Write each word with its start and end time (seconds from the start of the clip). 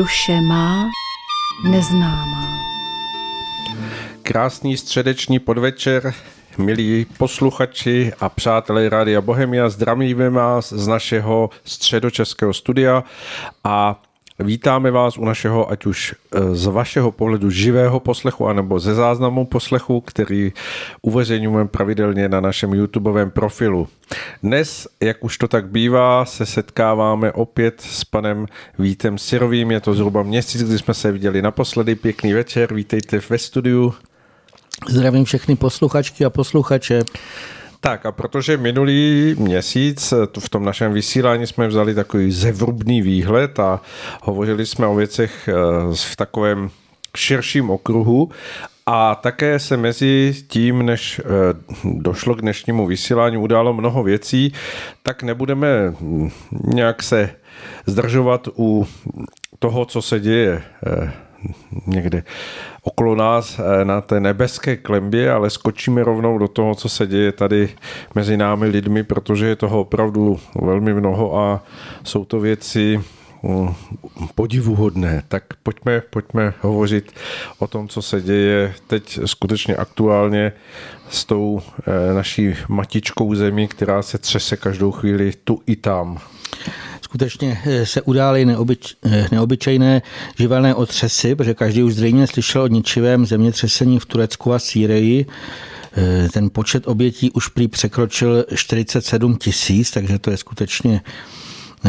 Duše 0.00 0.40
má 0.40 0.90
neznámá. 1.64 2.58
Krásný 4.22 4.76
středeční 4.76 5.38
podvečer, 5.38 6.14
milí 6.58 7.06
posluchači 7.18 8.12
a 8.20 8.28
přátelé 8.28 8.88
Rádia 8.88 9.20
Bohemia, 9.20 9.68
zdravíme 9.68 10.30
vás 10.30 10.72
z 10.72 10.86
našeho 10.86 11.50
středočeského 11.64 12.52
studia 12.54 13.04
a 13.64 14.02
Vítáme 14.44 14.90
vás 14.90 15.18
u 15.18 15.24
našeho, 15.24 15.70
ať 15.70 15.86
už 15.86 16.14
e, 16.14 16.54
z 16.54 16.66
vašeho 16.66 17.12
pohledu 17.12 17.50
živého 17.50 18.00
poslechu, 18.00 18.46
anebo 18.46 18.80
ze 18.80 18.94
záznamu 18.94 19.46
poslechu, 19.46 20.00
který 20.00 20.52
uveřejňujeme 21.02 21.68
pravidelně 21.68 22.28
na 22.28 22.40
našem 22.40 22.74
YouTubeovém 22.74 23.30
profilu. 23.30 23.88
Dnes, 24.42 24.88
jak 25.00 25.24
už 25.24 25.38
to 25.38 25.48
tak 25.48 25.68
bývá, 25.68 26.24
se 26.24 26.46
setkáváme 26.46 27.32
opět 27.32 27.80
s 27.80 28.04
panem 28.04 28.46
Vítem 28.78 29.18
Sirovým. 29.18 29.70
Je 29.70 29.80
to 29.80 29.94
zhruba 29.94 30.22
měsíc, 30.22 30.62
kdy 30.62 30.78
jsme 30.78 30.94
se 30.94 31.12
viděli 31.12 31.42
naposledy. 31.42 31.94
Pěkný 31.94 32.32
večer, 32.32 32.74
vítejte 32.74 33.20
ve 33.28 33.38
studiu. 33.38 33.94
Zdravím 34.88 35.24
všechny 35.24 35.56
posluchačky 35.56 36.24
a 36.24 36.30
posluchače. 36.30 37.02
Tak 37.80 38.06
a 38.06 38.12
protože 38.12 38.56
minulý 38.56 39.34
měsíc 39.38 40.14
v 40.38 40.48
tom 40.48 40.64
našem 40.64 40.92
vysílání 40.92 41.46
jsme 41.46 41.68
vzali 41.68 41.94
takový 41.94 42.32
zevrubný 42.32 43.02
výhled 43.02 43.58
a 43.58 43.80
hovořili 44.22 44.66
jsme 44.66 44.86
o 44.86 44.94
věcech 44.94 45.48
eh, 45.48 45.54
v 45.94 46.16
takovém 46.16 46.70
širším 47.16 47.70
okruhu 47.70 48.30
a 48.86 49.14
také 49.14 49.58
se 49.58 49.76
mezi 49.76 50.34
tím, 50.48 50.86
než 50.86 51.20
eh, 51.20 51.24
došlo 51.84 52.34
k 52.34 52.40
dnešnímu 52.40 52.86
vysílání, 52.86 53.36
událo 53.36 53.72
mnoho 53.72 54.02
věcí, 54.02 54.52
tak 55.02 55.22
nebudeme 55.22 55.68
hm, 56.00 56.30
nějak 56.64 57.02
se 57.02 57.30
zdržovat 57.86 58.48
u 58.58 58.86
toho, 59.58 59.84
co 59.84 60.02
se 60.02 60.20
děje 60.20 60.62
eh, 60.86 61.12
někde 61.86 62.22
okolo 62.82 63.14
nás 63.14 63.58
eh, 63.58 63.84
na 63.84 64.00
té 64.00 64.20
nebeské 64.20 64.76
klembě, 64.76 65.32
ale 65.32 65.50
skočíme 65.50 66.04
rovnou 66.04 66.38
do 66.38 66.48
toho, 66.48 66.74
co 66.74 66.88
se 66.88 67.06
děje 67.06 67.32
tady 67.32 67.68
mezi 68.14 68.36
námi 68.36 68.66
lidmi, 68.66 69.02
protože 69.02 69.46
je 69.46 69.56
toho 69.56 69.80
opravdu 69.80 70.38
velmi 70.62 70.94
mnoho 70.94 71.38
a 71.38 71.64
jsou 72.04 72.24
to 72.24 72.40
věci 72.40 73.00
mm, 73.42 73.74
podivuhodné. 74.34 75.22
Tak 75.28 75.44
pojďme, 75.62 76.00
pojďme 76.00 76.54
hovořit 76.60 77.12
o 77.58 77.66
tom, 77.66 77.88
co 77.88 78.02
se 78.02 78.20
děje 78.20 78.74
teď 78.86 79.18
skutečně 79.24 79.76
aktuálně 79.76 80.52
s 81.10 81.24
tou 81.24 81.60
eh, 81.78 82.14
naší 82.14 82.54
matičkou 82.68 83.34
zemí, 83.34 83.68
která 83.68 84.02
se 84.02 84.18
třese 84.18 84.56
každou 84.56 84.92
chvíli 84.92 85.32
tu 85.44 85.62
i 85.66 85.76
tam 85.76 86.18
skutečně 87.10 87.60
eh, 87.64 87.86
se 87.86 88.02
udály 88.02 88.44
neobyč, 88.44 88.96
eh, 89.04 89.28
neobyčejné 89.32 90.02
živelné 90.38 90.74
otřesy, 90.74 91.34
protože 91.34 91.54
každý 91.54 91.82
už 91.82 91.94
zřejmě 91.94 92.26
slyšel 92.26 92.62
o 92.62 92.66
ničivém 92.66 93.26
zemětřesení 93.26 93.98
v 93.98 94.06
Turecku 94.06 94.52
a 94.52 94.58
Sýrii. 94.58 95.26
Eh, 95.96 96.28
ten 96.32 96.50
počet 96.50 96.88
obětí 96.88 97.30
už 97.30 97.48
prý 97.48 97.68
překročil 97.68 98.44
47 98.54 99.36
tisíc, 99.36 99.90
takže 99.90 100.18
to 100.18 100.30
je 100.30 100.36
skutečně 100.36 101.00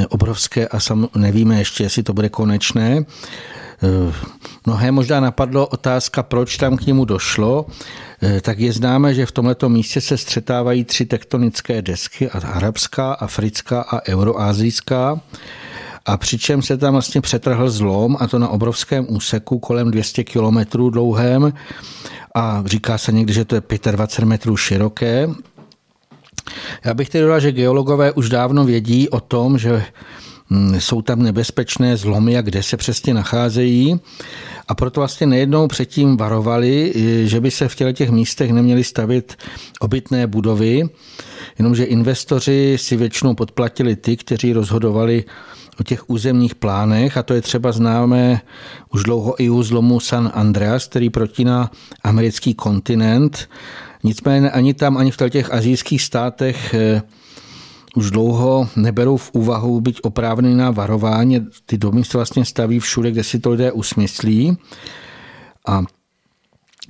obrovské 0.10 0.68
a 0.68 0.80
sam 0.80 1.08
nevíme 1.16 1.60
ještě, 1.60 1.84
jestli 1.84 2.04
to 2.04 2.14
bude 2.14 2.30
konečné. 2.30 3.06
Mnohé 4.66 4.92
možná 4.92 5.20
napadlo 5.20 5.68
otázka, 5.68 6.24
proč 6.24 6.58
tam 6.58 6.78
k 6.78 6.86
němu 6.86 7.06
došlo. 7.06 7.66
Eh, 8.24 8.42
tak 8.42 8.60
je 8.60 8.74
známe, 8.74 9.14
že 9.14 9.26
v 9.26 9.32
tomto 9.32 9.70
místě 9.70 10.02
se 10.02 10.18
střetávají 10.18 10.84
tři 10.84 11.06
tektonické 11.06 11.82
desky, 11.82 12.30
arabská, 12.30 13.14
africká 13.14 13.82
a 13.82 14.08
euroázijská. 14.08 15.22
A 16.06 16.18
přičem 16.18 16.62
se 16.62 16.78
tam 16.78 16.94
vlastně 16.94 17.22
přetrhl 17.22 17.70
zlom, 17.70 18.18
a 18.20 18.28
to 18.28 18.40
na 18.40 18.50
obrovském 18.50 19.06
úseku 19.10 19.60
kolem 19.60 19.92
200 19.92 20.24
kilometrů 20.24 20.90
dlouhém. 20.90 21.54
A 22.36 22.64
říká 22.66 22.98
se 22.98 23.12
někdy, 23.12 23.34
že 23.34 23.46
to 23.46 23.56
je 23.56 23.62
25 23.92 24.26
metrů 24.26 24.58
široké. 24.58 25.30
Já 26.86 26.94
bych 26.94 27.10
tedy 27.10 27.22
dodal, 27.22 27.40
že 27.40 27.52
geologové 27.52 28.12
už 28.12 28.30
dávno 28.30 28.66
vědí 28.66 29.10
o 29.10 29.20
tom, 29.20 29.58
že 29.58 29.84
jsou 30.80 31.02
tam 31.02 31.24
nebezpečné 31.24 31.98
zlomy 31.98 32.38
a 32.38 32.42
kde 32.42 32.64
se 32.64 32.78
přesně 32.78 33.14
nacházejí. 33.14 34.00
A 34.68 34.76
proto 34.76 35.02
vlastně 35.02 35.28
nejednou 35.28 35.68
předtím 35.68 36.18
varovali, 36.18 36.94
že 37.24 37.42
by 37.42 37.52
se 37.52 37.68
v 37.68 37.76
těle 37.76 37.94
těch 37.94 38.10
místech 38.10 38.52
neměly 38.52 38.84
stavit 38.84 39.38
obytné 39.80 40.28
budovy, 40.28 40.90
jenomže 41.60 41.84
investoři 41.84 42.78
si 42.80 42.96
většinou 42.96 43.36
podplatili 43.36 43.96
ty, 43.96 44.18
kteří 44.18 44.54
rozhodovali 44.54 45.24
o 45.80 45.84
těch 45.84 46.10
územních 46.10 46.56
plánech 46.56 47.18
a 47.18 47.24
to 47.24 47.34
je 47.34 47.42
třeba 47.42 47.72
známé 47.72 48.42
už 48.94 49.04
dlouho 49.04 49.42
i 49.42 49.50
u 49.50 49.64
zlomu 49.64 50.00
San 50.00 50.32
Andreas, 50.34 50.88
který 50.88 51.10
protíná 51.10 51.72
americký 52.04 52.54
kontinent. 52.54 53.50
Nicméně 54.04 54.52
ani 54.52 54.74
tam, 54.74 54.98
ani 54.98 55.12
v 55.12 55.18
těch 55.30 55.54
azijských 55.54 56.02
státech 56.02 56.74
eh, 56.74 57.02
už 57.96 58.12
dlouho 58.12 58.70
neberou 58.76 59.18
v 59.18 59.32
úvahu 59.34 59.82
byť 59.82 60.00
oprávněná 60.04 60.72
varování. 60.72 61.48
Ty 61.66 61.78
domy 61.78 62.04
se 62.04 62.18
vlastně 62.18 62.46
staví 62.46 62.80
všude, 62.80 63.12
kde 63.12 63.24
si 63.24 63.40
to 63.40 63.50
lidé 63.50 63.72
usmyslí. 63.72 64.58
A 65.68 65.84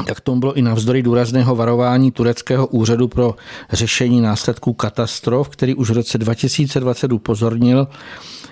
tak 0.07 0.21
tomu 0.21 0.39
bylo 0.39 0.53
i 0.53 0.61
navzdory 0.61 1.03
důrazného 1.03 1.55
varování 1.55 2.11
tureckého 2.11 2.67
úřadu 2.67 3.07
pro 3.07 3.35
řešení 3.71 4.21
následků 4.21 4.73
katastrof, 4.73 5.49
který 5.49 5.75
už 5.75 5.89
v 5.89 5.93
roce 5.93 6.17
2020 6.17 7.11
upozornil, 7.11 7.87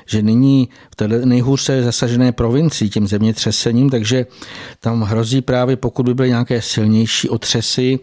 že 0.05 0.21
nyní 0.21 0.69
v 0.91 0.95
té 0.95 1.07
nejhůře 1.07 1.83
zasažené 1.83 2.31
provincii 2.31 2.89
tím 2.89 3.07
zemětřesením, 3.07 3.89
takže 3.89 4.25
tam 4.79 5.01
hrozí 5.01 5.41
právě, 5.41 5.75
pokud 5.75 6.03
by 6.03 6.13
byly 6.13 6.29
nějaké 6.29 6.61
silnější 6.61 7.29
otřesy, 7.29 7.99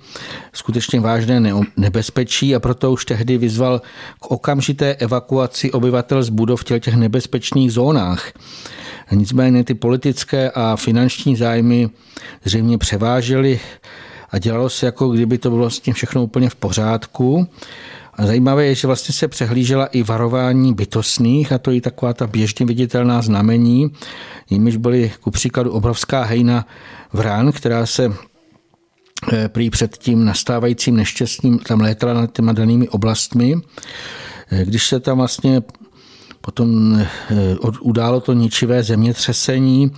skutečně 0.52 1.00
vážné 1.00 1.52
nebezpečí 1.76 2.54
a 2.54 2.60
proto 2.60 2.92
už 2.92 3.04
tehdy 3.04 3.38
vyzval 3.38 3.82
k 4.20 4.30
okamžité 4.30 4.94
evakuaci 4.94 5.72
obyvatel 5.72 6.22
z 6.22 6.28
budov 6.28 6.60
v 6.60 6.64
těch 6.64 6.94
nebezpečných 6.94 7.72
zónách. 7.72 8.32
Nicméně 9.12 9.64
ty 9.64 9.74
politické 9.74 10.50
a 10.50 10.76
finanční 10.76 11.36
zájmy 11.36 11.90
zřejmě 12.44 12.78
převážely 12.78 13.60
a 14.30 14.38
dělalo 14.38 14.70
se 14.70 14.86
jako 14.86 15.08
kdyby 15.08 15.38
to 15.38 15.50
bylo 15.50 15.70
s 15.70 15.80
tím 15.80 15.94
všechno 15.94 16.24
úplně 16.24 16.50
v 16.50 16.54
pořádku. 16.54 17.48
A 18.14 18.26
zajímavé 18.26 18.66
je, 18.66 18.74
že 18.74 18.86
vlastně 18.86 19.12
se 19.12 19.28
přehlížela 19.28 19.86
i 19.86 20.02
varování 20.02 20.74
bytostných, 20.74 21.52
a 21.52 21.58
to 21.58 21.72
i 21.72 21.80
taková 21.80 22.12
ta 22.12 22.26
běžně 22.26 22.66
viditelná 22.66 23.22
znamení, 23.22 23.92
jimiž 24.50 24.76
byly 24.76 25.12
ku 25.20 25.30
příkladu 25.30 25.72
obrovská 25.72 26.22
hejna 26.22 26.66
vrán, 27.12 27.52
která 27.52 27.86
se 27.86 28.12
eh, 29.32 29.48
prý 29.48 29.70
před 29.70 29.96
tím 29.96 30.24
nastávajícím 30.24 30.96
neštěstím 30.96 31.58
tam 31.58 31.80
létala 31.80 32.14
nad 32.14 32.32
těma 32.32 32.52
danými 32.52 32.88
oblastmi. 32.88 33.54
Eh, 34.50 34.64
když 34.64 34.86
se 34.86 35.00
tam 35.00 35.18
vlastně 35.18 35.62
potom 36.46 36.94
eh, 36.94 37.56
událo 37.80 38.20
to 38.20 38.32
ničivé 38.32 38.82
zemětřesení, 38.82 39.90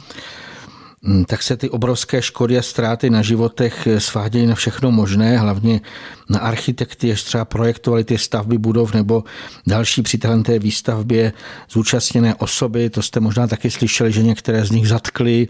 hm, 1.02 1.24
tak 1.24 1.42
se 1.42 1.56
ty 1.56 1.70
obrovské 1.70 2.22
škody 2.22 2.58
a 2.58 2.62
ztráty 2.62 3.10
na 3.10 3.22
životech 3.22 3.86
eh, 3.86 4.00
svádějí 4.00 4.46
na 4.46 4.54
všechno 4.54 4.90
možné, 4.90 5.38
hlavně 5.38 5.80
na 6.28 6.38
architekty, 6.38 7.08
jež 7.08 7.22
třeba 7.22 7.44
projektovali 7.44 8.04
ty 8.04 8.18
stavby 8.18 8.58
budov 8.58 8.94
nebo 8.94 9.24
další 9.66 10.02
při 10.02 10.18
té 10.18 10.58
výstavbě 10.58 11.32
zúčastněné 11.70 12.34
osoby. 12.34 12.90
To 12.90 13.02
jste 13.02 13.20
možná 13.20 13.46
taky 13.46 13.70
slyšeli, 13.70 14.12
že 14.12 14.22
některé 14.22 14.64
z 14.64 14.70
nich 14.70 14.88
zatkli 14.88 15.48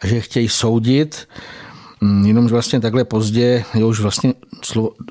a 0.00 0.06
že 0.06 0.20
chtějí 0.20 0.48
soudit. 0.48 1.28
Hm, 2.04 2.26
Jenom 2.26 2.46
vlastně 2.46 2.80
takhle 2.80 3.04
pozdě 3.04 3.64
je 3.74 3.84
už 3.84 4.00
vlastně 4.00 4.34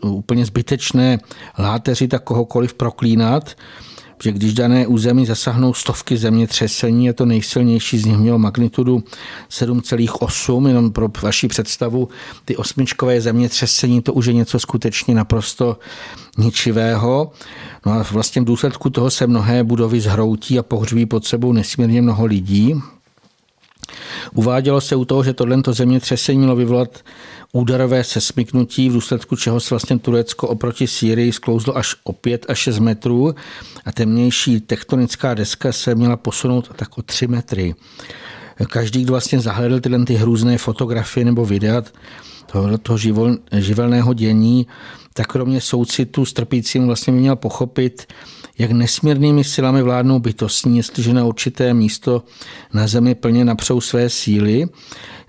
úplně 0.05 0.45
zbytečné 0.45 1.19
láteři 1.57 2.07
tak 2.07 2.23
kohokoliv 2.23 2.73
proklínat, 2.73 3.57
že 4.23 4.31
když 4.31 4.53
dané 4.53 4.87
území 4.87 5.25
zasahnou 5.25 5.73
stovky 5.73 6.17
zemětřesení, 6.17 7.05
je 7.05 7.13
to 7.13 7.25
nejsilnější 7.25 7.97
z 7.97 8.05
nich 8.05 8.17
mělo 8.17 8.39
magnitudu 8.39 9.03
7,8, 9.51 10.67
jenom 10.67 10.91
pro 10.91 11.09
vaši 11.21 11.47
představu, 11.47 12.09
ty 12.45 12.55
osmičkové 12.57 13.21
zemětřesení, 13.21 14.01
to 14.01 14.13
už 14.13 14.25
je 14.25 14.33
něco 14.33 14.59
skutečně 14.59 15.15
naprosto 15.15 15.77
ničivého. 16.37 17.31
No 17.85 17.91
a 17.91 18.05
vlastně 18.11 18.41
v 18.41 18.45
důsledku 18.45 18.89
toho 18.89 19.09
se 19.11 19.27
mnohé 19.27 19.63
budovy 19.63 20.01
zhroutí 20.01 20.59
a 20.59 20.63
pohřbí 20.63 21.05
pod 21.05 21.25
sebou 21.25 21.53
nesmírně 21.53 22.01
mnoho 22.01 22.25
lidí. 22.25 22.75
Uvádělo 24.33 24.81
se 24.81 24.95
u 24.95 25.05
toho, 25.05 25.23
že 25.23 25.33
tohle 25.33 25.61
zemětřesení 25.71 26.37
mělo 26.37 26.55
vyvolat 26.55 27.03
úderové 27.53 28.03
sesmyknutí, 28.03 28.89
v 28.89 28.93
důsledku 28.93 29.35
čeho 29.35 29.59
se 29.59 29.69
vlastně 29.69 29.99
Turecko 29.99 30.47
oproti 30.47 30.87
Sýrii 30.87 31.31
sklouzlo 31.31 31.77
až 31.77 31.95
o 32.03 32.13
5 32.13 32.45
až 32.49 32.59
6 32.59 32.79
metrů 32.79 33.35
a 33.85 33.91
temnější 33.91 34.59
tektonická 34.59 35.33
deska 35.33 35.71
se 35.71 35.95
měla 35.95 36.17
posunout 36.17 36.71
tak 36.75 36.97
o 36.97 37.01
3 37.01 37.27
metry. 37.27 37.75
Každý, 38.69 39.03
kdo 39.03 39.13
vlastně 39.13 39.39
zahledl 39.39 39.79
tyhle 39.79 40.05
ty 40.05 40.13
hrůzné 40.13 40.57
fotografie 40.57 41.25
nebo 41.25 41.45
videa 41.45 41.83
toho, 42.45 42.77
toho 42.77 42.97
živel, 42.97 43.37
živelného 43.51 44.13
dění, 44.13 44.67
tak 45.13 45.27
kromě 45.27 45.61
soucitu 45.61 46.25
s 46.25 46.33
trpícím 46.33 46.85
vlastně 46.87 47.13
měl 47.13 47.35
pochopit, 47.35 48.07
jak 48.57 48.71
nesmírnými 48.71 49.43
silami 49.43 49.81
vládnou 49.81 50.19
bytostní, 50.19 50.77
jestliže 50.77 51.13
na 51.13 51.25
určité 51.25 51.73
místo 51.73 52.23
na 52.73 52.87
zemi 52.87 53.15
plně 53.15 53.45
napřou 53.45 53.81
své 53.81 54.09
síly. 54.09 54.65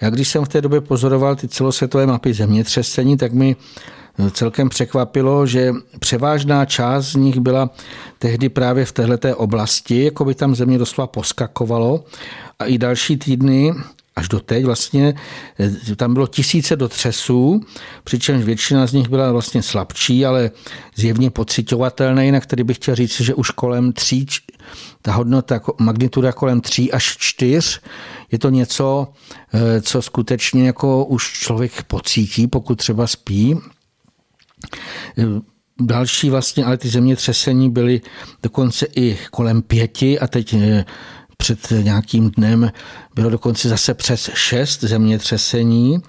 Já 0.01 0.11
když 0.11 0.29
jsem 0.29 0.45
v 0.45 0.49
té 0.49 0.61
době 0.61 0.81
pozoroval 0.81 1.37
ty 1.37 1.49
celosvětové 1.49 2.07
mapy 2.07 2.35
zemětřesení, 2.35 3.17
tak 3.17 3.33
mi 3.33 3.57
celkem 4.31 4.69
překvapilo, 4.69 5.47
že 5.47 5.73
převážná 5.99 6.65
část 6.65 7.07
z 7.07 7.15
nich 7.15 7.39
byla 7.39 7.71
tehdy 8.19 8.49
právě 8.49 8.85
v 8.85 8.93
této 8.93 9.37
oblasti, 9.37 10.05
jako 10.05 10.25
by 10.25 10.35
tam 10.35 10.55
země 10.55 10.79
doslova 10.79 11.07
poskakovalo 11.07 12.05
a 12.59 12.65
i 12.65 12.79
další 12.79 13.17
týdny 13.17 13.75
až 14.17 14.29
do 14.29 14.41
teď 14.41 14.65
vlastně 14.65 15.15
eh, 15.91 15.97
tam 15.97 16.15
bylo 16.15 16.27
tisíce 16.27 16.77
dotřesů, 16.77 17.61
přičemž 18.05 18.45
většina 18.45 18.87
z 18.87 18.93
nich 18.93 19.09
byla 19.09 19.33
vlastně 19.33 19.63
slabší, 19.63 20.27
ale 20.27 20.51
zjevně 20.97 21.31
pocitovatelné, 21.31 22.25
jinak 22.27 22.47
tady 22.47 22.65
bych 22.65 22.77
chtěl 22.77 22.95
říct, 22.95 23.21
že 23.21 23.35
už 23.35 23.51
kolem 23.51 23.93
tří, 23.93 24.27
ta 25.03 25.13
hodnota, 25.13 25.61
magnituda 25.81 26.33
kolem 26.33 26.61
3 26.61 26.93
až 26.93 27.17
4, 27.19 27.81
je 28.33 28.39
to 28.39 28.51
něco, 28.51 29.09
eh, 29.55 29.81
co 29.81 30.03
skutečně 30.03 30.67
jako 30.67 31.05
už 31.05 31.33
člověk 31.33 31.83
pocítí, 31.83 32.47
pokud 32.47 32.75
třeba 32.75 33.07
spí. 33.07 33.59
Eh, 35.19 35.25
další 35.81 36.31
vlastně, 36.31 36.65
ale 36.65 36.77
ty 36.77 36.89
zemětřesení 36.89 37.71
byly 37.71 38.01
dokonce 38.43 38.87
i 38.97 39.19
kolem 39.31 39.63
pěti 39.63 40.19
a 40.19 40.27
teď 40.27 40.55
před 41.37 41.71
nějakým 41.83 42.31
dnem 42.31 42.73
bylo 43.15 43.31
dokonce 43.31 43.69
zase 43.69 43.95
přes 43.95 44.31
šest 44.35 44.81
zemětřesení, 44.81 46.03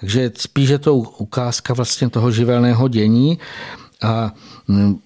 takže 0.00 0.30
spíš 0.36 0.68
je 0.68 0.78
to 0.78 0.94
ukázka 0.96 1.74
vlastně 1.74 2.08
toho 2.10 2.30
živelného 2.30 2.88
dění. 2.88 3.38
A 4.02 4.32
mm, 4.68 4.98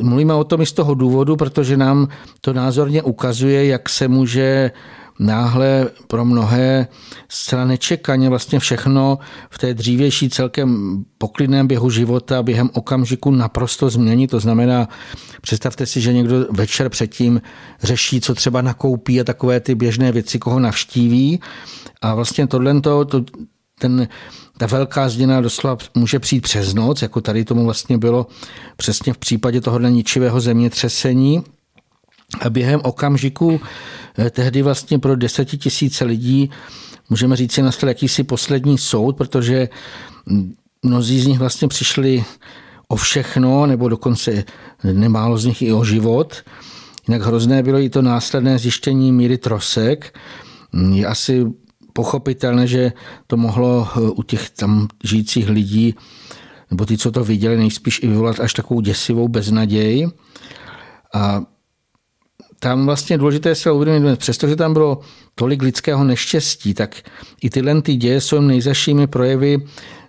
mluvíme 0.00 0.34
o 0.34 0.44
tom 0.44 0.60
i 0.60 0.66
z 0.66 0.72
toho 0.72 0.94
důvodu, 0.94 1.36
protože 1.36 1.76
nám 1.76 2.08
to 2.40 2.52
názorně 2.52 3.02
ukazuje, 3.02 3.66
jak 3.66 3.88
se 3.88 4.08
může 4.08 4.70
náhle 5.18 5.90
pro 6.06 6.24
mnohé 6.24 6.88
zcela 7.28 7.64
nečekaně 7.64 8.28
vlastně 8.28 8.58
všechno 8.58 9.18
v 9.50 9.58
té 9.58 9.74
dřívější 9.74 10.30
celkem 10.30 10.98
poklidném 11.18 11.66
běhu 11.66 11.90
života 11.90 12.42
během 12.42 12.70
okamžiku 12.72 13.30
naprosto 13.30 13.90
změní. 13.90 14.26
To 14.26 14.40
znamená, 14.40 14.88
představte 15.40 15.86
si, 15.86 16.00
že 16.00 16.12
někdo 16.12 16.46
večer 16.50 16.88
předtím 16.88 17.42
řeší, 17.82 18.20
co 18.20 18.34
třeba 18.34 18.62
nakoupí 18.62 19.20
a 19.20 19.24
takové 19.24 19.60
ty 19.60 19.74
běžné 19.74 20.12
věci, 20.12 20.38
koho 20.38 20.60
navštíví. 20.60 21.40
A 22.02 22.14
vlastně 22.14 22.46
tohle 22.46 22.80
to, 22.80 23.04
to, 23.04 23.24
ten, 23.78 24.08
ta 24.58 24.66
velká 24.66 25.08
změna 25.08 25.40
doslova 25.40 25.76
může 25.94 26.18
přijít 26.18 26.40
přes 26.40 26.74
noc, 26.74 27.02
jako 27.02 27.20
tady 27.20 27.44
tomu 27.44 27.64
vlastně 27.64 27.98
bylo 27.98 28.26
přesně 28.76 29.12
v 29.12 29.18
případě 29.18 29.60
tohohle 29.60 29.90
ničivého 29.90 30.40
zemětřesení. 30.40 31.42
A 32.40 32.50
během 32.50 32.80
okamžiku 32.84 33.60
eh, 34.18 34.30
tehdy 34.30 34.62
vlastně 34.62 34.98
pro 34.98 35.16
desetitisíce 35.16 36.04
lidí 36.04 36.50
můžeme 37.10 37.36
říct, 37.36 37.54
že 37.54 37.62
nastal 37.62 37.88
jakýsi 37.88 38.24
poslední 38.24 38.78
soud, 38.78 39.16
protože 39.16 39.68
mnozí 40.82 41.20
z 41.20 41.26
nich 41.26 41.38
vlastně 41.38 41.68
přišli 41.68 42.24
o 42.88 42.96
všechno, 42.96 43.66
nebo 43.66 43.88
dokonce 43.88 44.44
nemálo 44.92 45.38
z 45.38 45.44
nich 45.44 45.62
i 45.62 45.72
o 45.72 45.84
život. 45.84 46.42
Jinak 47.08 47.22
hrozné 47.22 47.62
bylo 47.62 47.78
i 47.78 47.90
to 47.90 48.02
následné 48.02 48.58
zjištění 48.58 49.12
míry 49.12 49.38
trosek. 49.38 50.18
Je 50.92 51.06
asi 51.06 51.46
pochopitelné, 51.92 52.66
že 52.66 52.92
to 53.26 53.36
mohlo 53.36 53.88
eh, 53.88 54.00
u 54.00 54.22
těch 54.22 54.50
tam 54.50 54.88
žijících 55.04 55.48
lidí, 55.48 55.94
nebo 56.70 56.86
ty, 56.86 56.98
co 56.98 57.10
to 57.10 57.24
viděli, 57.24 57.56
nejspíš 57.56 58.02
i 58.02 58.06
vyvolat 58.06 58.40
až 58.40 58.52
takovou 58.54 58.80
děsivou 58.80 59.28
beznaděj. 59.28 60.08
A 61.14 61.42
tam 62.58 62.86
vlastně 62.86 63.18
důležité 63.18 63.54
se 63.54 63.70
uvědomit, 63.70 64.18
přestože 64.18 64.56
tam 64.56 64.72
bylo 64.72 65.00
tolik 65.34 65.62
lidského 65.62 66.04
neštěstí, 66.04 66.74
tak 66.74 66.96
i 67.42 67.50
tyhle 67.50 67.82
ty 67.82 67.96
děje 67.96 68.20
jsou 68.20 68.40
nejzašími 68.40 69.06
projevy 69.06 69.62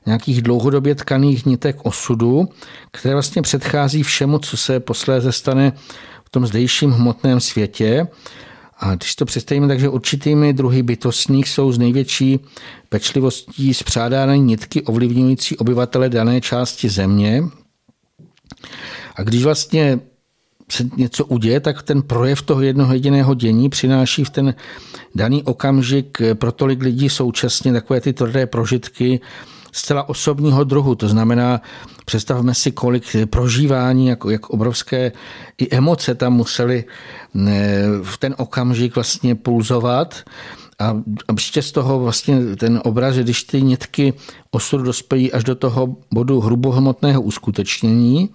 nějakých 0.06 0.42
dlouhodobě 0.42 0.96
tkaných 0.96 1.46
nitek 1.46 1.78
osudu, 1.84 2.50
které 2.92 3.16
vlastně 3.16 3.42
předchází 3.42 4.04
všemu, 4.04 4.40
co 4.40 4.58
se 4.58 4.80
posléze 4.80 5.32
stane 5.32 5.74
v 6.26 6.30
tom 6.30 6.48
zdejším 6.48 6.92
hmotném 6.92 7.40
světě. 7.40 8.08
A 8.78 8.96
když 8.96 9.16
to 9.16 9.26
představíme, 9.26 9.68
takže 9.68 9.90
určitými 9.90 10.54
druhy 10.54 10.84
bytostných 10.84 11.50
jsou 11.50 11.72
z 11.72 11.78
největší 11.78 12.40
pečlivostí 12.90 13.74
zpřádány 13.74 14.40
nitky 14.40 14.82
ovlivňující 14.82 15.58
obyvatele 15.58 16.10
dané 16.10 16.42
části 16.42 16.90
země. 16.90 17.44
A 19.16 19.24
když 19.24 19.44
vlastně 19.44 20.00
se 20.72 20.84
něco 20.98 21.26
uděje, 21.26 21.60
tak 21.60 21.84
ten 21.84 22.02
projev 22.02 22.42
toho 22.42 22.62
jednoho 22.62 22.94
jediného 22.94 23.34
dění 23.34 23.70
přináší 23.70 24.24
v 24.24 24.30
ten 24.30 24.56
daný 25.16 25.44
okamžik 25.44 26.22
pro 26.34 26.52
tolik 26.52 26.82
lidí 26.82 27.10
současně 27.10 27.74
takové 27.74 28.02
ty 28.02 28.14
tvrdé 28.14 28.48
prožitky 28.48 29.20
zcela 29.72 30.10
osobního 30.10 30.64
druhu. 30.64 30.96
To 30.96 31.08
znamená, 31.08 31.62
představme 32.06 32.54
si, 32.54 32.72
kolik 32.72 33.16
prožívání, 33.26 34.08
jak, 34.08 34.20
jak 34.30 34.50
obrovské 34.50 35.12
i 35.58 35.76
emoce 35.76 36.16
tam 36.16 36.34
museli 36.34 36.84
v 38.04 38.18
ten 38.18 38.36
okamžik 38.38 38.96
vlastně 38.96 39.36
pulzovat. 39.36 40.24
A, 40.80 40.90
a 41.28 41.32
ještě 41.34 41.62
z 41.62 41.72
toho 41.72 42.00
vlastně 42.00 42.56
ten 42.56 42.82
obraz, 42.84 43.16
že 43.16 43.24
když 43.24 43.44
ty 43.44 43.62
nitky 43.62 44.14
osudu 44.52 44.84
dospějí 44.84 45.32
až 45.32 45.44
do 45.44 45.56
toho 45.56 45.96
bodu 46.14 46.40
hrubohmotného 46.40 47.22
uskutečnění, 47.22 48.30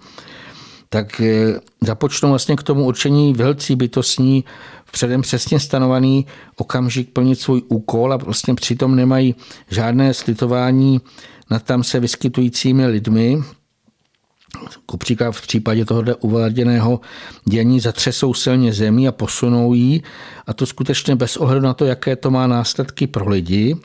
tak 0.93 1.21
eh, 1.21 1.59
započnou 1.81 2.29
vlastně 2.29 2.55
k 2.55 2.63
tomu 2.63 2.85
určení 2.85 3.33
velcí 3.33 3.75
bytostní 3.75 4.43
v 4.85 4.91
předem 4.91 5.21
přesně 5.21 5.59
stanovený 5.59 6.25
okamžik 6.55 7.09
plnit 7.09 7.39
svůj 7.39 7.61
úkol 7.67 8.13
a 8.13 8.17
vlastně 8.17 8.55
přitom 8.55 8.95
nemají 8.95 9.35
žádné 9.69 10.13
slitování 10.13 11.01
nad 11.49 11.63
tam 11.63 11.83
se 11.83 11.99
vyskytujícími 11.99 12.87
lidmi, 12.87 13.43
příklad 14.97 15.31
v 15.31 15.41
případě 15.41 15.85
tohoto 15.85 16.17
uváděného 16.17 16.99
dění 17.45 17.79
zatřesou 17.79 18.33
silně 18.33 18.73
zemí 18.73 19.07
a 19.07 19.11
posunou 19.11 19.73
ji 19.73 20.01
a 20.47 20.53
to 20.53 20.65
skutečně 20.65 21.15
bez 21.15 21.37
ohledu 21.37 21.61
na 21.61 21.73
to, 21.73 21.85
jaké 21.85 22.15
to 22.15 22.31
má 22.31 22.47
následky 22.47 23.07
pro 23.07 23.29
lidi. 23.29 23.75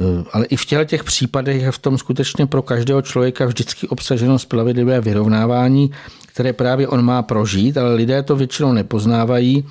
Eh, 0.00 0.24
ale 0.32 0.44
i 0.44 0.56
v 0.56 0.64
těchto 0.64 0.84
těch 0.84 1.04
případech 1.04 1.62
je 1.62 1.72
v 1.72 1.78
tom 1.78 1.98
skutečně 1.98 2.46
pro 2.46 2.62
každého 2.62 3.02
člověka 3.02 3.46
vždycky 3.46 3.88
obsaženo 3.88 4.38
spravedlivé 4.38 5.00
vyrovnávání, 5.00 5.90
které 6.26 6.52
právě 6.52 6.88
on 6.88 7.02
má 7.04 7.22
prožít, 7.22 7.78
ale 7.78 7.94
lidé 7.94 8.22
to 8.22 8.36
většinou 8.36 8.72
nepoznávají, 8.72 9.66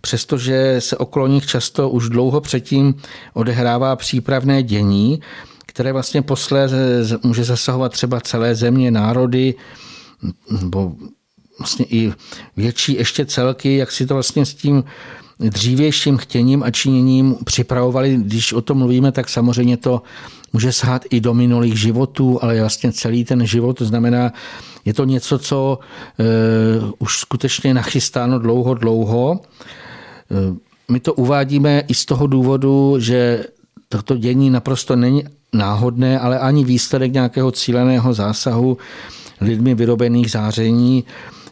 přestože 0.00 0.76
se 0.78 0.96
okolo 0.96 1.26
nich 1.26 1.46
často 1.46 1.90
už 1.90 2.08
dlouho 2.08 2.40
předtím 2.40 2.94
odehrává 3.34 3.96
přípravné 3.96 4.62
dění, 4.62 5.20
které 5.66 5.92
vlastně 5.92 6.22
posléze 6.22 7.18
může 7.22 7.44
zasahovat 7.44 7.92
třeba 7.92 8.20
celé 8.20 8.54
země, 8.54 8.90
národy, 8.90 9.54
nebo 10.60 10.92
vlastně 11.58 11.86
i 11.88 12.12
větší 12.56 12.94
ještě 12.94 13.26
celky, 13.26 13.76
jak 13.76 13.90
si 13.90 14.06
to 14.06 14.14
vlastně 14.14 14.46
s 14.46 14.54
tím 14.54 14.84
dřívějším 15.38 16.16
chtěním 16.16 16.62
a 16.62 16.70
činěním 16.70 17.36
připravovali. 17.44 18.16
Když 18.16 18.52
o 18.52 18.60
tom 18.60 18.78
mluvíme, 18.78 19.12
tak 19.12 19.28
samozřejmě 19.28 19.76
to 19.76 20.02
může 20.52 20.72
sát 20.72 21.02
i 21.10 21.20
do 21.20 21.34
minulých 21.34 21.80
životů, 21.80 22.38
ale 22.42 22.60
vlastně 22.60 22.92
celý 22.92 23.24
ten 23.24 23.46
život, 23.46 23.78
to 23.78 23.84
znamená, 23.84 24.32
je 24.84 24.94
to 24.94 25.04
něco, 25.04 25.38
co 25.38 25.78
e, 25.78 26.24
už 26.98 27.18
skutečně 27.18 27.74
nachystáno 27.74 28.38
dlouho, 28.38 28.74
dlouho. 28.74 29.40
E, 29.40 30.56
my 30.92 31.00
to 31.00 31.14
uvádíme 31.14 31.82
i 31.88 31.94
z 31.94 32.04
toho 32.04 32.26
důvodu, 32.26 32.96
že 32.98 33.44
toto 33.88 34.16
dění 34.16 34.50
naprosto 34.50 34.96
není 34.96 35.24
náhodné, 35.52 36.18
ale 36.18 36.38
ani 36.38 36.64
výsledek 36.64 37.12
nějakého 37.12 37.50
cíleného 37.50 38.14
zásahu 38.14 38.78
lidmi 39.40 39.74
vyrobených 39.74 40.30
záření 40.30 41.04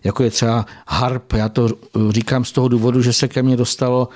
jako 0.05 0.23
je 0.23 0.31
třeba 0.31 0.67
harp. 0.87 1.33
Já 1.33 1.49
to 1.49 1.69
říkám 2.11 2.45
z 2.45 2.53
toho 2.53 2.69
důvodu, 2.69 3.03
že 3.03 3.13
se 3.13 3.29
ke 3.29 3.43
mně 3.43 3.57
dostalo 3.57 4.09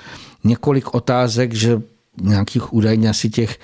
několik 0.43 0.93
otázek, 0.93 1.53
že 1.53 1.81
nějakých 2.21 2.73
údajně 2.73 3.09
asi 3.09 3.29
těch 3.29 3.59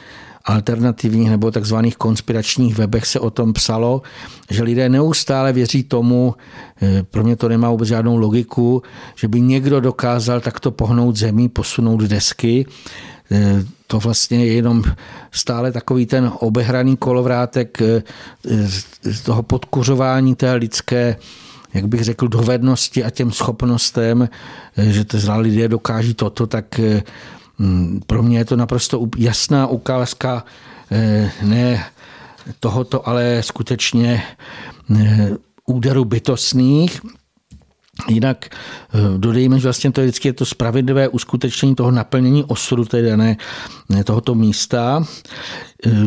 alternativních 0.45 1.29
nebo 1.29 1.51
takzvaných 1.51 1.97
konspiračních 1.97 2.77
webech 2.77 3.05
se 3.05 3.19
o 3.19 3.29
tom 3.29 3.53
psalo, 3.53 4.01
že 4.49 4.63
lidé 4.63 4.89
neustále 4.89 5.53
věří 5.53 5.83
tomu, 5.83 6.35
eh, 6.81 7.03
pro 7.03 7.23
mě 7.23 7.35
to 7.35 7.49
nemá 7.49 7.69
vůbec 7.69 7.87
žádnou 7.87 8.17
logiku, 8.17 8.83
že 9.15 9.27
by 9.27 9.41
někdo 9.41 9.79
dokázal 9.79 10.41
takto 10.41 10.71
pohnout 10.71 11.15
zemí, 11.15 11.49
posunout 11.49 12.01
desky. 12.01 12.65
Eh, 13.31 13.63
to 13.87 13.99
vlastně 13.99 14.45
je 14.45 14.53
jenom 14.53 14.83
stále 15.31 15.71
takový 15.71 16.05
ten 16.05 16.31
obehraný 16.39 16.97
kolovrátek 16.97 17.81
eh, 17.81 18.03
toho 19.25 19.43
podkuřování 19.43 20.35
té 20.35 20.53
lidské 20.53 21.15
jak 21.73 21.87
bych 21.87 22.03
řekl, 22.03 22.27
dovednosti 22.27 23.03
a 23.03 23.09
těm 23.09 23.31
schopnostem, 23.31 24.29
eh, 24.77 24.85
že 24.85 25.05
to 25.05 25.19
zlá 25.19 25.37
lidé 25.37 25.67
dokáží 25.67 26.13
toto, 26.13 26.47
tak 26.47 26.79
eh, 26.79 27.03
mm, 27.57 28.01
pro 28.07 28.23
mě 28.23 28.37
je 28.37 28.45
to 28.45 28.55
naprosto 28.55 29.07
jasná 29.17 29.67
ukázka 29.67 30.45
eh, 30.91 31.31
ne 31.41 31.85
tohoto, 32.59 33.07
ale 33.07 33.43
skutečně 33.43 34.23
úderu 35.65 36.05
bytostných. 36.05 37.01
Jinak 38.09 38.49
dodejme, 39.17 39.59
že 39.59 39.63
vlastně 39.63 39.91
to 39.91 40.01
je 40.01 40.07
vždycky 40.07 40.27
je 40.27 40.33
to 40.33 40.45
spravedlivé 40.45 41.07
uskutečnění 41.07 41.75
toho 41.75 41.91
naplnění 41.91 42.43
osudu 42.43 42.85
té 42.85 43.01
dané, 43.01 43.37
tohoto 44.03 44.35
místa. 44.35 45.03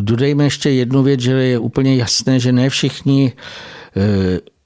Dodejme 0.01 0.43
ještě 0.43 0.69
jednu 0.69 1.03
věc, 1.03 1.19
že 1.19 1.31
je 1.31 1.59
úplně 1.59 1.95
jasné, 1.95 2.39
že 2.39 2.51
ne 2.51 2.69
všichni 2.69 3.33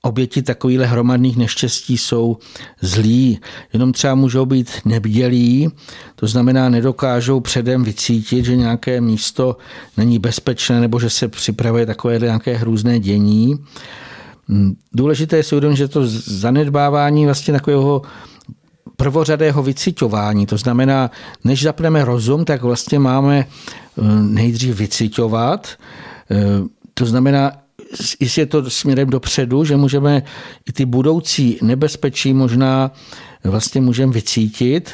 oběti 0.01 0.41
takovýchhle 0.41 0.85
hromadných 0.85 1.37
neštěstí 1.37 1.97
jsou 1.97 2.37
zlí, 2.81 3.39
jenom 3.73 3.93
třeba 3.93 4.15
můžou 4.15 4.45
být 4.45 4.71
nebdělí, 4.85 5.69
to 6.15 6.27
znamená 6.27 6.69
nedokážou 6.69 7.39
předem 7.39 7.83
vycítit, 7.83 8.45
že 8.45 8.55
nějaké 8.55 9.01
místo 9.01 9.57
není 9.97 10.19
bezpečné 10.19 10.81
nebo 10.81 10.99
že 10.99 11.09
se 11.09 11.27
připravuje 11.27 11.85
takové 11.85 12.19
nějaké 12.19 12.55
hrůzné 12.55 12.99
dění. 12.99 13.55
Mm, 14.47 14.75
důležité 14.93 15.37
je 15.37 15.43
si 15.43 15.55
že 15.73 15.87
to 15.87 16.01
zanedbávání 16.25 17.25
vlastně 17.25 17.53
takového 17.53 18.01
prvořadého 18.97 19.63
vyciťování, 19.63 20.45
to 20.45 20.57
znamená, 20.57 21.11
než 21.43 21.63
zapneme 21.63 22.05
rozum, 22.05 22.45
tak 22.45 22.61
vlastně 22.61 22.99
máme 22.99 23.39
eh, 23.39 24.01
nejdřív 24.21 24.75
vyciťovat, 24.75 25.67
eh, 26.31 26.37
to 26.93 27.05
znamená, 27.05 27.51
jestli 28.19 28.41
je 28.41 28.45
to 28.45 28.69
směrem 28.69 29.09
dopředu, 29.09 29.63
že 29.65 29.77
můžeme 29.77 30.23
i 30.69 30.71
ty 30.71 30.85
budoucí 30.85 31.59
nebezpečí 31.61 32.33
možná 32.33 32.91
vlastně 33.43 33.81
můžeme 33.81 34.13
vycítit 34.13 34.91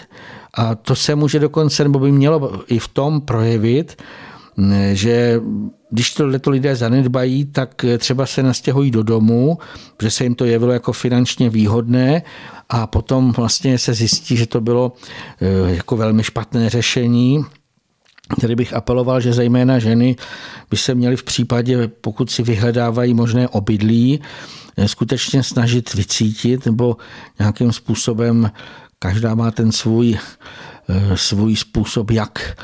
a 0.54 0.76
to 0.76 0.96
se 0.96 1.16
může 1.16 1.40
dokonce, 1.40 1.84
nebo 1.84 2.00
by 2.00 2.12
mělo 2.12 2.64
i 2.68 2.80
v 2.80 2.88
tom 2.88 3.22
projevit, 3.22 4.02
že 4.94 5.42
když 5.90 6.14
to 6.14 6.50
lidé 6.50 6.76
zanedbají, 6.76 7.46
tak 7.46 7.86
třeba 7.98 8.26
se 8.26 8.44
nastěhují 8.44 8.92
do 8.92 9.04
domu, 9.04 9.58
že 10.02 10.12
se 10.12 10.24
jim 10.24 10.36
to 10.36 10.46
jevilo 10.46 10.72
jako 10.72 10.94
finančně 10.94 11.50
výhodné 11.50 12.24
a 12.70 12.88
potom 12.88 13.32
vlastně 13.32 13.78
se 13.78 13.94
zjistí, 13.94 14.38
že 14.38 14.48
to 14.48 14.62
bylo 14.62 14.94
eh, 15.42 15.76
jako 15.76 15.98
velmi 15.98 16.24
špatné 16.24 16.70
řešení. 16.70 17.46
Tady 18.42 18.56
bych 18.56 18.74
apeloval, 18.74 19.22
že 19.22 19.34
zejména 19.34 19.80
ženy 19.80 20.16
by 20.70 20.78
se 20.78 20.96
měly 20.96 21.16
v 21.16 21.24
případě, 21.24 21.88
pokud 21.88 22.32
si 22.32 22.44
vyhledávají 22.44 23.14
možné 23.14 23.48
obydlí, 23.48 24.20
eh, 24.78 24.88
skutečně 24.88 25.44
snažit 25.44 25.94
vycítit 25.94 26.66
nebo 26.66 26.98
nějakým 27.40 27.72
způsobem, 27.72 28.52
každá 29.00 29.36
má 29.36 29.52
ten 29.52 29.72
svůj, 29.72 30.18
eh, 30.90 31.18
svůj 31.18 31.56
způsob, 31.56 32.12
jak 32.12 32.58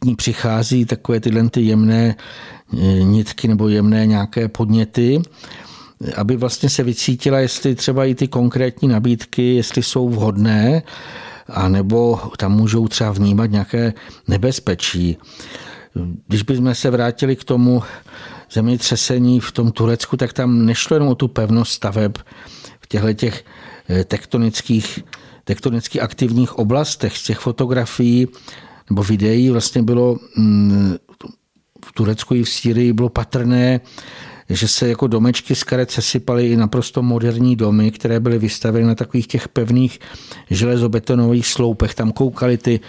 k 0.00 0.04
ní 0.04 0.16
přichází 0.16 0.84
takové 0.84 1.20
tyhle 1.20 1.50
ty 1.50 1.60
jemné 1.62 2.14
eh, 2.14 2.76
nitky 3.02 3.48
nebo 3.48 3.68
jemné 3.68 4.06
nějaké 4.06 4.48
podněty, 4.48 5.22
aby 6.16 6.36
vlastně 6.36 6.68
se 6.68 6.82
vycítila, 6.82 7.38
jestli 7.38 7.74
třeba 7.74 8.04
i 8.04 8.14
ty 8.14 8.28
konkrétní 8.28 8.88
nabídky, 8.88 9.54
jestli 9.54 9.82
jsou 9.82 10.08
vhodné, 10.08 10.82
a 11.52 11.68
nebo 11.68 12.20
tam 12.36 12.52
můžou 12.52 12.88
třeba 12.88 13.12
vnímat 13.12 13.50
nějaké 13.50 13.92
nebezpečí. 14.28 15.16
Když 16.26 16.42
bychom 16.42 16.74
se 16.74 16.90
vrátili 16.90 17.36
k 17.36 17.44
tomu 17.44 17.82
zemětřesení 18.52 19.40
v 19.40 19.52
tom 19.52 19.72
Turecku, 19.72 20.16
tak 20.16 20.32
tam 20.32 20.66
nešlo 20.66 20.96
jenom 20.96 21.08
o 21.08 21.14
tu 21.14 21.28
pevnost 21.28 21.72
staveb 21.72 22.18
v 22.80 22.86
těchto 22.86 23.12
těch 23.12 23.44
eh, 23.88 24.04
tektonických, 24.04 25.04
tektonicky 25.44 26.00
aktivních 26.00 26.58
oblastech. 26.58 27.18
Z 27.18 27.22
těch 27.22 27.38
fotografií 27.38 28.28
nebo 28.90 29.02
videí 29.02 29.50
vlastně 29.50 29.82
bylo 29.82 30.18
mm, 30.36 30.96
v 31.84 31.92
Turecku 31.92 32.34
i 32.34 32.42
v 32.42 32.48
Sýrii 32.48 32.92
bylo 32.92 33.08
patrné, 33.08 33.80
že 34.56 34.68
se 34.68 34.88
jako 34.88 35.06
domečky 35.06 35.54
z 35.54 35.64
karet 35.64 35.90
sesypaly 35.90 36.46
i 36.46 36.56
naprosto 36.56 37.02
moderní 37.02 37.56
domy, 37.56 37.90
které 37.90 38.20
byly 38.20 38.38
vystaveny 38.38 38.84
na 38.84 38.94
takových 38.94 39.26
těch 39.26 39.48
pevných 39.48 39.98
železobetonových 40.50 41.46
sloupech. 41.46 41.94
Tam 41.94 42.12
koukali 42.12 42.58
ty 42.58 42.80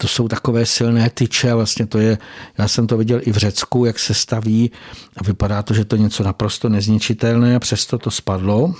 to 0.00 0.08
jsou 0.08 0.28
takové 0.28 0.66
silné 0.66 1.10
tyče, 1.10 1.54
vlastně 1.54 1.86
to 1.86 1.98
je, 1.98 2.18
já 2.58 2.68
jsem 2.68 2.86
to 2.86 2.96
viděl 2.96 3.20
i 3.22 3.32
v 3.32 3.36
Řecku, 3.36 3.84
jak 3.84 3.98
se 3.98 4.14
staví 4.14 4.70
a 5.16 5.24
vypadá 5.24 5.62
to, 5.62 5.74
že 5.74 5.84
to 5.84 5.96
je 5.96 6.02
něco 6.02 6.22
naprosto 6.22 6.68
nezničitelné 6.68 7.56
a 7.56 7.58
přesto 7.58 7.98
to 7.98 8.10
spadlo 8.10 8.74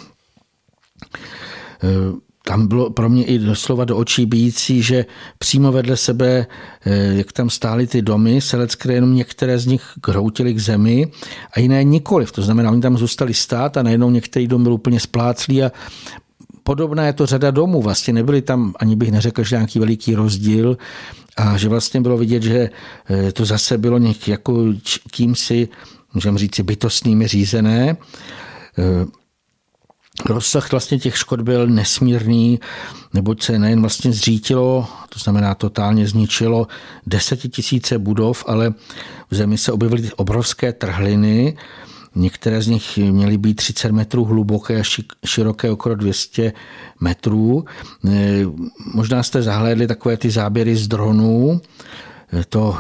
tam 2.48 2.66
bylo 2.66 2.90
pro 2.90 3.08
mě 3.08 3.24
i 3.24 3.38
doslova 3.38 3.84
do 3.84 3.96
očí 3.96 4.26
bíjící, 4.26 4.82
že 4.82 5.06
přímo 5.38 5.72
vedle 5.72 5.96
sebe, 5.96 6.46
eh, 6.86 7.14
jak 7.14 7.32
tam 7.32 7.50
stály 7.50 7.86
ty 7.86 8.02
domy, 8.02 8.40
selecké 8.40 8.92
jenom 8.92 9.14
některé 9.14 9.58
z 9.58 9.66
nich 9.66 9.82
hroutily 10.06 10.54
k 10.54 10.58
zemi 10.58 11.12
a 11.52 11.60
jiné 11.60 11.84
nikoliv. 11.84 12.32
To 12.32 12.42
znamená, 12.42 12.70
oni 12.70 12.80
tam 12.80 12.98
zůstali 12.98 13.34
stát 13.34 13.76
a 13.76 13.82
najednou 13.82 14.10
některý 14.10 14.46
dom 14.48 14.62
byl 14.62 14.72
úplně 14.72 15.00
spláclý 15.00 15.62
a 15.62 15.72
podobná 16.62 17.06
je 17.06 17.12
to 17.12 17.26
řada 17.26 17.50
domů. 17.50 17.82
Vlastně 17.82 18.12
nebyly 18.12 18.42
tam, 18.42 18.74
ani 18.80 18.96
bych 18.96 19.12
neřekl, 19.12 19.44
že 19.44 19.56
nějaký 19.56 19.78
veliký 19.78 20.14
rozdíl 20.14 20.78
a 21.36 21.58
že 21.58 21.68
vlastně 21.68 22.00
bylo 22.00 22.16
vidět, 22.16 22.42
že 22.42 22.70
eh, 23.10 23.32
to 23.32 23.44
zase 23.44 23.78
bylo 23.78 23.98
něk, 23.98 24.28
jako 24.28 24.64
kýmsi, 25.10 25.68
můžeme 26.14 26.38
říct, 26.38 26.60
bytostnými 26.60 27.28
řízené. 27.28 27.96
Rozsah 30.26 30.70
vlastně 30.70 30.98
těch 30.98 31.18
škod 31.18 31.40
byl 31.40 31.66
nesmírný, 31.66 32.60
neboť 33.14 33.42
se 33.42 33.58
nejen 33.58 33.80
vlastně 33.80 34.12
zřítilo, 34.12 34.87
to 35.08 35.18
znamená 35.18 35.54
totálně 35.54 36.06
zničilo 36.06 36.66
desetitisíce 37.06 37.98
budov, 37.98 38.44
ale 38.46 38.75
v 39.30 39.34
zemi 39.34 39.58
se 39.58 39.72
objevily 39.72 40.10
obrovské 40.16 40.72
trhliny, 40.72 41.56
Některé 42.14 42.62
z 42.62 42.66
nich 42.66 42.98
měly 42.98 43.38
být 43.38 43.54
30 43.54 43.92
metrů 43.92 44.25
hluboké 44.25 44.80
a 44.80 44.82
široké 45.26 45.70
okolo 45.70 45.94
200 45.94 46.52
metrů. 47.00 47.64
E, 48.08 48.44
možná 48.94 49.22
jste 49.22 49.42
zahlédli 49.42 49.87
takové 49.87 50.16
ty 50.16 50.30
záběry 50.30 50.76
z 50.76 50.88
dronů. 50.88 51.60
E, 52.40 52.44
to, 52.44 52.76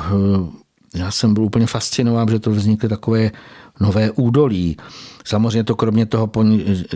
e, 0.94 0.98
já 0.98 1.10
jsem 1.10 1.34
byl 1.34 1.44
úplně 1.44 1.66
fascinován, 1.66 2.28
že 2.28 2.38
to 2.38 2.50
vznikly 2.50 2.88
takové 2.88 3.30
nové 3.80 4.10
údolí. 4.10 4.76
Samozřejmě 5.24 5.64
to 5.64 5.76
kromě 5.76 6.06
toho 6.06 6.30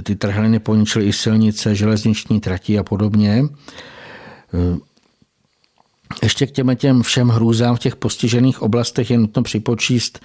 ty 0.03 0.17
trhliny 0.17 0.59
poničily 0.59 1.07
i 1.07 1.13
silnice, 1.13 1.75
železniční 1.75 2.41
trati 2.41 2.79
a 2.79 2.83
podobně. 2.83 3.45
Ještě 6.23 6.47
k 6.47 6.51
těm, 6.51 6.77
těm 6.77 7.03
všem 7.03 7.29
hrůzám 7.29 7.77
v 7.77 7.79
těch 7.79 7.97
postižených 7.97 8.63
oblastech 8.63 9.11
je 9.11 9.19
nutno 9.19 9.43
připočíst 9.43 10.21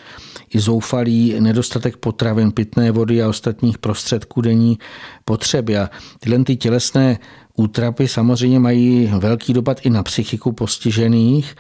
i 0.54 0.60
zoufalý 0.60 1.36
nedostatek 1.40 1.98
potravin, 1.98 2.52
pitné 2.52 2.92
vody 2.92 3.24
a 3.24 3.30
ostatních 3.30 3.78
prostředků 3.78 4.42
denní 4.42 4.78
potřeby. 5.26 5.78
A 5.78 5.90
tyhle 6.20 6.44
ty 6.44 6.56
tělesné 6.56 7.20
útrapy 7.56 8.08
samozřejmě 8.08 8.60
mají 8.60 9.12
velký 9.20 9.54
dopad 9.54 9.86
i 9.86 9.90
na 9.90 10.04
psychiku 10.04 10.52
postižených. 10.52 11.56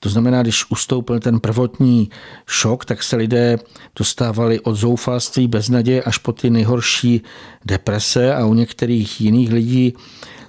To 0.00 0.08
znamená, 0.08 0.42
když 0.42 0.70
ustoupil 0.70 1.20
ten 1.20 1.40
prvotní 1.40 2.10
šok, 2.46 2.84
tak 2.84 3.02
se 3.02 3.16
lidé 3.16 3.58
dostávali 3.96 4.60
od 4.60 4.74
zoufalství, 4.74 5.48
beznaděje 5.48 6.02
až 6.02 6.18
po 6.18 6.32
ty 6.32 6.50
nejhorší 6.50 7.22
deprese 7.64 8.34
a 8.34 8.46
u 8.46 8.54
některých 8.54 9.20
jiných 9.20 9.52
lidí 9.52 9.94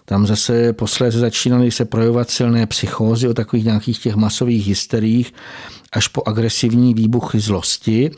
tam 0.09 0.27
zase 0.27 0.73
posléze 0.73 1.19
začínaly 1.19 1.71
se 1.71 1.85
projevovat 1.85 2.29
silné 2.29 2.67
psychózy 2.67 3.27
o 3.27 3.33
takových 3.33 3.65
nějakých 3.65 3.99
těch 3.99 4.15
masových 4.15 4.67
hysteriích 4.67 5.33
až 5.91 6.07
po 6.07 6.23
agresivní 6.25 6.93
výbuchy 6.93 7.39
zlosti. 7.39 8.11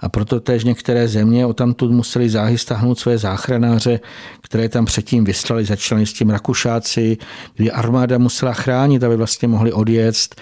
A 0.00 0.08
proto 0.08 0.40
též 0.40 0.64
některé 0.64 1.08
země 1.08 1.46
o 1.46 1.52
tamtud 1.52 1.90
museli 1.90 2.30
záhy 2.30 2.58
stáhnout 2.58 2.98
své 2.98 3.18
záchranáře, 3.18 4.00
které 4.40 4.68
tam 4.68 4.84
předtím 4.84 5.24
vyslali. 5.24 5.64
Začali 5.64 6.06
s 6.06 6.12
tím 6.12 6.30
Rakušáci, 6.30 7.16
kdy 7.56 7.70
armáda 7.70 8.18
musela 8.18 8.52
chránit, 8.52 9.04
aby 9.04 9.16
vlastně 9.16 9.48
mohli 9.48 9.72
odjet 9.72 10.34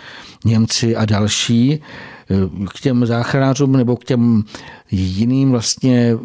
Němci 0.44 0.96
a 0.96 1.04
další. 1.04 1.80
K 2.74 2.80
těm 2.80 3.06
záchranářům 3.06 3.72
nebo 3.72 3.96
k 3.96 4.04
těm 4.04 4.44
jiným 4.90 5.50
vlastně 5.50 6.16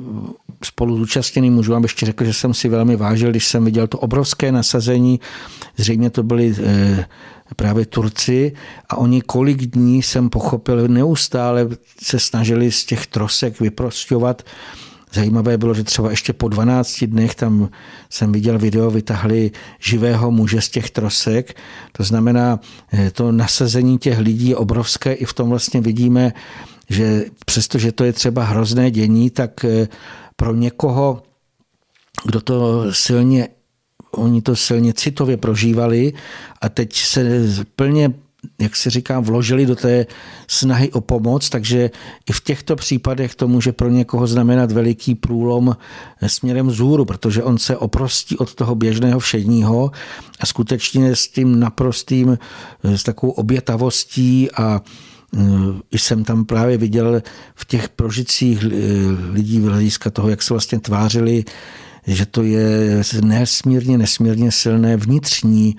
spolu 0.63 0.97
zúčastněným 0.97 1.53
mužů 1.53 1.71
vám 1.71 1.83
ještě 1.83 2.05
řekl, 2.05 2.25
že 2.25 2.33
jsem 2.33 2.53
si 2.53 2.69
velmi 2.69 2.95
vážil, 2.95 3.29
když 3.29 3.47
jsem 3.47 3.65
viděl 3.65 3.87
to 3.87 3.99
obrovské 3.99 4.51
nasazení. 4.51 5.19
Zřejmě 5.77 6.09
to 6.09 6.23
byli 6.23 6.55
eh, 6.63 7.05
právě 7.55 7.85
Turci 7.85 8.53
a 8.89 8.97
oni 8.97 9.21
kolik 9.21 9.61
dní 9.61 10.03
jsem 10.03 10.29
pochopil, 10.29 10.87
neustále 10.87 11.67
se 12.01 12.19
snažili 12.19 12.71
z 12.71 12.85
těch 12.85 13.07
trosek 13.07 13.59
vyprostovat 13.59 14.43
Zajímavé 15.15 15.57
bylo, 15.57 15.73
že 15.73 15.83
třeba 15.83 16.09
ještě 16.09 16.33
po 16.33 16.47
12 16.47 17.03
dnech 17.03 17.35
tam 17.35 17.69
jsem 18.09 18.31
viděl 18.31 18.59
video, 18.59 18.91
vytahli 18.91 19.51
živého 19.79 20.31
muže 20.31 20.61
z 20.61 20.69
těch 20.69 20.89
trosek. 20.89 21.55
To 21.91 22.03
znamená, 22.03 22.59
eh, 22.93 23.11
to 23.11 23.31
nasazení 23.31 23.97
těch 23.97 24.19
lidí 24.19 24.49
je 24.49 24.55
obrovské. 24.55 25.13
I 25.13 25.25
v 25.25 25.33
tom 25.33 25.49
vlastně 25.49 25.81
vidíme, 25.81 26.33
že 26.89 27.25
přestože 27.45 27.91
to 27.91 28.03
je 28.03 28.13
třeba 28.13 28.43
hrozné 28.43 28.91
dění, 28.91 29.29
tak 29.29 29.65
eh, 29.65 29.87
pro 30.35 30.55
někoho, 30.55 31.23
kdo 32.25 32.41
to 32.41 32.85
silně 32.93 33.47
oni 34.15 34.41
to 34.41 34.55
silně 34.55 34.93
citově 34.93 35.37
prožívali 35.37 36.13
a 36.61 36.69
teď 36.69 36.95
se 36.95 37.23
plně 37.75 38.13
jak 38.59 38.75
se 38.75 38.89
říká, 38.89 39.19
vložili 39.19 39.65
do 39.65 39.75
té 39.75 40.05
snahy 40.47 40.91
o 40.91 41.01
pomoc, 41.01 41.49
takže 41.49 41.91
i 42.29 42.31
v 42.31 42.41
těchto 42.41 42.75
případech 42.75 43.35
to 43.35 43.47
může 43.47 43.71
pro 43.71 43.89
někoho 43.89 44.27
znamenat 44.27 44.71
veliký 44.71 45.15
průlom 45.15 45.77
směrem 46.27 46.71
zůru, 46.71 47.05
protože 47.05 47.43
on 47.43 47.57
se 47.57 47.77
oprostí 47.77 48.37
od 48.37 48.55
toho 48.55 48.75
běžného 48.75 49.19
všedního 49.19 49.91
a 50.39 50.45
skutečně 50.45 51.15
s 51.15 51.27
tím 51.27 51.59
naprostým, 51.59 52.37
s 52.83 53.03
takovou 53.03 53.31
obětavostí 53.31 54.51
a 54.51 54.81
i 55.91 55.99
jsem 55.99 56.23
tam 56.23 56.45
právě 56.45 56.77
viděl 56.77 57.21
v 57.55 57.65
těch 57.65 57.89
prožicích 57.89 58.59
lidí 59.31 59.59
v 59.59 59.63
hlediska 59.63 60.09
toho, 60.09 60.29
jak 60.29 60.41
se 60.41 60.53
vlastně 60.53 60.79
tvářili, 60.79 61.43
že 62.07 62.25
to 62.25 62.43
je 62.43 63.01
nesmírně, 63.21 63.97
nesmírně 63.97 64.51
silné 64.51 64.97
vnitřní 64.97 65.75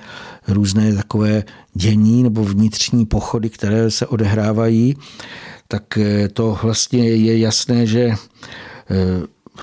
různé 0.49 0.95
takové 0.95 1.45
dění 1.75 2.23
nebo 2.23 2.45
vnitřní 2.45 3.07
pochody, 3.07 3.51
které 3.51 3.91
se 3.91 4.07
odehrávají, 4.07 4.97
tak 5.69 5.99
eh, 5.99 6.29
to 6.29 6.59
vlastně 6.63 7.09
je 7.09 7.39
jasné, 7.39 7.87
že 7.87 8.03
eh, 8.05 8.17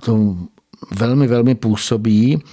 to 0.05 0.37
velmi, 0.91 1.27
velmi 1.27 1.55
působí. 1.55 2.43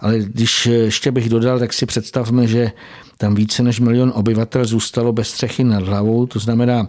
Ale 0.00 0.18
když 0.18 0.66
ještě 0.66 1.10
bych 1.12 1.28
dodal, 1.28 1.58
tak 1.58 1.72
si 1.72 1.86
představme, 1.86 2.46
že 2.46 2.72
tam 3.18 3.34
více 3.34 3.62
než 3.62 3.80
milion 3.80 4.12
obyvatel 4.14 4.64
zůstalo 4.64 5.12
bez 5.12 5.28
střechy 5.28 5.64
nad 5.64 5.82
hlavou, 5.82 6.26
to 6.26 6.38
znamená, 6.38 6.88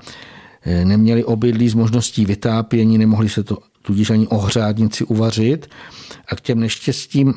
eh, 0.63 0.85
neměli 0.85 1.23
obydlí 1.23 1.69
s 1.69 1.73
možností 1.73 2.25
vytápění, 2.25 2.97
nemohli 2.97 3.29
se 3.29 3.43
to 3.43 3.57
tudíž 3.81 4.09
ani 4.09 4.27
ohřádnici 4.27 5.03
uvařit. 5.03 5.69
A 6.27 6.35
k 6.35 6.41
těm 6.41 6.59
neštěstím 6.59 7.33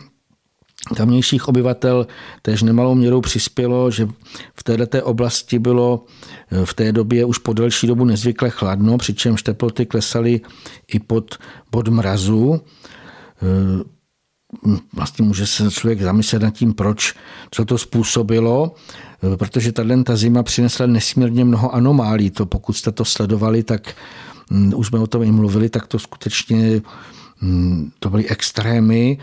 tamnějších 0.96 1.48
obyvatel 1.48 2.06
též 2.42 2.62
nemalou 2.62 2.94
měrou 2.94 3.20
přispělo, 3.20 3.90
že 3.90 4.08
v 4.54 4.62
této 4.62 5.04
oblasti 5.04 5.58
bylo 5.58 6.04
eh, 6.50 6.66
v 6.66 6.74
té 6.74 6.92
době 6.92 7.24
už 7.24 7.38
po 7.38 7.52
delší 7.52 7.86
dobu 7.86 8.04
nezvykle 8.04 8.50
chladno, 8.50 8.98
přičemž 8.98 9.42
teploty 9.42 9.86
klesaly 9.86 10.40
i 10.88 10.98
pod 10.98 11.38
bod 11.70 11.88
mrazu. 11.88 12.60
Eh, 13.42 13.94
vlastně 14.92 15.24
může 15.24 15.46
se 15.46 15.70
člověk 15.70 16.02
zamyslet 16.02 16.42
nad 16.42 16.50
tím, 16.50 16.74
proč, 16.74 17.14
co 17.50 17.64
to 17.64 17.78
způsobilo, 17.78 18.74
eh, 19.32 19.36
protože 19.36 19.72
tato 19.72 20.02
ta 20.02 20.16
zima 20.16 20.42
přinesla 20.42 20.86
nesmírně 20.86 21.44
mnoho 21.44 21.74
anomálí. 21.74 22.30
To 22.30 22.46
pokud 22.46 22.72
jste 22.72 22.92
to 22.92 23.04
sledovali, 23.04 23.62
tak 23.62 23.94
už 24.50 24.86
jsme 24.86 24.98
o 24.98 25.06
tom 25.06 25.22
i 25.22 25.32
mluvili, 25.32 25.68
tak 25.68 25.86
to 25.86 25.98
skutečně 25.98 26.82
hm, 27.42 27.90
to 27.98 28.10
byly 28.10 28.28
extrémy, 28.28 29.18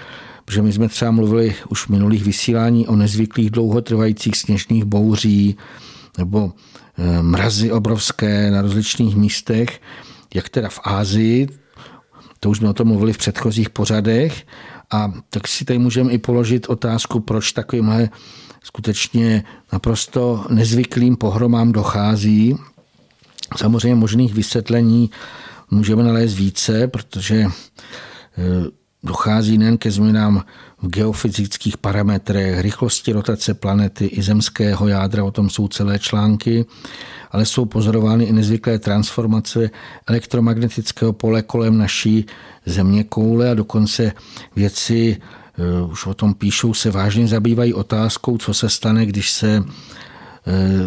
protože 0.46 0.62
my 0.62 0.74
jsme 0.74 0.90
třeba 0.90 1.12
mluvili 1.12 1.56
už 1.70 1.86
v 1.86 1.90
minulých 1.90 2.24
vysílání 2.24 2.88
o 2.88 2.96
nezvyklých 2.96 3.50
dlouhotrvajících 3.50 4.36
sněžných 4.38 4.84
bouří 4.86 5.58
nebo 6.18 6.54
eh, 6.98 7.22
mrazy 7.22 7.72
obrovské 7.72 8.52
na 8.52 8.62
rozličných 8.62 9.16
místech, 9.16 9.82
jak 10.34 10.50
teda 10.50 10.70
v 10.70 10.80
Ázii, 10.84 11.48
to 12.40 12.50
už 12.50 12.58
jsme 12.58 12.70
o 12.70 12.74
tom 12.74 12.88
mluvili 12.88 13.14
v 13.14 13.18
předchozích 13.18 13.70
pořadech, 13.70 14.46
a 14.92 15.14
tak 15.30 15.48
si 15.48 15.66
tady 15.66 15.80
můžeme 15.80 16.12
i 16.12 16.18
položit 16.18 16.70
otázku, 16.70 17.20
proč 17.20 17.52
takovýmhle 17.52 18.10
skutečně 18.64 19.44
naprosto 19.74 20.46
nezvyklým 20.50 21.16
pohromám 21.16 21.72
dochází. 21.72 22.56
Samozřejmě 23.58 23.96
možných 23.96 24.34
vysvětlení 24.34 25.10
můžeme 25.72 26.04
nalézt 26.04 26.36
více, 26.36 26.88
protože 26.88 27.46
eh, 27.46 27.52
dochází 29.04 29.58
nejen 29.58 29.78
ke 29.78 29.92
změnám 29.92 30.44
v 30.82 30.88
geofyzických 30.88 31.78
parametrech, 31.78 32.60
rychlosti 32.60 33.12
rotace 33.12 33.54
planety 33.54 34.06
i 34.06 34.22
zemského 34.22 34.88
jádra, 34.88 35.24
o 35.24 35.32
tom 35.32 35.50
jsou 35.50 35.68
celé 35.68 36.00
články, 36.00 36.66
ale 37.32 37.46
jsou 37.46 37.66
pozorovány 37.66 38.24
i 38.24 38.34
nezvyklé 38.34 38.80
transformace 38.80 39.70
elektromagnetického 40.08 41.14
pole 41.14 41.42
kolem 41.42 41.78
naší 41.78 42.26
země 42.66 43.04
koule 43.04 43.50
a 43.50 43.54
dokonce 43.54 44.12
věci, 44.56 45.18
eh, 45.58 45.82
už 45.82 46.06
o 46.06 46.14
tom 46.14 46.34
píšou, 46.34 46.74
se 46.74 46.92
vážně 46.92 47.28
zabývají 47.28 47.74
otázkou, 47.74 48.38
co 48.38 48.54
se 48.54 48.70
stane, 48.70 49.06
když 49.06 49.32
se 49.32 49.64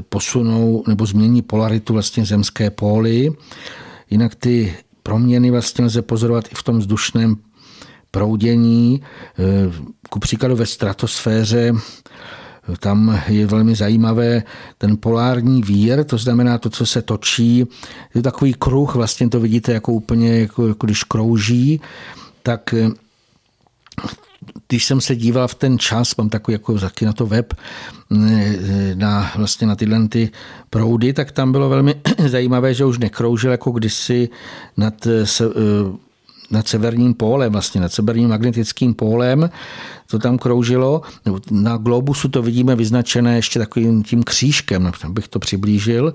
posunou 0.08 0.84
nebo 0.88 1.06
změní 1.06 1.42
polaritu 1.42 1.92
vlastně 1.92 2.24
zemské 2.24 2.70
póly. 2.70 3.30
Jinak 4.10 4.34
ty 4.34 4.76
proměny 5.02 5.50
vlastně 5.50 5.84
lze 5.84 6.02
pozorovat 6.02 6.44
i 6.52 6.54
v 6.54 6.62
tom 6.62 6.78
vzdušném 6.78 7.36
proudění. 8.10 9.02
Eh, 9.02 9.72
ku 10.10 10.18
příkladu 10.18 10.56
ve 10.56 10.66
stratosféře 10.66 11.72
tam 12.80 13.20
je 13.28 13.46
velmi 13.46 13.74
zajímavé 13.74 14.42
ten 14.78 14.96
polární 14.96 15.62
vír, 15.62 16.04
to 16.04 16.18
znamená 16.18 16.58
to, 16.58 16.70
co 16.70 16.86
se 16.86 17.02
točí. 17.02 17.66
Je 18.14 18.22
takový 18.22 18.54
kruh, 18.54 18.94
vlastně 18.94 19.28
to 19.28 19.40
vidíte 19.40 19.72
jako 19.72 19.92
úplně, 19.92 20.40
jako, 20.40 20.68
jako 20.68 20.86
když 20.86 21.04
krouží, 21.04 21.80
tak 22.42 22.74
eh, 22.74 22.88
když 24.68 24.84
jsem 24.84 25.00
se 25.00 25.16
díval 25.16 25.48
v 25.48 25.54
ten 25.54 25.78
čas, 25.78 26.16
mám 26.16 26.28
takový 26.28 26.52
jako 26.52 26.78
taky 26.78 27.06
na 27.06 27.12
to 27.12 27.26
web, 27.26 27.54
eh, 28.12 28.94
na, 28.94 29.32
vlastně 29.36 29.66
na 29.66 29.76
tyhle 29.76 30.08
ty 30.08 30.30
proudy, 30.70 31.12
tak 31.12 31.32
tam 31.32 31.52
bylo 31.52 31.68
velmi 31.68 31.94
zajímavé, 32.26 32.74
že 32.74 32.84
už 32.84 32.98
nekroužil 32.98 33.50
jako 33.50 33.70
kdysi 33.70 34.28
nad 34.76 34.94
nad 36.50 36.68
severním 36.68 37.14
pólem, 37.14 37.52
vlastně 37.52 37.80
nad 37.80 37.92
severním 37.92 38.28
magnetickým 38.28 38.94
pólem, 38.94 39.50
to 40.10 40.18
tam 40.18 40.38
kroužilo. 40.38 41.02
Na 41.50 41.76
globusu 41.76 42.28
to 42.28 42.42
vidíme 42.42 42.76
vyznačené 42.76 43.36
ještě 43.36 43.58
takovým 43.58 44.02
tím 44.02 44.22
křížkem, 44.22 44.92
bych 45.08 45.28
to 45.28 45.38
přiblížil, 45.38 46.14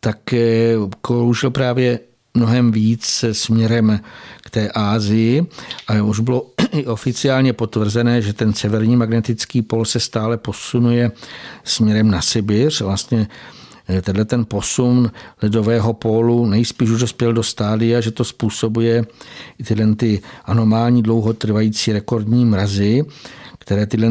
tak 0.00 0.32
eh, 0.32 0.74
kroužil 1.00 1.50
právě 1.50 1.98
mnohem 2.36 2.72
víc 2.72 3.24
směrem 3.32 4.00
k 4.42 4.50
té 4.50 4.70
Ázii 4.70 5.46
a 5.88 6.02
už 6.02 6.20
bylo 6.20 6.46
i 6.72 6.86
oficiálně 6.86 7.52
potvrzené, 7.52 8.22
že 8.22 8.32
ten 8.32 8.52
severní 8.52 8.96
magnetický 8.96 9.62
pol 9.62 9.84
se 9.84 10.00
stále 10.00 10.36
posunuje 10.36 11.12
směrem 11.64 12.10
na 12.10 12.22
Sibiř. 12.22 12.80
Vlastně 12.80 13.28
Eh, 13.88 14.02
tenhle 14.02 14.24
ten 14.24 14.44
posun 14.44 15.10
ledového 15.42 15.92
pólu 15.92 16.46
nejspíš 16.46 16.90
už 16.90 17.00
dospěl 17.00 17.32
do 17.32 17.42
stádia, 17.42 18.00
že 18.00 18.10
to 18.10 18.24
způsobuje 18.24 19.06
i 19.58 19.64
tyhle 19.64 19.94
ty 19.94 20.22
anomální 20.44 21.02
dlouhotrvající 21.02 21.92
rekordní 21.92 22.44
mrazy, 22.44 23.04
které 23.58 23.86
tyhle 23.86 24.08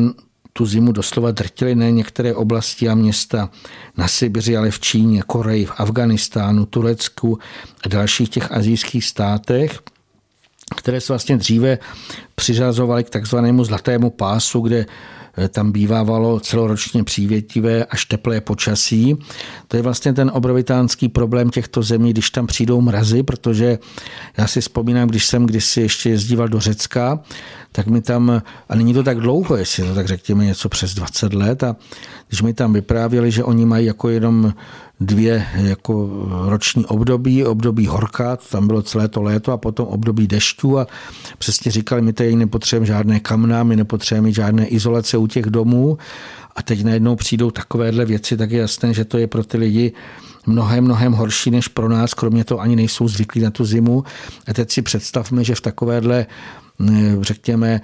tu 0.57 0.65
zimu 0.65 0.91
doslova 0.91 1.31
drtily 1.31 1.75
ne 1.75 1.91
některé 1.91 2.33
oblasti 2.35 2.89
a 2.89 2.95
města 2.95 3.49
na 3.97 4.07
Sibiři, 4.07 4.57
ale 4.57 4.71
v 4.71 4.79
Číně, 4.79 5.21
Koreji, 5.21 5.65
v 5.65 5.71
Afganistánu, 5.77 6.65
Turecku 6.65 7.39
a 7.85 7.89
dalších 7.89 8.29
těch 8.29 8.51
azijských 8.51 9.05
státech, 9.05 9.79
které 10.75 11.01
se 11.01 11.13
vlastně 11.13 11.37
dříve 11.37 11.77
přiřazovaly 12.35 13.03
k 13.03 13.09
takzvanému 13.09 13.63
zlatému 13.63 14.09
pásu, 14.09 14.59
kde 14.59 14.85
tam 15.49 15.71
bývávalo 15.71 16.39
celoročně 16.39 17.03
přívětivé 17.03 17.85
až 17.85 18.05
teplé 18.05 18.41
počasí. 18.41 19.17
To 19.67 19.77
je 19.77 19.83
vlastně 19.83 20.13
ten 20.13 20.31
obrovitánský 20.33 21.09
problém 21.09 21.49
těchto 21.49 21.81
zemí, 21.83 22.09
když 22.09 22.29
tam 22.29 22.47
přijdou 22.47 22.81
mrazy, 22.81 23.23
protože 23.23 23.79
já 24.37 24.47
si 24.47 24.61
vzpomínám, 24.61 25.07
když 25.07 25.25
jsem 25.25 25.45
kdysi 25.45 25.81
ještě 25.81 26.09
jezdíval 26.09 26.47
do 26.47 26.59
Řecka, 26.59 27.19
tak 27.71 27.87
mi 27.87 28.01
tam, 28.01 28.41
a 28.69 28.75
není 28.75 28.93
to 28.93 29.03
tak 29.03 29.19
dlouho, 29.19 29.55
jestli 29.55 29.83
to 29.83 29.95
tak 29.95 30.07
řekněme 30.07 30.45
něco 30.45 30.69
přes 30.69 30.93
20 30.93 31.33
let, 31.33 31.63
a 31.63 31.75
když 32.27 32.41
mi 32.41 32.53
tam 32.53 32.73
vyprávěli, 32.73 33.31
že 33.31 33.43
oni 33.43 33.65
mají 33.65 33.85
jako 33.85 34.09
jenom 34.09 34.53
dvě 34.99 35.45
jako 35.55 36.09
roční 36.47 36.85
období, 36.85 37.43
období 37.43 37.87
horka, 37.87 38.35
tam 38.35 38.67
bylo 38.67 38.81
celé 38.81 39.07
to 39.07 39.21
léto 39.21 39.51
a 39.51 39.57
potom 39.57 39.87
období 39.87 40.27
dešťů 40.27 40.79
a 40.79 40.87
přesně 41.37 41.71
říkali, 41.71 42.01
my 42.01 42.13
tady 42.13 42.35
nepotřebujeme 42.35 42.85
žádné 42.85 43.19
kamna, 43.19 43.63
my 43.63 43.75
nepotřebujeme 43.75 44.31
žádné 44.31 44.67
izolace 44.67 45.17
u 45.17 45.27
těch 45.27 45.45
domů 45.45 45.97
a 46.55 46.63
teď 46.63 46.83
najednou 46.83 47.15
přijdou 47.15 47.51
takovéhle 47.51 48.05
věci, 48.05 48.37
tak 48.37 48.51
je 48.51 48.59
jasné, 48.59 48.93
že 48.93 49.05
to 49.05 49.17
je 49.17 49.27
pro 49.27 49.43
ty 49.43 49.57
lidi 49.57 49.93
mnohem, 50.45 50.83
mnohem 50.83 51.13
horší 51.13 51.51
než 51.51 51.67
pro 51.67 51.89
nás, 51.89 52.13
kromě 52.13 52.43
toho 52.43 52.61
ani 52.61 52.75
nejsou 52.75 53.07
zvyklí 53.07 53.41
na 53.41 53.51
tu 53.51 53.65
zimu. 53.65 54.03
A 54.47 54.53
teď 54.53 54.71
si 54.71 54.81
představme, 54.81 55.43
že 55.43 55.55
v 55.55 55.61
takovéhle 55.61 56.25
řekněme, 57.21 57.81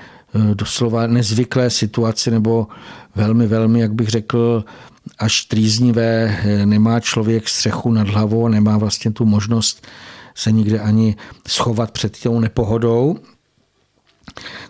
doslova 0.53 1.07
nezvyklé 1.07 1.69
situaci 1.69 2.31
nebo 2.31 2.67
velmi, 3.15 3.47
velmi, 3.47 3.79
jak 3.79 3.93
bych 3.93 4.09
řekl, 4.09 4.65
až 5.19 5.45
trýznivé, 5.45 6.37
nemá 6.65 6.99
člověk 6.99 7.49
střechu 7.49 7.91
nad 7.91 8.07
hlavou, 8.07 8.47
nemá 8.47 8.77
vlastně 8.77 9.11
tu 9.11 9.25
možnost 9.25 9.87
se 10.35 10.51
nikde 10.51 10.79
ani 10.79 11.15
schovat 11.47 11.91
před 11.91 12.19
tou 12.23 12.39
nepohodou. 12.39 13.17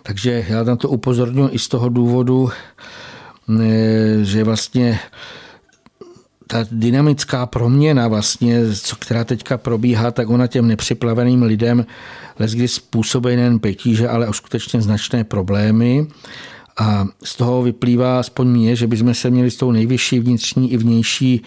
Takže 0.02 0.44
já 0.48 0.62
na 0.62 0.76
to 0.76 0.88
upozorňuji 0.88 1.48
i 1.48 1.58
z 1.58 1.68
toho 1.68 1.88
důvodu, 1.88 2.50
že 4.22 4.44
vlastně 4.44 5.00
ta 6.46 6.64
dynamická 6.70 7.46
proměna, 7.46 8.08
vlastně, 8.08 8.60
která 8.98 9.24
teďka 9.24 9.58
probíhá, 9.58 10.10
tak 10.10 10.30
ona 10.30 10.46
těm 10.46 10.68
nepřiplaveným 10.68 11.42
lidem 11.42 11.86
kdy 12.38 12.68
způsobuje 12.68 13.36
nejen 13.36 13.58
petíže, 13.58 14.08
ale 14.08 14.28
skutečně 14.30 14.82
značné 14.82 15.24
problémy. 15.24 16.06
A 16.76 17.06
z 17.24 17.36
toho 17.36 17.62
vyplývá 17.62 18.18
aspoň 18.18 18.48
mě, 18.48 18.76
že 18.76 18.86
bychom 18.86 19.14
se 19.14 19.30
měli 19.30 19.50
s 19.50 19.56
tou 19.56 19.70
nejvyšší 19.72 20.20
vnitřní 20.20 20.72
i 20.72 20.76
vnější 20.76 21.42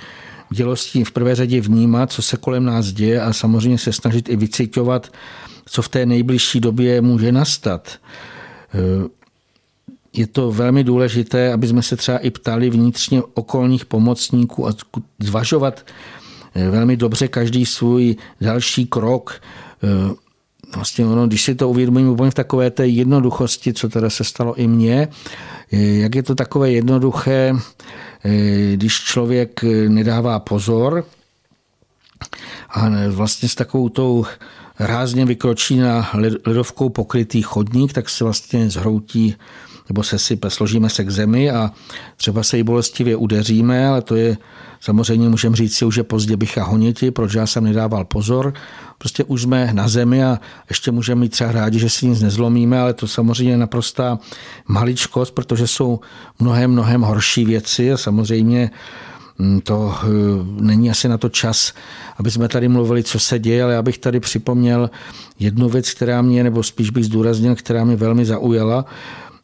bdělostí 0.49 1.03
v 1.03 1.11
prvé 1.11 1.35
řadě 1.35 1.61
vnímat, 1.61 2.11
co 2.11 2.21
se 2.21 2.37
kolem 2.37 2.65
nás 2.65 2.91
děje 2.91 3.21
a 3.21 3.33
samozřejmě 3.33 3.77
se 3.77 3.93
snažit 3.93 4.29
i 4.29 4.35
vycitovat, 4.35 5.11
co 5.65 5.81
v 5.81 5.89
té 5.89 6.05
nejbližší 6.05 6.59
době 6.59 7.01
může 7.01 7.31
nastat. 7.31 7.99
Eh, 8.73 9.07
je 10.13 10.27
to 10.27 10.51
velmi 10.51 10.83
důležité, 10.83 11.53
aby 11.53 11.67
jsme 11.67 11.81
se 11.81 11.95
třeba 11.95 12.17
i 12.17 12.29
ptali 12.29 12.69
vnitřně 12.69 13.21
okolních 13.33 13.85
pomocníků 13.85 14.67
a 14.67 14.73
zvažovat 15.19 15.85
eh, 16.55 16.69
velmi 16.69 16.97
dobře 16.97 17.27
každý 17.27 17.65
svůj 17.65 18.15
další 18.41 18.85
krok. 18.85 19.41
Vlastně 20.75 21.05
ono, 21.05 21.27
když 21.27 21.43
si 21.43 21.55
to 21.55 21.69
uvědomím 21.69 22.09
úplně 22.09 22.31
v 22.31 22.33
takové 22.33 22.71
té 22.71 22.87
jednoduchosti, 22.87 23.73
co 23.73 23.89
teda 23.89 24.09
se 24.09 24.23
stalo 24.23 24.55
i 24.55 24.67
mně, 24.67 25.07
jak 25.71 26.15
je 26.15 26.23
to 26.23 26.35
takové 26.35 26.71
jednoduché, 26.71 27.53
když 28.73 28.93
člověk 28.93 29.63
nedává 29.87 30.39
pozor 30.39 31.05
a 32.69 32.89
vlastně 33.09 33.49
s 33.49 33.55
takovou 33.55 33.89
tou 33.89 34.25
rázně 34.79 35.25
vykročí 35.25 35.77
na 35.77 36.09
ledovkou 36.45 36.89
pokrytý 36.89 37.41
chodník, 37.41 37.93
tak 37.93 38.09
se 38.09 38.23
vlastně 38.23 38.69
zhroutí 38.69 39.35
nebo 39.89 40.03
se 40.03 40.19
sype, 40.19 40.49
složíme 40.49 40.89
se 40.89 41.03
k 41.03 41.09
zemi 41.09 41.51
a 41.51 41.71
třeba 42.17 42.43
se 42.43 42.57
jí 42.57 42.63
bolestivě 42.63 43.15
udeříme, 43.15 43.87
ale 43.87 44.01
to 44.01 44.15
je 44.15 44.37
samozřejmě 44.79 45.29
můžeme 45.29 45.55
říct 45.55 45.75
si 45.75 45.85
už 45.85 45.95
je 45.95 46.03
pozdě 46.03 46.37
bycha 46.37 46.63
honiti, 46.63 47.11
proč 47.11 47.33
já 47.33 47.47
jsem 47.47 47.63
nedával 47.63 48.05
pozor. 48.05 48.53
Prostě 48.97 49.23
už 49.23 49.41
jsme 49.41 49.69
na 49.73 49.87
zemi 49.87 50.23
a 50.23 50.39
ještě 50.69 50.91
můžeme 50.91 51.21
mít 51.21 51.31
třeba 51.31 51.51
rádi, 51.51 51.79
že 51.79 51.89
si 51.89 52.07
nic 52.07 52.21
nezlomíme, 52.21 52.79
ale 52.79 52.93
to 52.93 53.07
samozřejmě 53.07 53.53
je 53.53 53.57
naprostá 53.57 54.19
maličkost, 54.67 55.33
protože 55.33 55.67
jsou 55.67 55.99
mnohem, 56.39 56.71
mnohem 56.71 57.01
horší 57.01 57.45
věci 57.45 57.91
a 57.91 57.97
samozřejmě 57.97 58.71
hm, 59.39 59.61
to 59.63 59.95
eh, 60.03 60.07
není 60.61 60.89
asi 60.89 61.07
na 61.07 61.17
to 61.17 61.29
čas, 61.29 61.73
aby 62.17 62.31
jsme 62.31 62.47
tady 62.47 62.67
mluvili, 62.67 63.03
co 63.03 63.19
se 63.19 63.39
děje, 63.39 63.63
ale 63.63 63.73
já 63.73 63.81
bych 63.81 63.97
tady 63.97 64.19
připomněl 64.19 64.89
jednu 65.39 65.69
věc, 65.69 65.91
která 65.91 66.21
mě, 66.21 66.43
nebo 66.43 66.63
spíš 66.63 66.89
bych 66.89 67.05
zdůraznil, 67.05 67.55
která 67.55 67.83
mě 67.83 67.95
velmi 67.95 68.25
zaujala. 68.25 68.85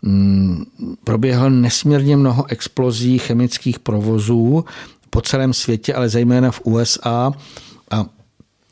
Mm, 0.01 0.63
proběhlo 1.03 1.49
nesmírně 1.49 2.17
mnoho 2.17 2.45
explozí 2.49 3.19
chemických 3.19 3.79
provozů 3.79 4.65
po 5.09 5.21
celém 5.21 5.53
světě, 5.53 5.93
ale 5.93 6.09
zejména 6.09 6.51
v 6.51 6.61
USA. 6.63 7.33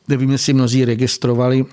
Nevím, 0.10 0.32
jestli 0.32 0.54
mnozí 0.54 0.86
registrovali, 0.86 1.66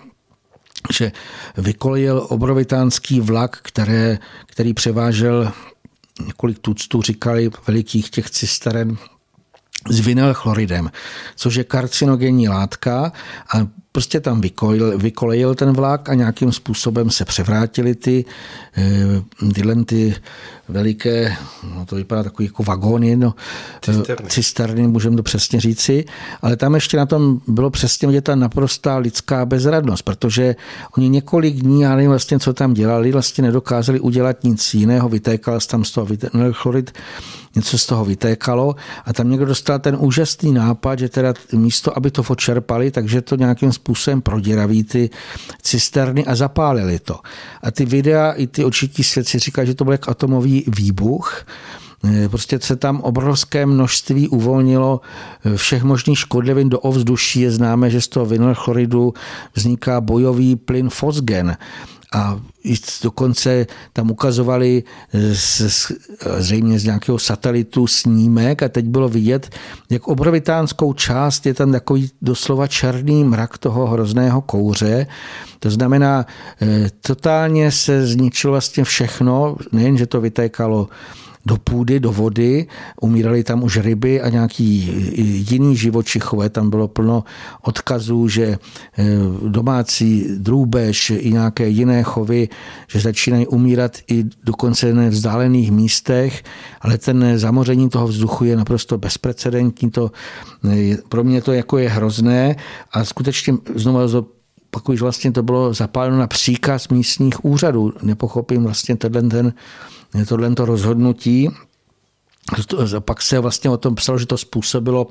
že 0.92 1.12
vykolejil 1.56 2.26
obrovitánský 2.28 3.20
vlak, 3.20 3.58
které, 3.62 4.18
který 4.46 4.74
převážel 4.74 5.52
několik 6.26 6.58
tuctů, 6.58 7.02
říkali, 7.02 7.50
velikých 7.66 8.10
těch 8.10 8.30
cisteren 8.30 8.96
s 9.88 10.00
vinylchloridem, 10.00 10.90
což 11.36 11.54
je 11.54 11.64
karcinogenní 11.64 12.48
látka 12.48 13.12
a 13.54 13.66
prostě 13.96 14.20
tam 14.20 14.40
vykolejil, 14.40 14.98
vykolejil 14.98 15.54
ten 15.54 15.72
vlak 15.72 16.08
a 16.08 16.14
nějakým 16.14 16.52
způsobem 16.52 17.10
se 17.10 17.24
převrátily 17.24 17.94
ty, 17.94 18.24
eh, 18.76 19.52
tyhle 19.54 19.84
ty 19.84 20.14
veliké, 20.68 21.36
no 21.74 21.86
to 21.86 21.96
vypadá 21.96 22.22
takový 22.22 22.46
jako 22.46 22.62
vagóny, 22.62 23.16
no, 23.16 23.34
cisterny. 23.80 24.28
cisterny, 24.28 24.86
můžeme 24.88 25.16
to 25.16 25.22
přesně 25.22 25.60
říci, 25.60 26.04
ale 26.42 26.56
tam 26.56 26.74
ještě 26.74 26.96
na 26.96 27.06
tom 27.06 27.40
bylo 27.48 27.70
přesně 27.70 28.08
vidět 28.08 28.24
ta 28.24 28.34
naprostá 28.34 28.96
lidská 28.96 29.46
bezradnost, 29.46 30.02
protože 30.02 30.56
oni 30.96 31.08
několik 31.08 31.54
dní, 31.54 31.80
já 31.80 31.94
nevím 31.94 32.10
vlastně, 32.10 32.38
co 32.38 32.52
tam 32.52 32.74
dělali, 32.74 33.12
vlastně 33.12 33.42
nedokázali 33.42 34.00
udělat 34.00 34.44
nic 34.44 34.74
jiného, 34.74 35.08
vytékal 35.08 35.60
tam 35.60 35.84
z 35.84 35.90
toho 35.90 36.06
chlorid, 36.52 36.92
něco 37.54 37.78
z 37.78 37.86
toho 37.86 38.04
vytékalo 38.04 38.76
a 39.04 39.12
tam 39.12 39.30
někdo 39.30 39.46
dostal 39.46 39.78
ten 39.78 39.96
úžasný 40.00 40.52
nápad, 40.52 40.98
že 40.98 41.08
teda 41.08 41.34
místo, 41.52 41.96
aby 41.96 42.10
to 42.10 42.22
očerpali, 42.28 42.90
takže 42.90 43.22
to 43.22 43.36
nějakým 43.36 43.72
způsobem 43.72 43.85
proděraví 44.22 44.84
ty 44.84 45.10
cisterny 45.62 46.26
a 46.26 46.34
zapálili 46.34 46.98
to. 46.98 47.20
A 47.62 47.70
ty 47.70 47.84
videa 47.84 48.32
i 48.32 48.46
ty 48.46 48.64
očití 48.64 49.04
svědci 49.04 49.38
říkají, 49.38 49.66
že 49.66 49.74
to 49.74 49.84
byl 49.84 49.92
jak 49.92 50.08
atomový 50.08 50.64
výbuch, 50.76 51.44
e, 52.04 52.28
Prostě 52.28 52.58
se 52.60 52.76
tam 52.76 53.00
obrovské 53.00 53.66
množství 53.66 54.28
uvolnilo 54.28 55.00
e, 55.44 55.56
všech 55.56 55.82
možných 55.82 56.18
škodlivin 56.18 56.68
do 56.68 56.80
ovzduší. 56.80 57.40
Je 57.40 57.50
známé, 57.50 57.90
že 57.90 58.00
z 58.00 58.08
toho 58.08 58.26
vinylchloridu 58.26 59.14
vzniká 59.54 60.00
bojový 60.00 60.56
plyn 60.56 60.90
fosgen 60.90 61.56
a 62.12 62.40
dokonce 63.02 63.66
tam 63.92 64.10
ukazovali 64.10 64.82
z, 65.32 65.92
zřejmě 66.38 66.78
z 66.78 66.84
nějakého 66.84 67.18
satelitu 67.18 67.86
snímek 67.86 68.62
a 68.62 68.68
teď 68.68 68.84
bylo 68.84 69.08
vidět, 69.08 69.50
jak 69.90 70.08
obrovitánskou 70.08 70.92
část 70.92 71.46
je 71.46 71.54
tam 71.54 71.72
takový 71.72 72.10
doslova 72.22 72.66
černý 72.66 73.24
mrak 73.24 73.58
toho 73.58 73.86
hrozného 73.86 74.40
kouře. 74.40 75.06
To 75.60 75.70
znamená, 75.70 76.26
eh, 76.62 76.90
totálně 77.00 77.70
se 77.70 78.06
zničilo 78.06 78.52
vlastně 78.52 78.84
všechno, 78.84 79.56
nejen, 79.72 79.96
že 79.96 80.06
to 80.06 80.20
vytékalo 80.20 80.88
do 81.46 81.56
půdy, 81.56 82.00
do 82.00 82.12
vody, 82.12 82.66
umírali 83.00 83.44
tam 83.44 83.62
už 83.62 83.76
ryby 83.76 84.20
a 84.20 84.28
nějaký 84.28 84.66
jiný 85.50 85.76
živočichové. 85.76 86.48
Tam 86.48 86.70
bylo 86.70 86.88
plno 86.88 87.24
odkazů, 87.62 88.28
že 88.28 88.58
eh, 88.98 89.04
domácí 89.48 90.26
drůbež 90.38 91.10
i 91.10 91.32
nějaké 91.32 91.68
jiné 91.68 92.02
chovy, 92.02 92.48
že 92.88 93.00
začínají 93.00 93.46
umírat 93.46 93.92
i 94.10 94.24
dokonce 94.44 94.94
na 94.94 95.08
vzdálených 95.08 95.70
místech, 95.72 96.42
ale 96.80 96.98
ten 96.98 97.38
zamoření 97.38 97.88
toho 97.88 98.06
vzduchu 98.06 98.44
je 98.44 98.56
naprosto 98.56 98.98
bezprecedentní. 98.98 99.90
To, 99.90 100.10
eh, 100.70 100.96
pro 101.08 101.24
mě 101.24 101.42
to 101.42 101.52
jako 101.52 101.78
je 101.78 101.88
hrozné 101.88 102.56
a 102.92 103.04
skutečně 103.04 103.54
znovu 103.74 104.26
pak 104.70 104.88
už 104.88 105.00
vlastně 105.00 105.32
to 105.32 105.42
bylo 105.42 105.74
zapáleno 105.74 106.18
na 106.18 106.26
příkaz 106.26 106.88
místních 106.88 107.44
úřadů. 107.44 107.92
Nepochopím 108.02 108.62
vlastně 108.64 108.96
tenhle 108.96 109.22
ten 109.22 109.52
tohle 110.24 110.54
to 110.54 110.64
rozhodnutí. 110.64 111.50
Pak 113.00 113.22
se 113.22 113.38
vlastně 113.38 113.70
o 113.70 113.76
tom 113.76 113.94
psalo, 113.94 114.18
že 114.18 114.26
to 114.26 114.38
způsobilo 114.38 115.10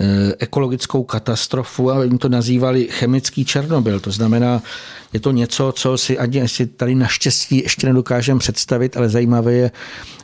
eh, 0.00 0.34
ekologickou 0.38 1.04
katastrofu 1.04 1.90
a 1.90 2.04
jim 2.04 2.18
to 2.18 2.28
nazývali 2.28 2.88
chemický 2.90 3.44
Černobyl. 3.44 4.00
To 4.00 4.10
znamená, 4.10 4.62
je 5.12 5.20
to 5.20 5.30
něco, 5.30 5.72
co 5.72 5.98
si 5.98 6.18
ani 6.18 6.48
si 6.48 6.66
tady 6.66 6.94
naštěstí 6.94 7.62
ještě 7.62 7.86
nedokážeme 7.86 8.38
představit, 8.38 8.96
ale 8.96 9.08
zajímavé 9.08 9.52
je, 9.52 9.70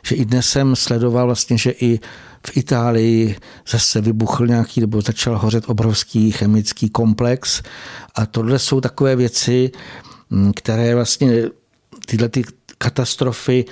že 0.03 0.15
i 0.15 0.25
dnes 0.25 0.49
jsem 0.49 0.75
sledoval 0.75 1.25
vlastně, 1.25 1.57
že 1.57 1.71
i 1.71 1.99
v 2.47 2.57
Itálii 2.57 3.35
zase 3.69 4.01
vybuchl 4.01 4.47
nějaký, 4.47 4.81
nebo 4.81 5.01
začal 5.01 5.37
hořet 5.37 5.63
obrovský 5.67 6.31
chemický 6.31 6.89
komplex 6.89 7.61
a 8.15 8.25
tohle 8.25 8.59
jsou 8.59 8.81
takové 8.81 9.15
věci, 9.15 9.71
hm, 10.31 10.51
které 10.55 10.95
vlastně 10.95 11.43
tyhle 12.05 12.29
ty 12.29 12.43
katastrofy 12.77 13.65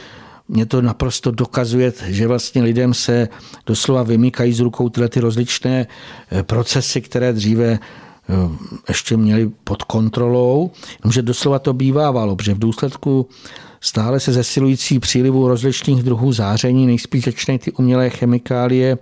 mě 0.47 0.65
to 0.65 0.81
naprosto 0.81 1.31
dokazuje, 1.31 1.93
že 2.05 2.27
vlastně 2.27 2.61
lidem 2.63 2.93
se 2.93 3.29
doslova 3.65 4.03
vymykají 4.03 4.53
z 4.53 4.59
rukou 4.59 4.89
tyhle 4.89 5.09
ty 5.09 5.19
rozličné 5.19 5.87
eh, 6.31 6.43
procesy, 6.43 7.01
které 7.01 7.33
dříve 7.33 7.65
eh, 7.65 7.79
ještě 8.89 9.17
měli 9.17 9.51
pod 9.63 9.83
kontrolou, 9.83 10.71
že 11.11 11.21
doslova 11.21 11.59
to 11.59 11.73
bývávalo, 11.73 12.35
protože 12.35 12.53
v 12.53 12.59
důsledku 12.59 13.27
stále 13.81 14.19
se 14.19 14.33
zesilující 14.33 14.99
přílivu 14.99 15.47
rozličných 15.47 16.03
druhů 16.03 16.33
záření 16.33 16.87
nejspíš 16.87 17.23
začínají 17.23 17.59
ty 17.59 17.71
umělé 17.71 18.09
chemikálie 18.09 18.97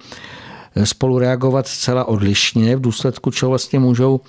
spolu 0.83 1.19
reagovat 1.19 1.67
zcela 1.67 2.05
odlišně, 2.05 2.75
v 2.75 2.81
důsledku 2.81 3.31
čeho 3.31 3.49
vlastně 3.49 3.79
můžou 3.79 4.19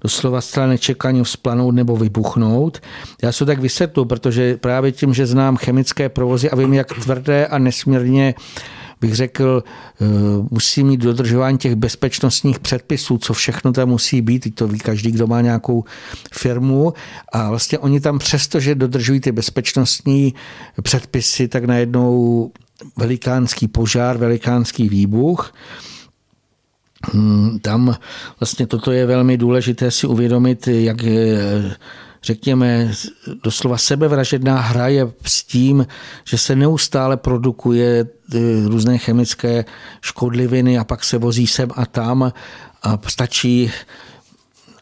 doslova 0.00 0.40
zcela 0.40 0.66
nečekaně 0.66 1.22
vzplanout 1.22 1.74
nebo 1.74 1.96
vybuchnout. 1.96 2.80
Já 3.22 3.32
se 3.32 3.46
tak 3.46 3.60
vysvětlu, 3.60 4.04
protože 4.04 4.56
právě 4.56 4.92
tím, 4.92 5.14
že 5.14 5.26
znám 5.26 5.56
chemické 5.56 6.08
provozy 6.08 6.50
a 6.50 6.56
vím, 6.56 6.74
jak 6.74 6.94
tvrdé 6.94 7.46
a 7.46 7.58
nesmírně 7.58 8.34
bych 9.00 9.14
řekl, 9.14 9.64
eh, 10.00 10.04
musí 10.50 10.84
mít 10.84 11.00
dodržování 11.00 11.58
těch 11.58 11.74
bezpečnostních 11.74 12.58
předpisů, 12.58 13.18
co 13.18 13.32
všechno 13.32 13.72
tam 13.72 13.88
musí 13.88 14.22
být, 14.22 14.54
to 14.54 14.68
ví 14.68 14.78
každý, 14.78 15.10
kdo 15.12 15.26
má 15.26 15.40
nějakou 15.40 15.84
firmu 16.32 16.92
a 17.32 17.50
vlastně 17.50 17.78
oni 17.78 18.00
tam 18.00 18.18
přesto, 18.18 18.60
že 18.60 18.74
dodržují 18.74 19.20
ty 19.20 19.32
bezpečnostní 19.32 20.34
předpisy, 20.82 21.48
tak 21.48 21.64
najednou 21.64 22.50
velikánský 22.96 23.68
požár, 23.68 24.18
velikánský 24.18 24.88
výbuch. 24.88 25.54
Hmm, 27.12 27.58
tam 27.58 27.96
vlastně 28.40 28.66
toto 28.66 28.92
je 28.92 29.06
velmi 29.06 29.36
důležité 29.36 29.90
si 29.90 30.06
uvědomit, 30.06 30.66
jak 30.68 30.96
řekněme, 32.24 32.92
doslova 33.42 33.78
sebevražedná 33.78 34.60
hra 34.60 34.88
je 34.88 35.12
s 35.26 35.44
tím, 35.44 35.86
že 36.24 36.38
se 36.38 36.56
neustále 36.56 37.16
produkuje 37.16 38.06
eh, 38.34 38.38
různé 38.68 38.98
chemické 38.98 39.64
škodliviny 40.00 40.78
a 40.78 40.84
pak 40.84 41.04
se 41.04 41.18
vozí 41.18 41.46
sem 41.46 41.68
a 41.76 41.86
tam. 41.86 42.32
A 42.82 42.98
stačí 43.06 43.72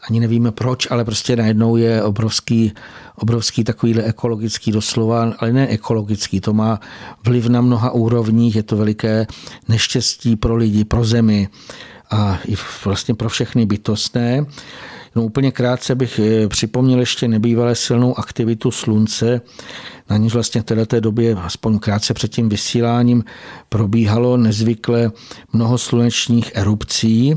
ani 0.09 0.21
nevíme 0.21 0.53
proč, 0.53 0.91
ale 0.91 1.05
prostě 1.05 1.37
najednou 1.37 1.77
je 1.77 2.03
obrovský, 2.03 2.73
obrovský 3.17 3.65
takovýhle 3.65 4.03
ekologický 4.03 4.73
doslova, 4.73 5.33
ale 5.39 5.53
ne 5.53 5.69
ekologický, 5.69 6.41
to 6.41 6.53
má 6.53 6.81
vliv 7.25 7.47
na 7.47 7.61
mnoha 7.61 7.91
úrovních, 7.91 8.57
je 8.57 8.63
to 8.63 8.77
veliké 8.77 9.27
neštěstí 9.69 10.37
pro 10.37 10.57
lidi, 10.57 10.85
pro 10.85 11.05
zemi 11.05 11.49
a 12.11 12.39
i 12.49 12.55
vlastně 12.85 13.15
pro 13.15 13.29
všechny 13.29 13.67
bytostné. 13.67 14.47
No 15.17 15.25
úplně 15.25 15.53
krátce 15.53 15.95
bych 15.95 16.19
eh, 16.19 16.49
připomněl 16.49 17.01
ještě 17.01 17.29
nebývalé 17.29 17.75
silnou 17.75 18.19
aktivitu 18.19 18.71
slunce, 18.71 19.41
na 20.11 20.17
níž 20.17 20.35
vlastně 20.35 20.61
v 20.61 20.65
této 20.65 21.01
době, 21.01 21.35
aspoň 21.35 21.79
krátce 21.79 22.15
před 22.15 22.33
tím 22.33 22.49
vysíláním, 22.49 23.25
probíhalo 23.69 24.37
nezvykle 24.37 25.11
mnoho 25.53 25.79
slunečních 25.79 26.51
erupcí, 26.55 27.35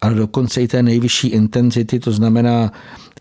ale 0.00 0.14
dokonce 0.14 0.62
i 0.62 0.68
té 0.68 0.82
nejvyšší 0.82 1.28
intenzity, 1.28 2.00
to 2.00 2.12
znamená 2.12 2.72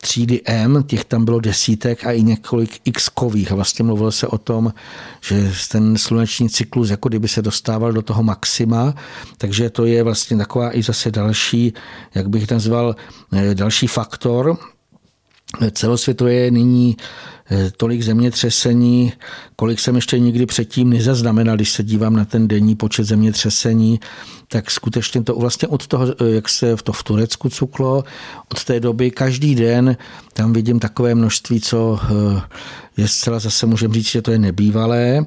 třídy 0.01 0.41
M, 0.45 0.83
těch 0.83 1.05
tam 1.05 1.25
bylo 1.25 1.39
desítek 1.39 2.05
a 2.05 2.11
i 2.11 2.21
několik 2.23 2.81
x 2.85 3.09
kových. 3.09 3.51
A 3.51 3.55
vlastně 3.55 3.85
mluvilo 3.85 4.11
se 4.11 4.27
o 4.27 4.37
tom, 4.37 4.73
že 5.21 5.51
ten 5.71 5.97
sluneční 5.97 6.49
cyklus 6.49 6.89
jako 6.89 7.09
kdyby 7.09 7.27
se 7.27 7.41
dostával 7.41 7.91
do 7.93 8.01
toho 8.01 8.23
maxima, 8.23 8.93
takže 9.37 9.69
to 9.69 9.85
je 9.85 10.03
vlastně 10.03 10.37
taková 10.37 10.77
i 10.77 10.83
zase 10.83 11.11
další, 11.11 11.73
jak 12.15 12.29
bych 12.29 12.51
nazval, 12.51 12.95
eh, 13.33 13.55
další 13.55 13.87
faktor, 13.87 14.57
Celosvětově 15.71 16.33
je 16.33 16.51
nyní 16.51 16.97
eh, 17.51 17.71
tolik 17.77 18.01
zemětřesení, 18.01 19.13
kolik 19.55 19.79
jsem 19.79 19.95
ještě 19.95 20.19
nikdy 20.19 20.45
předtím 20.45 20.89
nezaznamenal, 20.89 21.55
když 21.55 21.71
se 21.71 21.83
dívám 21.83 22.15
na 22.15 22.25
ten 22.25 22.47
denní 22.47 22.75
počet 22.75 23.03
zemětřesení, 23.03 23.99
tak 24.47 24.71
skutečně 24.71 25.23
to 25.23 25.35
vlastně 25.35 25.67
od 25.67 25.87
toho, 25.87 26.07
eh, 26.07 26.29
jak 26.29 26.49
se 26.49 26.75
to 26.83 26.93
v 26.93 27.03
Turecku 27.03 27.49
cuklo, 27.49 28.03
od 28.51 28.63
té 28.63 28.79
doby 28.79 29.11
každý 29.11 29.55
den 29.55 29.97
tam 30.33 30.53
vidím 30.53 30.79
takové 30.79 31.15
množství, 31.15 31.61
co 31.61 31.99
eh, 32.03 32.41
je 32.97 33.07
zcela 33.07 33.39
zase 33.39 33.65
můžeme 33.65 33.93
říct, 33.93 34.07
že 34.07 34.21
to 34.21 34.31
je 34.31 34.39
nebývalé 34.39 35.25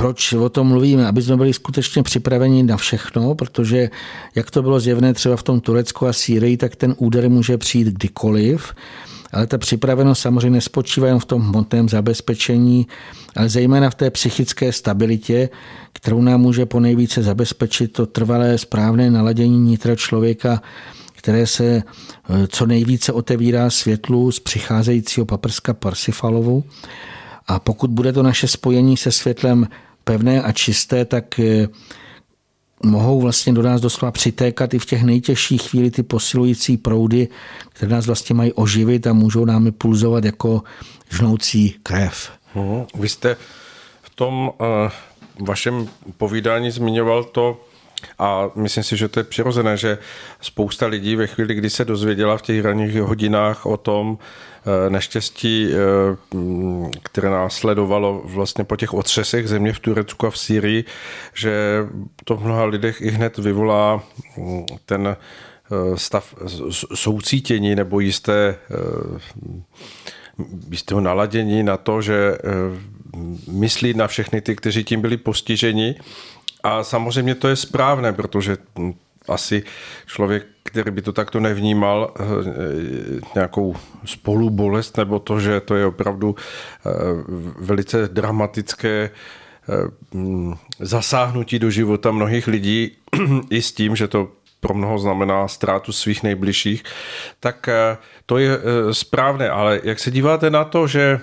proč 0.00 0.32
o 0.32 0.48
tom 0.48 0.66
mluvíme? 0.66 1.06
Aby 1.06 1.22
jsme 1.22 1.36
byli 1.36 1.52
skutečně 1.52 2.02
připraveni 2.02 2.62
na 2.62 2.76
všechno, 2.76 3.34
protože 3.34 3.90
jak 4.34 4.50
to 4.50 4.62
bylo 4.62 4.80
zjevné 4.80 5.14
třeba 5.14 5.36
v 5.36 5.42
tom 5.42 5.60
Turecku 5.60 6.06
a 6.06 6.12
Sýrii, 6.12 6.56
tak 6.56 6.76
ten 6.76 6.94
úder 6.98 7.30
může 7.30 7.58
přijít 7.58 7.86
kdykoliv. 7.86 8.74
Ale 9.32 9.46
ta 9.46 9.58
připravenost 9.58 10.22
samozřejmě 10.22 10.50
nespočívá 10.50 11.06
jen 11.06 11.18
v 11.18 11.24
tom 11.24 11.42
hmotném 11.42 11.88
zabezpečení, 11.88 12.86
ale 13.36 13.48
zejména 13.48 13.90
v 13.90 13.94
té 13.94 14.10
psychické 14.10 14.72
stabilitě, 14.72 15.48
kterou 15.92 16.22
nám 16.22 16.40
může 16.40 16.66
po 16.66 16.80
nejvíce 16.80 17.22
zabezpečit 17.22 17.92
to 17.92 18.06
trvalé 18.06 18.58
správné 18.58 19.10
naladění 19.10 19.58
nitra 19.58 19.96
člověka, 19.96 20.62
které 21.14 21.46
se 21.46 21.64
e, 21.64 21.82
co 22.48 22.66
nejvíce 22.66 23.12
otevírá 23.12 23.70
světlu 23.70 24.32
z 24.32 24.40
přicházejícího 24.40 25.26
paprska 25.26 25.74
Parsifalovu. 25.74 26.64
A 27.46 27.58
pokud 27.58 27.90
bude 27.90 28.12
to 28.12 28.22
naše 28.22 28.48
spojení 28.48 28.96
se 28.96 29.12
světlem 29.12 29.66
pevné 30.04 30.42
a 30.42 30.52
čisté, 30.52 31.04
tak 31.04 31.38
eh, 31.38 31.68
mohou 32.84 33.20
vlastně 33.20 33.52
do 33.52 33.62
nás 33.62 33.80
doslova 33.80 34.12
přitékat 34.12 34.74
i 34.74 34.78
v 34.78 34.86
těch 34.86 35.02
nejtěžších 35.02 35.62
chvíli 35.62 35.90
ty 35.90 36.02
posilující 36.02 36.76
proudy, 36.76 37.28
které 37.68 37.92
nás 37.92 38.06
vlastně 38.06 38.34
mají 38.34 38.52
oživit 38.52 39.06
a 39.06 39.12
můžou 39.12 39.44
nám 39.44 39.72
pulzovat 39.72 40.24
jako 40.24 40.62
žnoucí 41.10 41.76
krev. 41.82 42.30
Mhm. 42.54 42.84
Vy 42.94 43.08
jste 43.08 43.36
v 44.02 44.10
tom 44.14 44.50
uh, 44.60 45.46
vašem 45.46 45.88
povídání 46.16 46.70
zmiňoval 46.70 47.24
to, 47.24 47.60
a 48.18 48.50
myslím 48.54 48.84
si, 48.84 48.96
že 48.96 49.08
to 49.08 49.20
je 49.20 49.24
přirozené, 49.24 49.76
že 49.76 49.98
spousta 50.40 50.86
lidí 50.86 51.16
ve 51.16 51.26
chvíli, 51.26 51.54
kdy 51.54 51.70
se 51.70 51.84
dozvěděla 51.84 52.36
v 52.36 52.42
těch 52.42 52.64
ranních 52.64 52.94
hodinách 52.94 53.66
o 53.66 53.76
tom, 53.76 54.18
Eh, 54.66 54.90
neštěstí, 54.90 55.68
eh, 55.72 55.76
které 57.02 57.30
následovalo 57.30 58.22
vlastně 58.24 58.64
po 58.64 58.76
těch 58.76 58.94
otřesech 58.94 59.48
země 59.48 59.72
v 59.72 59.78
Turecku 59.78 60.26
a 60.26 60.30
v 60.30 60.38
Sýrii, 60.38 60.84
že 61.34 61.86
to 62.24 62.36
v 62.36 62.44
mnoha 62.44 62.64
lidech 62.64 63.00
i 63.00 63.10
hned 63.10 63.38
vyvolá 63.38 64.02
mm, 64.36 64.66
ten 64.86 65.16
eh, 65.16 65.16
stav 65.96 66.34
soucítění 66.94 67.74
nebo 67.74 68.00
jisté 68.00 68.56
jistého 70.70 71.00
naladění 71.00 71.62
na 71.62 71.76
to, 71.76 72.02
že 72.02 72.38
myslí 73.50 73.94
na 73.94 74.06
všechny 74.06 74.40
ty, 74.40 74.56
kteří 74.56 74.84
tím 74.84 75.00
byli 75.00 75.16
postiženi. 75.16 75.94
A 76.62 76.84
samozřejmě 76.84 77.34
to 77.34 77.48
je 77.48 77.56
správné, 77.56 78.12
protože 78.12 78.56
hm, 78.78 78.92
asi 79.28 79.62
člověk, 80.06 80.46
který 80.62 80.90
by 80.90 81.02
to 81.02 81.12
takto 81.12 81.40
nevnímal, 81.40 82.14
eh, 82.20 82.24
nějakou 83.34 83.76
spolubolest 84.04 84.96
nebo 84.96 85.18
to, 85.18 85.40
že 85.40 85.60
to 85.60 85.74
je 85.76 85.86
opravdu 85.86 86.36
eh, 86.36 86.90
velice 87.58 88.08
dramatické 88.08 89.10
eh, 89.10 90.16
mm, 90.16 90.54
zasáhnutí 90.78 91.58
do 91.58 91.70
života 91.70 92.10
mnohých 92.10 92.46
lidí 92.46 92.96
i 93.50 93.62
s 93.62 93.72
tím, 93.72 93.96
že 93.96 94.08
to 94.08 94.28
pro 94.60 94.74
mnoho 94.74 94.98
znamená 94.98 95.48
ztrátu 95.48 95.92
svých 95.92 96.22
nejbližších, 96.22 96.84
tak 97.40 97.68
to 98.26 98.38
je 98.38 98.58
správné. 98.92 99.50
Ale 99.50 99.80
jak 99.84 99.98
se 99.98 100.10
díváte 100.10 100.50
na 100.50 100.64
to, 100.64 100.86
že 100.86 101.20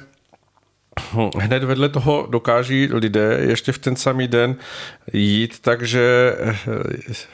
hned 1.39 1.63
vedle 1.63 1.89
toho 1.89 2.27
dokáží 2.29 2.89
lidé 2.91 3.39
ještě 3.41 3.71
v 3.71 3.77
ten 3.77 3.95
samý 3.95 4.27
den 4.27 4.55
jít, 5.13 5.59
takže 5.59 6.35
eh, 6.39 6.55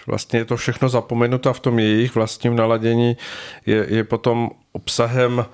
vlastně 0.07 0.39
je 0.39 0.45
to 0.45 0.57
všechno 0.57 0.89
zapomenuto 0.89 1.49
a 1.49 1.53
v 1.53 1.59
tom 1.59 1.79
jejich 1.79 2.15
vlastním 2.15 2.55
naladění 2.55 3.17
je, 3.65 3.85
je 3.89 4.03
potom 4.03 4.49
obsahem 4.71 5.45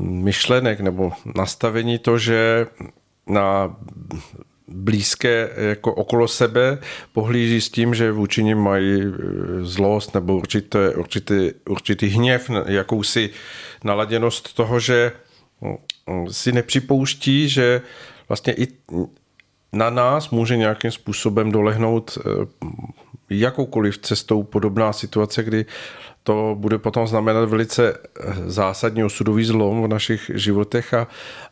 myšlenek 0.00 0.80
nebo 0.80 1.12
nastavení 1.34 1.98
to, 1.98 2.18
že 2.18 2.66
na 3.26 3.76
blízké 4.68 5.50
jako 5.56 5.94
okolo 5.94 6.28
sebe 6.28 6.78
pohlíží 7.12 7.60
s 7.60 7.70
tím, 7.70 7.94
že 7.94 8.12
vůči 8.12 8.44
nim 8.44 8.58
mají 8.58 9.02
eh, 9.02 9.14
zlost 9.62 10.14
nebo 10.14 10.36
určitý, 10.36 10.78
určitý, 10.96 11.50
určitý 11.68 12.06
hněv, 12.06 12.50
jakousi 12.66 13.30
naladěnost 13.84 14.54
toho, 14.54 14.80
že 14.80 15.12
si 16.30 16.52
nepřipouští, 16.52 17.48
že 17.48 17.82
vlastně 18.28 18.52
i 18.52 18.68
na 19.72 19.90
nás 19.90 20.30
může 20.30 20.56
nějakým 20.56 20.90
způsobem 20.90 21.52
dolehnout 21.52 22.18
eh, 22.18 22.46
jakoukoliv 23.30 23.98
cestou 23.98 24.42
podobná 24.42 24.92
situace, 24.92 25.42
kdy 25.42 25.66
to 26.22 26.56
bude 26.58 26.78
potom 26.78 27.06
znamenat 27.06 27.48
velice 27.48 27.94
eh, 27.94 28.34
zásadní 28.46 29.04
osudový 29.04 29.44
zlom 29.44 29.82
v 29.82 29.88
našich 29.88 30.30
životech 30.34 30.94
a, 30.94 31.08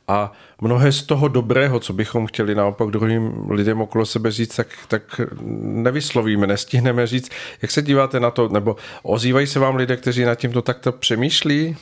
a 0.09 0.33
mnohé 0.61 0.93
z 0.93 1.03
toho 1.03 1.29
dobrého, 1.29 1.81
co 1.81 1.93
bychom 1.93 2.27
chtěli 2.27 2.55
naopak 2.55 2.91
druhým 2.91 3.51
lidem 3.51 3.81
okolo 3.81 4.07
sebe 4.07 4.31
říct, 4.31 4.57
tak, 4.57 4.69
tak 4.89 5.21
nevyslovíme, 5.61 6.47
nestihneme 6.47 7.07
říct. 7.07 7.31
Jak 7.63 7.71
se 7.71 7.83
díváte 7.83 8.21
na 8.21 8.31
to, 8.31 8.49
nebo 8.49 8.77
ozývají 9.03 9.47
se 9.47 9.59
vám 9.59 9.77
lidé, 9.77 9.97
kteří 9.97 10.25
nad 10.25 10.35
tímto 10.35 10.63
takto 10.63 10.93
přemýšlí? 10.93 11.77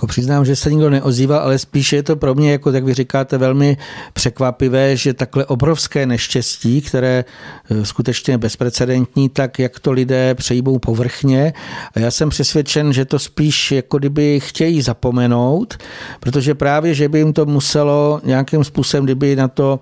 Jako 0.00 0.06
přiznám, 0.06 0.44
že 0.44 0.56
se 0.56 0.70
nikdo 0.70 0.90
neozývá, 0.90 1.38
ale 1.38 1.58
spíše 1.58 1.96
je 1.96 2.02
to 2.02 2.16
pro 2.16 2.34
mě, 2.34 2.52
jako 2.52 2.72
tak 2.72 2.84
vy 2.84 2.94
říkáte, 2.94 3.38
velmi 3.38 3.76
překvapivé, 4.12 4.96
že 4.96 5.14
takhle 5.14 5.46
obrovské 5.46 6.06
neštěstí, 6.06 6.80
které 6.80 7.24
e, 7.70 7.84
skutečně 7.84 8.38
bezprecedentní, 8.38 9.28
tak 9.28 9.58
jak 9.58 9.80
to 9.80 9.92
lidé 9.92 10.34
přejíbou 10.34 10.78
povrchně. 10.78 11.52
A 11.94 11.98
já 11.98 12.10
jsem 12.10 12.28
přesvědčen, 12.28 12.92
že 12.92 13.04
to 13.04 13.18
spíš 13.18 13.72
jako 13.72 13.98
kdyby 13.98 14.40
chtějí 14.40 14.82
zapomenout, 14.82 15.76
protože 16.20 16.54
právě, 16.54 16.94
že 16.94 17.08
by 17.08 17.18
jim 17.18 17.32
to 17.32 17.46
muselo 17.46 18.20
nějakým 18.24 18.64
způsobem, 18.64 19.04
kdyby 19.04 19.36
na 19.36 19.48
to 19.48 19.80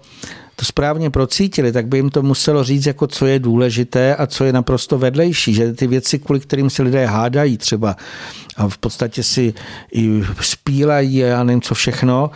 to 0.58 0.64
správně 0.64 1.10
procítili, 1.10 1.72
tak 1.72 1.86
by 1.86 1.98
jim 1.98 2.10
to 2.10 2.22
muselo 2.22 2.64
říct, 2.64 2.86
jako 2.86 3.06
co 3.06 3.26
je 3.26 3.38
důležité 3.38 4.16
a 4.16 4.26
co 4.26 4.44
je 4.44 4.52
naprosto 4.52 4.98
vedlejší, 4.98 5.54
že 5.54 5.72
ty 5.72 5.86
věci, 5.86 6.18
kvůli 6.18 6.40
kterým 6.40 6.70
se 6.70 6.82
lidé 6.82 7.06
hádají 7.06 7.58
třeba 7.58 7.96
a 8.56 8.68
v 8.68 8.78
podstatě 8.78 9.22
si 9.22 9.54
i 9.92 10.22
spílají 10.40 11.24
a 11.24 11.26
já 11.26 11.44
nevím 11.44 11.62
co 11.62 11.74
všechno, 11.74 12.30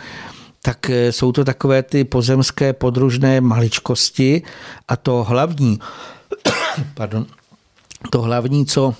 tak 0.61 0.89
eh, 0.89 1.11
jsou 1.11 1.31
to 1.31 1.45
takové 1.45 1.83
ty 1.83 2.03
pozemské 2.03 2.73
podružné 2.73 3.41
maličkosti 3.41 4.41
a 4.87 4.95
to 4.95 5.23
hlavní, 5.23 5.79
pardon, 6.93 7.25
to 8.09 8.21
hlavní, 8.21 8.65
co 8.65 8.95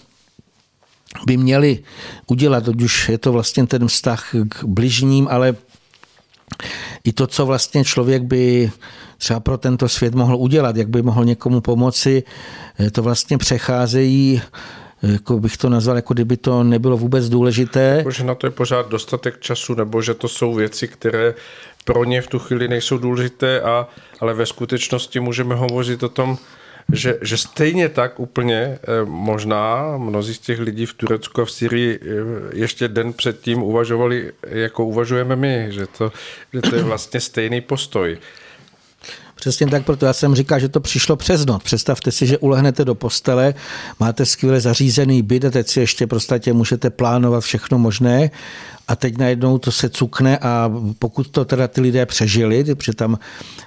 by 1.26 1.38
měli 1.38 1.80
udělat, 2.28 2.68
ať 2.68 2.82
už 2.82 3.10
je 3.10 3.18
to 3.18 3.32
vlastně 3.32 3.68
ten 3.68 3.88
vztah 3.88 4.36
k 4.50 4.64
bližním, 4.64 5.28
ale 5.32 5.56
i 7.04 7.14
to, 7.14 7.28
co 7.28 7.46
vlastně 7.46 7.84
člověk 7.84 8.24
by 8.24 8.72
třeba 9.24 9.40
pro 9.40 9.58
tento 9.58 9.90
svět 9.90 10.16
mohl 10.16 10.36
udělat, 10.36 10.76
jak 10.76 10.90
by 10.90 11.02
mohl 11.02 11.26
někomu 11.26 11.62
pomoci, 11.62 12.24
eh, 12.80 12.92
to 12.92 13.04
vlastně 13.04 13.38
přecházejí 13.38 14.42
eh, 15.04 15.12
jako 15.12 15.40
bych 15.40 15.58
to 15.58 15.70
nazval, 15.70 15.96
jako 15.96 16.14
kdyby 16.14 16.38
to 16.38 16.64
nebylo 16.64 16.98
vůbec 16.98 17.30
důležité. 17.30 17.96
Jako, 17.98 18.12
že 18.12 18.24
na 18.24 18.36
to 18.36 18.48
je 18.48 18.52
pořád 18.52 18.90
dostatek 18.90 19.40
času, 19.40 19.74
nebo 19.74 20.02
že 20.02 20.14
to 20.14 20.28
jsou 20.28 20.54
věci, 20.54 20.88
které 20.88 21.34
pro 21.86 22.04
ně 22.04 22.22
v 22.22 22.28
tu 22.28 22.40
chvíli 22.40 22.68
nejsou 22.68 22.98
důležité, 22.98 23.62
a, 23.62 23.88
ale 24.20 24.34
ve 24.34 24.46
skutečnosti 24.46 25.20
můžeme 25.20 25.56
hovořit 25.56 26.04
o 26.04 26.10
tom, 26.10 26.38
že, 26.94 27.18
že 27.22 27.38
stejně 27.38 27.90
tak 27.90 28.20
úplně 28.20 28.60
eh, 28.60 28.80
možná 29.06 29.98
mnozí 29.98 30.34
z 30.34 30.40
těch 30.40 30.60
lidí 30.60 30.86
v 30.86 30.94
Turecku 30.94 31.42
a 31.42 31.46
v 31.46 31.52
Syrii 31.52 32.00
ještě 32.54 32.88
den 32.88 33.14
předtím 33.14 33.64
uvažovali, 33.64 34.32
jako 34.44 34.86
uvažujeme 34.86 35.36
my, 35.36 35.68
že 35.70 35.88
to, 35.88 36.12
že 36.54 36.62
to 36.62 36.76
je 36.76 36.84
vlastně 36.84 37.20
stejný 37.20 37.62
postoj. 37.62 38.18
Přesně 39.44 39.68
tak, 39.68 39.86
proto 39.86 40.06
já 40.06 40.14
jsem 40.14 40.36
říkal, 40.36 40.60
že 40.60 40.70
to 40.70 40.80
přišlo 40.80 41.16
přes 41.16 41.46
noc. 41.46 41.64
Představte 41.64 42.12
si, 42.12 42.28
že 42.28 42.38
ulehnete 42.38 42.86
do 42.86 42.96
postele, 42.96 43.54
máte 44.00 44.26
skvěle 44.26 44.62
zařízený 44.62 45.22
byt 45.22 45.46
a 45.46 45.52
teď 45.52 45.68
si 45.68 45.80
ještě 45.80 46.08
prostě 46.08 46.54
můžete 46.54 46.90
plánovat 46.90 47.44
všechno 47.44 47.78
možné 47.78 48.32
a 48.88 48.96
teď 48.96 49.18
najednou 49.18 49.58
to 49.58 49.72
se 49.72 49.90
cukne 49.90 50.38
a 50.38 50.72
pokud 51.00 51.28
to 51.28 51.46
teda 51.46 51.68
ty 51.68 51.82
lidé 51.82 52.06
přežili, 52.06 52.76
protože 52.76 52.94
tam 52.94 53.20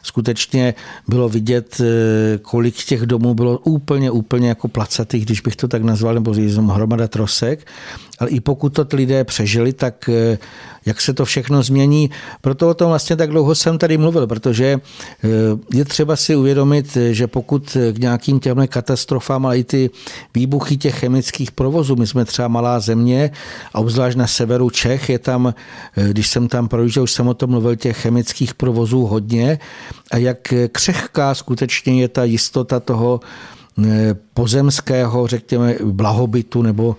skutečně 0.03 0.75
bylo 1.09 1.29
vidět, 1.29 1.81
eh, 1.81 2.39
kolik 2.39 2.85
těch 2.85 3.03
domů 3.03 3.35
bylo 3.35 3.59
úplně, 3.59 4.11
úplně 4.11 4.49
jako 4.49 4.69
placatých, 4.69 5.25
když 5.25 5.41
bych 5.41 5.57
to 5.57 5.69
tak 5.69 5.83
nazval, 5.83 6.15
nebo 6.15 6.35
hromada 6.73 7.09
trosek, 7.09 7.67
ale 8.19 8.31
i 8.31 8.41
pokud 8.41 8.69
to 8.69 8.85
ty 8.85 8.97
lidé 8.97 9.25
přežili, 9.25 9.73
tak 9.73 10.09
eh, 10.09 10.39
jak 10.87 11.01
se 11.01 11.15
to 11.15 11.25
všechno 11.25 11.63
změní. 11.63 12.11
Proto 12.41 12.69
o 12.69 12.75
tom 12.75 12.89
vlastně 12.89 13.17
tak 13.17 13.31
dlouho 13.31 13.55
jsem 13.55 13.79
tady 13.79 13.99
mluvil, 13.99 14.27
protože 14.27 14.81
eh, 15.25 15.29
je 15.75 15.85
třeba 15.85 16.17
si 16.17 16.37
uvědomit, 16.37 16.97
že 17.11 17.27
pokud 17.27 17.77
k 17.93 17.99
nějakým 17.99 18.41
těmhle 18.41 18.67
katastrofám, 18.67 19.47
ale 19.47 19.59
i 19.59 19.65
ty 19.65 19.91
výbuchy 20.35 20.77
těch 20.77 20.99
chemických 20.99 21.51
provozů, 21.51 21.97
my 21.97 22.07
jsme 22.07 22.25
třeba 22.25 22.49
malá 22.49 22.81
země 22.81 23.31
a 23.75 23.79
obzvlášť 23.79 24.17
na 24.17 24.27
severu 24.27 24.71
Čech, 24.71 25.09
je 25.09 25.19
tam, 25.19 25.55
eh, 25.97 26.09
když 26.09 26.29
jsem 26.29 26.49
tam 26.49 26.69
projížděl, 26.69 27.03
už 27.03 27.13
jsem 27.13 27.29
o 27.29 27.35
tom 27.35 27.51
mluvil, 27.51 27.77
těch 27.77 27.97
chemických 27.97 28.55
provozů 28.55 29.07
hodně 29.07 29.59
a 30.11 30.17
jak 30.17 30.55
křehká 30.73 31.35
skutečně 31.35 32.01
je 32.01 32.09
ta 32.09 32.25
jistota 32.25 32.81
toho 32.81 33.21
pozemského, 34.35 35.27
řekněme, 35.27 35.75
blahobytu, 35.85 36.63
nebo 36.63 36.97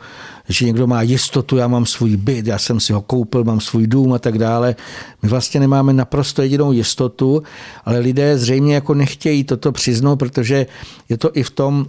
že 0.49 0.65
někdo 0.65 0.87
má 0.87 1.01
jistotu, 1.01 1.57
já 1.57 1.67
mám 1.67 1.85
svůj 1.85 2.17
byt, 2.17 2.47
já 2.47 2.57
jsem 2.57 2.79
si 2.79 2.93
ho 2.93 3.01
koupil, 3.01 3.43
mám 3.43 3.59
svůj 3.59 3.87
dům 3.87 4.13
a 4.13 4.19
tak 4.19 4.37
dále. 4.37 4.75
My 5.21 5.29
vlastně 5.29 5.59
nemáme 5.59 5.93
naprosto 5.93 6.41
jedinou 6.41 6.71
jistotu, 6.71 7.43
ale 7.85 7.99
lidé 7.99 8.37
zřejmě 8.37 8.75
jako 8.75 8.93
nechtějí 8.93 9.43
toto 9.43 9.71
přiznout, 9.71 10.19
protože 10.19 10.65
je 11.09 11.17
to 11.17 11.31
i 11.33 11.43
v 11.43 11.49
tom, 11.49 11.85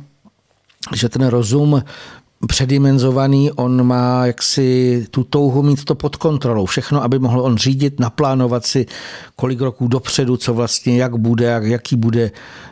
že 0.96 1.08
ten 1.08 1.26
rozum 1.26 1.82
předimenzovaný, 2.46 3.52
on 3.52 3.86
má 3.86 4.26
jaksi 4.26 5.06
tu 5.10 5.24
touhu 5.24 5.62
mít 5.62 5.84
to 5.84 5.94
pod 5.94 6.16
kontrolou. 6.16 6.66
Všechno, 6.66 7.02
aby 7.02 7.18
mohl 7.18 7.40
on 7.40 7.56
řídit, 7.56 8.00
naplánovat 8.00 8.66
si, 8.66 8.86
kolik 9.36 9.60
roků 9.60 9.88
dopředu, 9.88 10.36
co 10.36 10.54
vlastně, 10.54 10.96
jak 10.96 11.16
bude, 11.16 11.46
jak, 11.46 11.64
jaký 11.64 11.96
bude, 11.96 12.30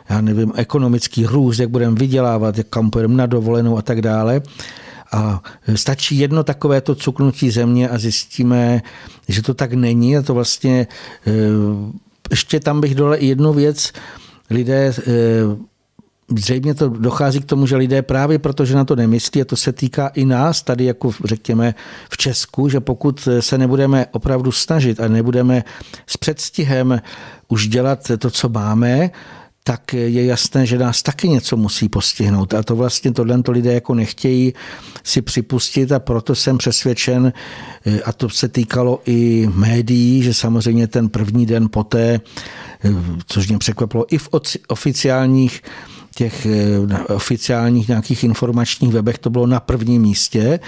já 0.09 0.21
nevím, 0.21 0.53
ekonomický 0.55 1.25
růst, 1.25 1.59
jak 1.59 1.69
budeme 1.69 1.95
vydělávat, 1.95 2.57
jak 2.57 2.67
kam 2.67 2.89
půjdeme 2.89 3.15
na 3.15 3.25
dovolenou 3.25 3.77
a 3.77 3.81
tak 3.81 4.01
dále. 4.01 4.41
A 5.11 5.41
stačí 5.75 6.17
jedno 6.17 6.43
takové 6.43 6.81
to 6.81 6.95
cuknutí 6.95 7.51
země 7.51 7.89
a 7.89 7.97
zjistíme, 7.97 8.81
že 9.27 9.41
to 9.41 9.53
tak 9.53 9.73
není 9.73 10.17
a 10.17 10.21
to 10.21 10.33
vlastně 10.33 10.87
eh, 11.27 11.31
ještě 12.29 12.59
tam 12.59 12.81
bych 12.81 12.95
dole 12.95 13.19
jednu 13.19 13.53
věc, 13.53 13.91
lidé 14.49 14.93
eh, 14.99 15.11
zřejmě 16.35 16.73
to 16.73 16.89
dochází 16.89 17.39
k 17.39 17.45
tomu, 17.45 17.67
že 17.67 17.75
lidé 17.75 18.01
právě 18.01 18.39
protože 18.39 18.75
na 18.75 18.85
to 18.85 18.95
nemyslí, 18.95 19.41
a 19.41 19.45
to 19.45 19.55
se 19.55 19.71
týká 19.71 20.07
i 20.07 20.25
nás 20.25 20.61
tady, 20.61 20.85
jako 20.85 21.11
řekněme 21.23 21.75
v 22.09 22.17
Česku, 22.17 22.69
že 22.69 22.79
pokud 22.79 23.27
se 23.39 23.57
nebudeme 23.57 24.05
opravdu 24.11 24.51
snažit 24.51 24.99
a 24.99 25.07
nebudeme 25.07 25.63
s 26.07 26.17
předstihem 26.17 27.01
už 27.47 27.67
dělat 27.67 28.11
to, 28.19 28.31
co 28.31 28.49
máme, 28.49 29.09
tak 29.63 29.93
je 29.93 30.25
jasné, 30.25 30.65
že 30.65 30.77
nás 30.77 31.03
taky 31.03 31.29
něco 31.29 31.57
musí 31.57 31.89
postihnout. 31.89 32.53
A 32.53 32.63
to 32.63 32.75
vlastně 32.75 33.11
tohle 33.11 33.43
to 33.43 33.51
lidé 33.51 33.73
jako 33.73 33.95
nechtějí 33.95 34.53
si 35.03 35.21
připustit 35.21 35.91
a 35.91 35.99
proto 35.99 36.35
jsem 36.35 36.57
přesvědčen, 36.57 37.33
a 38.05 38.13
to 38.13 38.29
se 38.29 38.47
týkalo 38.47 39.01
i 39.05 39.49
médií, 39.53 40.23
že 40.23 40.33
samozřejmě 40.33 40.87
ten 40.87 41.09
první 41.09 41.45
den 41.45 41.67
poté, 41.69 42.19
což 43.27 43.47
mě 43.47 43.57
překvapilo 43.57 44.13
i 44.13 44.17
v 44.17 44.29
oficiálních 44.67 45.61
těch 46.17 46.45
eh, 46.45 47.13
oficiálních 47.13 47.87
nějakých 47.87 48.23
informačních 48.23 48.93
webech 48.93 49.17
to 49.17 49.29
bylo 49.29 49.47
na 49.47 49.59
prvním 49.59 50.01
místě, 50.01 50.59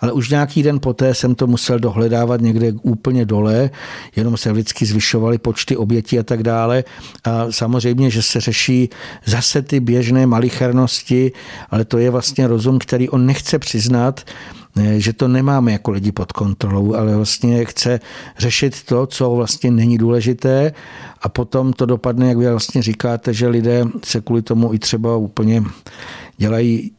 ale 0.00 0.12
už 0.12 0.30
nějaký 0.30 0.62
den 0.62 0.80
poté 0.80 1.14
jsem 1.14 1.34
to 1.34 1.46
musel 1.46 1.78
dohledávat 1.78 2.40
někde 2.40 2.72
úplně 2.82 3.24
dole, 3.24 3.70
jenom 4.16 4.36
se 4.36 4.52
vždycky 4.52 4.86
zvyšovaly 4.86 5.38
počty 5.38 5.76
obětí 5.76 6.18
a 6.18 6.22
tak 6.22 6.42
dále. 6.42 6.84
A 7.24 7.46
samozřejmě, 7.50 8.10
že 8.10 8.22
se 8.22 8.40
řeší 8.40 8.88
zase 9.24 9.62
ty 9.62 9.80
běžné 9.80 10.26
malichernosti, 10.26 11.32
ale 11.70 11.84
to 11.84 11.98
je 11.98 12.10
vlastně 12.10 12.46
rozum, 12.46 12.78
který 12.78 13.08
on 13.08 13.26
nechce 13.26 13.58
přiznat, 13.58 14.20
že 14.96 15.12
to 15.12 15.28
nemáme 15.28 15.72
jako 15.72 15.90
lidi 15.90 16.12
pod 16.12 16.32
kontrolou, 16.32 16.94
ale 16.94 17.16
vlastně 17.16 17.64
chce 17.64 18.00
řešit 18.38 18.82
to, 18.82 19.06
co 19.06 19.30
vlastně 19.30 19.70
není 19.70 19.98
důležité 19.98 20.72
a 21.22 21.28
potom 21.28 21.72
to 21.72 21.86
dopadne, 21.86 22.28
jak 22.28 22.38
vy 22.38 22.50
vlastně 22.50 22.82
říkáte, 22.82 23.34
že 23.34 23.48
lidé 23.48 23.84
se 24.04 24.20
kvůli 24.20 24.42
tomu 24.42 24.74
i 24.74 24.78
třeba 24.78 25.16
úplně 25.16 25.62
dělají 26.36 26.92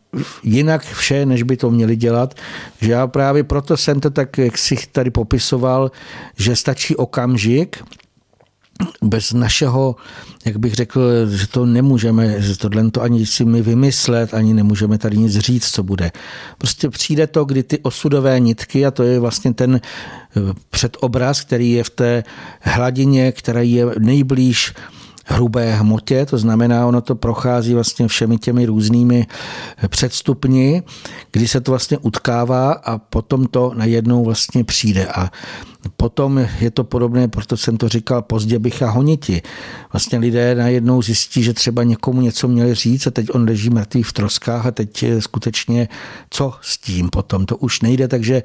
jinak 0.43 0.81
vše, 0.85 1.25
než 1.25 1.43
by 1.43 1.57
to 1.57 1.71
měli 1.71 1.95
dělat. 1.95 2.33
Že 2.81 2.91
já 2.91 3.07
právě 3.07 3.43
proto 3.43 3.77
jsem 3.77 3.99
to 3.99 4.09
tak, 4.09 4.37
jak 4.37 4.57
si 4.57 4.75
tady 4.91 5.11
popisoval, 5.11 5.91
že 6.37 6.55
stačí 6.55 6.95
okamžik, 6.95 7.83
bez 9.03 9.33
našeho, 9.33 9.95
jak 10.45 10.57
bych 10.57 10.73
řekl, 10.73 11.01
že 11.29 11.47
to 11.47 11.65
nemůžeme, 11.65 12.41
že 12.41 12.57
tohle 12.57 12.91
to 12.91 13.01
ani 13.01 13.25
si 13.25 13.45
my 13.45 13.61
vymyslet, 13.61 14.33
ani 14.33 14.53
nemůžeme 14.53 14.97
tady 14.97 15.17
nic 15.17 15.37
říct, 15.37 15.71
co 15.71 15.83
bude. 15.83 16.11
Prostě 16.57 16.89
přijde 16.89 17.27
to, 17.27 17.45
kdy 17.45 17.63
ty 17.63 17.79
osudové 17.79 18.39
nitky, 18.39 18.85
a 18.85 18.91
to 18.91 19.03
je 19.03 19.19
vlastně 19.19 19.53
ten 19.53 19.75
eh, 19.75 20.39
předobraz, 20.69 21.41
který 21.41 21.71
je 21.71 21.83
v 21.83 21.89
té 21.89 22.23
hladině, 22.61 23.31
která 23.31 23.61
je 23.61 23.85
nejblíž 23.99 24.73
hrubé 25.29 25.75
hmotě, 25.75 26.25
to 26.25 26.37
znamená, 26.37 26.87
ono 26.87 27.01
to 27.01 27.15
prochází 27.15 27.73
vlastně 27.73 28.07
všemi 28.07 28.37
těmi 28.37 28.65
různými 28.65 29.27
předstupni, 29.87 30.83
kdy 31.31 31.47
se 31.47 31.61
to 31.61 31.71
vlastně 31.71 31.97
utkává 31.97 32.71
a 32.71 32.97
potom 32.97 33.45
to 33.45 33.71
najednou 33.75 34.25
vlastně 34.25 34.63
přijde. 34.63 35.07
A 35.07 35.31
Potom 35.97 36.47
je 36.59 36.71
to 36.71 36.83
podobné, 36.83 37.27
proto 37.27 37.57
jsem 37.57 37.77
to 37.77 37.89
říkal, 37.89 38.21
pozdě 38.21 38.59
bych 38.59 38.83
a 38.83 38.89
honiti. 38.89 39.41
Vlastně 39.93 40.19
lidé 40.19 40.55
najednou 40.55 41.01
zjistí, 41.01 41.43
že 41.43 41.53
třeba 41.53 41.83
někomu 41.83 42.21
něco 42.21 42.47
měli 42.47 42.75
říct 42.75 43.07
a 43.07 43.11
teď 43.11 43.27
on 43.33 43.45
leží 43.45 43.69
mrtvý 43.69 44.03
v 44.03 44.13
troskách 44.13 44.65
a 44.65 44.71
teď 44.71 45.05
skutečně 45.19 45.87
co 46.29 46.53
s 46.61 46.77
tím 46.77 47.09
potom, 47.09 47.45
to 47.45 47.57
už 47.57 47.81
nejde, 47.81 48.07
takže 48.07 48.43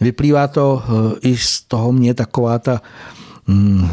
vyplývá 0.00 0.48
to 0.48 0.82
eh, 0.82 1.28
i 1.28 1.36
z 1.36 1.62
toho 1.62 1.92
mě 1.92 2.14
taková 2.14 2.58
ta 2.58 2.82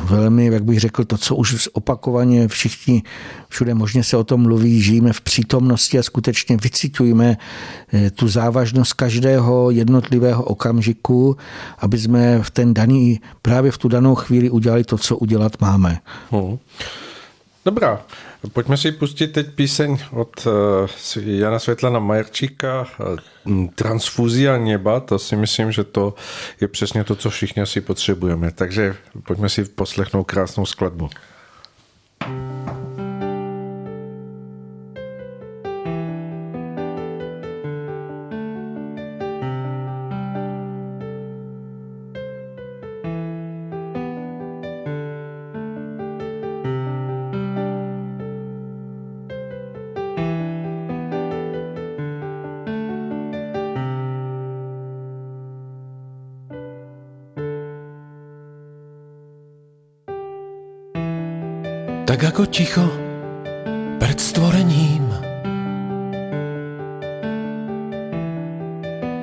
velmi, 0.04 0.46
jak 0.46 0.64
bych 0.64 0.80
řekl, 0.80 1.04
to, 1.04 1.18
co 1.18 1.36
už 1.36 1.70
opakovaně 1.74 2.48
všichni 2.48 3.04
všude 3.50 3.74
možně 3.74 4.04
se 4.04 4.18
o 4.18 4.24
tom 4.24 4.42
mluví, 4.42 4.82
žijeme 4.82 5.14
v 5.14 5.22
přítomnosti 5.22 6.00
a 6.00 6.04
skutečně 6.04 6.58
vycitujeme 6.58 7.38
eh, 7.94 8.12
tu 8.12 8.28
závažnost 8.28 8.94
každého 8.94 9.72
jednotlivého 9.72 10.44
okamžiku, 10.44 11.38
aby 11.80 11.98
jsme 11.98 12.44
v 12.44 12.52
ten 12.52 12.74
daný, 12.74 13.22
právě 13.42 13.72
v 13.72 13.78
tu 13.78 13.88
danou 13.88 14.16
chvíli 14.16 14.50
udělali 14.50 14.84
to, 14.84 14.98
co 14.98 15.18
udělat 15.18 15.62
máme. 15.62 16.00
Hmm. 16.32 16.58
Dobrá, 17.66 18.02
pojďme 18.54 18.78
si 18.78 18.92
pustit 18.92 19.28
teď 19.28 19.48
píseň 19.56 19.98
od 20.12 20.48
eh, 20.48 21.22
Jana 21.22 21.60
Světlana 21.60 22.00
Majerčíka 22.00 22.88
eh, 23.00 23.04
Transfuzia 23.76 24.58
neba, 24.58 25.00
to 25.00 25.20
si 25.20 25.36
myslím, 25.36 25.72
že 25.72 25.84
to 25.84 26.16
je 26.62 26.68
přesně 26.68 27.04
to, 27.04 27.16
co 27.16 27.30
všichni 27.30 27.62
asi 27.62 27.82
potřebujeme. 27.82 28.52
Takže 28.52 28.96
pojďme 29.24 29.50
si 29.50 29.66
poslechnout 29.66 30.24
krásnou 30.24 30.66
skladbu. 30.66 31.10
tak 32.20 32.57
jako 62.28 62.46
ticho 62.46 62.92
pred 64.00 64.20
stvorením. 64.20 65.08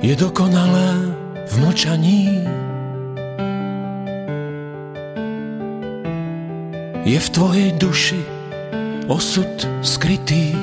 Je 0.00 0.16
dokonalé 0.16 1.12
v 1.46 1.54
močaní. 1.60 2.48
Je 7.04 7.20
v 7.20 7.28
tvojej 7.28 7.76
duši 7.76 8.24
osud 9.04 9.52
skrytý. 9.84 10.56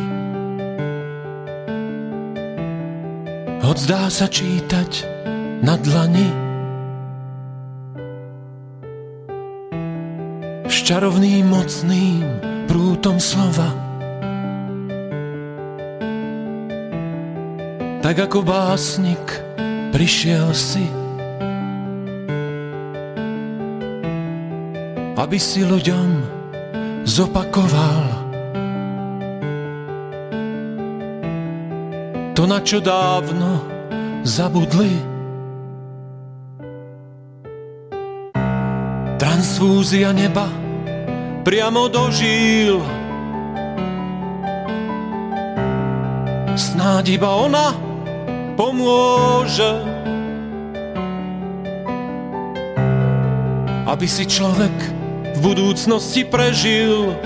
Hoď 3.61 3.77
zdá 3.77 4.09
sa 4.09 4.25
čítať 4.25 5.05
na 5.61 5.77
dlani. 5.77 6.40
Čarovným 10.91 11.47
mocným 11.47 12.19
prútom 12.67 13.15
slova. 13.15 13.71
Tak 18.03 18.27
ako 18.27 18.43
básnik 18.43 19.23
prišiel 19.95 20.51
si, 20.51 20.83
aby 25.15 25.37
si 25.39 25.63
ľuďom 25.63 26.09
zopakoval 27.07 28.03
to, 32.35 32.43
na 32.43 32.59
čo 32.59 32.83
dávno 32.83 33.63
zabudli. 34.27 34.91
Transfúzia 39.15 40.11
neba 40.11 40.60
priamo 41.41 41.89
dožil. 41.89 42.81
Snáď 46.53 47.17
iba 47.17 47.29
ona 47.33 47.73
pomôže, 48.53 49.71
aby 53.89 54.05
si 54.05 54.29
človek 54.29 54.75
v 55.33 55.37
budúcnosti 55.41 56.21
prežil. 56.29 57.17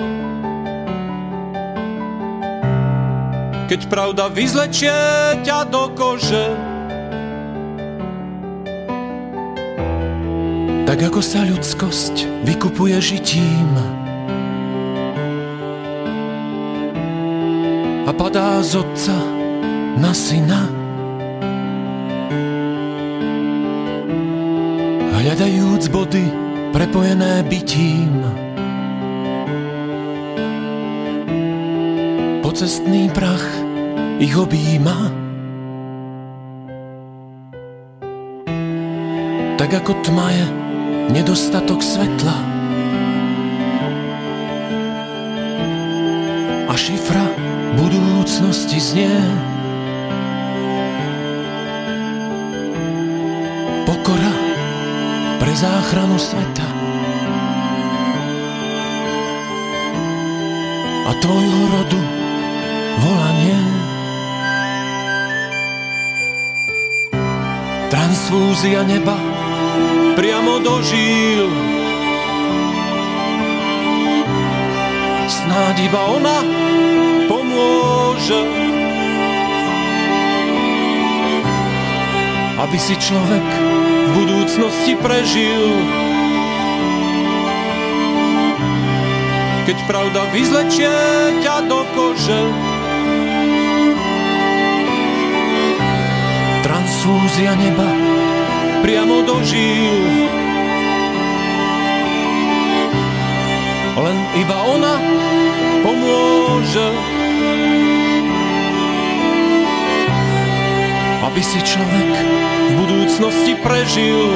Keď 3.65 3.81
pravda 3.89 4.29
vyzlečie 4.29 4.93
ťa 5.41 5.59
do 5.67 5.89
kože, 5.97 6.47
tak 10.85 11.11
ako 11.11 11.19
sa 11.19 11.41
ľudskosť 11.43 12.45
vykupuje 12.45 12.95
žitím 13.01 13.94
z 18.65 18.81
otca 18.81 19.13
na 20.01 20.09
syna. 20.09 20.65
Hľadajúc 25.21 25.85
body 25.93 26.25
prepojené 26.73 27.45
bytím, 27.45 28.25
pocestný 32.41 33.13
prach 33.13 33.45
ich 34.17 34.33
objíma. 34.33 35.13
Tak 39.61 39.69
ako 39.85 39.93
tma 40.09 40.27
je 40.33 40.45
nedostatok 41.13 41.85
svetla 41.85 42.37
a 46.65 46.73
šifra 46.73 47.25
budúcnosti 48.35 48.83
znie. 48.83 49.15
Pokora 53.87 54.33
pre 55.39 55.53
záchranu 55.55 56.19
sveta 56.19 56.67
a 61.07 61.11
tvojho 61.23 61.61
rodu 61.79 62.01
volanie. 62.99 63.59
Transfúzia 67.87 68.83
neba 68.83 69.15
priamo 70.19 70.59
do 70.59 70.83
žíl. 70.83 71.47
Snáď 75.23 75.87
iba 75.87 76.01
ona 76.19 76.65
pomôže, 77.55 78.41
aby 82.59 82.77
si 82.79 82.95
človek 82.99 83.45
v 84.05 84.09
budúcnosti 84.11 84.93
prežil. 84.99 85.63
Keď 89.65 89.77
pravda 89.89 90.21
vyzlečie 90.29 90.93
ťa 91.41 91.55
do 91.65 91.81
kože, 91.95 92.43
transfúzia 96.61 97.55
neba 97.57 97.87
priamo 98.85 99.25
do 99.25 99.41
žíl. 99.41 100.29
Len 103.95 104.17
iba 104.37 104.57
ona 104.69 104.93
pomôže, 105.81 107.14
aby 111.25 111.41
si 111.43 111.59
človek 111.67 112.11
v 112.15 112.71
budúcnosti 112.79 113.53
prežil. 113.59 114.31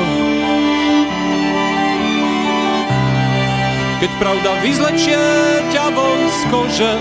Keď 4.04 4.12
pravda 4.20 4.52
vyzlečie 4.60 5.20
ťa 5.72 5.86
von 5.95 6.20
z 6.28 6.41
kože, 6.52 6.93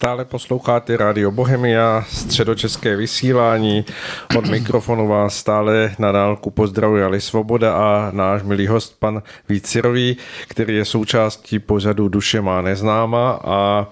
Stále 0.00 0.24
posloucháte 0.24 0.96
Radio 0.96 1.30
Bohemia, 1.30 2.04
středočeské 2.08 2.96
vysílání. 2.96 3.84
Od 4.38 4.46
mikrofonu 4.50 5.08
vás 5.08 5.36
stále 5.36 5.94
na 5.98 6.12
dálku 6.12 6.50
pozdravuje 6.50 7.04
Ali 7.04 7.20
Svoboda 7.20 7.74
a 7.74 8.10
náš 8.10 8.42
milý 8.42 8.66
host 8.66 8.96
pan 8.98 9.22
Vícirový, 9.48 10.16
který 10.48 10.76
je 10.76 10.84
součástí 10.84 11.58
pořadu 11.58 12.08
Duše 12.08 12.40
má 12.40 12.62
neznáma 12.62 13.40
a 13.44 13.88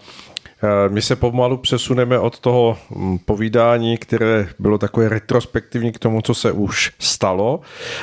my 0.88 1.02
se 1.02 1.16
pomalu 1.16 1.56
přesuneme 1.56 2.18
od 2.18 2.38
toho 2.38 2.78
mm, 2.90 3.18
povídání, 3.18 3.98
které 3.98 4.48
bylo 4.58 4.78
takové 4.78 5.08
retrospektivní 5.08 5.92
k 5.92 5.98
tomu, 5.98 6.22
co 6.22 6.34
se 6.34 6.52
už 6.52 6.92
stalo. 6.98 7.60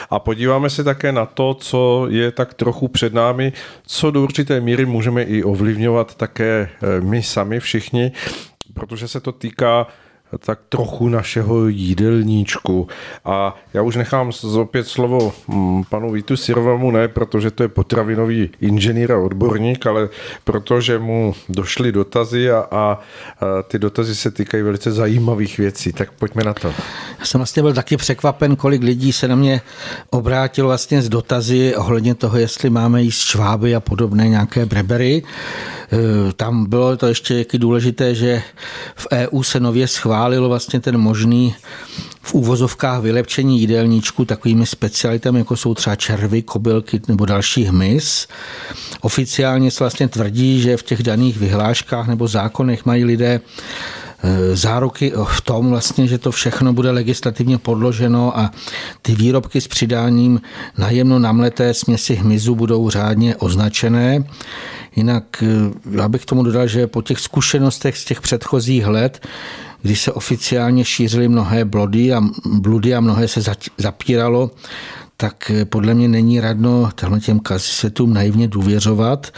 A 0.10 0.20
podíváme 0.20 0.70
se 0.70 0.84
také 0.84 1.12
na 1.12 1.26
to, 1.26 1.54
co 1.54 2.08
je 2.10 2.32
tak 2.32 2.54
trochu 2.54 2.88
před 2.88 3.14
námi, 3.14 3.54
co 3.88 4.12
do 4.12 4.24
určité 4.24 4.62
míry 4.62 4.86
můžeme 4.86 5.24
i 5.24 5.44
ovlivňovat 5.44 6.16
také 6.16 6.70
eh, 6.70 7.02
my 7.02 7.24
sami 7.24 7.60
všichni, 7.60 8.12
protože 8.74 9.08
se 9.08 9.20
to 9.20 9.32
týká 9.32 9.88
tak 10.40 10.60
trochu 10.70 11.10
našeho 11.10 11.68
jídelníčku. 11.68 12.88
A 13.26 13.56
já 13.74 13.82
už 13.82 13.96
nechám 13.96 14.32
opět 14.60 14.88
slovo 14.88 15.34
mm, 15.48 15.84
panu 15.84 16.12
Vítu 16.12 16.38
Sirovému, 16.38 16.92
ne 16.92 17.08
protože 17.08 17.52
to 17.52 17.64
je 17.64 17.70
potravinový 17.70 18.50
inženýr 18.62 19.12
a 19.12 19.20
odborník, 19.20 19.86
ale 19.86 20.10
protože 20.44 21.00
mu 21.00 21.36
došly 21.50 21.92
dotazy 21.92 22.52
a, 22.52 22.68
a 22.72 23.00
ty 23.68 23.80
dotazy 23.80 24.16
se 24.16 24.32
týkají 24.32 24.64
velice 24.64 24.92
zajímavých 24.92 25.58
věcí. 25.58 25.94
Tak 25.94 26.12
pojďme 26.12 26.44
na 26.44 26.54
to. 26.54 26.68
Já 27.20 27.26
jsem 27.26 27.40
vlastně 27.40 27.62
byl 27.62 27.74
taky 27.74 27.98
překvapen, 27.98 28.56
kolik 28.56 28.84
lidí 28.84 29.14
se 29.14 29.28
na 29.28 29.36
mě 29.36 29.62
obrátilo 30.10 30.68
vlastně 30.68 31.02
s 31.02 31.10
dotazy 31.10 31.76
ohledně 31.76 32.16
toho, 32.16 32.38
jestli 32.38 32.70
máme 32.70 33.02
jíst 33.02 33.20
šváby 33.20 33.76
a 33.76 33.80
podobné 33.80 34.30
nějaké 34.30 34.66
brebery. 34.66 35.24
E, 35.94 36.34
tam 36.34 36.66
bylo 36.66 36.98
to 36.98 37.08
ještě 37.08 37.38
jaký 37.38 37.58
důležité, 37.58 38.16
že 38.16 38.44
v 38.96 39.08
EU 39.12 39.44
se 39.44 39.60
nově 39.60 39.88
schválilo 39.88 40.50
vlastně 40.50 40.80
ten 40.80 40.98
možný 40.98 41.56
v 42.22 42.34
úvozovkách 42.34 43.02
vylepčení 43.02 43.60
jídelníčku 43.60 44.26
takovými 44.26 44.66
specialitami, 44.66 45.40
jako 45.40 45.58
jsou 45.58 45.74
třeba 45.74 45.96
červy, 45.96 46.42
kobylky 46.42 47.02
nebo 47.08 47.26
další 47.26 47.64
hmyz. 47.64 48.28
Oficiálně 49.02 49.72
se 49.72 49.84
vlastně 49.84 50.08
tvrdí, 50.08 50.62
že 50.62 50.78
v 50.78 50.84
těch 50.84 51.04
daných 51.04 51.38
vyhláškách 51.38 52.08
nebo 52.08 52.28
zákonech 52.28 52.86
mají 52.86 53.06
lidé 53.06 53.42
záruky 54.54 55.14
v 55.26 55.42
tom 55.42 55.70
vlastně, 55.70 56.08
že 56.08 56.18
to 56.18 56.32
všechno 56.32 56.74
bude 56.74 56.92
legislativně 56.92 57.58
podloženo 57.58 58.40
a 58.40 58.52
ty 59.02 59.16
výrobky 59.16 59.62
s 59.62 59.68
přidáním 59.68 60.42
najemno 60.78 61.20
namleté 61.20 61.74
směsi 61.74 62.16
hmyzu 62.16 62.56
budou 62.56 62.90
řádně 62.90 63.36
označené. 63.36 64.24
Jinak 64.96 65.44
e, 65.44 65.48
já 65.92 66.08
bych 66.08 66.26
tomu 66.26 66.44
dodal, 66.44 66.68
že 66.68 66.88
po 66.88 67.02
těch 67.02 67.20
zkušenostech 67.20 67.98
z 67.98 68.06
těch 68.06 68.22
předchozích 68.22 68.88
let, 68.88 69.28
kdy 69.82 69.96
se 69.96 70.12
oficiálně 70.12 70.86
šířily 70.86 71.28
mnohé 71.28 71.66
blody 71.66 72.14
a, 72.14 72.22
bludy 72.46 72.96
a 72.96 73.00
mnohé 73.00 73.28
se 73.28 73.42
zapíralo, 73.78 74.52
tak 75.18 75.52
podle 75.64 75.94
mě 75.94 76.08
není 76.08 76.40
radno 76.40 76.90
těm 77.20 77.40
světům 77.58 78.14
naivně 78.14 78.48
důvěřovat. 78.48 79.32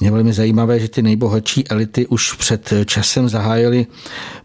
Je 0.00 0.10
velmi 0.10 0.32
zajímavé, 0.32 0.80
že 0.80 0.88
ty 0.88 1.02
nejbohatší 1.02 1.68
elity 1.68 2.06
už 2.06 2.32
před 2.32 2.72
časem 2.86 3.28
zahájily 3.28 3.86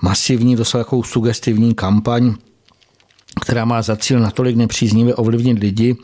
masivní, 0.01 0.56
doslova 0.56 0.84
takovou 0.84 1.03
sugestivní 1.03 1.74
kampaň, 1.74 2.36
která 3.41 3.66
má 3.66 3.82
za 3.82 3.95
cíl 3.95 4.20
natolik 4.20 4.56
nepříznivě 4.56 5.16
ovlivnit 5.16 5.60
lidi, 5.60 5.95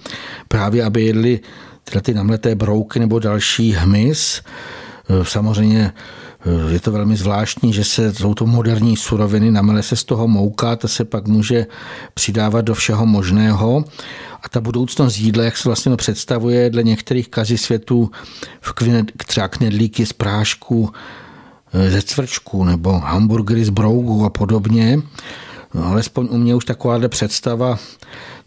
právě 0.48 0.84
aby 0.84 1.04
jedli 1.04 1.40
tyhle 1.84 2.02
ty 2.02 2.14
namleté 2.14 2.56
brouky 2.56 3.00
nebo 3.00 3.20
další 3.20 3.72
hmyz. 3.72 4.42
Samozřejmě 5.24 5.94
je 6.70 6.80
to 6.80 6.92
velmi 6.92 7.16
zvláštní, 7.16 7.74
že 7.74 7.84
se 7.84 8.14
jsou 8.14 8.34
to 8.34 8.46
moderní 8.46 8.98
suroviny, 8.98 9.52
namele 9.52 9.84
se 9.84 9.96
z 9.96 10.04
toho 10.04 10.28
mouka, 10.28 10.76
to 10.76 10.88
se 10.88 11.06
pak 11.06 11.28
může 11.28 11.66
přidávat 12.14 12.62
do 12.62 12.74
všeho 12.74 13.06
možného. 13.06 13.86
A 14.44 14.50
ta 14.50 14.62
budoucnost 14.62 15.18
jídla, 15.18 15.44
jak 15.44 15.58
se 15.58 15.70
vlastně 15.70 15.96
představuje 15.96 16.70
dle 16.70 16.84
některých 16.84 17.30
kazy 17.30 17.58
světů, 17.58 18.12
v 18.62 18.74
třeba 19.26 19.48
knedlíky 19.48 20.06
z 20.06 20.14
prášku, 20.14 20.94
e, 21.74 21.92
ze 21.92 22.02
cvrčku 22.02 22.64
nebo 22.64 22.92
hamburgery 22.92 23.66
z 23.66 23.70
brougu 23.70 24.26
a 24.26 24.30
podobně. 24.30 25.00
No, 25.74 25.86
alespoň 25.86 26.28
u 26.32 26.38
mě 26.38 26.56
už 26.56 26.66
takováhle 26.66 27.10
představa 27.10 27.80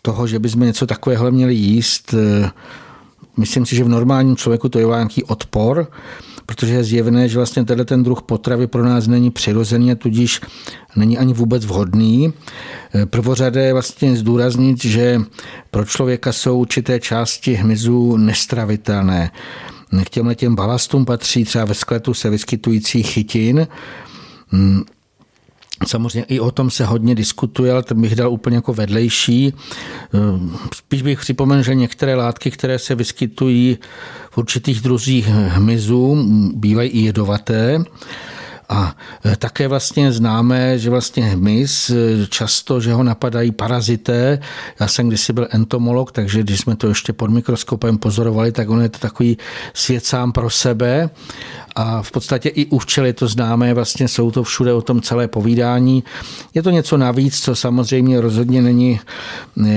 toho, 0.03 0.27
že 0.27 0.39
bychom 0.39 0.63
něco 0.63 0.87
takového 0.87 1.31
měli 1.31 1.55
jíst, 1.55 2.15
e, 2.15 2.51
myslím 3.37 3.67
si, 3.67 3.77
že 3.77 3.85
v 3.85 3.89
normálním 3.89 4.37
člověku 4.37 4.69
to 4.69 4.79
je 4.79 4.87
nějaký 4.87 5.25
odpor, 5.25 5.89
protože 6.47 6.75
je 6.75 6.85
zjevné, 6.85 7.29
že 7.29 7.37
vlastně 7.39 7.65
tenhle 7.65 7.85
ten 7.85 8.03
druh 8.03 8.23
potravy 8.23 8.67
pro 8.67 8.85
nás 8.85 9.07
není 9.07 9.31
přirozený 9.31 9.93
a 9.93 9.95
tudíž 9.95 10.41
není 10.97 11.19
ani 11.19 11.33
vůbec 11.33 11.65
vhodný. 11.65 12.33
Prvořadé 13.05 13.65
je 13.65 13.73
vlastně 13.73 14.17
zdůraznit, 14.17 14.85
že 14.85 15.21
pro 15.71 15.85
člověka 15.85 16.33
jsou 16.33 16.59
určité 16.59 17.01
části 17.01 17.55
hmyzu 17.55 18.17
nestravitelné. 18.17 19.31
K 20.05 20.11
těmhle 20.11 20.35
těm 20.35 20.55
balastům 20.55 21.05
patří 21.05 21.45
třeba 21.45 21.65
ve 21.65 21.75
skletu 21.75 22.15
se 22.15 22.31
vyskytující 22.31 23.03
chytin, 23.03 23.67
Samozřejmě 25.87 26.25
i 26.29 26.41
o 26.41 26.51
tom 26.51 26.71
se 26.71 26.85
hodně 26.85 27.15
diskutuje, 27.15 27.73
ale 27.73 27.83
to 27.83 27.95
bych 27.95 28.17
dal 28.17 28.33
úplně 28.33 28.57
jako 28.57 28.75
vedlejší. 28.75 29.53
Spíš 30.75 31.03
bych 31.03 31.21
připomenul, 31.21 31.65
že 31.65 31.75
některé 31.75 32.15
látky, 32.15 32.51
které 32.51 32.79
se 32.79 32.95
vyskytují 32.95 33.79
v 34.31 34.39
určitých 34.39 34.81
druzích 34.81 35.27
hmyzu, 35.29 36.25
bývají 36.55 36.91
i 36.91 37.01
jedovaté. 37.01 37.85
A 38.69 38.97
e, 39.25 39.37
také 39.37 39.69
vlastně 39.69 40.13
známe, 40.13 40.79
že 40.79 40.91
vlastně 40.91 41.25
hmyz 41.25 41.91
e, 41.91 42.27
často, 42.27 42.81
že 42.81 42.93
ho 42.93 43.03
napadají 43.03 43.53
parazité. 43.53 44.39
Já 44.81 44.89
jsem 44.89 45.09
kdysi 45.09 45.33
byl 45.33 45.49
entomolog, 45.51 46.13
takže 46.13 46.41
když 46.43 46.61
jsme 46.61 46.77
to 46.77 46.89
ještě 46.89 47.13
pod 47.13 47.31
mikroskopem 47.31 47.99
pozorovali, 47.99 48.53
tak 48.53 48.71
on 48.71 48.83
je 48.83 48.89
to 48.89 48.99
takový 48.99 49.39
svět 49.75 50.05
sám 50.05 50.33
pro 50.33 50.51
sebe 50.51 51.11
a 51.77 52.03
v 52.03 52.11
podstatě 52.11 52.49
i 52.49 52.67
u 52.67 52.79
včely 52.79 53.13
to 53.13 53.29
známe, 53.29 53.75
vlastně 53.75 54.09
jsou 54.09 54.31
to 54.31 54.43
všude 54.43 54.73
o 54.73 54.83
tom 54.83 55.01
celé 55.01 55.29
povídání. 55.29 56.05
Je 56.55 56.63
to 56.63 56.71
něco 56.71 56.97
navíc, 56.97 57.41
co 57.41 57.55
samozřejmě 57.55 58.21
rozhodně 58.21 58.63
není 58.63 59.01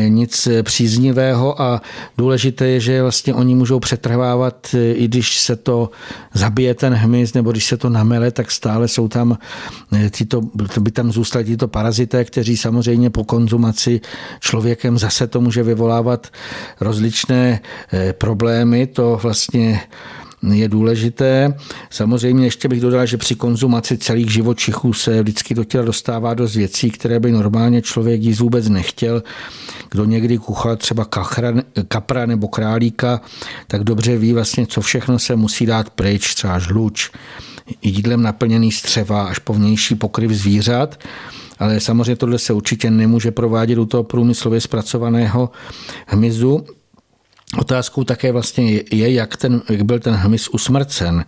nic 0.07 0.47
příznivého 0.63 1.61
a 1.61 1.81
důležité 2.17 2.67
je, 2.67 2.79
že 2.79 3.01
vlastně 3.01 3.33
oni 3.33 3.55
můžou 3.55 3.79
přetrvávat, 3.79 4.75
i 4.93 5.07
když 5.07 5.39
se 5.39 5.55
to 5.55 5.89
zabije 6.33 6.73
ten 6.73 6.93
hmyz 6.93 7.33
nebo 7.33 7.51
když 7.51 7.65
se 7.65 7.77
to 7.77 7.89
namele, 7.89 8.31
tak 8.31 8.51
stále 8.51 8.87
jsou 8.87 9.07
tam 9.07 9.37
tyto, 10.11 10.41
by 10.79 10.91
tam 10.91 11.11
zůstali 11.11 11.45
tyto 11.45 11.67
parazité, 11.67 12.25
kteří 12.25 12.57
samozřejmě 12.57 13.09
po 13.09 13.23
konzumaci 13.23 14.01
člověkem 14.39 14.97
zase 14.97 15.27
to 15.27 15.41
může 15.41 15.63
vyvolávat 15.63 16.27
rozličné 16.81 17.59
eh, 17.93 18.13
problémy. 18.13 18.87
To 18.87 19.19
vlastně 19.23 19.81
je 20.41 20.69
důležité. 20.69 21.53
Samozřejmě 21.89 22.45
ještě 22.45 22.67
bych 22.67 22.81
dodal, 22.81 23.05
že 23.05 23.17
při 23.17 23.35
konzumaci 23.35 23.97
celých 23.97 24.31
živočichů 24.31 24.93
se 24.93 25.21
vždycky 25.21 25.53
do 25.53 25.63
těla 25.63 25.85
dostává 25.85 26.33
dost 26.33 26.55
věcí, 26.55 26.91
které 26.91 27.19
by 27.19 27.31
normálně 27.31 27.81
člověk 27.81 28.21
jíst 28.21 28.39
vůbec 28.39 28.69
nechtěl. 28.69 29.23
Kdo 29.91 30.05
někdy 30.05 30.37
kuchal 30.37 30.75
třeba 30.75 31.05
kachra, 31.05 31.53
kapra 31.87 32.25
nebo 32.25 32.47
králíka, 32.47 33.21
tak 33.67 33.83
dobře 33.83 34.17
ví 34.17 34.33
vlastně, 34.33 34.67
co 34.67 34.81
všechno 34.81 35.19
se 35.19 35.35
musí 35.35 35.65
dát 35.65 35.89
pryč, 35.89 36.35
třeba 36.35 36.59
žluč, 36.59 37.11
jídlem 37.81 38.21
naplněný 38.21 38.71
střeva 38.71 39.23
až 39.23 39.39
po 39.39 39.53
vnější 39.53 39.95
pokryv 39.95 40.31
zvířat 40.31 40.99
ale 41.59 41.79
samozřejmě 41.79 42.15
tohle 42.15 42.39
se 42.39 42.53
určitě 42.53 42.91
nemůže 42.91 43.31
provádět 43.31 43.77
u 43.77 43.85
toho 43.85 44.03
průmyslově 44.03 44.61
zpracovaného 44.61 45.49
hmyzu. 46.07 46.65
Otázkou 47.55 48.03
také 48.03 48.31
vlastně 48.31 48.81
je, 48.91 49.13
jak, 49.13 49.37
ten, 49.37 49.61
jak 49.69 49.81
byl 49.81 49.99
ten 49.99 50.13
hmyz 50.13 50.47
usmrcen. 50.47 51.25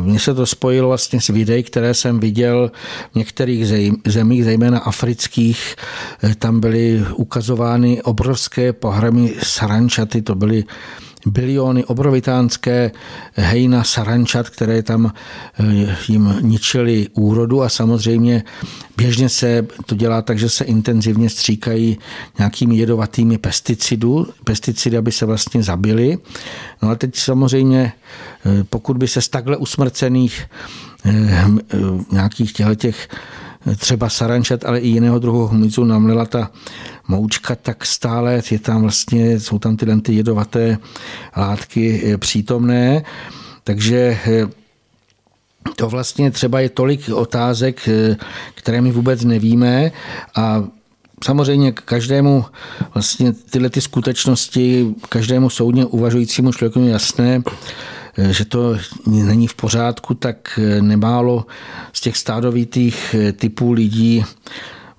Mně 0.00 0.20
se 0.20 0.34
to 0.34 0.46
spojilo 0.46 0.88
vlastně 0.88 1.20
s 1.20 1.28
videí, 1.28 1.62
které 1.62 1.94
jsem 1.94 2.20
viděl 2.20 2.72
v 3.12 3.14
některých 3.14 3.66
zemích, 4.06 4.44
zejména 4.44 4.78
afrických. 4.78 5.76
Tam 6.38 6.60
byly 6.60 7.04
ukazovány 7.14 8.02
obrovské 8.02 8.72
pohramy 8.72 9.34
sarančaty, 9.42 10.22
to 10.22 10.34
byly 10.34 10.64
biliony 11.26 11.84
obrovitánské 11.84 12.90
hejna 13.32 13.84
sarančat, 13.84 14.48
které 14.48 14.82
tam 14.82 15.12
eh, 15.60 15.96
jim 16.08 16.34
ničily 16.40 17.08
úrodu 17.14 17.62
a 17.62 17.68
samozřejmě 17.68 18.42
běžně 18.96 19.28
se 19.28 19.66
to 19.86 19.94
dělá 19.94 20.22
tak, 20.22 20.38
že 20.38 20.48
se 20.48 20.64
intenzivně 20.64 21.30
stříkají 21.30 21.98
nějakými 22.38 22.76
jedovatými 22.76 23.38
pesticidu, 23.38 24.26
pesticidy, 24.44 24.96
aby 24.96 25.12
se 25.12 25.26
vlastně 25.26 25.62
zabili. 25.62 26.18
No 26.82 26.90
a 26.90 26.94
teď 26.94 27.16
samozřejmě, 27.16 27.92
eh, 28.46 28.64
pokud 28.64 28.96
by 28.96 29.08
se 29.08 29.20
z 29.20 29.28
takhle 29.28 29.56
usmrcených 29.56 30.46
eh, 31.06 31.46
nějakých 32.12 32.52
těch 32.76 33.08
třeba 33.76 34.08
sarančat, 34.08 34.64
ale 34.64 34.78
i 34.78 34.88
jiného 34.88 35.18
druhu 35.18 35.46
hmyzu 35.46 35.84
namlela 35.84 36.26
ta 36.26 36.50
moučka, 37.08 37.54
tak 37.54 37.86
stále 37.86 38.42
je 38.50 38.58
tam 38.58 38.82
vlastně, 38.82 39.40
jsou 39.40 39.58
tam 39.58 39.76
tyhle 39.76 40.00
ty 40.00 40.14
jedovaté 40.14 40.78
látky 41.36 42.02
eh, 42.04 42.18
přítomné. 42.18 43.04
Takže 43.64 44.18
eh, 44.26 44.46
to 45.76 45.88
vlastně 45.88 46.30
třeba 46.30 46.60
je 46.60 46.68
tolik 46.68 47.08
otázek, 47.08 47.88
eh, 47.88 48.16
které 48.54 48.80
my 48.80 48.92
vůbec 48.92 49.24
nevíme 49.24 49.92
a 50.36 50.64
Samozřejmě 51.24 51.72
každému 51.72 52.44
vlastně 52.94 53.32
tyhle 53.32 53.70
ty 53.70 53.80
skutečnosti, 53.80 54.94
každému 55.08 55.50
soudně 55.50 55.84
uvažujícímu 55.84 56.52
člověku 56.52 56.80
je 56.80 56.90
jasné, 56.90 57.42
že 58.30 58.44
to 58.44 58.76
není 59.06 59.46
v 59.46 59.54
pořádku, 59.54 60.14
tak 60.14 60.60
nemálo 60.80 61.46
z 61.92 62.00
těch 62.00 62.16
stádovitých 62.16 63.16
typů 63.36 63.72
lidí 63.72 64.24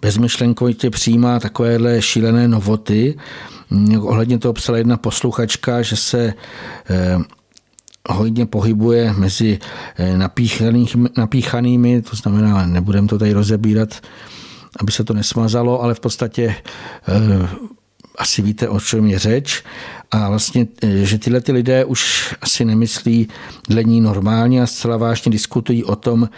bezmyšlenkovitě 0.05 0.89
přijímá 0.89 1.39
takovéhle 1.39 2.01
šílené 2.01 2.47
novoty. 2.47 3.17
Ohledně 4.01 4.37
toho 4.37 4.53
psala 4.53 4.77
jedna 4.77 4.97
posluchačka, 4.97 5.81
že 5.81 5.95
se 5.95 6.33
eh, 6.89 7.17
hodně 8.09 8.45
pohybuje 8.45 9.13
mezi 9.17 9.59
eh, 9.97 10.17
napíchanými, 11.17 12.01
to 12.01 12.15
znamená, 12.15 12.65
nebudem 12.65 13.07
to 13.07 13.17
tady 13.19 13.33
rozebírat, 13.33 14.01
aby 14.79 14.91
se 14.91 15.03
to 15.03 15.13
nesmazalo, 15.13 15.81
ale 15.81 15.93
v 15.93 15.99
podstatě 15.99 16.55
eh, 16.55 17.47
asi 18.17 18.41
víte, 18.41 18.69
o 18.69 18.79
čem 18.79 19.05
je 19.05 19.19
řeč. 19.19 19.63
A 20.11 20.29
vlastně, 20.29 20.67
e, 20.83 21.05
že 21.05 21.17
tyhle 21.17 21.41
ty 21.41 21.51
lidé 21.51 21.85
už 21.85 22.33
asi 22.41 22.65
nemyslí 22.65 23.27
dle 23.69 23.83
ní 23.83 24.01
normálně 24.01 24.61
a 24.61 24.65
zcela 24.65 24.97
vážně 24.97 25.31
diskutují 25.31 25.83
o 25.83 25.95
tom, 25.95 26.29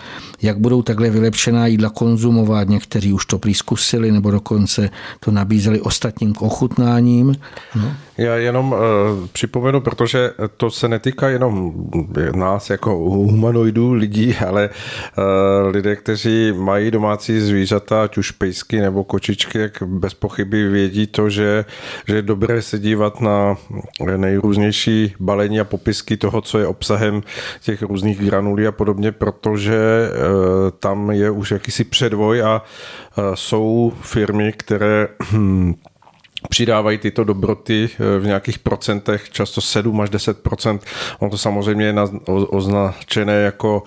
jak 0.42 0.60
budou 0.60 0.82
takhle 0.82 1.10
vylepšená 1.10 1.68
jídla 1.68 1.90
konzumovat. 1.90 2.70
Někteří 2.70 3.14
už 3.14 3.26
to 3.26 3.40
přizkusili 3.40 4.12
nebo 4.12 4.32
dokonce 4.32 4.90
to 5.20 5.32
nabízeli 5.32 5.82
ostatním 5.82 6.34
k 6.34 6.42
ochutnáním. 6.42 7.36
No. 7.76 7.94
Já 8.18 8.36
jenom 8.36 8.72
uh, 8.72 8.80
připomenu, 9.32 9.82
protože 9.82 10.32
to 10.58 10.72
se 10.72 10.88
netýká 10.88 11.30
jenom 11.30 11.74
nás 12.36 12.70
jako 12.70 12.96
humanoidů, 12.96 13.94
lidí, 13.94 14.36
ale 14.48 14.70
uh, 14.70 15.72
lidé, 15.72 15.96
kteří 15.96 16.52
mají 16.52 16.92
domácí 16.92 17.40
zvířata, 17.40 18.04
ať 18.04 18.18
už 18.18 18.32
pejsky 18.32 18.82
nebo 18.82 19.04
kočičky, 19.04 19.60
jak 19.60 19.84
bez 19.86 20.14
pochyby 20.14 20.70
vědí 20.70 21.08
to, 21.08 21.30
že 21.30 21.66
že 22.08 22.16
je 22.16 22.22
dobré 22.22 22.62
se 22.62 22.80
dívat 22.80 23.22
na 23.22 23.57
nejrůznější 24.18 25.16
balení 25.20 25.60
a 25.60 25.64
popisky 25.64 26.18
toho, 26.18 26.42
co 26.42 26.60
je 26.60 26.68
obsahem 26.68 27.24
těch 27.62 27.82
různých 27.82 28.20
granulí 28.20 28.68
a 28.68 28.72
podobně, 28.72 29.12
protože 29.12 29.80
tam 30.80 31.12
je 31.12 31.32
už 31.32 31.52
jakýsi 31.52 31.84
předvoj 31.84 32.42
a 32.42 32.62
jsou 33.34 33.94
firmy, 34.02 34.54
které 34.58 35.08
hm, 35.32 35.74
přidávají 36.50 36.98
tyto 36.98 37.24
dobroty 37.24 37.90
eh, 37.94 38.20
v 38.20 38.26
nějakých 38.26 38.60
procentech, 38.60 39.30
často 39.30 39.62
7 39.62 40.02
až 40.02 40.10
10 40.10 40.38
On 41.20 41.30
to 41.30 41.38
samozřejmě 41.38 41.86
je 41.86 41.94
označené 42.28 43.34
jako 43.34 43.84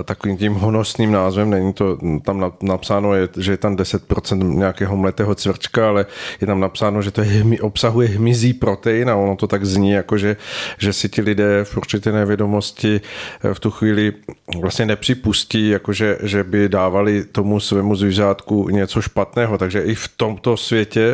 eh, 0.00 0.02
takovým 0.02 0.36
tím 0.36 0.54
honosným 0.54 1.12
názvem, 1.12 1.50
není 1.50 1.72
to 1.72 1.98
tam 2.24 2.52
napsáno, 2.62 3.10
že 3.38 3.52
je 3.52 3.56
tam 3.56 3.76
10% 3.76 4.54
nějakého 4.54 4.96
mletého 4.96 5.34
cvrčka, 5.34 5.88
ale 5.88 6.06
je 6.40 6.46
tam 6.46 6.60
napsáno, 6.60 7.02
že 7.02 7.10
to 7.10 7.22
je, 7.22 7.44
obsahuje 7.60 8.08
hmyzí 8.08 8.52
protein 8.52 9.10
a 9.10 9.16
ono 9.16 9.36
to 9.36 9.46
tak 9.46 9.64
zní, 9.64 9.90
jako 9.90 10.18
že, 10.18 10.36
že 10.78 10.92
si 10.92 11.08
ti 11.08 11.22
lidé 11.22 11.64
v 11.64 11.76
určité 11.76 12.12
nevědomosti 12.12 13.00
eh, 13.44 13.54
v 13.54 13.60
tu 13.60 13.70
chvíli 13.70 14.12
vlastně 14.60 14.86
nepřipustí, 14.86 15.68
jakože, 15.68 16.18
že 16.22 16.44
by 16.44 16.68
dávali 16.68 17.24
tomu 17.24 17.60
svému 17.60 17.96
zvířátku 17.96 18.68
něco 18.68 19.02
špatného. 19.02 19.58
Takže 19.58 19.82
i 19.82 19.94
v 19.94 20.08
tomto 20.16 20.56
světě 20.56 21.12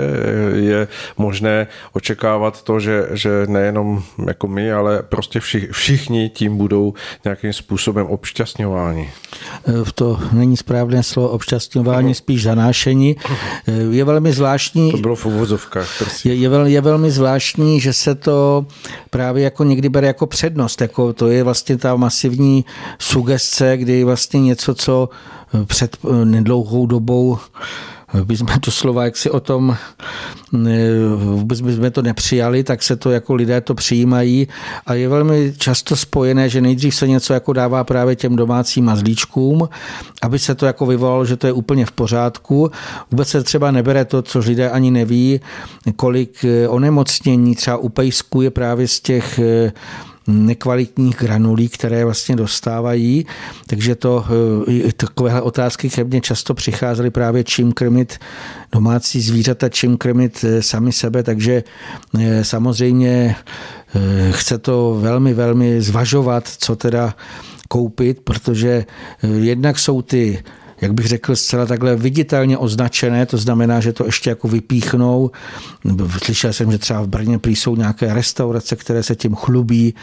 je 0.54 0.87
možné 1.16 1.66
očekávat 1.92 2.62
to, 2.62 2.80
že, 2.80 3.06
že 3.12 3.30
nejenom 3.46 4.02
jako 4.26 4.48
my, 4.48 4.72
ale 4.72 5.02
prostě 5.02 5.40
vši, 5.40 5.68
všichni 5.72 6.28
tím 6.28 6.56
budou 6.56 6.94
nějakým 7.24 7.52
způsobem 7.52 8.06
obšťastňováni. 8.06 9.10
V 9.84 9.92
to 9.92 10.18
není 10.32 10.56
správné 10.56 11.02
slovo 11.02 11.28
obšťastňování, 11.28 12.14
spíš 12.14 12.42
zanášení. 12.42 13.16
Je 13.90 14.04
velmi 14.04 14.32
zvláštní. 14.32 14.90
To 14.90 14.98
bylo 14.98 15.16
v 15.16 15.26
uvozovkách. 15.26 15.88
Je, 16.24 16.34
je, 16.34 16.48
vel, 16.48 16.66
je 16.66 16.80
velmi 16.80 17.10
zvláštní, 17.10 17.80
že 17.80 17.92
se 17.92 18.14
to 18.14 18.66
právě 19.10 19.44
jako 19.44 19.64
někdy 19.64 19.88
bere 19.88 20.06
jako 20.06 20.26
přednost. 20.26 20.80
Jako 20.80 21.12
to 21.12 21.28
je 21.28 21.42
vlastně 21.42 21.76
ta 21.76 21.96
masivní 21.96 22.64
sugestce, 22.98 23.76
kdy 23.76 24.04
vlastně 24.04 24.40
něco, 24.40 24.74
co 24.74 25.08
před 25.66 25.96
nedlouhou 26.24 26.86
dobou 26.86 27.38
bychom 28.24 28.46
to 28.60 28.70
slova, 28.70 29.04
jak 29.04 29.16
si 29.16 29.30
o 29.30 29.40
tom, 29.40 29.76
vůbec 31.16 31.60
bychom 31.60 31.90
to 31.90 32.02
nepřijali, 32.02 32.64
tak 32.64 32.82
se 32.82 32.96
to 32.96 33.10
jako 33.10 33.34
lidé 33.34 33.60
to 33.60 33.74
přijímají 33.74 34.48
a 34.86 34.94
je 34.94 35.08
velmi 35.08 35.54
často 35.58 35.96
spojené, 35.96 36.48
že 36.48 36.60
nejdřív 36.60 36.94
se 36.94 37.08
něco 37.08 37.32
jako 37.32 37.52
dává 37.52 37.84
právě 37.84 38.16
těm 38.16 38.36
domácím 38.36 38.84
mazlíčkům, 38.84 39.68
aby 40.22 40.38
se 40.38 40.54
to 40.54 40.66
jako 40.66 40.86
vyvolalo, 40.86 41.24
že 41.24 41.36
to 41.36 41.46
je 41.46 41.52
úplně 41.52 41.86
v 41.86 41.92
pořádku. 41.92 42.70
Vůbec 43.10 43.28
se 43.28 43.42
třeba 43.42 43.70
nebere 43.70 44.04
to, 44.04 44.22
co 44.22 44.38
lidé 44.38 44.70
ani 44.70 44.90
neví, 44.90 45.40
kolik 45.96 46.44
onemocnění 46.68 47.54
třeba 47.54 47.76
u 47.76 47.88
pejsků 47.88 48.42
je 48.42 48.50
právě 48.50 48.88
z 48.88 49.00
těch 49.00 49.40
nekvalitních 50.28 51.16
granulí, 51.16 51.68
které 51.68 52.04
vlastně 52.04 52.36
dostávají. 52.36 53.26
Takže 53.66 53.94
to, 53.94 54.24
eh, 54.86 54.92
takovéhle 54.92 55.42
otázky 55.42 55.90
ke 55.90 56.04
mně 56.04 56.20
často 56.20 56.54
přicházely 56.54 57.10
právě 57.10 57.44
čím 57.44 57.72
krmit 57.72 58.18
domácí 58.72 59.20
zvířata, 59.20 59.68
čím 59.68 59.96
krmit 59.96 60.44
eh, 60.44 60.62
sami 60.62 60.92
sebe, 60.92 61.22
takže 61.22 61.64
eh, 62.18 62.44
samozřejmě 62.44 63.36
chce 64.30 64.58
to 64.58 64.98
velmi, 65.00 65.34
velmi 65.34 65.82
zvažovat, 65.82 66.48
co 66.48 66.76
teda 66.76 67.14
koupit, 67.68 68.20
protože 68.20 68.84
jednak 69.22 69.78
jsou 69.78 70.02
ty 70.02 70.42
jak 70.80 70.92
bych 70.92 71.06
řekl, 71.06 71.36
zcela 71.36 71.66
takhle 71.66 71.96
viditelně 71.96 72.58
označené, 72.58 73.26
to 73.26 73.38
znamená, 73.38 73.80
že 73.80 73.92
to 73.92 74.06
ještě 74.06 74.30
jako 74.30 74.48
vypíchnou. 74.48 75.30
Slyšel 76.24 76.52
jsem, 76.52 76.72
že 76.72 76.78
třeba 76.78 77.00
v 77.02 77.08
Brně 77.08 77.38
prý 77.38 77.56
jsou 77.56 77.76
nějaké 77.76 78.14
restaurace, 78.14 78.76
které 78.76 79.02
se 79.02 79.16
tím 79.16 79.34
chlubí, 79.34 79.94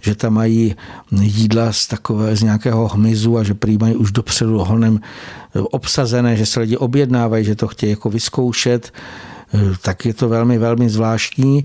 že 0.00 0.14
tam 0.14 0.34
mají 0.34 0.76
jídla 1.20 1.72
z, 1.72 1.86
takové, 1.86 2.36
z 2.36 2.42
nějakého 2.42 2.88
hmyzu 2.88 3.38
a 3.38 3.42
že 3.42 3.54
prý 3.54 3.78
mají 3.78 3.94
už 3.94 4.12
dopředu 4.12 4.58
honem 4.58 5.00
obsazené, 5.54 6.36
že 6.36 6.46
se 6.46 6.60
lidi 6.60 6.76
objednávají, 6.76 7.44
že 7.44 7.54
to 7.54 7.68
chtějí 7.68 7.90
jako 7.90 8.10
vyzkoušet, 8.10 8.92
tak 9.82 10.06
je 10.06 10.14
to 10.14 10.28
velmi, 10.28 10.58
velmi 10.58 10.90
zvláštní. 10.90 11.64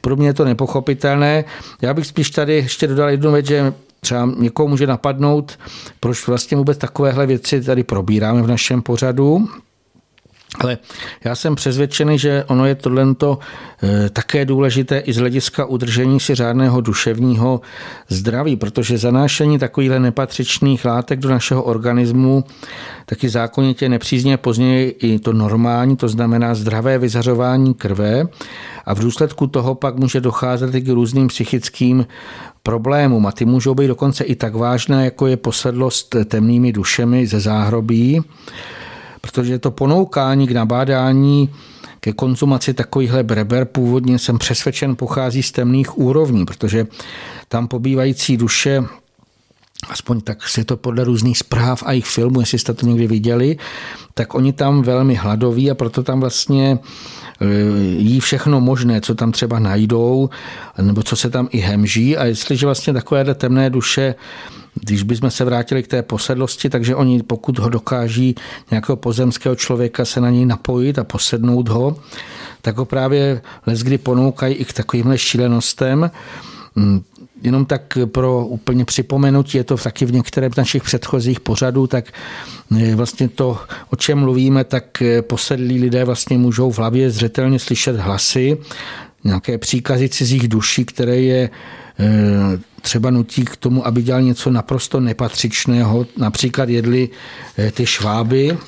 Pro 0.00 0.16
mě 0.16 0.28
je 0.28 0.34
to 0.34 0.44
nepochopitelné. 0.44 1.44
Já 1.82 1.94
bych 1.94 2.06
spíš 2.06 2.30
tady 2.30 2.54
ještě 2.54 2.86
dodal 2.86 3.08
jednu 3.08 3.32
věc, 3.32 3.46
že 3.46 3.72
třeba 4.00 4.32
někoho 4.38 4.68
může 4.68 4.86
napadnout, 4.86 5.58
proč 6.00 6.26
vlastně 6.26 6.56
vůbec 6.56 6.78
takovéhle 6.78 7.26
věci 7.26 7.60
tady 7.60 7.84
probíráme 7.84 8.42
v 8.42 8.46
našem 8.46 8.82
pořadu. 8.82 9.48
Ale 10.60 10.78
já 11.24 11.34
jsem 11.34 11.54
přesvědčený, 11.54 12.18
že 12.18 12.44
ono 12.44 12.66
je 12.66 12.74
tohle 12.74 13.06
eh, 13.22 14.10
také 14.10 14.44
důležité 14.44 14.98
i 14.98 15.12
z 15.12 15.16
hlediska 15.16 15.64
udržení 15.64 16.20
si 16.20 16.34
řádného 16.34 16.80
duševního 16.80 17.60
zdraví, 18.08 18.56
protože 18.56 18.98
zanášení 18.98 19.58
takovýchhle 19.58 20.00
nepatřičných 20.00 20.84
látek 20.84 21.18
do 21.18 21.28
našeho 21.28 21.62
organismu 21.62 22.44
taky 23.06 23.28
zákonitě 23.28 23.88
nepřízně 23.88 24.36
později 24.36 24.90
i 24.90 25.18
to 25.18 25.32
normální, 25.32 25.96
to 25.96 26.08
znamená 26.08 26.54
zdravé 26.54 26.98
vyzařování 26.98 27.74
krve 27.74 28.24
a 28.84 28.94
v 28.94 28.98
důsledku 28.98 29.46
toho 29.46 29.74
pak 29.74 29.96
může 29.96 30.20
docházet 30.20 30.74
i 30.74 30.80
k 30.80 30.88
různým 30.88 31.28
psychickým 31.28 32.06
problémům 32.62 33.26
a 33.26 33.32
ty 33.32 33.44
můžou 33.44 33.74
být 33.74 33.86
dokonce 33.86 34.24
i 34.24 34.34
tak 34.34 34.54
vážné, 34.54 35.04
jako 35.04 35.26
je 35.26 35.36
posedlost 35.36 36.16
temnými 36.24 36.72
dušemi 36.72 37.26
ze 37.26 37.40
záhrobí, 37.40 38.22
protože 39.20 39.58
to 39.58 39.70
ponoukání 39.70 40.46
k 40.46 40.52
nabádání 40.52 41.50
ke 42.00 42.12
konzumaci 42.12 42.74
takovýchhle 42.74 43.22
breber 43.22 43.64
původně 43.64 44.18
jsem 44.18 44.38
přesvědčen 44.38 44.96
pochází 44.96 45.42
z 45.42 45.52
temných 45.52 45.98
úrovní, 45.98 46.44
protože 46.44 46.86
tam 47.48 47.68
pobývající 47.68 48.36
duše 48.36 48.84
aspoň 49.88 50.20
tak 50.20 50.48
si 50.48 50.64
to 50.64 50.76
podle 50.76 51.04
různých 51.04 51.38
zpráv 51.38 51.82
a 51.86 51.92
jejich 51.92 52.06
filmů, 52.06 52.40
jestli 52.40 52.58
jste 52.58 52.74
to 52.74 52.86
někdy 52.86 53.06
viděli, 53.06 53.56
tak 54.14 54.34
oni 54.34 54.52
tam 54.52 54.82
velmi 54.82 55.14
hladoví 55.14 55.70
a 55.70 55.74
proto 55.74 56.02
tam 56.02 56.20
vlastně 56.20 56.78
Eh, 57.40 57.46
jí 57.98 58.20
všechno 58.20 58.60
možné, 58.60 59.00
co 59.00 59.14
tam 59.14 59.32
třeba 59.32 59.58
najdou, 59.58 60.30
nebo 60.82 61.02
co 61.02 61.16
se 61.16 61.30
tam 61.30 61.48
i 61.50 61.58
hemží. 61.58 62.16
A 62.16 62.24
jestliže 62.24 62.66
vlastně 62.66 62.92
takovéhle 62.92 63.34
temné 63.34 63.70
duše 63.70 64.14
když 64.80 65.02
bychom 65.02 65.30
se 65.30 65.44
vrátili 65.44 65.82
k 65.82 65.86
té 65.86 66.02
posedlosti, 66.02 66.70
takže 66.70 66.94
oni, 66.94 67.22
pokud 67.22 67.58
ho 67.58 67.68
dokáží 67.68 68.34
nějakého 68.70 68.96
pozemského 68.96 69.56
člověka 69.56 70.04
se 70.04 70.20
na 70.20 70.30
něj 70.30 70.46
napojit 70.46 70.98
a 70.98 71.04
posednout 71.04 71.68
ho, 71.68 71.96
tak 72.62 72.76
ho 72.76 72.84
právě 72.84 73.42
kdy 73.82 73.98
ponoukají 73.98 74.54
i 74.54 74.64
k 74.64 74.72
takovýmhle 74.72 75.18
šílenostem. 75.18 76.10
Jenom 77.42 77.66
tak 77.66 77.98
pro 78.06 78.46
úplně 78.46 78.84
připomenutí, 78.84 79.58
je 79.58 79.64
to 79.64 79.76
taky 79.76 80.04
v 80.04 80.12
některém 80.12 80.52
z 80.52 80.56
našich 80.56 80.82
předchozích 80.82 81.40
pořadů, 81.40 81.86
tak 81.86 82.12
eh, 82.80 82.94
vlastně 82.94 83.28
to, 83.28 83.58
o 83.90 83.96
čem 83.96 84.18
mluvíme, 84.18 84.64
tak 84.64 85.02
eh, 85.02 85.22
posedlí 85.22 85.80
lidé 85.80 86.04
vlastně 86.04 86.38
můžou 86.38 86.70
v 86.70 86.78
hlavě 86.78 87.10
zřetelně 87.10 87.58
slyšet 87.58 87.96
hlasy, 87.96 88.58
nějaké 89.24 89.58
příkazy 89.58 90.08
cizích 90.08 90.48
duší, 90.48 90.84
které 90.84 91.16
je 91.16 91.50
eh, 91.98 92.06
třeba 92.82 93.10
nutí 93.10 93.44
k 93.44 93.56
tomu, 93.56 93.86
aby 93.86 94.02
dělal 94.02 94.22
něco 94.22 94.50
naprosto 94.50 95.00
nepatřičného, 95.00 96.06
například 96.16 96.68
jedli 96.68 97.08
ty 97.72 97.86
šváby, 97.86 98.58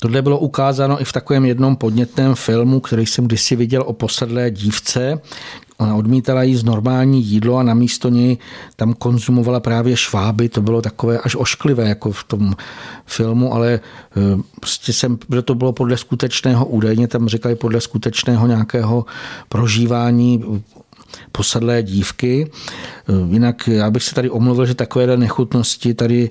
Tohle 0.00 0.22
bylo 0.22 0.38
ukázáno 0.38 1.00
i 1.00 1.04
v 1.04 1.12
takovém 1.12 1.44
jednom 1.44 1.76
podnětném 1.76 2.34
filmu, 2.34 2.80
který 2.80 3.06
jsem 3.06 3.26
kdysi 3.26 3.56
viděl 3.56 3.82
o 3.86 3.92
posedlé 3.92 4.50
dívce, 4.50 5.20
Ona 5.78 5.94
odmítala 5.94 6.42
jíst 6.42 6.62
normální 6.62 7.24
jídlo 7.24 7.56
a 7.56 7.62
namísto 7.62 8.08
něj 8.08 8.38
tam 8.76 8.94
konzumovala 8.94 9.60
právě 9.60 9.96
šváby. 9.96 10.48
To 10.48 10.62
bylo 10.62 10.82
takové 10.82 11.18
až 11.18 11.36
ošklivé, 11.36 11.88
jako 11.88 12.12
v 12.12 12.24
tom 12.24 12.54
filmu, 13.06 13.54
ale 13.54 13.72
e, 13.72 13.80
prostě 14.60 14.92
jsem, 14.92 15.18
to 15.44 15.54
bylo 15.54 15.72
podle 15.72 15.96
skutečného, 15.96 16.66
údajně 16.66 17.08
tam 17.08 17.28
říkali 17.28 17.54
podle 17.54 17.80
skutečného 17.80 18.46
nějakého 18.46 19.04
prožívání 19.48 20.62
posadlé 21.32 21.82
dívky. 21.82 22.50
Jinak 23.30 23.68
já 23.68 23.90
bych 23.90 24.02
se 24.02 24.14
tady 24.14 24.30
omluvil, 24.30 24.66
že 24.66 24.74
takové 24.74 25.16
nechutnosti 25.16 25.94
tady 25.94 26.30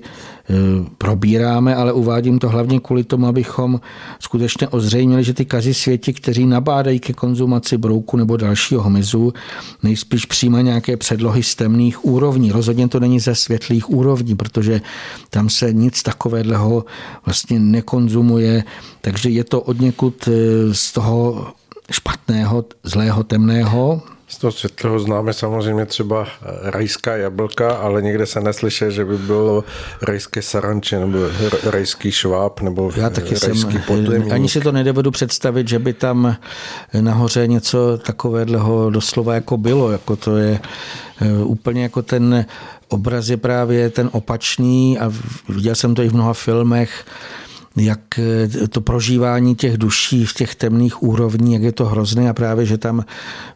probíráme, 0.98 1.76
ale 1.76 1.92
uvádím 1.92 2.38
to 2.38 2.48
hlavně 2.48 2.80
kvůli 2.80 3.04
tomu, 3.04 3.26
abychom 3.26 3.80
skutečně 4.20 4.68
ozřejmili, 4.68 5.24
že 5.24 5.34
ty 5.34 5.44
kazi 5.44 5.74
světi, 5.74 6.12
kteří 6.12 6.46
nabádají 6.46 7.00
ke 7.00 7.12
konzumaci 7.12 7.78
brouku 7.78 8.16
nebo 8.16 8.36
dalšího 8.36 8.82
hmyzu, 8.82 9.32
nejspíš 9.82 10.26
přijímají 10.26 10.64
nějaké 10.64 10.96
předlohy 10.96 11.42
z 11.42 11.54
temných 11.54 12.04
úrovní. 12.04 12.52
Rozhodně 12.52 12.88
to 12.88 13.00
není 13.00 13.20
ze 13.20 13.34
světlých 13.34 13.90
úrovní, 13.90 14.34
protože 14.34 14.80
tam 15.30 15.48
se 15.48 15.72
nic 15.72 16.02
takového 16.02 16.84
vlastně 17.26 17.58
nekonzumuje, 17.58 18.64
takže 19.00 19.30
je 19.30 19.44
to 19.44 19.60
od 19.60 19.80
někud 19.80 20.28
e, 20.28 20.30
z 20.74 20.92
toho 20.92 21.46
špatného, 21.90 22.64
zlého, 22.82 23.24
temného 23.24 24.02
Z 24.28 24.38
toho 24.38 24.52
světlého 24.52 25.00
známe 25.00 25.32
samozřejmě 25.32 25.86
třeba 25.86 26.26
eh, 26.26 26.70
rajská 26.70 27.16
jablka, 27.16 27.70
ale 27.70 28.02
někde 28.02 28.26
se 28.26 28.40
neslyše, 28.40 28.90
že 28.90 29.04
by 29.04 29.18
bylo 29.18 29.64
rajské 30.02 30.42
saranče 30.42 30.98
nebo 30.98 31.18
rajský 31.64 32.12
šváb 32.12 32.60
nebo 32.60 32.92
Já 32.96 33.10
taky 33.10 33.34
rajský 33.34 33.72
jsem, 33.72 33.82
potemník. 33.86 34.32
Ani 34.32 34.48
si 34.48 34.60
to 34.60 34.72
nedovedu 34.72 35.10
představit, 35.10 35.68
že 35.68 35.78
by 35.78 35.92
tam 35.92 36.36
nahoře 37.00 37.46
něco 37.46 37.98
takového 37.98 38.90
doslova 38.90 39.34
jako 39.34 39.56
bylo. 39.56 39.90
Jako 39.90 40.16
to 40.16 40.36
je 40.36 40.60
eh, 41.20 41.44
úplně 41.44 41.82
jako 41.82 42.02
ten 42.02 42.46
obraz 42.88 43.28
je 43.28 43.36
právě 43.36 43.90
ten 43.90 44.10
opačný 44.12 44.98
a 44.98 45.12
viděl 45.48 45.74
jsem 45.74 45.94
to 45.94 46.02
i 46.02 46.08
v 46.08 46.14
mnoha 46.14 46.32
filmech, 46.32 47.04
jak 47.76 48.18
eh, 48.18 48.68
to 48.68 48.80
prožívání 48.80 49.54
těch 49.54 49.78
duší 49.78 50.24
v 50.24 50.32
těch 50.32 50.54
temných 50.54 51.02
úrovních, 51.02 51.52
jak 51.52 51.62
je 51.62 51.72
to 51.72 51.84
hrozné 51.84 52.30
a 52.30 52.32
právě, 52.32 52.66
že 52.66 52.78
tam 52.78 53.04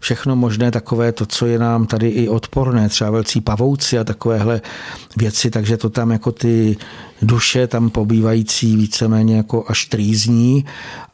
všechno 0.01 0.37
možné 0.37 0.71
takové 0.71 1.13
to, 1.13 1.27
co 1.27 1.47
je 1.47 1.59
nám 1.59 1.87
tady 1.87 2.09
i 2.09 2.29
odporné, 2.29 2.89
třeba 2.89 3.11
velcí 3.11 3.41
pavouci 3.41 3.99
a 3.99 4.05
takovéhle 4.05 4.61
věci, 5.17 5.51
takže 5.51 5.77
to 5.77 5.91
tam 5.91 6.11
jako 6.11 6.33
ty 6.33 6.77
duše 7.23 7.67
tam 7.67 7.91
pobývající 7.91 8.77
víceméně 8.77 9.37
jako 9.37 9.65
až 9.69 9.85
trýzní 9.85 10.65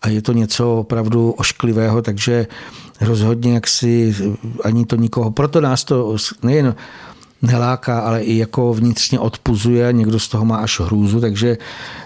a 0.03 0.09
je 0.09 0.23
to 0.23 0.33
něco 0.33 0.77
opravdu 0.77 1.31
ošklivého, 1.31 2.03
takže 2.03 2.47
rozhodně 3.01 3.55
jak 3.55 3.69
si 3.69 4.15
ani 4.65 4.87
to 4.87 4.97
nikoho, 4.97 5.31
proto 5.31 5.61
nás 5.61 5.85
to 5.85 6.17
nejen 6.43 6.75
neláká, 7.43 7.99
ale 7.99 8.23
i 8.23 8.39
jako 8.39 8.75
vnitřně 8.75 9.19
odpuzuje, 9.19 9.93
někdo 9.93 10.19
z 10.19 10.29
toho 10.29 10.45
má 10.45 10.57
až 10.57 10.81
hrůzu, 10.81 11.21
takže 11.21 11.59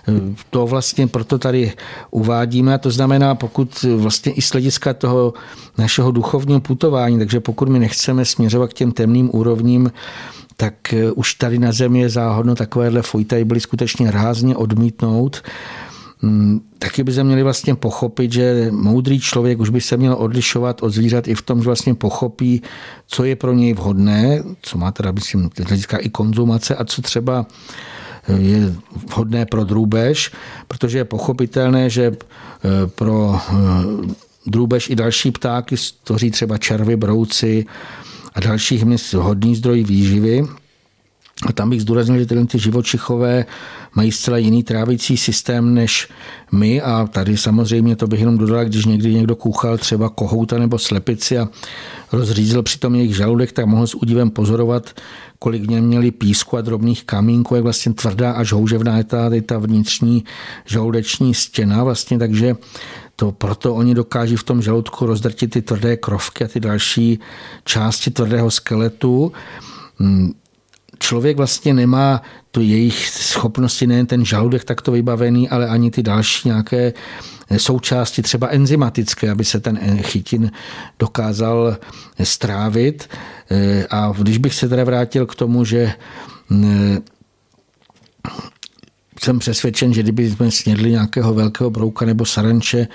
eh, 0.09 0.12
to 0.51 0.66
vlastně 0.66 1.07
proto 1.07 1.39
tady 1.39 1.72
uvádíme. 2.11 2.74
A 2.74 2.78
to 2.78 2.91
znamená, 2.91 3.35
pokud 3.35 3.85
vlastně 3.97 4.33
i 4.33 4.43
z 4.43 4.53
hlediska 4.53 4.95
toho 4.95 5.35
našeho 5.78 6.11
duchovního 6.11 6.61
putování, 6.61 7.18
takže 7.18 7.41
pokud 7.41 7.68
my 7.68 7.78
nechceme 7.78 8.24
směřovat 8.24 8.70
k 8.70 8.74
těm 8.74 8.93
temným 8.93 9.31
úrovním, 9.33 9.93
tak 10.57 10.95
eh, 10.95 11.12
už 11.12 11.35
tady 11.35 11.59
na 11.59 11.72
zemi 11.72 12.01
je 12.01 12.09
záhodno 12.09 12.55
takovéhle 12.55 13.03
fojtaj 13.03 13.45
byly 13.45 13.61
skutečně 13.61 14.11
rázně 14.11 14.57
odmítnout 14.57 15.43
taky 16.78 17.04
by 17.04 17.12
se 17.12 17.24
měli 17.24 17.42
vlastně 17.42 17.74
pochopit, 17.74 18.32
že 18.32 18.68
moudrý 18.70 19.20
člověk 19.20 19.58
už 19.58 19.70
by 19.70 19.80
se 19.80 19.96
měl 19.96 20.14
odlišovat 20.18 20.82
od 20.82 20.90
zvířat 20.90 21.28
i 21.28 21.34
v 21.34 21.42
tom, 21.42 21.62
že 21.62 21.66
vlastně 21.66 21.94
pochopí, 21.94 22.62
co 23.06 23.24
je 23.24 23.36
pro 23.36 23.52
něj 23.52 23.72
vhodné, 23.72 24.42
co 24.62 24.78
má 24.78 24.92
teda, 24.92 25.12
myslím, 25.12 25.50
hlediska 25.66 25.96
i 25.96 26.08
konzumace 26.08 26.76
a 26.76 26.84
co 26.84 27.02
třeba 27.02 27.46
eh, 28.28 28.36
je 28.40 28.74
vhodné 29.08 29.46
pro 29.46 29.64
drůbež, 29.64 30.32
protože 30.68 30.98
je 30.98 31.04
pochopitelné, 31.04 31.90
že 31.90 32.12
eh, 32.12 32.86
pro 32.86 33.40
eh, 33.50 33.54
drůbež 34.46 34.90
i 34.90 34.96
další 34.96 35.30
ptáky 35.30 35.76
stvoří 35.76 36.30
třeba 36.30 36.58
červy, 36.58 36.96
brouci 36.96 37.66
a 38.34 38.40
další 38.40 38.78
hmyz 38.78 39.12
hodný 39.12 39.56
zdroj 39.56 39.84
výživy. 39.84 40.44
A 41.47 41.53
tam 41.53 41.70
bych 41.70 41.82
zdůraznil, 41.82 42.18
že 42.18 42.26
tyhle 42.26 42.47
ty 42.47 42.59
živočichové 42.59 43.45
mají 43.95 44.12
zcela 44.12 44.38
jiný 44.38 44.62
trávicí 44.62 45.16
systém 45.16 45.74
než 45.74 46.09
my. 46.53 46.80
A 46.82 47.07
tady 47.07 47.36
samozřejmě 47.36 47.97
to 47.97 48.07
bych 48.07 48.20
jenom 48.20 48.38
dodal, 48.38 48.64
když 48.64 48.84
někdy 48.84 49.14
někdo 49.14 49.36
kouchal 49.36 49.78
třeba 49.78 50.09
kohouta 50.09 50.59
nebo 50.59 50.78
slepici 50.78 51.38
a 51.38 51.49
rozřízl 52.12 52.62
přitom 52.62 52.95
jejich 52.95 53.16
žaludek, 53.16 53.53
tak 53.53 53.66
mohl 53.66 53.86
s 53.86 53.95
údivem 53.95 54.30
pozorovat, 54.30 54.91
kolik 55.38 55.70
něm 55.70 55.84
měli 55.84 56.11
písku 56.11 56.57
a 56.57 56.61
drobných 56.61 57.05
kamínků, 57.05 57.55
jak 57.55 57.64
vlastně 57.64 57.93
tvrdá 57.93 58.32
až 58.32 58.53
houževná 58.53 58.99
je 58.99 59.05
ta, 59.05 59.30
ta 59.47 59.59
vnitřní 59.59 60.24
žaludeční 60.66 61.34
stěna 61.34 61.84
vlastně, 61.84 62.18
takže 62.18 62.57
to 63.16 63.32
proto 63.32 63.74
oni 63.74 63.95
dokáží 63.95 64.36
v 64.36 64.45
tom 64.45 64.62
žaludku 64.62 65.07
rozdrtit 65.07 65.51
ty 65.51 65.62
tvrdé 65.62 65.97
krovky 65.97 66.45
a 66.45 66.49
ty 66.49 66.61
další 66.61 67.20
části 67.64 68.11
tvrdého 68.11 68.51
skeletu. 68.51 69.32
Hmm, 69.99 70.32
člověk 71.01 71.36
vlastně 71.36 71.74
nemá 71.74 72.22
tu 72.51 72.61
jejich 72.61 73.09
schopnosti, 73.09 73.86
nejen 73.86 74.07
ten 74.07 74.24
žaludek 74.24 74.64
takto 74.64 74.92
vybavený, 74.92 75.48
ale 75.48 75.68
ani 75.68 75.90
ty 75.90 76.03
další 76.03 76.48
nějaké 76.48 76.92
součásti 77.57 78.22
třeba 78.22 78.48
enzymatické, 78.48 79.30
aby 79.30 79.44
se 79.44 79.61
ten 79.61 80.03
chytin 80.03 80.51
dokázal 80.98 81.76
strávit. 82.22 83.09
A 83.90 84.12
když 84.18 84.38
bych 84.38 84.55
se 84.55 84.68
teda 84.68 84.84
vrátil 84.84 85.26
k 85.26 85.34
tomu, 85.34 85.64
že 85.64 85.92
mm, 86.51 86.98
jsem 89.22 89.38
přesvědčen, 89.38 89.92
že 89.92 90.03
kdyby 90.03 90.30
jsme 90.30 90.51
snědli 90.51 90.90
nějakého 90.90 91.34
velkého 91.34 91.70
brouka 91.70 92.07
nebo 92.07 92.24
saranče, 92.24 92.88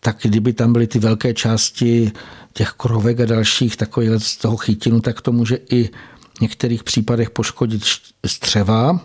tak 0.00 0.16
kdyby 0.22 0.52
tam 0.52 0.72
byly 0.72 0.86
ty 0.86 0.98
velké 0.98 1.34
části 1.34 2.12
těch 2.52 2.70
krovek 2.70 3.20
a 3.20 3.24
dalších 3.26 3.76
takových 3.76 4.10
z 4.18 4.36
toho 4.36 4.56
chytinu, 4.56 5.00
tak 5.00 5.20
to 5.20 5.32
může 5.32 5.58
i 5.70 5.90
v 6.36 6.40
některých 6.40 6.84
případech 6.84 7.30
poškodit 7.30 7.82
střeva. 8.26 9.00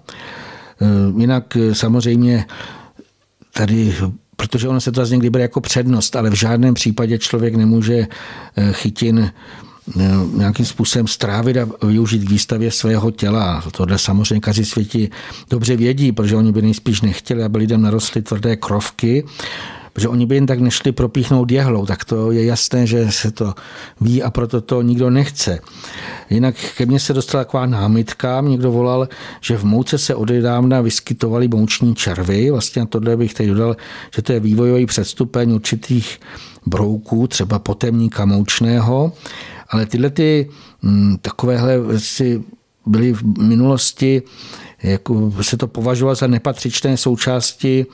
E, 0.82 1.22
jinak 1.22 1.56
e, 1.56 1.76
samozřejmě 1.76 2.46
tady 3.54 3.96
protože 4.36 4.68
ono 4.68 4.82
se 4.82 4.92
to 4.92 5.06
někdy 5.06 5.30
bere 5.30 5.42
jako 5.42 5.62
přednost, 5.62 6.16
ale 6.16 6.30
v 6.30 6.34
žádném 6.34 6.74
případě 6.74 7.18
člověk 7.18 7.56
nemůže 7.56 8.08
e, 8.56 8.74
chytin 8.74 9.32
nějakým 10.34 10.66
způsobem 10.66 11.08
strávit 11.08 11.58
a 11.58 11.68
využít 11.86 12.26
k 12.26 12.30
výstavě 12.30 12.72
svého 12.72 13.12
těla. 13.12 13.64
Tohle 13.72 13.98
samozřejmě 13.98 14.40
každý 14.40 14.66
světi 14.66 15.10
dobře 15.50 15.76
vědí, 15.76 16.12
protože 16.12 16.36
oni 16.36 16.52
by 16.52 16.62
nejspíš 16.62 17.02
nechtěli, 17.02 17.44
aby 17.44 17.58
lidem 17.58 17.82
narostly 17.82 18.22
tvrdé 18.22 18.56
krovky, 18.56 19.24
protože 19.94 20.08
oni 20.08 20.26
by 20.26 20.36
jen 20.36 20.46
tak 20.46 20.60
nešli 20.60 20.92
propíchnout 20.92 21.52
jehlou, 21.52 21.86
tak 21.86 22.06
to 22.06 22.32
je 22.32 22.46
jasné, 22.46 22.88
že 22.88 23.12
se 23.12 23.32
to 23.32 23.54
ví 24.02 24.24
a 24.24 24.32
proto 24.32 24.62
to 24.62 24.82
nikdo 24.82 25.10
nechce. 25.10 25.60
Jinak 26.30 26.56
ke 26.78 26.86
mně 26.86 27.00
se 27.00 27.14
dostala 27.14 27.44
taková 27.44 27.66
námitka, 27.66 28.42
někdo 28.42 28.72
volal, 28.72 29.10
že 29.42 29.58
v 29.58 29.64
mouce 29.64 29.98
se 29.98 30.16
odedávna 30.16 30.82
vyskytovaly 30.82 31.48
mouční 31.48 31.96
červy, 31.96 32.52
vlastně 32.52 32.86
tohle 32.86 33.18
bych 33.18 33.34
tady 33.34 33.50
dodal, 33.50 33.78
že 34.16 34.22
to 34.22 34.34
je 34.34 34.39
vývojový 34.39 34.86
předstupeň 34.86 35.52
určitých 35.52 36.20
brouků, 36.66 37.28
třeba 37.28 37.60
potemníka 37.60 38.26
moučného, 38.26 39.14
ale 39.70 39.86
tyhle 39.86 40.10
ty 40.10 40.50
hm, 40.84 41.18
takovéhle 41.22 42.00
si 42.00 42.44
byly 42.86 43.14
v 43.14 43.24
minulosti 43.42 44.22
jako 44.84 45.34
se 45.42 45.58
to 45.58 45.68
považovalo 45.68 46.16
za 46.16 46.28
nepatřičné 46.28 46.98
součásti 46.98 47.86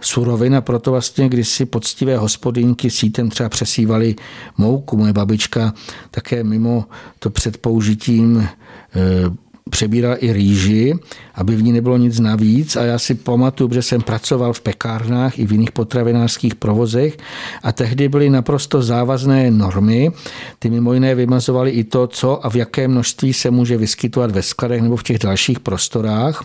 surovin 0.00 0.56
a 0.56 0.60
proto 0.60 0.90
vlastně 0.90 1.28
kdysi 1.28 1.66
poctivé 1.66 2.16
hospodinky 2.16 2.90
sítem 2.90 3.30
třeba 3.30 3.48
přesývaly 3.48 4.16
mouku. 4.58 4.96
Moje 4.96 5.12
babička 5.12 5.74
také 6.10 6.44
mimo 6.44 6.84
to 7.18 7.30
před 7.30 7.56
použitím 7.56 8.38
e, 8.38 8.48
přebíral 9.70 10.16
i 10.20 10.32
rýži, 10.32 10.94
aby 11.34 11.56
v 11.56 11.62
ní 11.62 11.72
nebylo 11.72 11.96
nic 11.96 12.20
navíc 12.20 12.76
a 12.76 12.84
já 12.84 12.98
si 12.98 13.14
pamatuju, 13.14 13.74
že 13.74 13.82
jsem 13.82 14.02
pracoval 14.02 14.52
v 14.52 14.60
pekárnách 14.60 15.38
i 15.38 15.46
v 15.46 15.52
jiných 15.52 15.72
potravinářských 15.72 16.54
provozech 16.54 17.16
a 17.62 17.72
tehdy 17.72 18.08
byly 18.08 18.30
naprosto 18.30 18.82
závazné 18.82 19.50
normy. 19.50 20.10
Ty 20.58 20.70
mimo 20.70 20.92
jiné 20.92 21.14
vymazovaly 21.14 21.70
i 21.70 21.84
to, 21.84 22.06
co 22.06 22.46
a 22.46 22.50
v 22.50 22.56
jaké 22.56 22.88
množství 22.88 23.32
se 23.32 23.50
může 23.50 23.76
vyskytovat 23.76 24.30
ve 24.30 24.42
skladech 24.42 24.82
nebo 24.82 24.96
v 24.96 25.02
těch 25.02 25.18
dalších 25.18 25.60
prostorách. 25.60 26.44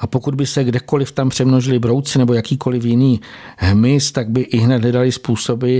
A 0.00 0.06
pokud 0.06 0.34
by 0.34 0.46
se 0.46 0.64
kdekoliv 0.64 1.12
tam 1.12 1.28
přemnožili 1.28 1.78
brouci 1.78 2.18
nebo 2.18 2.34
jakýkoliv 2.34 2.84
jiný 2.84 3.20
hmyz, 3.56 4.12
tak 4.12 4.30
by 4.30 4.40
i 4.40 4.58
hned 4.58 4.82
hledali 4.82 5.12
způsoby, 5.12 5.78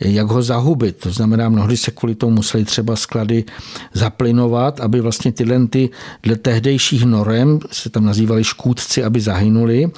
jak 0.00 0.26
ho 0.26 0.42
zahubit. 0.42 0.96
To 0.96 1.10
znamená, 1.10 1.48
mnohdy 1.48 1.76
se 1.76 1.90
kvůli 1.90 2.14
tomu 2.14 2.34
museli 2.36 2.64
třeba 2.64 2.96
sklady 2.96 3.44
zaplynovat, 3.92 4.80
aby 4.80 5.00
vlastně 5.00 5.32
tyhle 5.32 5.66
ty 5.66 5.90
dle 6.22 6.36
tehdejších 6.36 7.04
norem, 7.04 7.58
se 7.70 7.90
tam 7.90 8.04
nazývali 8.04 8.44
škůdci, 8.44 9.04
aby 9.04 9.20
zahynuli. 9.20 9.90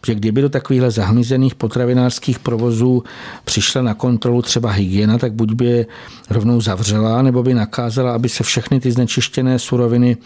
Protože 0.00 0.14
kdyby 0.14 0.42
do 0.42 0.48
takovýchhle 0.48 0.90
zahmizených 0.90 1.54
potravinářských 1.54 2.38
provozů 2.38 3.02
přišla 3.44 3.82
na 3.82 3.94
kontrolu 3.94 4.42
třeba 4.42 4.70
hygiena, 4.70 5.18
tak 5.18 5.32
buď 5.32 5.52
by 5.52 5.64
je 5.64 5.86
rovnou 6.30 6.60
zavřela, 6.60 7.22
nebo 7.22 7.42
by 7.42 7.54
nakázala, 7.54 8.14
aby 8.14 8.28
se 8.28 8.42
všechny 8.42 8.80
ty 8.80 8.92
znečištěné 8.92 9.58
suroviny 9.58 10.16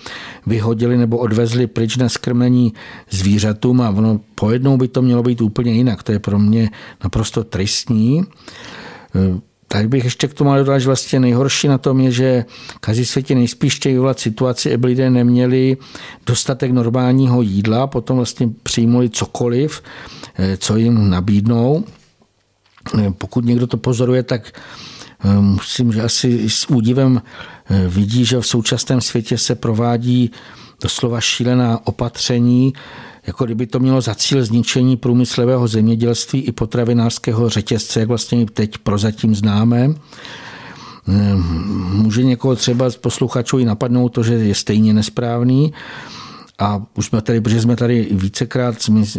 vyhodily 0.46 0.96
nebo 0.96 1.18
odvezly 1.18 1.66
pryč 1.66 1.96
na 1.96 2.08
skrmení 2.08 2.72
zvířatům 3.10 3.80
a 3.80 3.90
ono 3.90 4.20
pojednou 4.34 4.76
by 4.76 4.88
to 4.88 5.02
mělo 5.02 5.22
být 5.22 5.40
úplně 5.40 5.72
jinak. 5.72 6.02
To 6.02 6.12
je 6.12 6.18
pro 6.18 6.38
mě 6.38 6.70
naprosto 7.04 7.44
tristní. 7.44 8.24
Tak 9.68 9.88
bych 9.88 10.04
ještě 10.04 10.28
k 10.28 10.34
tomu 10.34 10.54
dodal, 10.54 10.80
že 10.80 10.86
vlastně 10.86 11.20
nejhorší 11.20 11.68
na 11.68 11.78
tom 11.78 12.00
je, 12.00 12.10
že 12.10 12.44
každý 12.80 13.04
světě 13.04 13.34
nejspíš 13.34 13.76
chtějí 13.76 13.94
vyvolat 13.94 14.18
situaci, 14.18 14.74
aby 14.74 14.86
lidé 14.86 15.10
neměli 15.10 15.76
dostatek 16.26 16.70
normálního 16.70 17.42
jídla, 17.42 17.86
potom 17.86 18.16
vlastně 18.16 18.48
přijmuli 18.62 19.10
cokoliv, 19.10 19.82
eh, 20.38 20.56
co 20.56 20.76
jim 20.76 21.10
nabídnou. 21.10 21.84
Eh, 22.98 23.12
pokud 23.18 23.44
někdo 23.44 23.66
to 23.66 23.76
pozoruje, 23.76 24.22
tak 24.22 24.52
eh, 25.24 25.40
musím, 25.40 25.92
že 25.92 26.02
asi 26.02 26.50
s 26.50 26.70
údivem 26.70 27.22
vidí, 27.88 28.24
že 28.24 28.40
v 28.40 28.46
současném 28.46 29.00
světě 29.00 29.38
se 29.38 29.54
provádí 29.54 30.30
doslova 30.82 31.20
šílená 31.20 31.86
opatření, 31.86 32.72
jako 33.28 33.44
kdyby 33.44 33.66
to 33.66 33.78
mělo 33.78 34.00
za 34.00 34.14
cíl 34.14 34.44
zničení 34.44 34.96
průmyslového 34.96 35.68
zemědělství 35.68 36.40
i 36.40 36.52
potravinářského 36.52 37.48
řetězce, 37.48 38.00
jak 38.00 38.08
vlastně 38.08 38.46
teď 38.46 38.78
prozatím 38.78 39.34
známe. 39.34 39.94
může 41.92 42.24
někoho 42.24 42.56
třeba 42.56 42.90
z 42.90 42.96
posluchačů 42.96 43.58
i 43.58 43.64
napadnout 43.64 44.08
to, 44.08 44.22
že 44.22 44.34
je 44.34 44.54
stejně 44.54 44.92
nesprávný. 44.92 45.72
A 46.58 46.82
už 46.94 47.06
jsme 47.06 47.22
tady, 47.22 47.40
protože 47.40 47.60
jsme 47.60 47.76
tady 47.76 48.08
vícekrát 48.10 48.76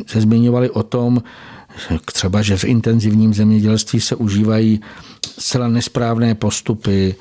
se 0.07 0.22
zmiňovali 0.22 0.70
o 0.70 0.84
tom, 0.84 1.24
třeba, 2.14 2.41
že 2.41 2.57
v 2.57 2.64
intenzivním 2.64 3.34
zemědělství 3.34 4.01
se 4.01 4.16
užívají 4.16 4.82
zcela 5.39 5.68
nesprávné 5.68 6.36
postupy, 6.36 7.16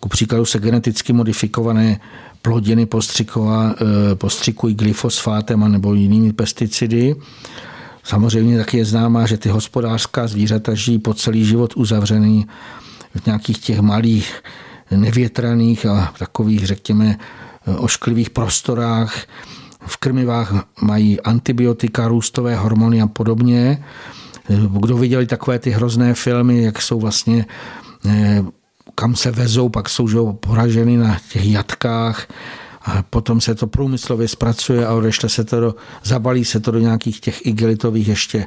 ku 0.00 0.08
příkladu 0.08 0.44
se 0.44 0.58
geneticky 0.58 1.12
modifikované 1.12 2.00
plodiny 2.42 2.86
eh, 2.86 4.14
postřikují 4.14 4.74
glyfosfátem 4.74 5.72
nebo 5.72 5.94
jinými 5.94 6.32
pesticidy. 6.32 7.16
Samozřejmě 8.04 8.58
taky 8.58 8.78
je 8.78 8.84
známá, 8.84 9.26
že 9.26 9.36
ty 9.36 9.48
hospodářská 9.48 10.26
zvířata 10.26 10.74
žijí 10.74 10.98
po 10.98 11.14
celý 11.14 11.44
život 11.44 11.72
uzavřený 11.76 12.46
v 13.14 13.26
nějakých 13.26 13.58
těch 13.58 13.80
malých 13.80 14.42
nevětraných 14.90 15.86
a 15.86 16.14
takových, 16.18 16.66
řekněme, 16.66 17.18
ošklivých 17.76 18.30
prostorách. 18.30 19.26
V 19.86 19.96
krmivách 19.96 20.66
mají 20.82 21.20
antibiotika, 21.20 22.08
růstové 22.08 22.56
hormony 22.56 23.02
a 23.02 23.06
podobně. 23.06 23.84
Kdo 24.80 24.98
viděli 24.98 25.26
takové 25.26 25.58
ty 25.58 25.70
hrozné 25.70 26.14
filmy, 26.14 26.62
jak 26.62 26.82
jsou 26.82 27.00
vlastně 27.00 27.46
eh, 28.06 28.44
kam 28.98 29.16
se 29.16 29.30
vezou, 29.30 29.68
pak 29.68 29.88
jsou 29.88 30.08
že, 30.08 30.32
poraženy 30.32 30.96
na 30.96 31.18
těch 31.32 31.46
jatkách, 31.46 32.26
a 32.82 33.02
potom 33.02 33.40
se 33.40 33.54
to 33.54 33.66
průmyslově 33.66 34.28
zpracuje 34.28 34.86
a 34.86 34.94
odešle 34.94 35.28
se 35.28 35.44
to 35.44 35.60
do, 35.60 35.74
zabalí 36.04 36.44
se 36.44 36.60
to 36.60 36.70
do 36.70 36.78
nějakých 36.78 37.20
těch 37.20 37.46
igelitových 37.46 38.08
ještě 38.08 38.46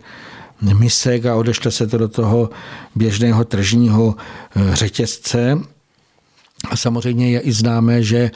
misek 0.61 1.25
a 1.25 1.35
odešle 1.35 1.71
se 1.71 1.87
to 1.87 1.97
do 1.97 2.07
toho 2.07 2.49
běžného 2.95 3.43
tržního 3.43 4.15
eh, 4.55 4.75
řetězce. 4.75 5.59
A 6.69 6.75
samozřejmě 6.75 7.31
je 7.31 7.39
i 7.39 7.51
známé, 7.51 8.03
že 8.03 8.31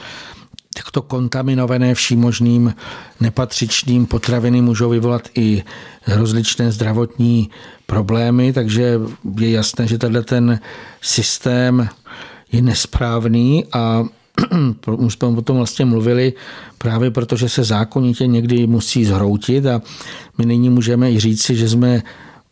takto 0.74 1.02
kontaminované 1.02 1.94
vším 1.94 2.20
možným 2.20 2.74
nepatřičným 3.20 4.06
potraviny 4.06 4.62
můžou 4.62 4.90
vyvolat 4.90 5.28
i 5.34 5.64
rozličné 6.06 6.72
zdravotní 6.72 7.50
problémy, 7.86 8.52
takže 8.52 9.00
je 9.38 9.50
jasné, 9.50 9.86
že 9.86 9.98
tenhle 9.98 10.22
ten 10.22 10.60
systém 11.00 11.88
je 12.52 12.62
nesprávný 12.62 13.64
a 13.72 14.04
už 14.86 15.14
jsme 15.14 15.28
o 15.28 15.42
tom 15.42 15.56
vlastně 15.56 15.84
mluvili, 15.84 16.32
právě 16.78 17.10
protože 17.10 17.48
se 17.48 17.64
zákonitě 17.64 18.26
někdy 18.26 18.66
musí 18.66 19.04
zhroutit 19.04 19.66
a 19.66 19.82
my 20.38 20.46
nyní 20.46 20.70
můžeme 20.70 21.12
i 21.12 21.20
říci, 21.20 21.56
že 21.56 21.68
jsme 21.68 22.02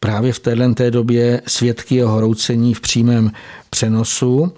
právě 0.01 0.33
v 0.33 0.39
této 0.41 0.91
době 0.91 1.43
svědky 1.47 1.95
jeho 1.95 2.17
hroucení 2.17 2.75
v 2.75 2.81
přímém 2.81 3.33
přenosu. 3.71 4.53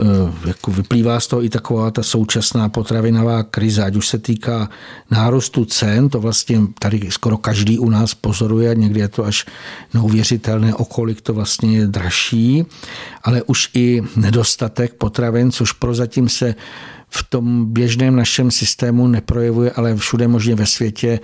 Eh, 0.00 0.48
jako 0.48 0.70
vyplývá 0.70 1.20
z 1.20 1.26
toho 1.26 1.44
i 1.44 1.48
taková 1.48 1.90
ta 1.90 2.02
současná 2.02 2.68
potravinová 2.68 3.42
krize, 3.42 3.84
ať 3.84 3.96
už 3.96 4.08
se 4.08 4.18
týká 4.18 4.70
nárůstu 5.10 5.64
cen, 5.64 6.08
to 6.08 6.20
vlastně 6.20 6.60
tady 6.78 7.00
skoro 7.10 7.36
každý 7.36 7.78
u 7.78 7.90
nás 7.90 8.14
pozoruje, 8.14 8.74
někdy 8.74 9.00
je 9.00 9.08
to 9.08 9.24
až 9.24 9.46
neuvěřitelné, 9.94 10.74
okolik 10.74 11.20
to 11.20 11.34
vlastně 11.34 11.78
je 11.78 11.86
dražší, 11.86 12.64
ale 13.22 13.42
už 13.42 13.70
i 13.74 14.02
nedostatek 14.16 14.94
potravin, 14.94 15.52
což 15.52 15.72
prozatím 15.72 16.28
se 16.28 16.54
v 17.08 17.22
tom 17.22 17.72
běžném 17.72 18.16
našem 18.16 18.50
systému 18.50 19.06
neprojevuje, 19.06 19.70
ale 19.70 19.96
všude 19.96 20.28
možně 20.28 20.54
ve 20.54 20.66
světě 20.66 21.20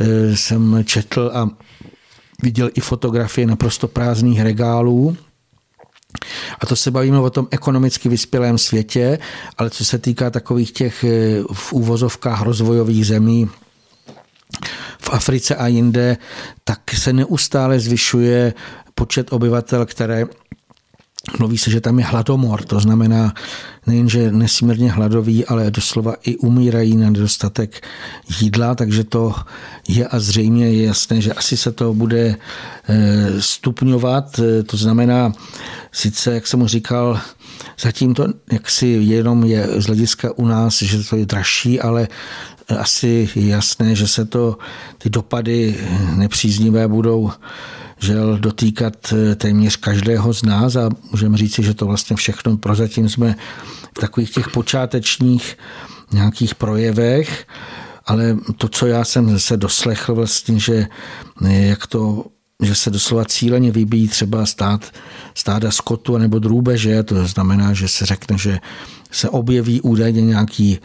eh, 0.00 0.36
jsem 0.36 0.84
četl 0.84 1.30
a 1.34 1.48
viděl 2.42 2.70
i 2.74 2.80
fotografie 2.80 3.46
naprosto 3.46 3.88
prázdných 3.88 4.40
regálů, 4.40 5.16
a 6.60 6.66
to 6.66 6.76
se 6.76 6.90
bavíme 6.90 7.18
o 7.18 7.30
tom 7.30 7.48
ekonomicky 7.50 8.08
vyspělém 8.08 8.58
světě, 8.58 9.18
ale 9.58 9.70
co 9.70 9.84
se 9.84 9.98
týká 9.98 10.30
takových 10.30 10.72
těch 10.72 11.04
eh, 11.04 11.42
v 11.52 11.72
úvozovkách 11.72 12.42
rozvojových 12.42 13.06
zemí, 13.06 13.50
v 15.00 15.10
Africe 15.10 15.56
a 15.56 15.66
jinde, 15.66 16.16
tak 16.64 16.80
se 16.94 17.12
neustále 17.12 17.80
zvyšuje 17.80 18.54
počet 18.94 19.32
obyvatel, 19.32 19.86
které 19.86 20.24
Mluví 21.38 21.58
se, 21.58 21.70
že 21.70 21.80
tam 21.80 21.98
je 21.98 22.04
hladomor, 22.04 22.62
to 22.62 22.80
znamená 22.80 23.34
nejenže 23.86 24.32
nesmírně 24.32 24.92
hladoví, 24.92 25.46
ale 25.46 25.70
doslova 25.70 26.14
i 26.24 26.36
umírají 26.36 26.96
na 26.96 27.10
nedostatek 27.10 27.86
jídla, 28.40 28.74
takže 28.74 29.04
to 29.04 29.34
je 29.88 30.06
a 30.06 30.18
zřejmě 30.18 30.70
je 30.70 30.86
jasné, 30.86 31.20
že 31.20 31.32
asi 31.32 31.56
se 31.56 31.72
to 31.72 31.94
bude 31.94 32.36
eh, 32.88 33.42
stupňovat. 33.42 34.40
To 34.66 34.76
znamená, 34.76 35.32
sice, 35.92 36.34
jak 36.34 36.46
jsem 36.46 36.58
mu 36.58 36.68
říkal, 36.68 37.20
zatím 37.80 38.14
to 38.14 38.26
jaksi 38.52 38.86
jenom 38.86 39.44
je 39.44 39.68
z 39.76 39.86
hlediska 39.86 40.32
u 40.36 40.46
nás, 40.46 40.82
že 40.82 41.04
to 41.04 41.16
je 41.16 41.26
dražší, 41.26 41.80
ale 41.80 42.08
asi 42.78 43.28
je 43.34 43.46
jasné, 43.46 43.94
že 43.94 44.08
se 44.08 44.24
to, 44.24 44.58
ty 44.98 45.10
dopady 45.10 45.76
nepříznivé 46.16 46.88
budou 46.88 47.30
žel 47.98 48.38
dotýkat 48.38 49.12
eh, 49.12 49.34
téměř 49.34 49.76
každého 49.76 50.34
z 50.34 50.42
nás 50.42 50.76
a 50.76 50.88
můžeme 51.12 51.36
říci, 51.36 51.62
že 51.62 51.74
to 51.74 51.86
vlastně 51.86 52.16
všechno 52.16 52.56
prozatím 52.56 53.08
jsme 53.08 53.34
v 53.96 54.00
takových 54.00 54.30
těch 54.30 54.48
počátečních 54.48 55.58
nějakých 56.12 56.54
projevech, 56.54 57.46
ale 58.06 58.36
to, 58.56 58.68
co 58.68 58.86
já 58.86 59.04
jsem 59.04 59.38
se 59.38 59.56
doslechl 59.56 60.14
vlastně, 60.14 60.60
že 60.60 60.86
eh, 61.44 61.66
jak 61.66 61.86
to 61.86 62.24
že 62.62 62.74
se 62.74 62.90
doslova 62.90 63.24
cíleně 63.24 63.70
vybíjí 63.70 64.08
třeba 64.08 64.46
stát, 64.46 64.92
stáda 65.34 65.70
skotu 65.70 66.18
nebo 66.18 66.38
drůbeže, 66.38 67.02
to 67.02 67.26
znamená, 67.26 67.72
že 67.72 67.88
se 67.88 68.06
řekne, 68.06 68.38
že 68.38 68.58
se 69.10 69.28
objeví 69.28 69.80
údajně 69.80 70.22
nějaký 70.22 70.78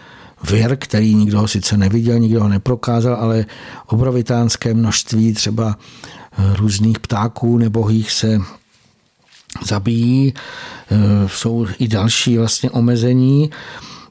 vir, 0.49 0.77
který 0.77 1.15
nikdo 1.15 1.39
ho 1.39 1.47
sice 1.47 1.77
neviděl, 1.77 2.19
nikdo 2.19 2.41
ho 2.41 2.49
neprokázal, 2.49 3.15
ale 3.15 3.45
obrovitánské 3.87 4.73
množství 4.73 5.33
třeba 5.33 5.77
různých 6.37 6.99
ptáků 6.99 7.57
nebohých 7.57 8.11
se 8.11 8.39
zabíjí. 9.65 10.33
Eh, 10.91 10.97
jsou 11.27 11.67
i 11.79 11.87
další 11.87 12.37
vlastně 12.37 12.69
omezení. 12.69 13.49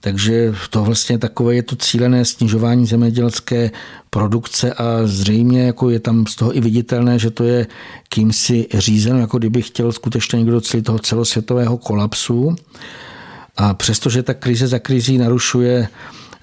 Takže 0.00 0.54
to 0.70 0.84
vlastně 0.84 1.18
takové 1.18 1.54
je 1.54 1.62
to 1.62 1.76
cílené 1.76 2.24
snižování 2.24 2.86
zemědělské 2.86 3.70
produkce 4.10 4.72
a 4.72 4.84
zřejmě 5.04 5.62
jako 5.62 5.90
je 5.90 6.00
tam 6.00 6.26
z 6.26 6.36
toho 6.36 6.56
i 6.56 6.60
viditelné, 6.60 7.18
že 7.18 7.30
to 7.30 7.44
je 7.44 7.66
kýmsi 8.08 8.66
řízeno, 8.74 9.18
jako 9.18 9.38
kdyby 9.38 9.62
chtěl 9.62 9.92
skutečně 9.92 10.36
někdo 10.36 10.52
docílit 10.52 10.82
toho 10.82 10.98
celosvětového 10.98 11.78
kolapsu. 11.78 12.56
A 13.56 13.74
přestože 13.74 14.22
ta 14.22 14.34
krize 14.34 14.68
za 14.68 14.78
krizí 14.78 15.18
narušuje 15.18 15.88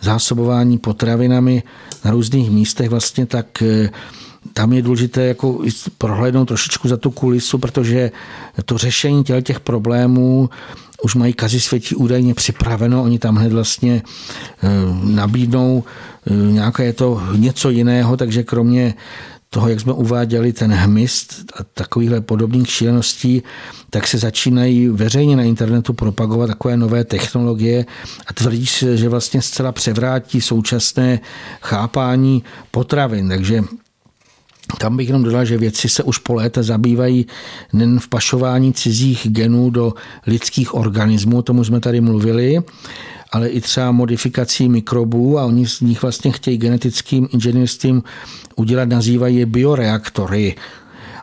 zásobování 0.02 0.78
potravinami 0.78 1.64
na 2.06 2.12
různých 2.12 2.52
místech, 2.52 2.90
vlastně 2.90 3.26
tak 3.26 3.62
eh, 3.62 3.90
tam 4.58 4.74
je 4.74 4.82
důležité 4.82 5.26
jako 5.26 5.60
prohlédnout 5.98 6.46
trošičku 6.46 6.88
za 6.88 6.98
tu 6.98 7.12
kulisu, 7.12 7.58
protože 7.58 8.12
to 8.66 8.78
řešení 8.78 9.24
těch 9.24 9.60
problémů 9.60 10.50
už 11.04 11.16
mají 11.16 11.34
kazi 11.34 11.60
světí 11.60 11.96
údajně 11.96 12.34
připraveno, 12.34 13.04
oni 13.04 13.20
tam 13.20 13.36
hned 13.36 13.54
vlastně 13.54 14.02
eh, 14.02 14.68
nabídnou 15.04 15.84
eh, 16.28 16.34
nějaké 16.34 16.94
to 16.94 17.22
něco 17.36 17.70
jiného, 17.70 18.18
takže 18.18 18.44
kromě 18.44 18.94
toho, 19.50 19.70
jak 19.70 19.80
jsme 19.80 19.94
uváděli 19.94 20.54
ten 20.54 20.74
hmyst 20.74 21.54
a 21.60 21.64
takovýchhle 21.64 22.22
podobných 22.22 22.70
šíleností, 22.70 23.44
tak 23.90 24.08
se 24.08 24.18
začínají 24.18 24.90
veřejně 24.90 25.36
na 25.36 25.44
internetu 25.44 25.94
propagovat 25.94 26.48
takové 26.48 26.78
nové 26.78 27.04
technologie 27.04 27.86
a 28.28 28.34
tvrdí 28.34 28.66
se, 28.66 28.98
že 28.98 29.10
vlastně 29.10 29.42
zcela 29.42 29.72
převrátí 29.72 30.42
současné 30.42 31.20
chápání 31.62 32.44
potravin. 32.72 33.30
Takže 33.30 33.64
tam 34.78 34.98
bych 34.98 35.08
jenom 35.08 35.24
dodal, 35.24 35.46
že 35.46 35.58
vědci 35.58 35.90
se 35.90 36.04
už 36.04 36.18
po 36.18 36.34
léta 36.34 36.64
zabývají 36.64 37.26
nejen 37.74 38.00
v 38.00 38.08
pašování 38.08 38.74
cizích 38.74 39.28
genů 39.30 39.70
do 39.70 39.94
lidských 40.28 40.76
organismů, 40.76 41.42
tomu 41.42 41.64
jsme 41.64 41.80
tady 41.80 42.02
mluvili, 42.02 42.60
ale 43.32 43.50
i 43.50 43.62
třeba 43.62 43.92
modifikací 43.92 44.70
mikrobů 44.70 45.40
a 45.40 45.46
oni 45.46 45.68
z 45.68 45.82
nich 45.82 46.02
vlastně 46.02 46.32
chtějí 46.32 46.58
genetickým 46.58 47.28
inženýrstvím 47.34 48.04
udělat, 48.56 48.90
nazývají 48.90 49.36
je 49.36 49.46
bioreaktory 49.46 50.56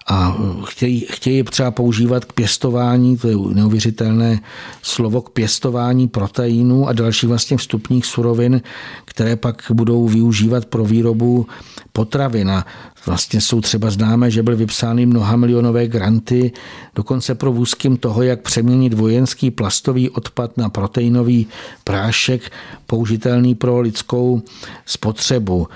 a 0.06 0.36
chtějí, 0.64 1.06
chtějí 1.10 1.42
třeba 1.42 1.70
používat 1.70 2.24
k 2.24 2.32
pěstování, 2.32 3.16
to 3.16 3.28
je 3.28 3.36
neuvěřitelné 3.54 4.40
slovo, 4.82 5.20
k 5.20 5.30
pěstování 5.30 6.08
proteinů 6.08 6.88
a 6.88 6.92
dalších 6.92 7.28
vlastně 7.28 7.56
vstupních 7.56 8.06
surovin, 8.06 8.62
které 9.04 9.36
pak 9.36 9.62
budou 9.72 10.08
využívat 10.08 10.64
pro 10.64 10.84
výrobu 10.84 11.46
potravin. 11.92 12.50
A 12.50 12.66
vlastně 13.06 13.40
jsou 13.40 13.60
třeba 13.60 13.90
známé, 13.90 14.30
že 14.30 14.42
byly 14.42 14.56
vypsány 14.56 15.06
mnoha 15.06 15.36
milionové 15.36 15.88
granty, 15.88 16.52
dokonce 16.94 17.34
pro 17.34 17.52
vůzkým 17.52 17.96
toho, 17.96 18.22
jak 18.22 18.40
přeměnit 18.40 18.94
vojenský 18.94 19.50
plastový 19.50 20.10
odpad 20.10 20.56
na 20.56 20.68
proteinový 20.68 21.46
prášek 21.84 22.52
použitelný 22.86 23.54
pro 23.54 23.80
lidskou 23.80 24.42
spotřebu. 24.86 25.68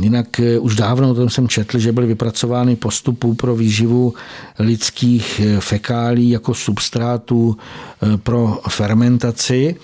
Jinak 0.00 0.40
eh, 0.40 0.58
už 0.58 0.76
dávno 0.76 1.10
o 1.10 1.14
tom 1.14 1.30
jsem 1.30 1.48
četl, 1.48 1.78
že 1.78 1.92
byly 1.92 2.06
vypracovány 2.06 2.76
postupy 2.76 3.26
pro 3.36 3.56
výživu 3.56 4.14
lidských 4.58 5.40
eh, 5.40 5.60
fekálí 5.60 6.30
jako 6.30 6.54
substrátu 6.54 7.56
eh, 7.56 8.16
pro 8.16 8.60
fermentaci. 8.68 9.76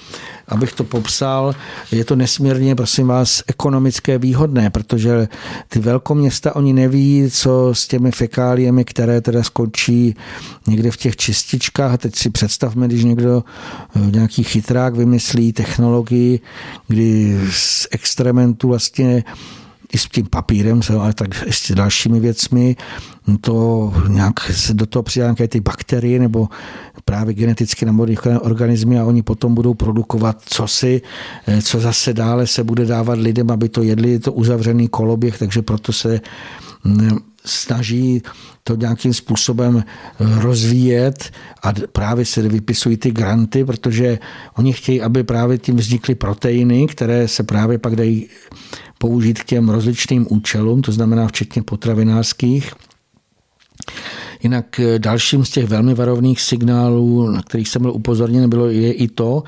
Abych 0.48 0.72
to 0.72 0.84
popsal, 0.84 1.54
je 1.92 2.04
to 2.04 2.16
nesmírně, 2.16 2.74
prosím 2.74 3.06
vás, 3.06 3.42
ekonomické 3.46 4.18
výhodné, 4.18 4.70
protože 4.70 5.28
ty 5.68 5.78
velkoměsta, 5.78 6.56
oni 6.56 6.72
neví, 6.72 7.28
co 7.30 7.70
s 7.72 7.88
těmi 7.88 8.10
fekáliemi, 8.10 8.84
které 8.84 9.20
teda 9.20 9.42
skončí 9.42 10.16
někde 10.66 10.90
v 10.90 10.96
těch 10.96 11.16
čističkách. 11.16 11.92
A 11.92 11.96
teď 11.96 12.16
si 12.16 12.30
představme, 12.30 12.86
když 12.86 13.04
někdo, 13.04 13.44
nějaký 14.10 14.44
chytrák 14.44 14.96
vymyslí 14.96 15.52
technologii, 15.52 16.40
kdy 16.86 17.40
z 17.50 17.86
extrementu 17.90 18.68
vlastně 18.68 19.24
i 19.92 19.98
s 19.98 20.04
tím 20.06 20.26
papírem, 20.26 20.80
ale 21.00 21.14
tak 21.14 21.48
s 21.50 21.72
dalšími 21.72 22.20
věcmi, 22.20 22.76
to 23.40 23.92
nějak 24.08 24.40
se 24.40 24.74
do 24.74 24.86
toho 24.86 25.02
přidá 25.02 25.26
nějaké 25.26 25.48
ty 25.48 25.60
bakterie 25.60 26.18
nebo 26.18 26.48
právě 27.04 27.34
geneticky 27.34 27.86
namodifikované 27.86 28.40
organismy 28.40 28.98
a 28.98 29.04
oni 29.04 29.22
potom 29.22 29.54
budou 29.54 29.74
produkovat 29.74 30.42
cosi, 30.44 31.02
eh, 31.46 31.62
co 31.62 31.80
zase 31.80 32.12
dále 32.12 32.46
se 32.46 32.64
bude 32.64 32.84
dávat 32.84 33.18
lidem, 33.18 33.50
aby 33.50 33.68
to 33.68 33.82
jedli, 33.82 34.10
je 34.10 34.20
to 34.20 34.32
uzavřený 34.32 34.88
koloběh, 34.88 35.38
takže 35.38 35.62
proto 35.62 35.92
se 35.92 36.20
mm, 36.84 37.18
snaží 37.44 38.22
to 38.64 38.76
nějakým 38.76 39.14
způsobem 39.14 39.84
rozvíjet 40.20 41.30
a 41.62 41.72
právě 41.92 42.24
se 42.24 42.42
vypisují 42.42 42.96
ty 42.96 43.10
granty, 43.10 43.64
protože 43.64 44.18
oni 44.58 44.72
chtějí, 44.72 45.02
aby 45.02 45.24
právě 45.24 45.58
tím 45.58 45.76
vznikly 45.76 46.14
proteiny, 46.14 46.86
které 46.86 47.28
se 47.28 47.42
právě 47.42 47.78
pak 47.78 47.96
dají 47.96 48.28
použít 48.98 49.42
k 49.42 49.44
těm 49.44 49.68
rozličným 49.68 50.26
účelům, 50.30 50.82
to 50.82 50.92
znamená 50.92 51.28
včetně 51.28 51.62
potravinářských. 51.62 52.72
Jinak 54.42 54.80
eh, 54.80 54.98
dalším 54.98 55.44
z 55.44 55.50
těch 55.50 55.66
velmi 55.66 55.94
varovných 55.94 56.40
signálů, 56.40 57.30
na 57.30 57.42
kterých 57.42 57.68
jsem 57.68 57.82
byl 57.82 57.92
upozorněn, 57.92 58.50
bylo 58.50 58.68
je 58.68 58.92
i 58.92 59.08
to, 59.08 59.42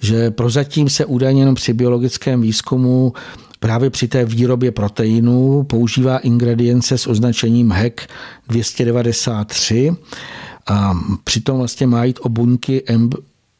že 0.00 0.30
prozatím 0.30 0.88
se 0.88 1.04
údajně 1.04 1.42
jenom 1.42 1.54
při 1.54 1.72
biologickém 1.72 2.40
výzkumu 2.40 3.12
právě 3.60 3.90
při 3.90 4.08
té 4.08 4.24
výrobě 4.24 4.72
proteinů 4.72 5.62
používá 5.62 6.18
ingredience 6.18 6.98
s 6.98 7.06
označením 7.06 7.72
HEC 7.72 7.94
293 8.48 9.92
a 10.66 10.98
přitom 11.24 11.58
vlastně 11.58 11.86
má 11.86 12.04
jít 12.04 12.18
o 12.22 12.28
buňky 12.28 12.84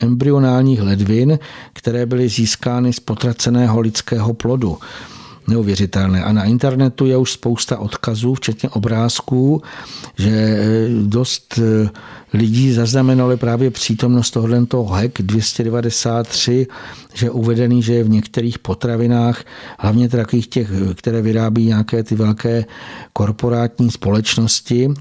embryonálních 0.01 0.82
ledvin, 0.82 1.38
které 1.72 2.07
byly 2.07 2.28
získány 2.28 2.93
z 2.93 3.01
potraceného 3.01 3.80
lidského 3.80 4.34
plodu 4.34 4.78
neuvěřitelné. 5.51 6.24
A 6.24 6.32
na 6.32 6.44
internetu 6.44 7.07
je 7.07 7.16
už 7.16 7.32
spousta 7.32 7.78
odkazů, 7.78 8.34
včetně 8.34 8.68
obrázků, 8.68 9.62
že 10.18 10.30
eh, 10.30 10.88
dost 11.03 11.59
eh, 11.59 11.88
lidí 12.32 12.72
zaznamenali 12.72 13.36
právě 13.36 13.70
přítomnost 13.70 14.30
tohoto 14.30 14.84
HEC 14.84 15.12
293, 15.18 16.66
že 17.14 17.26
je 17.26 17.30
uvedený, 17.30 17.82
že 17.82 17.94
je 17.94 18.05
v 18.05 18.09
některých 18.09 18.59
potravinách, 18.59 19.44
hlavně 19.78 20.09
takových 20.09 20.46
těch, 20.46 20.70
které 20.94 21.22
vyrábí 21.22 21.66
nějaké 21.66 22.03
ty 22.03 22.14
velké 22.14 22.64
korporátní 23.12 23.90
společnosti, 23.90 24.94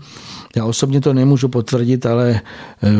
já 0.55 0.65
osobně 0.65 1.01
to 1.01 1.13
nemůžu 1.13 1.47
potvrdit, 1.47 2.05
ale 2.05 2.29
e, 2.31 2.41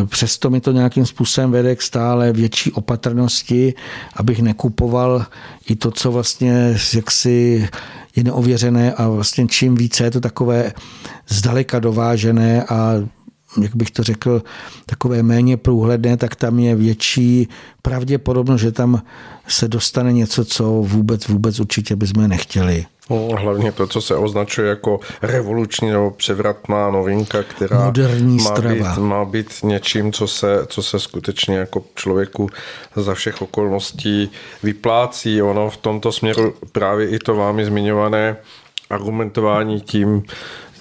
přesto 0.06 0.50
mi 0.50 0.62
to 0.62 0.72
nějakým 0.72 1.06
způsobem 1.06 1.52
vede 1.52 1.76
k 1.76 1.82
stále 1.82 2.34
větší 2.34 2.72
opatrnosti, 2.72 3.74
abych 4.16 4.41
nekupoval 4.41 5.26
i 5.70 5.76
to, 5.76 5.91
co 5.91 6.12
vlastně 6.12 6.78
jaksi 6.95 7.70
je 8.16 8.24
neověřené 8.24 8.93
a 8.93 9.08
vlastně 9.08 9.47
čím 9.47 9.76
více 9.76 10.04
je 10.04 10.12
to 10.12 10.22
takové 10.22 10.74
zdaleka 11.28 11.80
dovážené 11.80 12.64
a 12.64 12.93
jak 13.62 13.76
bych 13.76 13.91
to 13.91 14.04
řekl, 14.04 14.43
takové 14.86 15.24
méně 15.24 15.58
průhledné, 15.58 16.18
tak 16.18 16.36
tam 16.36 16.60
je 16.60 16.76
větší 16.76 17.50
pravděpodobnost, 17.82 18.62
že 18.62 18.72
tam 18.72 19.02
se 19.47 19.68
dostane 19.68 20.14
něco, 20.14 20.45
co 20.45 20.66
vůbec, 20.66 21.28
vůbec 21.28 21.60
určitě 21.60 21.95
bychom 21.95 22.28
nechtěli. 22.28 22.86
No, 23.10 23.30
hlavně 23.36 23.72
to, 23.72 23.88
co 23.88 24.02
se 24.02 24.16
označuje 24.16 24.70
jako 24.70 25.00
revoluční 25.22 25.89
nebo 25.89 26.12
převratná 26.12 26.91
novinka, 26.91 27.43
která 27.43 27.86
Moderní 27.86 28.38
má, 28.38 28.43
strava. 28.43 28.76
být, 28.76 28.97
má 28.97 29.26
být 29.26 29.50
něčím, 29.64 30.14
co 30.14 30.28
se, 30.28 30.66
co 30.68 30.84
se 30.84 31.00
skutečně 31.00 31.58
jako 31.58 31.84
člověku 31.95 32.50
za 32.95 33.14
všech 33.14 33.41
okolností 33.41 34.32
vyplácí. 34.64 35.41
Ono 35.41 35.70
v 35.70 35.78
tomto 35.78 36.12
směru 36.12 36.54
právě 36.72 37.10
i 37.10 37.20
to 37.20 37.36
vámi 37.36 37.66
zmiňované 37.66 38.38
argumentování 38.89 39.82
tím, 39.82 40.24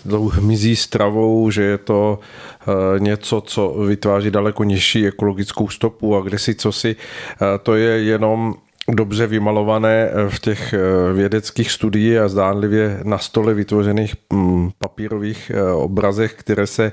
tou 0.09 0.29
hmyzí 0.29 0.77
stravou, 0.77 1.51
že 1.51 1.63
je 1.63 1.79
to 1.79 2.19
eh, 2.61 3.01
něco, 3.01 3.41
co 3.41 3.69
vytváří 3.69 4.31
daleko 4.31 4.65
nižší 4.65 5.07
ekologickou 5.07 5.69
stopu 5.69 6.17
a 6.17 6.21
kde 6.21 6.39
si 6.39 6.55
co 6.55 6.73
si, 6.73 6.97
eh, 6.97 7.59
to 7.63 7.75
je 7.75 8.03
jenom 8.03 8.55
dobře 8.89 9.27
vymalované 9.27 10.09
eh, 10.11 10.31
v 10.31 10.39
těch 10.41 10.75
vědeckých 11.13 11.71
studiích 11.71 12.19
a 12.19 12.29
zdánlivě 12.29 13.01
na 13.05 13.19
stole 13.19 13.55
vytvořených 13.55 14.15
mm, 14.33 14.71
papírových 14.79 15.53
obrazech, 15.75 16.35
které 16.35 16.67
se 16.67 16.93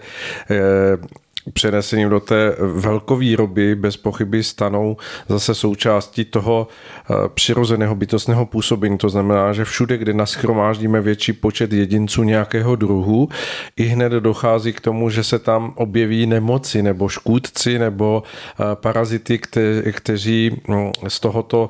přenesením 1.53 2.09
do 2.09 2.19
té 2.19 2.55
velkovýroby 2.59 3.75
bez 3.75 3.97
pochyby 3.97 4.43
stanou 4.43 4.97
zase 5.29 5.55
součástí 5.55 6.25
toho 6.25 6.67
eh, 6.67 7.13
přirozeného 7.33 7.95
bytostného 7.95 8.45
působení. 8.45 8.97
To 8.97 9.09
znamená, 9.09 9.53
že 9.53 9.65
všude, 9.65 9.97
kde 9.97 10.13
naschromáždíme 10.13 11.01
větší 11.01 11.33
počet 11.33 11.73
jedinců 11.73 12.23
nějakého 12.23 12.75
druhu, 12.75 13.29
i 13.77 13.83
hned 13.83 14.11
dochází 14.11 14.73
k 14.73 14.81
tomu, 14.81 15.09
že 15.09 15.23
se 15.23 15.39
tam 15.39 15.73
objeví 15.75 16.25
nemoci 16.25 16.83
nebo 16.83 17.09
škůdci 17.09 17.79
nebo 17.79 18.23
eh, 18.23 18.63
parazity, 18.75 19.37
kte, 19.37 19.91
kteří 19.91 20.61
mm, 20.67 20.91
z 21.07 21.19
tohoto 21.19 21.69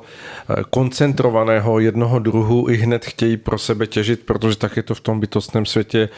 eh, 0.50 0.54
koncentrovaného 0.70 1.78
jednoho 1.78 2.18
druhu 2.18 2.70
i 2.70 2.76
hned 2.76 3.04
chtějí 3.04 3.36
pro 3.36 3.58
sebe 3.58 3.86
těžit, 3.86 4.26
protože 4.26 4.56
tak 4.56 4.76
je 4.76 4.82
to 4.82 4.94
v 4.94 5.00
tom 5.00 5.20
bytostném 5.20 5.66
světě 5.66 6.08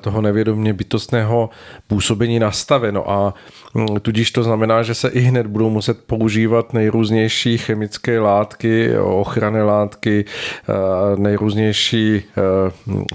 toho 0.00 0.22
nevědomě 0.22 0.74
bytostného 0.74 1.50
působení 1.86 2.38
nastavené 2.38 2.87
No 2.92 3.10
a 3.10 3.34
mm, 3.74 4.00
tudíž 4.00 4.30
to 4.30 4.42
znamená, 4.42 4.82
že 4.82 4.94
se 4.94 5.08
i 5.08 5.20
hned 5.20 5.46
budou 5.46 5.70
muset 5.70 6.04
používat 6.04 6.72
nejrůznější 6.72 7.58
chemické 7.58 8.18
látky, 8.20 8.98
ochranné 8.98 9.62
látky, 9.62 10.24
eh, 10.24 10.72
nejrůznější 11.16 12.16
eh, 12.16 12.42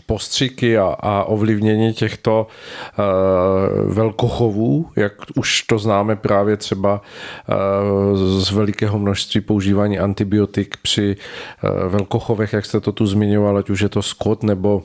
postřiky 0.05 0.77
a, 0.77 0.95
a 0.99 1.23
ovlivnění 1.23 1.93
těchto 1.93 2.47
eh, 2.47 3.03
velkochovů, 3.93 4.89
jak 4.95 5.13
už 5.35 5.61
to 5.61 5.79
známe 5.79 6.15
právě 6.15 6.57
třeba 6.57 7.01
z 8.13 8.51
velikého 8.51 8.99
množství 8.99 9.41
používání 9.41 9.99
antibiotik 9.99 10.77
při 10.81 11.15
velkochovech, 11.87 12.53
jak 12.53 12.65
jste 12.65 12.79
to 12.79 12.91
tu 12.91 13.05
zmiňoval, 13.05 13.57
ať 13.57 13.69
už 13.69 13.81
je 13.81 13.89
to 13.89 14.01
skot 14.01 14.43
nebo 14.43 14.83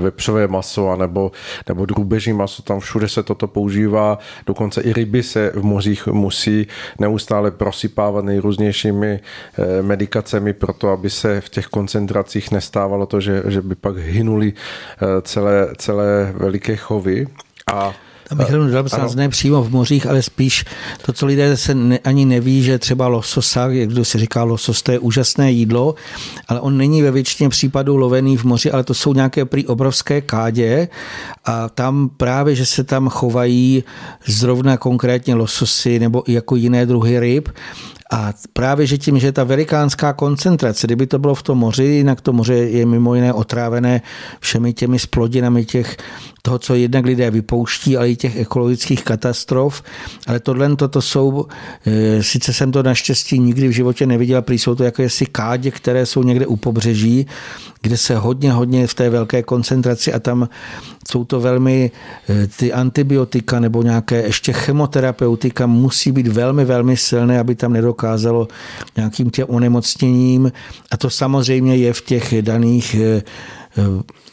vepřové 0.00 0.48
maso 0.48 0.96
nebo, 0.96 1.32
nebo 1.68 1.86
drůbeží 1.86 2.32
maso, 2.32 2.62
tam 2.62 2.80
všude 2.80 3.08
se 3.08 3.22
toto 3.22 3.46
používá, 3.46 4.18
dokonce 4.46 4.80
i 4.80 4.92
ryby 4.92 5.22
se 5.22 5.52
v 5.54 5.62
mořích 5.62 6.06
musí 6.06 6.66
neustále 6.98 7.50
prosypávat 7.50 8.24
nejrůznějšími 8.24 9.20
eh, 9.58 9.82
medikacemi 9.82 10.52
pro 10.52 10.72
to, 10.72 10.88
aby 10.88 11.10
se 11.10 11.40
v 11.40 11.48
těch 11.48 11.66
koncentracích 11.66 12.50
nestávalo 12.50 13.06
to, 13.06 13.20
že, 13.20 13.42
že 13.46 13.62
by 13.62 13.74
pak 13.74 13.96
hynuli 13.96 14.52
eh, 14.52 15.06
celé, 15.22 15.68
celé 15.78 16.32
veliké 16.36 16.76
chovy. 16.76 17.26
A 17.72 17.94
bych 18.34 18.48
jenom 18.48 18.66
dodal, 18.66 18.88
snad 18.88 19.14
ne 19.14 19.28
přímo 19.28 19.62
v 19.62 19.70
mořích, 19.70 20.06
ale 20.06 20.22
spíš 20.22 20.64
to, 21.06 21.12
co 21.12 21.26
lidé 21.26 21.56
se 21.56 21.74
ne, 21.74 21.98
ani 21.98 22.24
neví, 22.24 22.62
že 22.62 22.78
třeba 22.78 23.08
lososa, 23.08 23.66
jak 23.68 23.88
kdo 23.88 24.04
se 24.04 24.18
říká 24.18 24.42
losos, 24.42 24.82
to 24.82 24.92
je 24.92 24.98
úžasné 24.98 25.52
jídlo, 25.52 25.94
ale 26.48 26.60
on 26.60 26.76
není 26.76 27.02
ve 27.02 27.10
většině 27.10 27.48
případů 27.48 27.96
lovený 27.96 28.36
v 28.36 28.44
moři, 28.44 28.70
ale 28.70 28.84
to 28.84 28.94
jsou 28.94 29.14
nějaké 29.14 29.44
prý 29.44 29.66
obrovské 29.66 30.20
kádě 30.20 30.88
a 31.44 31.68
tam 31.68 32.10
právě, 32.16 32.54
že 32.54 32.66
se 32.66 32.84
tam 32.84 33.08
chovají 33.08 33.84
zrovna 34.26 34.76
konkrétně 34.76 35.34
lososy 35.34 35.98
nebo 35.98 36.30
i 36.30 36.32
jako 36.32 36.56
jiné 36.56 36.86
druhy 36.86 37.20
ryb 37.20 37.48
a 38.12 38.32
právě, 38.52 38.86
že 38.86 38.98
tím, 38.98 39.18
že 39.18 39.32
ta 39.32 39.44
velikánská 39.44 40.12
koncentrace, 40.12 40.86
kdyby 40.86 41.06
to 41.06 41.18
bylo 41.18 41.34
v 41.34 41.42
tom 41.42 41.58
moři, 41.58 41.84
jinak 41.84 42.20
to 42.20 42.32
moře 42.32 42.54
je 42.54 42.86
mimo 42.86 43.14
jiné 43.14 43.32
otrávené 43.32 44.02
všemi 44.40 44.72
těmi 44.72 44.98
splodinami 44.98 45.64
těch, 45.64 45.96
toho, 46.42 46.58
co 46.58 46.74
jednak 46.74 47.04
lidé 47.04 47.30
vypouští, 47.30 47.96
ale 47.96 48.10
i 48.10 48.16
těch 48.16 48.36
ekologických 48.36 49.04
katastrof. 49.04 49.82
Ale 50.26 50.40
tohle 50.40 50.76
to 50.76 51.02
jsou, 51.02 51.46
e, 51.86 52.22
sice 52.22 52.52
jsem 52.52 52.72
to 52.72 52.82
naštěstí 52.82 53.38
nikdy 53.38 53.68
v 53.68 53.70
životě 53.70 54.06
neviděl, 54.06 54.42
prý 54.42 54.58
jsou 54.58 54.74
to 54.74 54.84
jakési 54.84 55.26
kádě, 55.26 55.70
které 55.70 56.06
jsou 56.06 56.22
někde 56.22 56.46
u 56.46 56.56
pobřeží, 56.56 57.26
kde 57.82 57.96
se 57.96 58.16
hodně, 58.16 58.52
hodně 58.52 58.86
v 58.86 58.94
té 58.94 59.10
velké 59.10 59.42
koncentraci 59.42 60.12
a 60.12 60.18
tam 60.18 60.48
jsou 61.10 61.24
to 61.24 61.40
velmi, 61.40 61.90
e, 62.28 62.46
ty 62.46 62.72
antibiotika 62.72 63.60
nebo 63.60 63.82
nějaké 63.82 64.22
ještě 64.22 64.52
chemoterapeutika 64.52 65.66
musí 65.66 66.12
být 66.12 66.26
velmi, 66.26 66.64
velmi 66.64 66.96
silné, 66.96 67.40
aby 67.40 67.54
tam 67.54 67.72
nedokázali 67.72 68.20
dokázalo 68.20 68.48
nějakým 68.96 69.30
těm 69.30 69.46
onemocněním. 69.48 70.52
A 70.90 70.96
to 70.96 71.10
samozřejmě 71.10 71.76
je 71.76 71.92
v 71.92 72.00
těch 72.00 72.42
daných 72.42 72.94
eh, 72.94 73.22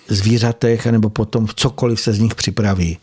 zvířatech, 0.07 0.85
nebo 0.85 1.09
potom 1.09 1.47
cokoliv 1.55 2.01
se 2.01 2.13
z 2.13 2.19
nich 2.19 2.35
připraví. 2.35 2.97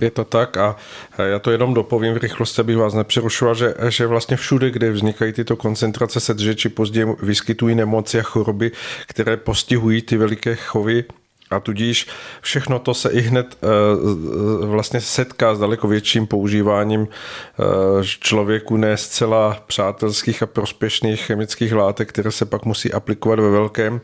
Je 0.00 0.10
to 0.10 0.24
tak 0.24 0.56
a 0.56 0.76
já 1.18 1.38
to 1.38 1.50
jenom 1.50 1.74
dopovím 1.74 2.14
v 2.14 2.16
rychlosti, 2.16 2.60
abych 2.60 2.76
vás 2.76 2.94
nepřerušoval, 2.94 3.54
že, 3.54 3.74
že 3.88 4.06
vlastně 4.06 4.36
všude, 4.36 4.70
kde 4.70 4.92
vznikají 4.92 5.32
tyto 5.32 5.56
koncentrace 5.56 6.20
sedře, 6.20 6.54
či 6.54 6.68
později 6.68 7.16
vyskytují 7.22 7.74
nemoci 7.74 8.20
a 8.20 8.22
choroby, 8.22 8.72
které 9.06 9.36
postihují 9.36 10.02
ty 10.02 10.16
veliké 10.16 10.54
chovy, 10.54 11.04
a 11.50 11.60
tudíž 11.60 12.06
všechno 12.40 12.78
to 12.78 12.94
se 12.94 13.10
i 13.10 13.20
hned 13.20 13.56
eh, 13.62 14.66
vlastně 14.66 15.00
setká 15.00 15.54
s 15.54 15.58
daleko 15.58 15.88
větším 15.88 16.26
používáním 16.26 17.08
eh, 17.08 17.64
člověku 18.02 18.76
ne 18.76 18.96
zcela 18.96 19.62
přátelských 19.66 20.42
a 20.42 20.46
prospěšných 20.46 21.20
chemických 21.20 21.72
látek, 21.72 22.08
které 22.08 22.30
se 22.30 22.44
pak 22.44 22.64
musí 22.64 22.92
aplikovat 22.92 23.38
ve 23.38 23.50
velkém. 23.50 24.00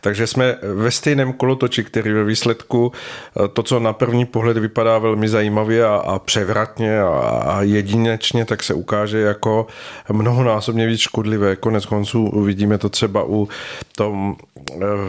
Takže 0.00 0.26
jsme 0.26 0.56
ve 0.74 0.90
stejném 0.90 1.32
kolotoči, 1.32 1.84
který 1.84 2.12
ve 2.12 2.24
výsledku 2.24 2.92
eh, 2.92 3.48
to, 3.48 3.62
co 3.62 3.80
na 3.80 3.92
první 3.92 4.26
pohled 4.26 4.58
vypadá 4.58 4.98
velmi 4.98 5.28
zajímavě 5.28 5.84
a, 5.86 5.94
a 5.94 6.18
převratně 6.18 7.00
a, 7.00 7.08
a 7.46 7.62
jedinečně, 7.62 8.44
tak 8.44 8.62
se 8.62 8.74
ukáže 8.74 9.18
jako 9.18 9.66
mnohonásobně 10.12 10.86
víc 10.86 11.00
škodlivé. 11.00 11.56
Konec 11.56 11.86
konců 11.86 12.24
uvidíme 12.24 12.78
to 12.78 12.88
třeba 12.88 13.24
u 13.26 13.48
tom 13.96 14.36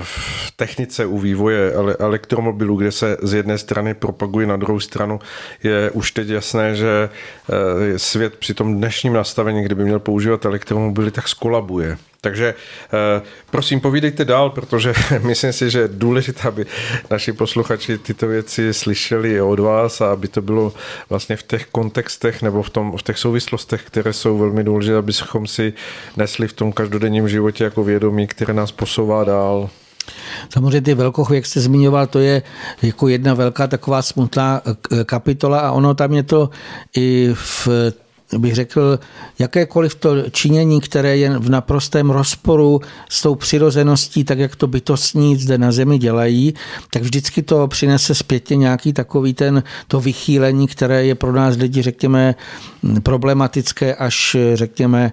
v 0.02 0.52
technice, 0.56 1.06
u 1.06 1.20
vývoje 1.20 1.74
elektromobilů, 2.00 2.76
kde 2.76 2.92
se 2.92 3.18
z 3.22 3.34
jedné 3.34 3.58
strany 3.58 3.94
propaguje, 3.94 4.48
na 4.48 4.58
druhou 4.58 4.80
stranu 4.80 5.20
je 5.64 5.92
už 5.92 6.12
teď 6.12 6.28
jasné, 6.28 6.76
že 6.76 7.10
eh, 7.50 8.00
svět 8.00 8.36
při 8.36 8.54
tom 8.54 8.78
dnešním 8.78 9.14
nastavení, 9.14 9.64
kdyby 9.64 9.84
měl 9.84 10.00
používat 10.00 10.46
elektromobily, 10.46 11.12
tak 11.12 11.28
skolabuje. 11.28 11.98
Takže 12.22 12.54
eh, 12.94 13.22
prosím, 13.52 13.80
povídejte 13.80 14.26
dál, 14.26 14.50
protože 14.50 14.94
myslím 15.22 15.54
si, 15.54 15.70
že 15.70 15.80
je 15.80 15.88
důležité, 15.88 16.48
aby 16.48 16.66
naši 17.10 17.34
posluchači 17.34 17.98
tyto 17.98 18.28
věci 18.28 18.74
slyšeli 18.74 19.42
od 19.42 19.60
vás 19.60 20.02
a 20.02 20.12
aby 20.12 20.28
to 20.28 20.42
bylo 20.42 20.74
vlastně 21.10 21.36
v 21.36 21.44
těch 21.44 21.66
kontextech 21.66 22.42
nebo 22.42 22.64
v, 22.64 22.70
tom, 22.70 22.98
v 22.98 23.04
těch 23.04 23.18
souvislostech, 23.18 23.84
které 23.84 24.14
jsou 24.14 24.38
velmi 24.38 24.64
důležité, 24.64 24.98
abychom 24.98 25.48
si 25.48 25.74
nesli 26.18 26.48
v 26.48 26.54
tom 26.54 26.72
každodenním 26.72 27.30
životě 27.30 27.64
jako 27.64 27.84
vědomí, 27.84 28.28
které 28.28 28.54
nás 28.54 28.72
posouvá 28.72 29.24
dál. 29.24 29.70
Samozřejmě 30.49 30.82
ty 30.82 30.93
velkoch, 30.93 31.32
jak 31.32 31.45
jste 31.45 31.62
zmiňoval, 31.62 32.07
to 32.07 32.20
je 32.20 32.41
jako 32.82 33.07
jedna 33.07 33.34
velká 33.34 33.68
taková 33.68 34.01
smutná 34.01 34.62
eh, 34.66 35.03
kapitola 35.03 35.60
a 35.60 35.72
ono 35.72 35.93
tam 35.93 36.14
je 36.14 36.24
to 36.24 36.49
i 36.95 37.30
v 37.34 37.68
bych 38.38 38.55
řekl, 38.55 38.99
jakékoliv 39.39 39.95
to 39.95 40.30
činění, 40.30 40.82
které 40.82 41.18
je 41.18 41.39
v 41.39 41.49
naprostém 41.49 42.10
rozporu 42.10 42.82
s 43.10 43.22
tou 43.22 43.36
přirozeností, 43.36 44.24
tak 44.24 44.39
jak 44.39 44.55
to 44.55 44.68
bytostní 44.68 45.36
zde 45.36 45.57
na 45.57 45.72
zemi 45.72 45.97
dělají, 45.97 46.53
tak 46.91 47.03
vždycky 47.03 47.41
to 47.41 47.68
přinese 47.68 48.16
zpětně 48.16 48.55
nějaký 48.55 48.93
takový 48.93 49.34
ten, 49.34 49.64
to 49.88 49.99
vychýlení, 49.99 50.68
které 50.68 51.05
je 51.05 51.16
pro 51.16 51.32
nás 51.32 51.57
lidi, 51.57 51.82
řekněme, 51.82 52.36
problematické 53.03 53.95
až, 53.95 54.36
řekněme, 54.53 55.12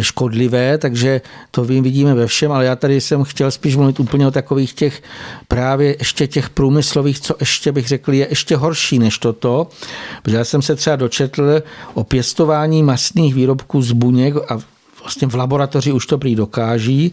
škodlivé, 0.00 0.78
takže 0.78 1.20
to 1.50 1.64
vidíme 1.64 2.14
ve 2.14 2.26
všem, 2.26 2.52
ale 2.52 2.64
já 2.64 2.76
tady 2.76 3.00
jsem 3.00 3.24
chtěl 3.24 3.50
spíš 3.50 3.76
mluvit 3.76 4.00
úplně 4.00 4.26
o 4.26 4.30
takových 4.30 4.72
těch 4.72 5.02
právě 5.48 5.96
ještě 5.98 6.26
těch 6.26 6.50
průmyslových, 6.50 7.20
co 7.20 7.34
ještě 7.40 7.72
bych 7.72 7.88
řekl, 7.88 8.12
je 8.12 8.26
ještě 8.30 8.56
horší 8.56 8.98
než 8.98 9.18
toto, 9.18 9.68
protože 10.22 10.36
já 10.36 10.44
jsem 10.44 10.62
se 10.62 10.74
třeba 10.74 10.96
dočetl 10.96 11.62
o 11.94 12.04
pěstování 12.04 12.82
masných 12.82 13.34
výrobků 13.34 13.82
z 13.82 13.92
buněk 13.92 14.34
a 14.36 14.58
vlastně 15.00 15.28
v 15.28 15.34
laboratoři 15.34 15.92
už 15.92 16.06
to 16.06 16.18
prý 16.18 16.34
dokáží, 16.34 17.12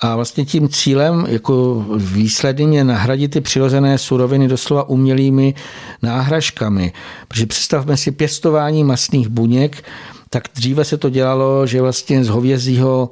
a 0.00 0.16
vlastně 0.16 0.44
tím 0.44 0.68
cílem, 0.68 1.26
jako 1.28 1.84
výsledným 1.96 2.72
je 2.72 2.84
nahradit 2.84 3.28
ty 3.28 3.40
přirozené 3.40 3.98
suroviny 3.98 4.48
doslova 4.48 4.88
umělými 4.88 5.54
náhražkami. 6.02 6.92
Protože 7.28 7.46
představme 7.46 7.96
si 7.96 8.10
pěstování 8.10 8.84
masných 8.84 9.28
buněk, 9.28 9.84
tak 10.36 10.48
dříve 10.54 10.84
se 10.84 10.96
to 10.96 11.08
dělalo, 11.08 11.66
že 11.66 11.80
vlastně 11.80 12.24
z 12.24 12.28
hovězího 12.28 13.10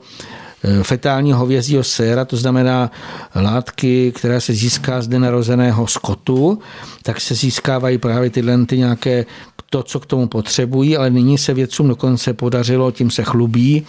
eh, 0.64 0.82
fetálního 0.82 1.38
hovězího 1.38 1.84
séra, 1.84 2.24
to 2.24 2.36
znamená 2.36 2.90
látky, 3.34 4.12
která 4.12 4.40
se 4.40 4.52
získá 4.52 5.02
z 5.02 5.08
nenarozeného 5.08 5.86
skotu, 5.86 6.58
tak 7.02 7.20
se 7.20 7.34
získávají 7.34 7.98
právě 7.98 8.30
tyhle 8.30 8.66
ty 8.66 8.78
nějaké 8.78 9.26
to, 9.70 9.82
co 9.82 10.00
k 10.00 10.06
tomu 10.06 10.28
potřebují, 10.28 10.96
ale 10.96 11.10
nyní 11.10 11.38
se 11.38 11.54
vědcům 11.54 11.88
dokonce 11.88 12.34
podařilo, 12.34 12.92
tím 12.92 13.10
se 13.10 13.24
chlubí, 13.24 13.86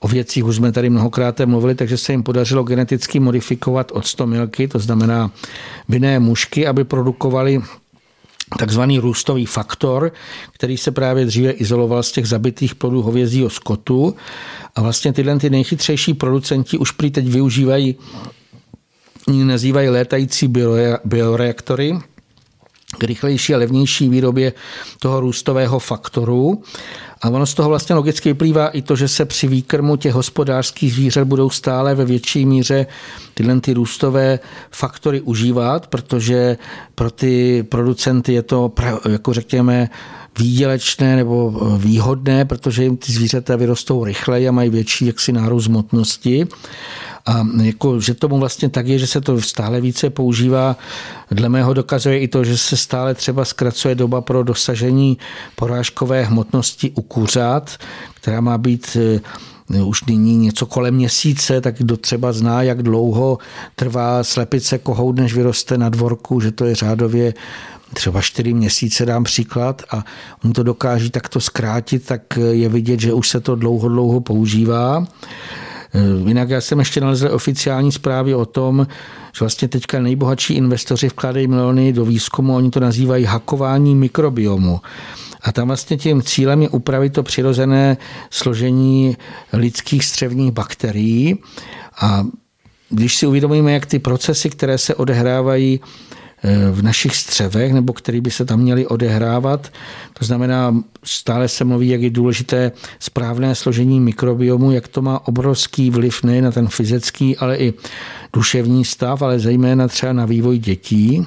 o 0.00 0.08
věcích 0.08 0.44
už 0.44 0.56
jsme 0.56 0.72
tady 0.72 0.90
mnohokrát 0.90 1.40
mluvili, 1.40 1.74
takže 1.74 1.96
se 1.96 2.12
jim 2.12 2.22
podařilo 2.22 2.62
geneticky 2.62 3.20
modifikovat 3.20 3.90
od 3.92 4.06
100 4.06 4.26
milky, 4.26 4.68
to 4.68 4.78
znamená 4.78 5.30
vinné 5.88 6.18
mušky, 6.18 6.66
aby 6.66 6.84
produkovali 6.84 7.62
takzvaný 8.58 8.98
růstový 8.98 9.46
faktor, 9.46 10.12
který 10.52 10.76
se 10.76 10.90
právě 10.90 11.24
dříve 11.24 11.50
izoloval 11.50 12.02
z 12.02 12.12
těch 12.12 12.26
zabitých 12.26 12.74
plodů 12.74 13.02
hovězího 13.02 13.50
skotu. 13.50 14.14
A 14.74 14.82
vlastně 14.82 15.12
tyhle 15.12 15.38
ty 15.38 15.50
nejchytřejší 15.50 16.14
producenti 16.14 16.78
už 16.78 16.90
prý 16.90 17.10
teď 17.10 17.28
využívají, 17.28 17.96
nazývají 19.44 19.88
létající 19.88 20.48
bioreaktory, 21.04 21.98
k 22.98 23.04
rychlejší 23.04 23.54
a 23.54 23.58
levnější 23.58 24.08
výrobě 24.08 24.52
toho 24.98 25.20
růstového 25.20 25.78
faktoru. 25.78 26.62
A 27.22 27.28
ono 27.28 27.46
z 27.46 27.54
toho 27.54 27.68
vlastně 27.68 27.94
logicky 27.94 28.28
vyplývá 28.28 28.68
i 28.68 28.82
to, 28.82 28.96
že 28.96 29.08
se 29.08 29.24
při 29.24 29.46
výkrmu 29.46 29.96
těch 29.96 30.14
hospodářských 30.14 30.92
zvířat 30.94 31.24
budou 31.28 31.50
stále 31.50 31.94
ve 31.94 32.04
větší 32.04 32.46
míře 32.46 32.86
tyhle 33.34 33.60
ty 33.60 33.72
růstové 33.72 34.38
faktory 34.70 35.20
užívat, 35.20 35.86
protože 35.86 36.56
pro 36.94 37.10
ty 37.10 37.62
producenty 37.68 38.32
je 38.32 38.42
to, 38.42 38.72
jako 39.08 39.32
řekněme, 39.32 39.88
výdělečné 40.38 41.16
nebo 41.16 41.50
výhodné, 41.78 42.44
protože 42.44 42.82
jim 42.82 42.96
ty 42.96 43.12
zvířata 43.12 43.56
vyrostou 43.56 44.04
rychleji 44.04 44.48
a 44.48 44.52
mají 44.52 44.70
větší 44.70 45.06
jaksi 45.06 45.32
nárůst 45.32 45.66
hmotnosti. 45.66 46.46
A 47.28 47.46
jako, 47.62 48.00
že 48.00 48.14
tomu 48.14 48.38
vlastně 48.38 48.68
tak 48.68 48.86
je, 48.86 48.98
že 48.98 49.06
se 49.06 49.20
to 49.20 49.40
stále 49.40 49.80
více 49.80 50.10
používá. 50.10 50.76
Dle 51.30 51.48
mého 51.48 51.74
dokazuje 51.74 52.18
i 52.18 52.28
to, 52.28 52.44
že 52.44 52.58
se 52.58 52.76
stále 52.76 53.14
třeba 53.14 53.44
zkracuje 53.44 53.94
doba 53.94 54.20
pro 54.20 54.42
dosažení 54.42 55.18
porážkové 55.56 56.24
hmotnosti 56.24 56.90
u 56.90 57.02
kuřat, 57.02 57.76
která 58.14 58.40
má 58.40 58.58
být 58.58 58.96
eh, 59.74 59.82
už 59.82 60.04
nyní 60.04 60.36
něco 60.36 60.66
kolem 60.66 60.94
měsíce, 60.94 61.60
tak 61.60 61.78
kdo 61.78 61.96
třeba 61.96 62.32
zná, 62.32 62.62
jak 62.62 62.82
dlouho 62.82 63.38
trvá 63.76 64.24
slepice 64.24 64.78
kohout, 64.78 65.16
než 65.16 65.34
vyroste 65.34 65.78
na 65.78 65.88
dvorku, 65.88 66.40
že 66.40 66.52
to 66.52 66.64
je 66.64 66.74
řádově 66.74 67.34
třeba 67.94 68.20
čtyři 68.20 68.54
měsíce, 68.54 69.06
dám 69.06 69.24
příklad, 69.24 69.82
a 69.90 70.04
on 70.44 70.52
to 70.52 70.62
dokáží 70.62 71.10
takto 71.10 71.40
zkrátit, 71.40 72.06
tak 72.06 72.38
je 72.50 72.68
vidět, 72.68 73.00
že 73.00 73.12
už 73.12 73.28
se 73.28 73.40
to 73.40 73.54
dlouho, 73.54 73.88
dlouho 73.88 74.20
používá. 74.20 75.06
Eh, 75.94 76.28
jinak 76.28 76.50
já 76.50 76.60
jsem 76.60 76.78
ještě 76.78 77.00
nalezl 77.00 77.28
oficiální 77.32 77.92
zprávy 77.92 78.34
o 78.34 78.46
tom, 78.46 78.86
že 79.32 79.40
vlastně 79.40 79.68
teďka 79.68 80.00
nejbohatší 80.00 80.54
investoři 80.54 81.08
vkládají 81.08 81.46
miliony 81.46 81.92
do 81.92 82.04
výzkumu, 82.04 82.56
oni 82.56 82.70
to 82.70 82.80
nazývají 82.80 83.24
hakování 83.24 83.94
mikrobiomu. 83.94 84.80
A 85.42 85.52
tam 85.52 85.66
vlastně 85.66 85.96
tím 85.96 86.22
cílem 86.22 86.62
je 86.62 86.68
upravit 86.68 87.12
to 87.12 87.22
přirozené 87.22 87.96
složení 88.30 89.16
lidských 89.52 90.04
střevních 90.04 90.50
bakterií. 90.50 91.38
A 92.00 92.26
když 92.90 93.16
si 93.16 93.26
uvědomíme, 93.26 93.72
jak 93.72 93.86
ty 93.86 93.98
procesy, 93.98 94.50
které 94.50 94.78
se 94.78 94.94
odehrávají 94.94 95.80
Eh, 95.80 96.07
v 96.72 96.82
našich 96.82 97.16
střevech, 97.16 97.72
nebo 97.72 97.92
který 97.92 98.20
by 98.20 98.30
se 98.30 98.44
tam 98.44 98.60
měly 98.60 98.86
odehrávat. 98.86 99.72
To 100.18 100.24
znamená, 100.24 100.76
stále 101.04 101.48
se 101.48 101.64
mluví, 101.64 101.88
jak 101.88 102.02
je 102.02 102.10
důležité 102.10 102.72
správné 102.98 103.54
složení 103.54 104.00
mikrobiomu, 104.00 104.72
jak 104.72 104.88
to 104.88 105.02
má 105.02 105.28
obrovský 105.28 105.90
vliv 105.90 106.22
nejen 106.22 106.44
na 106.44 106.52
ten 106.52 106.68
fyzický, 106.68 107.36
ale 107.36 107.56
i 107.56 107.74
duševní 108.32 108.84
stav, 108.84 109.22
ale 109.22 109.38
zejména 109.38 109.88
třeba 109.88 110.12
na 110.12 110.26
vývoj 110.26 110.58
dětí. 110.58 111.26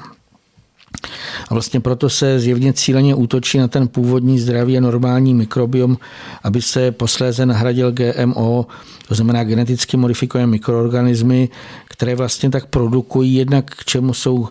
A 1.49 1.53
vlastně 1.53 1.79
proto 1.79 2.09
se 2.09 2.39
zjevně 2.39 2.73
cíleně 2.73 3.15
útočí 3.15 3.57
na 3.57 3.67
ten 3.67 3.87
původní 3.87 4.39
zdravý 4.39 4.77
a 4.77 4.81
normální 4.81 5.33
mikrobiom, 5.33 5.97
aby 6.43 6.61
se 6.61 6.91
posléze 6.91 7.45
nahradil 7.45 7.91
GMO, 7.91 8.65
to 9.07 9.15
znamená 9.15 9.43
geneticky 9.43 9.97
modifikované 9.97 10.47
mikroorganismy, 10.47 11.49
které 11.89 12.15
vlastně 12.15 12.49
tak 12.49 12.65
produkují, 12.65 13.35
jednak 13.35 13.65
k 13.65 13.85
čemu 13.85 14.13
jsou 14.13 14.47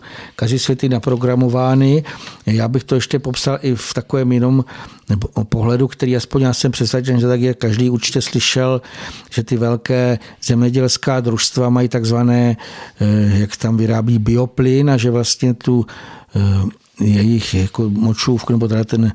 světy 0.57 0.89
naprogramovány. 0.89 2.03
Já 2.45 2.67
bych 2.67 2.83
to 2.83 2.95
ještě 2.95 3.19
popsal 3.19 3.59
i 3.61 3.75
v 3.75 3.93
takovém 3.93 4.31
jenom 4.31 4.65
nebo 5.09 5.27
o 5.33 5.43
pohledu, 5.43 5.87
který 5.87 6.15
aspoň 6.15 6.41
já 6.41 6.53
jsem 6.53 6.71
přesvědčen, 6.71 7.19
že 7.19 7.27
tak 7.27 7.41
je 7.41 7.53
každý 7.53 7.89
určitě 7.89 8.21
slyšel, 8.21 8.81
že 9.29 9.43
ty 9.43 9.57
velké 9.57 10.19
zemědělská 10.43 11.19
družstva 11.19 11.69
mají 11.69 11.89
takzvané, 11.89 12.57
eh, 13.01 13.39
jak 13.39 13.57
tam 13.57 13.77
vyrábí 13.77 14.19
bioplyn 14.19 14.89
a 14.89 14.97
že 14.97 15.11
vlastně 15.11 15.53
tu 15.53 15.85
jejich 16.99 17.53
jako 17.53 17.89
močůvku 17.89 18.53
nebo 18.53 18.67
teda 18.67 18.83
ten 18.83 19.13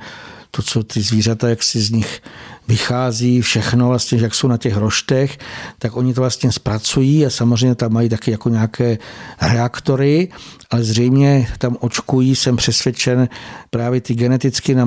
to, 0.51 0.62
co 0.62 0.82
ty 0.82 1.02
zvířata, 1.02 1.48
jak 1.48 1.62
si 1.62 1.80
z 1.80 1.90
nich 1.90 2.22
vychází 2.68 3.40
všechno, 3.40 3.88
vlastně, 3.88 4.18
jak 4.18 4.34
jsou 4.34 4.48
na 4.48 4.56
těch 4.56 4.76
roštech, 4.76 5.38
tak 5.78 5.97
oni 5.97 6.14
to 6.14 6.20
vlastně 6.20 6.52
zpracují 6.52 7.26
a 7.26 7.30
samozřejmě 7.30 7.74
tam 7.74 7.93
mají 7.93 8.09
taky 8.09 8.30
jako 8.30 8.48
nějaké 8.48 8.98
reaktory, 9.40 10.28
ale 10.70 10.84
zřejmě 10.84 11.48
tam 11.59 11.76
očkují, 11.80 12.36
jsem 12.36 12.56
přesvědčen, 12.56 13.28
právě 13.70 14.01
ty 14.01 14.14
geneticky 14.14 14.76
eh, 14.76 14.84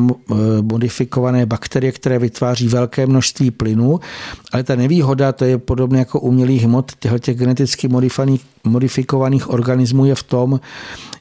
modifikované 0.62 1.46
bakterie, 1.46 1.92
které 1.92 2.20
vytváří 2.20 2.68
velké 2.68 3.06
množství 3.06 3.52
plynu, 3.52 4.00
ale 4.52 4.64
ta 4.64 4.76
nevýhoda, 4.76 5.32
to 5.32 5.46
je 5.46 5.58
podobně 5.58 6.00
jako 6.00 6.20
umělých 6.20 6.64
hmot 6.64 6.92
těchto 7.00 7.34
geneticky 7.34 7.90
modifikovaných 8.64 9.50
organismů 9.50 10.06
je 10.06 10.16
v 10.16 10.24
tom, 10.24 10.60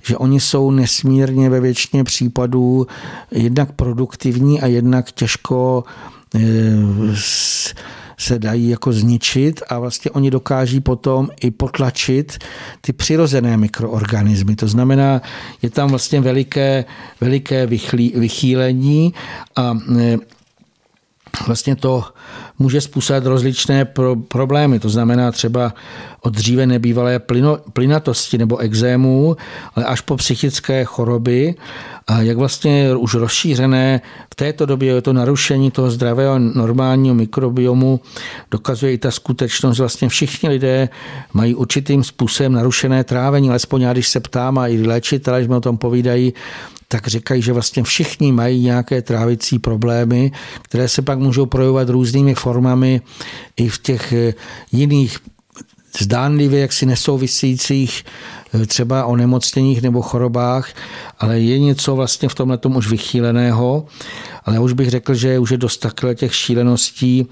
že 0.02 0.16
oni 0.16 0.40
jsou 0.40 0.70
nesmírně 0.70 1.50
ve 1.50 1.60
většině 1.60 2.04
případů 2.04 2.86
jednak 3.30 3.72
produktivní 3.72 4.60
a 4.60 4.66
jednak 4.66 5.12
těžko 5.12 5.84
eh, 6.34 6.40
se 8.18 8.38
dají 8.38 8.68
jako 8.68 8.92
zničit 8.92 9.62
a 9.68 9.78
vlastně 9.78 10.10
oni 10.10 10.30
dokáží 10.30 10.80
potom 10.80 11.28
i 11.40 11.50
potlačit 11.50 12.38
ty 12.80 12.92
přirozené 12.92 13.56
mikroorganismy. 13.56 14.56
To 14.56 14.68
znamená, 14.68 15.22
je 15.62 15.70
tam 15.70 15.88
vlastně 15.88 16.20
veliké, 16.20 16.84
veliké 17.20 17.66
vychýlení 18.14 19.14
a 19.56 19.78
eh, 19.98 20.16
vlastně 21.46 21.76
to 21.76 22.05
může 22.59 22.80
způsobit 22.80 23.26
rozličné 23.26 23.84
pro, 23.84 24.16
problémy. 24.16 24.80
To 24.80 24.88
znamená 24.88 25.32
třeba 25.32 25.74
od 26.20 26.34
dříve 26.34 26.66
nebývalé 26.66 27.18
plyno, 27.18 27.59
plynatosti 27.72 28.38
nebo 28.38 28.59
exémů, 28.59 29.36
ale 29.74 29.84
až 29.84 30.00
po 30.00 30.16
psychické 30.16 30.84
choroby. 30.84 31.55
A 32.06 32.22
jak 32.22 32.36
vlastně 32.36 32.96
už 32.96 33.14
rozšířené 33.14 34.00
v 34.32 34.34
této 34.34 34.66
době 34.66 34.94
je 34.94 35.02
to 35.02 35.12
narušení 35.12 35.70
toho 35.70 35.90
zdravého 35.90 36.38
normálního 36.38 37.14
mikrobiomu, 37.14 38.00
dokazuje 38.50 38.92
i 38.92 38.98
ta 38.98 39.10
skutečnost, 39.10 39.76
že 39.76 39.82
vlastně 39.82 40.09
všichni 40.09 40.48
lidé 40.48 40.88
mají 41.32 41.55
určitým 41.55 42.05
způsobem 42.05 42.52
narušené 42.52 43.05
trávení, 43.05 43.50
alespoň 43.50 43.82
já, 43.82 43.92
když 43.92 44.09
se 44.09 44.20
ptám 44.20 44.59
a 44.59 44.68
i 44.68 44.82
léčitelé, 44.82 45.38
když 45.38 45.48
mi 45.48 45.55
o 45.55 45.60
tom 45.60 45.76
povídají, 45.76 46.32
tak 46.89 47.06
říkají, 47.06 47.43
že 47.43 47.52
vlastně 47.52 47.82
všichni 47.82 48.32
mají 48.32 48.62
nějaké 48.62 49.02
trávicí 49.02 49.59
problémy, 49.59 50.32
které 50.62 50.89
se 50.89 51.02
pak 51.02 51.19
můžou 51.19 51.47
projevovat 51.47 51.89
různými 51.89 52.35
formami 52.35 53.01
i 53.56 53.69
v 53.69 53.78
těch 53.78 54.12
eh, 54.12 54.35
jiných 54.73 55.19
zdánlivě 56.01 56.60
jaksi 56.60 56.86
nesouvisících 56.86 58.05
eh, 58.55 58.66
třeba 58.66 59.05
o 59.05 59.16
nemocněních 59.16 59.82
nebo 59.82 60.02
chorobách, 60.02 60.73
ale 61.19 61.40
je 61.40 61.59
něco 61.59 61.97
vlastně 61.97 62.28
v 62.28 62.35
tomhle 62.35 62.59
tom 62.59 62.77
už 62.77 62.89
vychýleného, 62.89 63.86
ale 64.44 64.59
už 64.59 64.73
bych 64.73 64.90
řekl, 64.90 65.15
že 65.15 65.39
už 65.39 65.51
je 65.51 65.56
dost 65.56 65.78
takhle 65.78 66.15
těch 66.15 66.35
šíleností, 66.35 67.27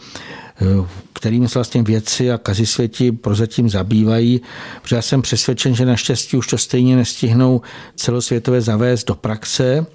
kterými 1.13 1.49
se 1.49 1.59
vlastně 1.59 1.83
věci 1.83 2.33
a 2.33 2.39
kazisvěti 2.39 3.13
prozatím 3.13 3.69
zabývají, 3.69 4.41
protože 4.83 4.97
já 4.97 5.03
jsem 5.03 5.23
přesvědčen, 5.23 5.75
že 5.75 5.87
naštěstí 5.87 6.37
už 6.37 6.47
to 6.47 6.59
stejně 6.59 6.97
nestihnou 6.97 7.61
celosvětové 7.97 8.61
zavést 8.61 9.05
do 9.05 9.15
praxe, 9.15 9.87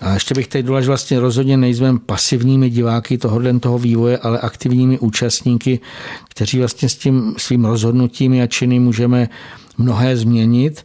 a 0.00 0.14
ještě 0.14 0.34
bych 0.34 0.48
tady 0.48 0.62
dodal, 0.62 0.82
že 0.82 0.88
vlastně 0.88 1.20
rozhodně 1.20 1.56
nejsme 1.56 1.98
pasivními 1.98 2.70
diváky 2.70 3.18
tohohle 3.18 3.58
toho 3.58 3.78
vývoje, 3.78 4.18
ale 4.18 4.38
aktivními 4.38 4.98
účastníky, 4.98 5.80
kteří 6.28 6.58
vlastně 6.58 6.88
s 6.88 6.96
tím 6.96 7.34
svým 7.38 7.64
rozhodnutím 7.64 8.42
a 8.42 8.46
činy 8.46 8.78
můžeme 8.78 9.28
mnohé 9.78 10.16
změnit. 10.16 10.84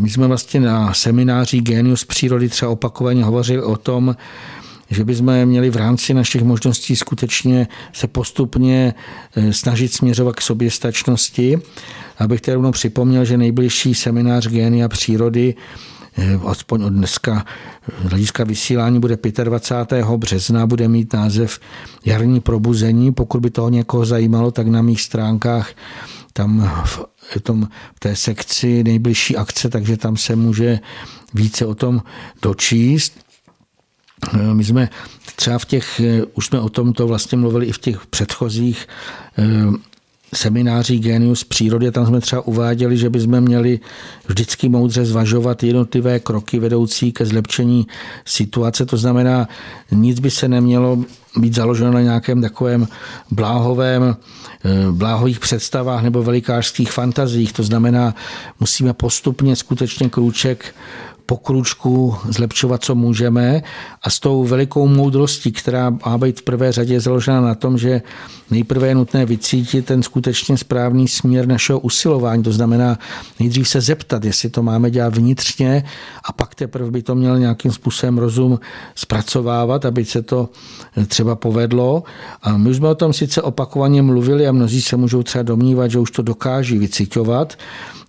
My 0.00 0.10
jsme 0.10 0.26
vlastně 0.26 0.60
na 0.60 0.94
semináři 0.94 1.60
Genius 1.60 2.04
přírody 2.04 2.48
třeba 2.48 2.70
opakovaně 2.70 3.24
hovořili 3.24 3.62
o 3.62 3.76
tom, 3.76 4.16
že 4.94 5.04
bychom 5.04 5.46
měli 5.46 5.70
v 5.70 5.76
rámci 5.76 6.14
našich 6.14 6.42
možností 6.42 6.96
skutečně 6.96 7.68
se 7.92 8.06
postupně 8.06 8.94
eh, 9.36 9.52
snažit 9.52 9.92
směřovat 9.92 10.36
k 10.36 10.40
soběstačnosti. 10.40 11.58
Abych 12.18 12.40
tedy 12.40 12.54
rovnou 12.54 12.72
připomněl, 12.72 13.24
že 13.24 13.36
nejbližší 13.36 13.94
seminář 13.94 14.48
Génia 14.48 14.88
přírody 14.88 15.54
Eh, 16.18 16.38
aspoň 16.46 16.82
od 16.82 16.90
dneska 16.90 17.44
z 18.06 18.08
hlediska 18.08 18.44
vysílání 18.44 19.00
bude 19.00 19.18
25. 19.44 20.06
března, 20.16 20.66
bude 20.66 20.88
mít 20.88 21.12
název 21.12 21.60
Jarní 22.04 22.40
probuzení. 22.40 23.12
Pokud 23.12 23.40
by 23.40 23.50
toho 23.50 23.68
někoho 23.68 24.06
zajímalo, 24.06 24.50
tak 24.50 24.66
na 24.66 24.82
mých 24.82 25.00
stránkách 25.00 25.70
tam 26.32 26.70
v, 26.84 27.00
tom, 27.42 27.68
v 27.94 28.00
té 28.00 28.16
sekci 28.16 28.84
nejbližší 28.84 29.36
akce, 29.36 29.68
takže 29.68 29.96
tam 29.96 30.16
se 30.16 30.36
může 30.36 30.78
více 31.34 31.66
o 31.66 31.74
tom 31.74 32.02
dočíst. 32.42 33.23
Eh, 34.32 34.54
my 34.54 34.64
jsme 34.64 34.88
třeba 35.36 35.58
v 35.58 35.64
těch, 35.64 36.00
eh, 36.00 36.22
už 36.34 36.46
jsme 36.46 36.60
o 36.60 36.68
tomto 36.68 37.06
vlastně 37.06 37.38
mluvili 37.38 37.66
i 37.66 37.72
v 37.72 37.78
těch 37.78 38.06
předchozích 38.06 38.86
semináří 40.34 40.98
Genius 40.98 41.44
přírody, 41.44 41.90
tam 41.90 42.06
jsme 42.06 42.20
třeba 42.20 42.46
uváděli, 42.46 42.96
že 42.96 43.10
bychom 43.10 43.40
měli 43.40 43.80
vždycky 44.28 44.68
moudře 44.68 45.04
zvažovat 45.04 45.62
jednotlivé 45.62 46.20
kroky 46.20 46.58
vedoucí 46.58 47.12
ke 47.12 47.26
zlepšení 47.26 47.86
situace. 48.24 48.86
To 48.86 48.96
znamená, 48.96 49.48
nic 49.92 50.20
by 50.20 50.30
se 50.30 50.48
nemělo 50.48 50.98
být 51.36 51.54
založeno 51.54 51.92
na 51.92 52.00
nějakém 52.00 52.42
takovém 52.42 52.88
bláhovém, 53.30 54.16
eh, 54.64 54.70
bláhových 54.90 55.40
představách 55.40 56.02
nebo 56.02 56.22
velikářských 56.22 56.92
fantazích. 56.92 57.52
To 57.52 57.62
znamená, 57.62 58.14
musíme 58.60 58.92
postupně 58.92 59.56
skutečně 59.56 60.08
krůček 60.08 60.74
po 61.26 61.36
kručku 61.36 62.16
zlepšovat, 62.28 62.84
co 62.84 62.94
můžeme 62.94 63.62
a 64.02 64.10
s 64.10 64.20
tou 64.20 64.44
velikou 64.44 64.88
moudrostí, 64.88 65.52
která 65.52 65.90
má 66.06 66.18
být 66.18 66.40
v 66.40 66.42
prvé 66.42 66.72
řadě 66.72 67.00
založena 67.00 67.40
na 67.40 67.54
tom, 67.54 67.78
že 67.78 68.02
nejprve 68.50 68.88
je 68.88 68.94
nutné 68.94 69.26
vycítit 69.26 69.86
ten 69.86 70.02
skutečně 70.02 70.56
správný 70.56 71.08
směr 71.08 71.48
našeho 71.48 71.80
usilování. 71.80 72.42
To 72.42 72.52
znamená 72.52 72.98
nejdřív 73.40 73.68
se 73.68 73.80
zeptat, 73.80 74.24
jestli 74.24 74.50
to 74.50 74.62
máme 74.62 74.90
dělat 74.90 75.16
vnitřně 75.16 75.84
a 76.24 76.32
pak 76.32 76.54
teprve 76.54 76.90
by 76.90 77.02
to 77.02 77.14
měl 77.14 77.38
nějakým 77.38 77.72
způsobem 77.72 78.18
rozum 78.18 78.60
zpracovávat, 78.94 79.84
aby 79.84 80.04
se 80.04 80.22
to 80.22 80.48
třeba 81.08 81.36
povedlo. 81.36 82.02
A 82.42 82.56
my 82.56 82.70
už 82.70 82.76
jsme 82.76 82.88
o 82.88 82.94
tom 82.94 83.12
sice 83.12 83.42
opakovaně 83.42 84.02
mluvili 84.02 84.46
a 84.46 84.52
mnozí 84.52 84.82
se 84.82 84.96
můžou 84.96 85.22
třeba 85.22 85.42
domnívat, 85.42 85.90
že 85.90 85.98
už 85.98 86.10
to 86.10 86.22
dokáží 86.22 86.78
vycitovat, 86.78 87.56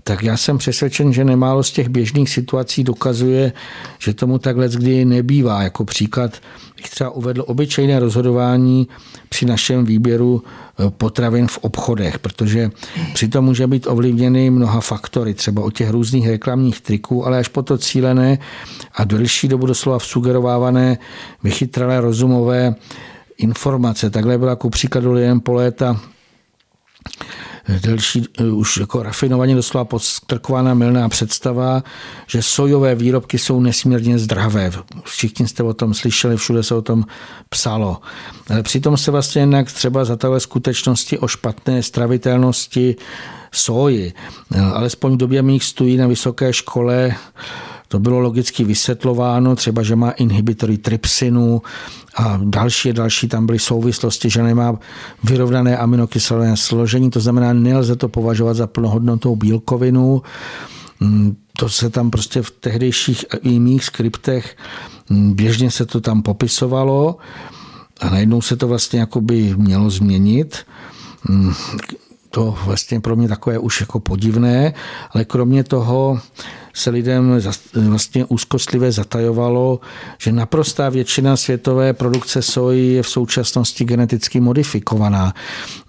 tak 0.07 0.23
já 0.23 0.37
jsem 0.37 0.57
přesvědčen, 0.57 1.13
že 1.13 1.23
nemálo 1.23 1.63
z 1.63 1.71
těch 1.71 1.89
běžných 1.89 2.29
situací 2.29 2.83
dokazuje, 2.83 3.53
že 3.99 4.13
tomu 4.13 4.39
takhle 4.39 4.69
kdy 4.69 5.05
nebývá. 5.05 5.63
Jako 5.63 5.85
příklad 5.85 6.31
bych 6.77 6.89
třeba 6.89 7.09
uvedl 7.09 7.43
obyčejné 7.47 7.99
rozhodování 7.99 8.87
při 9.29 9.45
našem 9.45 9.85
výběru 9.85 10.43
eh, 10.43 10.89
potravin 10.89 11.47
v 11.47 11.57
obchodech, 11.57 12.19
protože 12.19 12.71
přitom 13.13 13.45
může 13.45 13.67
být 13.67 13.87
ovlivněny 13.87 14.49
mnoha 14.49 14.81
faktory, 14.81 15.33
třeba 15.33 15.63
o 15.63 15.71
těch 15.71 15.89
různých 15.89 16.27
reklamních 16.27 16.81
triků, 16.81 17.25
ale 17.25 17.39
až 17.39 17.47
po 17.47 17.61
to 17.61 17.77
cílené 17.77 18.37
a 18.95 19.03
delší 19.03 19.47
dobu 19.47 19.65
doslova 19.65 19.99
sugerovávané 19.99 20.97
vychytralé 21.43 22.01
rozumové 22.01 22.75
informace. 23.37 24.09
Takhle 24.09 24.37
byla 24.37 24.55
ku 24.55 24.69
příkladu 24.69 25.15
po 25.43 25.53
léta 25.53 25.99
delší, 27.81 28.25
eh, 28.39 28.43
už 28.43 28.77
jako 28.77 29.03
rafinovaně 29.03 29.55
doslova 29.55 29.85
podstrkovaná 29.85 30.73
milná 30.73 31.09
představa, 31.09 31.83
že 32.27 32.41
sojové 32.41 32.95
výrobky 32.95 33.37
jsou 33.37 33.59
nesmírně 33.59 34.19
zdravé. 34.19 34.71
Všichni 35.03 35.47
jste 35.47 35.63
o 35.63 35.73
tom 35.73 35.93
slyšeli, 35.93 36.37
všude 36.37 36.63
se 36.63 36.75
o 36.75 36.81
tom 36.81 37.03
psalo. 37.49 38.01
Ale 38.49 38.63
přitom 38.63 38.97
se 38.97 39.11
vlastně 39.11 39.41
jinak 39.41 39.71
třeba 39.71 40.05
za 40.05 40.15
takové 40.15 40.39
skutečnosti 40.39 41.19
o 41.19 41.27
špatné 41.27 41.83
stravitelnosti 41.83 42.95
soji. 43.51 44.13
Eh, 44.55 44.61
alespoň 44.61 45.13
v 45.13 45.17
době 45.17 45.41
mých 45.41 45.63
studií 45.63 45.97
na 45.97 46.07
vysoké 46.07 46.53
škole 46.53 47.15
to 47.87 47.99
bylo 47.99 48.19
logicky 48.19 48.63
vysvětlováno, 48.63 49.55
třeba, 49.55 49.83
že 49.83 49.95
má 49.95 50.11
inhibitory 50.11 50.77
trypsinu 50.77 51.61
a 52.17 52.39
další 52.43 52.93
další 52.93 53.27
tam 53.27 53.45
byly 53.45 53.59
souvislosti, 53.59 54.29
že 54.29 54.43
nemá 54.43 54.79
vyrovnané 55.23 55.77
aminokyselné 55.77 56.57
složení, 56.57 57.09
to 57.09 57.19
znamená, 57.19 57.53
nelze 57.53 57.95
to 57.95 58.09
považovat 58.09 58.53
za 58.53 58.67
plnohodnotou 58.67 59.35
bílkovinu. 59.35 60.21
Mm, 60.99 61.35
to 61.57 61.69
se 61.69 61.89
tam 61.89 62.11
prostě 62.11 62.41
v 62.41 62.51
tehdejších 62.51 63.25
i 63.41 63.59
mých 63.59 63.83
skriptech 63.83 64.57
mm, 65.09 65.33
běžně 65.33 65.71
se 65.71 65.85
to 65.85 66.01
tam 66.01 66.21
popisovalo 66.21 67.17
a 68.01 68.09
najednou 68.09 68.41
se 68.41 68.55
to 68.55 68.67
vlastně 68.67 68.99
jakoby 68.99 69.53
mělo 69.57 69.89
změnit. 69.89 70.57
Mm, 71.29 71.53
to 72.29 72.57
vlastně 72.65 72.99
pro 72.99 73.15
mě 73.15 73.27
takové 73.27 73.57
už 73.59 73.81
jako 73.81 73.99
podivné, 73.99 74.73
ale 75.11 75.25
kromě 75.25 75.63
toho 75.63 76.19
se 76.75 76.89
lidem 76.89 77.39
vlastně 77.75 78.25
úzkostlivě 78.25 78.91
zatajovalo, 78.91 79.79
že 80.17 80.31
naprostá 80.31 80.89
většina 80.89 81.37
světové 81.37 81.93
produkce 81.93 82.41
soji 82.41 82.93
je 82.93 83.03
v 83.03 83.09
současnosti 83.09 83.85
geneticky 83.85 84.39
modifikovaná. 84.39 85.33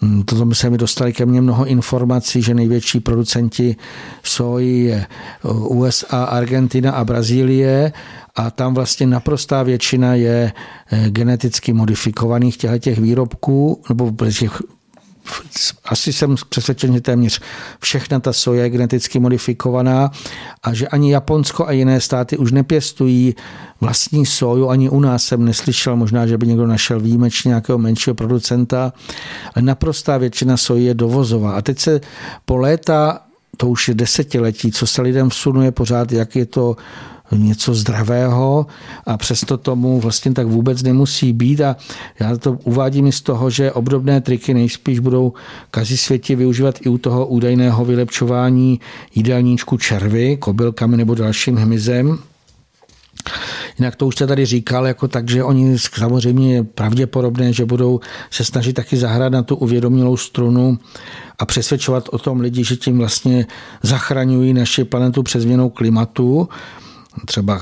Hmm, 0.00 0.22
Toto 0.22 0.54
se 0.54 0.70
mi 0.70 0.78
dostali 0.78 1.12
ke 1.12 1.26
mně 1.26 1.40
mnoho 1.40 1.66
informací, 1.66 2.42
že 2.42 2.54
největší 2.54 3.00
producenti 3.00 3.76
soji 4.22 4.84
je 4.84 5.06
USA, 5.68 6.24
Argentina 6.24 6.92
a 6.92 7.04
Brazílie 7.04 7.92
a 8.36 8.50
tam 8.50 8.74
vlastně 8.74 9.06
naprostá 9.06 9.62
většina 9.62 10.14
je 10.14 10.52
eh, 10.92 11.10
geneticky 11.10 11.72
modifikovaných 11.72 12.58
těch 12.78 12.98
výrobků, 12.98 13.82
nebo 13.88 14.12
těch 14.38 14.62
asi 15.84 16.12
jsem 16.12 16.34
přesvědčen, 16.48 16.92
že 16.92 17.00
téměř 17.00 17.40
všechna 17.80 18.20
ta 18.20 18.32
soja 18.32 18.62
je 18.62 18.70
geneticky 18.70 19.18
modifikovaná 19.18 20.10
a 20.62 20.74
že 20.74 20.88
ani 20.88 21.12
Japonsko 21.12 21.66
a 21.66 21.72
jiné 21.72 22.00
státy 22.00 22.36
už 22.36 22.52
nepěstují 22.52 23.34
vlastní 23.80 24.26
soju, 24.26 24.68
ani 24.68 24.88
u 24.90 25.00
nás 25.00 25.24
jsem 25.24 25.44
neslyšel, 25.44 25.96
možná, 25.96 26.26
že 26.26 26.38
by 26.38 26.46
někdo 26.46 26.66
našel 26.66 27.00
výjimečně 27.00 27.48
nějakého 27.48 27.78
menšího 27.78 28.14
producenta, 28.14 28.92
ale 29.54 29.62
naprostá 29.62 30.18
většina 30.18 30.56
soji 30.56 30.84
je 30.84 30.94
dovozová. 30.94 31.52
A 31.52 31.62
teď 31.62 31.78
se 31.78 32.00
po 32.44 32.56
léta 32.56 33.20
to 33.56 33.68
už 33.68 33.88
je 33.88 33.94
desetiletí, 33.94 34.72
co 34.72 34.86
se 34.86 35.02
lidem 35.02 35.30
vsunuje 35.30 35.72
pořád, 35.72 36.12
jak 36.12 36.36
je 36.36 36.46
to 36.46 36.76
něco 37.32 37.74
zdravého 37.74 38.66
a 39.06 39.16
přesto 39.16 39.56
tomu 39.56 40.00
vlastně 40.00 40.32
tak 40.32 40.46
vůbec 40.46 40.82
nemusí 40.82 41.32
být 41.32 41.60
a 41.60 41.76
já 42.20 42.36
to 42.36 42.52
uvádím 42.52 43.12
z 43.12 43.20
toho, 43.20 43.50
že 43.50 43.72
obdobné 43.72 44.20
triky 44.20 44.54
nejspíš 44.54 44.98
budou 44.98 45.32
kazi 45.70 45.96
světě 45.96 46.36
využívat 46.36 46.78
i 46.80 46.88
u 46.88 46.98
toho 46.98 47.26
údajného 47.26 47.84
vylepčování 47.84 48.80
jídelníčku 49.14 49.76
červy, 49.76 50.36
kobylkami 50.36 50.96
nebo 50.96 51.14
dalším 51.14 51.56
hmyzem. 51.56 52.18
Jinak 53.78 53.96
to 53.96 54.06
už 54.06 54.16
se 54.16 54.26
tady 54.26 54.46
říkal, 54.46 54.86
jako 54.86 55.08
tak, 55.08 55.30
že 55.30 55.44
oni 55.44 55.78
samozřejmě 55.78 56.54
je 56.54 56.64
pravděpodobné, 56.64 57.52
že 57.52 57.64
budou 57.64 58.00
se 58.30 58.44
snažit 58.44 58.72
taky 58.72 58.96
zahrát 58.96 59.32
na 59.32 59.42
tu 59.42 59.56
uvědomilou 59.56 60.16
strunu 60.16 60.78
a 61.38 61.46
přesvědčovat 61.46 62.08
o 62.08 62.18
tom 62.18 62.40
lidi, 62.40 62.64
že 62.64 62.76
tím 62.76 62.98
vlastně 62.98 63.46
zachraňují 63.82 64.52
naši 64.52 64.84
planetu 64.84 65.22
přes 65.22 65.42
změnou 65.42 65.68
klimatu 65.68 66.48
třeba 67.24 67.60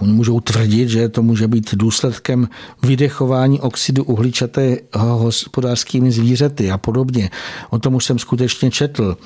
Oni 0.00 0.12
můžou 0.12 0.40
tvrdit, 0.40 0.88
že 0.88 1.08
to 1.08 1.22
může 1.22 1.48
být 1.48 1.74
důsledkem 1.74 2.48
vydechování 2.82 3.60
oxidu 3.60 4.04
uhličatého 4.04 5.16
hospodářskými 5.18 6.12
zvířaty 6.12 6.70
a 6.70 6.78
podobně. 6.78 7.30
O 7.70 7.78
tom 7.78 7.94
už 7.94 8.04
jsem 8.04 8.18
skutečně 8.18 8.70
četl. 8.70 9.16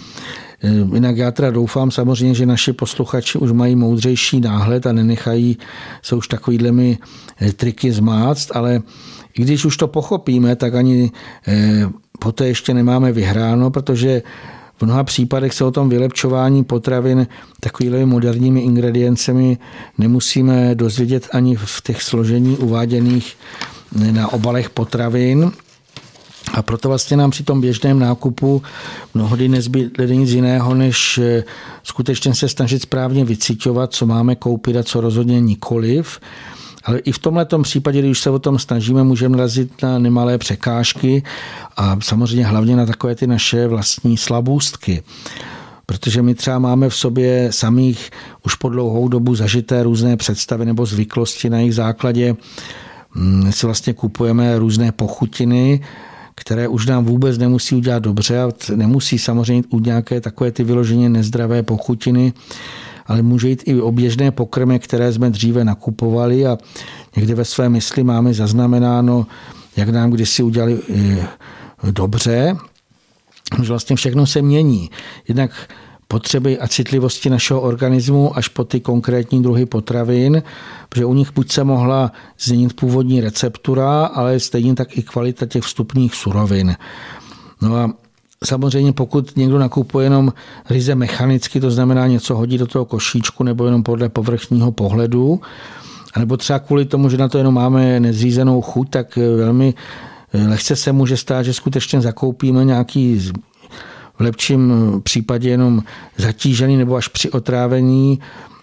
Jinak 0.95 1.17
já 1.17 1.31
teda 1.31 1.51
doufám 1.51 1.91
samozřejmě, 1.91 2.35
že 2.35 2.47
naši 2.47 2.73
posluchači 2.73 3.39
už 3.39 3.53
mají 3.53 3.77
moudřejší 3.77 4.41
náhled 4.41 4.87
a 4.87 4.93
nenechají 4.93 5.59
se 6.03 6.15
už 6.15 6.29
takovýhlemi 6.29 6.99
eh, 7.41 7.53
triky 7.53 7.93
zmáct, 7.93 8.57
ale 8.57 8.83
i 9.39 9.43
když 9.43 9.65
už 9.65 9.77
to 9.77 9.89
pochopíme, 9.89 10.57
tak 10.57 10.75
ani 10.75 11.13
eh, 11.49 11.87
poté 12.19 12.49
ještě 12.49 12.75
nemáme 12.75 13.13
vyhráno, 13.13 13.71
protože 13.71 14.23
v 14.79 14.83
mnoha 14.83 15.05
případech 15.05 15.55
se 15.55 15.65
o 15.65 15.71
tom 15.71 15.89
vylepčování 15.89 16.65
potravin 16.65 17.27
takovými 17.61 18.07
moderními 18.07 18.61
ingrediencemi 18.61 19.59
nemusíme 19.99 20.75
dozvědět 20.75 21.29
ani 21.33 21.57
v 21.57 21.83
těch 21.83 22.03
složení 22.03 22.57
uváděných 22.57 23.37
na 24.13 24.33
obalech 24.33 24.71
potravin. 24.71 25.53
A 26.55 26.63
proto 26.63 26.89
vlastně 26.89 27.17
nám 27.17 27.31
při 27.31 27.45
tom 27.45 27.61
běžném 27.61 27.99
nákupu 27.99 28.63
mnohdy 29.15 29.49
nezbyde 29.49 30.17
nic 30.17 30.31
jiného, 30.31 30.75
než 30.75 31.19
eh, 31.19 31.45
skutečně 31.83 32.35
se 32.35 32.49
snažit 32.49 32.83
správně 32.83 33.25
vycíťovat, 33.25 33.93
co 33.93 34.07
máme 34.07 34.35
koupit 34.35 34.77
a 34.77 34.83
co 34.83 35.01
rozhodně 35.01 35.41
nikoliv. 35.41 36.21
Ale 36.85 36.99
i 36.99 37.13
v 37.13 37.19
tomhle 37.19 37.47
případě, 37.63 37.99
když 37.99 38.19
se 38.19 38.31
o 38.31 38.39
tom 38.39 38.59
snažíme, 38.59 39.03
můžeme 39.03 39.37
narazit 39.37 39.83
na 39.83 39.99
nemalé 39.99 40.39
překážky 40.39 41.23
a 41.77 41.97
samozřejmě 42.03 42.47
hlavně 42.47 42.77
na 42.77 42.87
takové 42.87 43.15
ty 43.15 43.27
naše 43.27 43.67
vlastní 43.67 44.17
slabůstky. 44.17 45.03
Protože 45.87 46.23
my 46.23 46.35
třeba 46.35 46.59
máme 46.59 46.89
v 46.89 46.95
sobě 46.95 47.49
samých 47.51 48.11
už 48.47 48.55
po 48.55 48.69
dlouhou 48.69 49.09
dobu 49.09 49.35
zažité 49.35 49.83
různé 49.83 50.17
představy 50.17 50.65
nebo 50.65 50.87
zvyklosti 50.87 51.51
na 51.51 51.59
jejich 51.59 51.75
základě. 51.75 52.37
Mm, 53.15 53.53
si 53.53 53.67
vlastně 53.67 53.93
kupujeme 53.93 54.59
různé 54.59 54.93
pochutiny, 54.93 55.81
které 56.35 56.69
už 56.69 56.87
nám 56.87 57.05
vůbec 57.05 57.39
nemusí 57.39 57.75
udělat 57.75 58.03
dobře 58.03 58.43
a 58.43 58.51
nemusí 58.75 59.19
samozřejmě 59.19 59.65
udělat 59.71 59.87
nějaké 59.87 60.21
takové 60.21 60.53
ty 60.53 60.65
vyloženě 60.65 61.09
nezdravé 61.09 61.63
pochutiny, 61.63 62.33
ale 63.07 63.23
může 63.23 63.49
jít 63.49 63.63
i 63.67 63.81
o 63.81 63.93
běžné 63.93 64.31
pokrmy, 64.31 64.79
které 64.79 65.13
jsme 65.13 65.31
dříve 65.31 65.65
nakupovali 65.65 66.47
a 66.47 66.59
někde 67.17 67.35
ve 67.35 67.45
své 67.45 67.69
mysli 67.69 68.05
máme 68.05 68.35
zaznamenáno, 68.35 69.27
jak 69.77 69.89
nám 69.89 70.11
kdysi 70.11 70.43
udělali 70.43 70.79
eh, 70.95 71.29
dobře, 71.91 72.57
že 73.63 73.69
vlastně 73.69 73.97
všechno 73.97 74.27
se 74.27 74.43
mění. 74.43 74.91
Jednak 75.29 75.51
potřeby 76.09 76.59
a 76.59 76.69
citlivosti 76.69 77.31
našeho 77.31 77.61
organismu 77.61 78.39
až 78.39 78.49
po 78.49 78.65
ty 78.65 78.81
konkrétní 78.81 79.43
druhy 79.43 79.67
potravin, 79.67 80.43
protože 80.89 81.05
u 81.05 81.15
nich 81.15 81.33
buď 81.35 81.53
se 81.53 81.65
mohla 81.65 82.13
změnit 82.39 82.73
původní 82.73 83.21
receptura, 83.21 84.05
ale 84.07 84.41
stejně 84.41 84.75
tak 84.75 84.99
i 84.99 85.03
kvalita 85.03 85.47
těch 85.47 85.63
vstupních 85.63 86.15
surovin. 86.15 86.77
No 87.63 87.77
a 87.77 87.93
Samozřejmě 88.45 88.93
pokud 88.93 89.37
někdo 89.37 89.59
nakupuje 89.59 90.07
jenom 90.07 90.33
ryze 90.71 90.95
mechanicky, 90.95 91.61
to 91.61 91.71
znamená 91.71 92.07
něco 92.07 92.37
hodí 92.37 92.59
do 92.59 92.67
toho 92.67 92.85
košíčku 92.85 93.45
nebo 93.45 93.65
jenom 93.65 93.83
podle 93.83 94.09
povrchního 94.09 94.73
pohledu, 94.73 95.41
nebo 96.19 96.37
třeba 96.37 96.59
kvůli 96.59 96.85
tomu, 96.85 97.09
že 97.09 97.17
na 97.17 97.29
to 97.29 97.39
jenom 97.39 97.55
máme 97.55 98.01
nezřízenou 98.01 98.61
chuť, 98.61 98.91
tak 98.91 99.17
velmi 99.17 99.75
lehce 100.49 100.77
se 100.77 100.93
může 100.93 101.17
stát, 101.17 101.43
že 101.43 101.53
skutečně 101.53 102.01
zakoupíme 102.01 102.65
nějaký 102.65 103.33
v 104.19 104.21
lepším 104.21 104.73
případě 105.03 105.49
jenom 105.49 105.83
zatížený 106.17 106.77
nebo 106.77 106.97
až 106.97 107.09
při 107.09 107.31
otrávení 107.31 108.19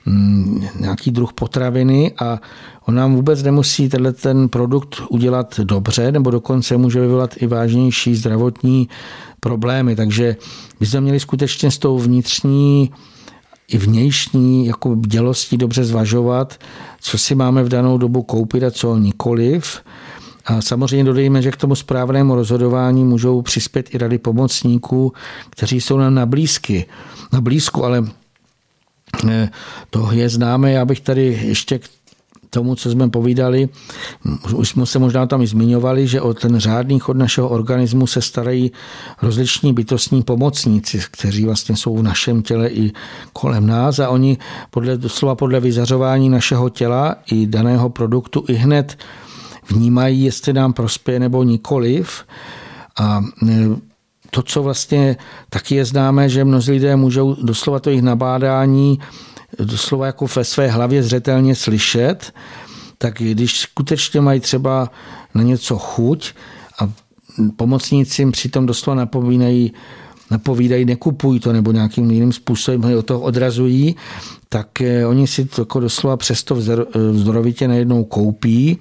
mm, 0.06 0.66
nějaký 0.80 1.12
druh 1.12 1.34
potraviny 1.34 2.14
a 2.20 2.40
on 2.86 2.95
nám 2.95 3.16
vůbec 3.16 3.44
nemusí 3.44 3.90
tenhle 3.90 4.14
ten 4.14 4.49
produkt 4.49 5.02
udělat 5.10 5.60
dobře, 5.60 6.12
nebo 6.12 6.32
dokonce 6.32 6.78
může 6.78 7.02
vyvolat 7.02 7.36
i 7.38 7.48
vážnější 7.48 8.16
zdravotní 8.16 8.90
problémy. 9.41 9.95
Takže 9.95 10.35
bychom 10.80 11.01
měli 11.01 11.19
skutečně 11.19 11.72
s 11.72 11.77
tou 11.77 11.99
vnitřní 11.99 12.91
i 13.68 13.77
vnější 13.77 14.65
jako 14.65 14.95
dělostí 14.95 15.57
dobře 15.57 15.84
zvažovat, 15.84 16.59
co 17.01 17.18
si 17.18 17.35
máme 17.35 17.63
v 17.63 17.69
danou 17.69 17.97
dobu 17.97 18.23
koupit 18.23 18.63
a 18.63 18.72
co 18.72 18.97
nikoliv. 18.97 19.81
A 20.45 20.61
samozřejmě 20.61 21.03
dodejme, 21.03 21.41
že 21.41 21.51
k 21.51 21.57
tomu 21.57 21.76
správnému 21.76 22.35
rozhodování 22.35 23.03
můžou 23.03 23.41
přispět 23.41 23.95
i 23.95 23.97
rady 23.97 24.18
pomocníků, 24.18 25.13
kteří 25.49 25.81
jsou 25.81 25.97
nám 25.97 26.15
na 26.15 26.26
blízky. 26.26 26.85
Na 27.34 27.41
blízku, 27.41 27.85
ale 27.85 28.03
eh, 29.30 29.49
to 29.89 30.11
je 30.11 30.30
známé. 30.30 30.72
Já 30.72 30.85
bych 30.85 30.99
tady 30.99 31.41
ještě 31.43 31.80
tomu, 32.53 32.76
co 32.76 32.91
jsme 32.91 33.10
povídali, 33.10 33.69
už 34.56 34.69
jsme 34.69 34.86
se 34.86 34.99
možná 34.99 35.26
tam 35.26 35.41
i 35.41 35.48
zmiňovali, 35.48 36.07
že 36.07 36.22
o 36.22 36.34
ten 36.34 36.60
řádný 36.60 36.99
chod 36.99 37.18
našeho 37.18 37.49
organismu 37.49 38.07
se 38.07 38.22
starají 38.22 38.72
rozliční 39.22 39.73
bytostní 39.73 40.23
pomocníci, 40.23 41.02
kteří 41.11 41.45
vlastně 41.45 41.76
jsou 41.76 41.98
v 41.98 42.03
našem 42.03 42.41
těle 42.41 42.69
i 42.69 42.91
kolem 43.34 43.68
nás 43.68 43.99
a 43.99 44.10
oni 44.10 44.38
podle, 44.69 44.98
doslova 44.98 45.36
podle 45.36 45.60
vyzařování 45.60 46.30
našeho 46.30 46.69
těla 46.69 47.15
i 47.32 47.48
daného 47.48 47.90
produktu 47.90 48.45
i 48.48 48.53
hned 48.53 48.98
vnímají, 49.69 50.23
jestli 50.23 50.53
nám 50.53 50.73
prospěje 50.73 51.19
nebo 51.19 51.44
nikoliv. 51.44 52.23
A 52.99 53.23
e, 53.49 53.69
to, 54.30 54.41
co 54.44 54.64
vlastně 54.64 55.18
taky 55.49 55.76
je 55.76 55.86
známé, 55.86 56.30
že 56.30 56.44
mnozí 56.44 56.72
lidé 56.72 56.95
můžou 56.95 57.36
doslova 57.41 57.80
to 57.80 57.90
jejich 57.90 58.03
nabádání 58.03 58.99
doslova 59.60 60.06
jako 60.06 60.26
ve 60.36 60.44
své 60.44 60.68
hlavě 60.68 61.03
zřetelně 61.03 61.56
slyšet, 61.56 62.34
tak 62.98 63.14
když 63.18 63.60
skutečně 63.60 64.22
mají 64.22 64.40
třeba 64.40 64.91
na 65.36 65.44
něco 65.44 65.78
chuť 65.78 66.34
a 66.80 66.90
pomocníci 67.56 68.22
jim 68.22 68.32
přitom 68.32 68.65
doslova 68.65 68.95
napovídají, 68.95 69.73
napovídají, 70.32 70.86
nekupují 70.86 71.40
to 71.40 71.53
nebo 71.53 71.72
nějakým 71.72 72.11
jiným 72.11 72.34
způsobem 72.34 72.98
od 72.98 73.06
toho 73.06 73.19
odrazují, 73.19 73.95
tak 74.49 74.82
eh, 74.82 75.06
oni 75.06 75.28
si 75.28 75.45
to 75.45 75.61
jako 75.61 75.80
doslova 75.80 76.18
přesto 76.18 76.56
vzdorovitě 77.11 77.68
najednou 77.68 78.03
koupí. 78.03 78.78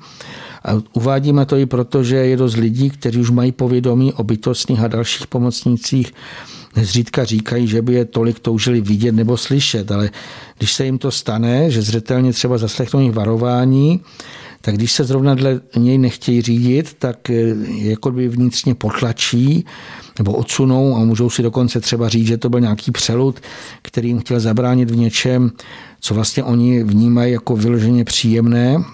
A 0.64 0.72
uvádíme 0.92 1.46
to 1.46 1.56
i 1.56 1.66
proto, 1.66 2.04
že 2.04 2.16
je 2.16 2.36
dost 2.36 2.56
lidí, 2.56 2.90
kteří 2.90 3.20
už 3.20 3.30
mají 3.30 3.52
povědomí 3.52 4.12
o 4.12 4.24
bytostných 4.24 4.80
a 4.80 4.88
dalších 4.88 5.26
pomocnících, 5.26 6.12
nezřídka 6.76 7.24
říkají, 7.24 7.66
že 7.66 7.82
by 7.82 7.94
je 7.94 8.04
tolik 8.04 8.38
toužili 8.38 8.80
vidět 8.80 9.12
nebo 9.12 9.36
slyšet, 9.36 9.92
ale 9.92 10.10
když 10.58 10.72
se 10.72 10.84
jim 10.84 10.98
to 10.98 11.10
stane, 11.10 11.70
že 11.70 11.82
zřetelně 11.82 12.32
třeba 12.32 12.58
zaslechnou 12.58 13.00
jejich 13.00 13.14
varování, 13.14 14.00
tak 14.60 14.74
když 14.74 14.92
se 14.92 15.04
zrovna 15.04 15.34
dle 15.34 15.60
něj 15.76 15.98
nechtějí 15.98 16.42
řídit, 16.42 16.96
tak 16.98 17.16
jako 17.68 18.10
by 18.10 18.28
vnitřně 18.28 18.74
potlačí 18.74 19.64
nebo 20.18 20.32
odsunou 20.32 20.96
a 20.96 20.98
můžou 20.98 21.30
si 21.30 21.42
dokonce 21.42 21.80
třeba 21.80 22.08
říct, 22.08 22.26
že 22.26 22.38
to 22.38 22.48
byl 22.48 22.60
nějaký 22.60 22.90
přelud, 22.90 23.40
který 23.82 24.08
jim 24.08 24.18
chtěl 24.18 24.40
zabránit 24.40 24.90
v 24.90 24.96
něčem, 24.96 25.50
co 26.00 26.14
vlastně 26.14 26.44
oni 26.44 26.84
vnímají 26.84 27.32
jako 27.32 27.56
vyloženě 27.56 28.04
příjemné. 28.04 28.84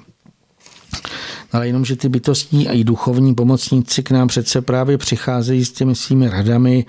Ale 1.52 1.66
jenom, 1.66 1.84
že 1.84 1.96
ty 1.96 2.08
bytostní 2.08 2.68
a 2.68 2.72
i 2.72 2.84
duchovní 2.84 3.34
pomocníci 3.34 4.02
k 4.02 4.10
nám 4.10 4.28
přece 4.28 4.60
právě 4.62 4.98
přicházejí 4.98 5.64
s 5.64 5.72
těmi 5.72 5.94
svými 5.94 6.28
radami, 6.28 6.84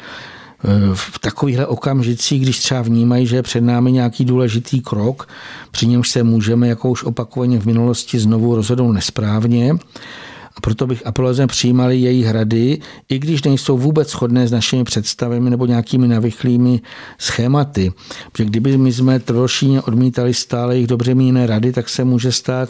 v 0.94 1.20
takovýchhle 1.20 1.66
okamžicích, 1.66 2.42
když 2.42 2.60
třeba 2.60 2.82
vnímají, 2.82 3.28
že 3.28 3.36
je 3.36 3.44
před 3.44 3.62
námi 3.62 3.92
nějaký 3.92 4.26
důležitý 4.26 4.82
krok, 4.82 5.30
při 5.72 5.88
němž 5.88 6.10
se 6.10 6.24
můžeme, 6.24 6.68
jako 6.68 6.90
už 6.90 7.04
opakovaně 7.04 7.60
v 7.60 7.66
minulosti, 7.66 8.20
znovu 8.20 8.56
rozhodnout 8.56 8.92
nesprávně, 8.92 9.74
a 10.58 10.62
proto 10.62 10.88
bych 10.88 11.08
apeloval, 11.08 11.48
přijímali 11.48 11.98
její 11.98 12.24
hrady, 12.24 12.80
i 13.10 13.20
když 13.20 13.44
nejsou 13.44 13.78
vůbec 13.78 14.10
shodné 14.10 14.48
s 14.48 14.52
našimi 14.52 14.84
představami 14.84 15.50
nebo 15.50 15.66
nějakými 15.66 16.08
navychlými 16.08 16.82
schématy. 17.18 17.94
Protože 18.32 18.46
kdyby 18.46 18.78
my 18.78 18.94
jsme 18.94 19.20
trošíně 19.20 19.82
odmítali 19.82 20.34
stále 20.34 20.76
jejich 20.76 20.88
dobře 20.88 21.16
míněné 21.16 21.48
rady, 21.48 21.72
tak 21.72 21.90
se 21.90 22.04
může 22.04 22.32
stát, 22.32 22.70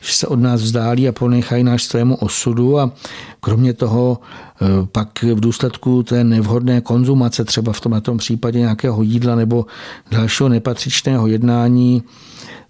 že 0.00 0.12
se 0.12 0.26
od 0.26 0.40
nás 0.40 0.62
vzdálí 0.62 1.08
a 1.08 1.12
ponechají 1.12 1.64
náš 1.64 1.84
svému 1.84 2.16
osudu 2.16 2.78
a 2.78 2.92
kromě 3.40 3.72
toho 3.72 4.18
eh, 4.20 4.66
pak 4.92 5.22
v 5.22 5.40
důsledku 5.40 6.02
té 6.02 6.24
nevhodné 6.24 6.80
konzumace, 6.80 7.44
třeba 7.44 7.72
v 7.72 7.80
tom, 7.80 8.00
tom 8.00 8.18
případě 8.18 8.58
nějakého 8.58 9.02
jídla 9.02 9.34
nebo 9.34 9.66
dalšího 10.10 10.48
nepatřičného 10.48 11.26
jednání, 11.26 12.02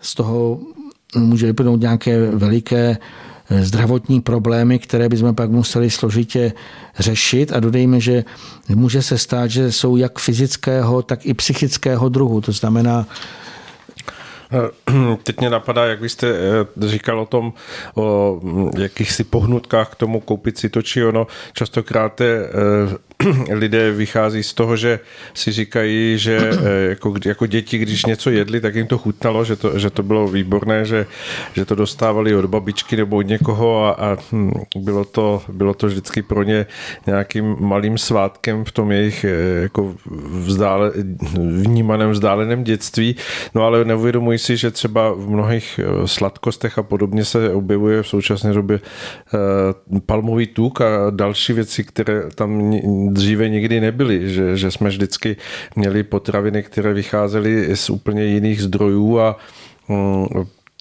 z 0.00 0.14
toho 0.14 0.58
může 1.16 1.46
vypnout 1.46 1.80
nějaké 1.80 2.30
veliké 2.30 2.98
zdravotní 3.50 4.20
problémy, 4.20 4.78
které 4.78 5.08
bychom 5.08 5.34
pak 5.34 5.50
museli 5.50 5.90
složitě 5.90 6.52
řešit 6.98 7.52
a 7.52 7.60
dodejme, 7.60 8.00
že 8.00 8.24
může 8.68 9.02
se 9.02 9.18
stát, 9.18 9.50
že 9.50 9.72
jsou 9.72 9.96
jak 9.96 10.18
fyzického, 10.18 11.02
tak 11.02 11.26
i 11.26 11.34
psychického 11.34 12.08
druhu. 12.08 12.40
To 12.40 12.52
znamená, 12.52 13.06
Teď 15.22 15.40
mě 15.40 15.50
napadá, 15.50 15.86
jak 15.86 16.00
vy 16.00 16.08
jste 16.08 16.28
eh, 16.28 16.88
říkal 16.88 17.20
o 17.20 17.26
tom, 17.26 17.52
o 17.94 18.40
jakýchsi 18.78 19.24
pohnutkách 19.24 19.92
k 19.92 19.94
tomu 19.94 20.20
koupit 20.20 20.58
si 20.58 20.68
to 20.68 20.82
či 20.82 21.04
ono. 21.04 21.26
Častokrát 21.52 22.20
je 22.20 22.46
eh, 22.46 22.96
lidé 23.50 23.92
vychází 23.92 24.42
z 24.42 24.54
toho, 24.54 24.76
že 24.76 25.00
si 25.34 25.52
říkají, 25.52 26.18
že 26.18 26.50
eh, 26.52 26.88
jako, 26.88 27.14
jako 27.24 27.46
děti, 27.46 27.78
když 27.78 28.04
něco 28.04 28.30
jedli, 28.30 28.60
tak 28.60 28.74
jim 28.74 28.86
to 28.86 28.98
chutnalo, 28.98 29.44
že 29.44 29.56
to, 29.56 29.78
že 29.78 29.90
to 29.90 30.02
bylo 30.02 30.28
výborné, 30.28 30.84
že, 30.84 31.06
že 31.54 31.64
to 31.64 31.74
dostávali 31.74 32.34
od 32.34 32.44
babičky 32.44 32.96
nebo 32.96 33.16
od 33.16 33.22
někoho 33.22 33.84
a, 33.84 33.90
a 33.90 34.16
hm, 34.32 34.52
bylo, 34.76 35.04
to, 35.04 35.42
bylo 35.52 35.74
to 35.74 35.86
vždycky 35.86 36.22
pro 36.22 36.42
ně 36.42 36.66
nějakým 37.06 37.56
malým 37.60 37.98
svátkem 37.98 38.64
v 38.64 38.72
tom 38.72 38.92
jejich 38.92 39.24
eh, 39.24 39.62
jako 39.62 39.94
vzdále, 40.30 40.92
vnímaném 41.36 42.10
vzdáleném 42.10 42.64
dětství. 42.64 43.16
No 43.54 43.62
ale 43.62 43.84
neuvědomují 43.84 44.38
si, 44.38 44.56
že 44.56 44.70
třeba 44.70 45.12
v 45.12 45.28
mnohých 45.28 45.80
eh, 45.82 46.08
sladkostech 46.08 46.78
a 46.78 46.82
podobně 46.82 47.24
se 47.24 47.52
objevuje 47.52 48.02
v 48.02 48.08
současné 48.08 48.52
době 48.52 48.80
palmový 50.06 50.46
tuk 50.46 50.80
a 50.80 51.10
další 51.10 51.52
věci, 51.52 51.84
které 51.84 52.22
tam 52.34 52.72
dříve 53.14 53.48
nikdy 53.48 53.80
nebyly, 53.80 54.34
že, 54.34 54.56
že 54.56 54.70
jsme 54.70 54.88
vždycky 54.88 55.36
měli 55.76 56.02
potraviny, 56.02 56.62
které 56.62 56.94
vycházely 56.94 57.76
z 57.76 57.90
úplně 57.90 58.24
jiných 58.24 58.62
zdrojů 58.62 59.18
a 59.20 59.36
mm, 59.88 60.26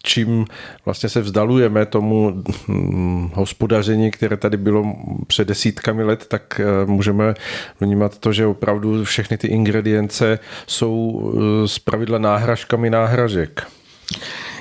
čím 0.05 0.45
vlastně 0.85 1.09
se 1.09 1.21
vzdalujeme 1.21 1.85
tomu 1.85 2.43
mm, 2.67 3.31
hospodaření, 3.33 4.11
které 4.11 4.37
tady 4.37 4.57
bylo 4.57 4.95
před 5.27 5.47
desítkami 5.47 6.03
let, 6.03 6.25
tak 6.27 6.59
eh, 6.59 6.85
můžeme 6.85 7.33
vnímat 7.79 8.17
to, 8.17 8.33
že 8.33 8.45
opravdu 8.45 9.03
všechny 9.03 9.37
ty 9.37 9.47
ingredience 9.47 10.39
jsou 10.67 11.21
eh, 11.33 11.67
z 11.67 11.79
pravidla 11.79 12.17
náhražkami 12.17 12.89
náhražek. 12.89 13.67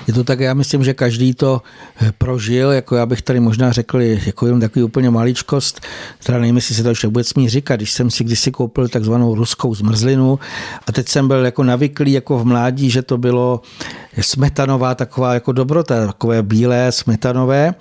Je 0.07 0.13
to 0.13 0.23
tak, 0.23 0.39
já 0.39 0.53
myslím, 0.53 0.83
že 0.83 0.93
každý 0.93 1.33
to 1.33 1.61
eh, 2.01 2.11
prožil, 2.17 2.71
jako 2.71 2.95
já 2.95 3.05
bych 3.05 3.21
tady 3.21 3.39
možná 3.39 3.71
řekl, 3.71 4.01
jako 4.01 4.45
jenom 4.45 4.59
takový 4.59 4.83
úplně 4.83 5.09
maličkost, 5.09 5.81
teda 6.23 6.37
nevím, 6.39 6.55
jestli 6.55 6.75
se 6.75 6.83
to 6.83 6.89
ještě 6.89 7.07
vůbec 7.07 7.27
smí 7.27 7.49
říkat, 7.49 7.75
když 7.75 7.91
jsem 7.91 8.11
si 8.11 8.23
kdysi 8.23 8.51
koupil 8.51 8.87
takzvanou 8.87 9.35
ruskou 9.35 9.75
zmrzlinu 9.75 10.39
a 10.87 10.91
teď 10.91 11.09
jsem 11.09 11.27
byl 11.27 11.45
jako 11.45 11.63
navyklý 11.63 12.11
jako 12.11 12.39
v 12.39 12.45
mládí, 12.45 12.89
že 12.89 13.01
to 13.01 13.17
bylo 13.17 13.61
smetanová 14.21 14.95
taková 14.95 15.33
jako 15.33 15.51
dobrota, 15.51 16.07
takové 16.07 16.43
bílé 16.43 16.91
smetanové 16.91 17.73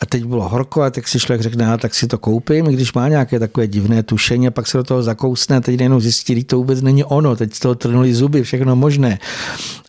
a 0.00 0.06
teď 0.06 0.24
bylo 0.24 0.48
horko 0.48 0.82
a 0.82 0.90
tak 0.90 1.08
si 1.08 1.20
člověk 1.20 1.40
řekne, 1.42 1.72
a 1.72 1.76
tak 1.76 1.94
si 1.94 2.06
to 2.06 2.18
koupím, 2.18 2.64
když 2.64 2.92
má 2.92 3.08
nějaké 3.08 3.38
takové 3.38 3.66
divné 3.66 4.02
tušení 4.02 4.48
a 4.48 4.50
pak 4.50 4.66
se 4.66 4.78
do 4.78 4.84
toho 4.84 5.02
zakousne 5.02 5.56
a 5.56 5.60
teď 5.60 5.80
jenom 5.80 6.00
zjistí, 6.00 6.34
že 6.34 6.44
to 6.44 6.56
vůbec 6.56 6.82
není 6.82 7.04
ono, 7.04 7.36
teď 7.36 7.54
z 7.54 7.60
toho 7.60 7.74
trnuli 7.74 8.14
zuby, 8.14 8.42
všechno 8.42 8.76
možné. 8.76 9.18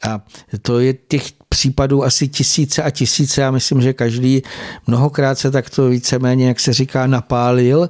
A 0.03 0.21
to 0.61 0.79
je 0.79 0.93
těch 0.93 1.23
případů 1.49 2.03
asi 2.03 2.27
tisíce 2.27 2.83
a 2.83 2.89
tisíce. 2.89 3.41
Já 3.41 3.51
myslím, 3.51 3.81
že 3.81 3.93
každý 3.93 4.41
mnohokrát 4.87 5.39
se 5.39 5.51
takto 5.51 5.89
víceméně, 5.89 6.47
jak 6.47 6.59
se 6.59 6.73
říká, 6.73 7.07
napálil. 7.07 7.89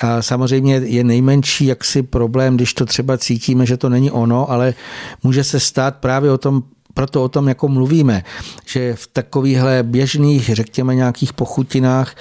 A 0.00 0.22
samozřejmě 0.22 0.74
je 0.74 1.04
nejmenší 1.04 1.66
jaksi 1.66 2.02
problém, 2.02 2.56
když 2.56 2.74
to 2.74 2.86
třeba 2.86 3.18
cítíme, 3.18 3.66
že 3.66 3.76
to 3.76 3.88
není 3.88 4.10
ono, 4.10 4.50
ale 4.50 4.74
může 5.22 5.44
se 5.44 5.60
stát 5.60 5.96
právě 5.96 6.32
o 6.32 6.38
tom 6.38 6.62
proto 6.98 7.24
o 7.24 7.28
tom 7.28 7.48
jako 7.48 7.68
mluvíme, 7.68 8.24
že 8.66 8.94
v 8.94 9.06
takovýchhle 9.06 9.82
běžných, 9.82 10.50
řekněme, 10.54 10.94
nějakých 10.94 11.32
pochutinách 11.32 12.14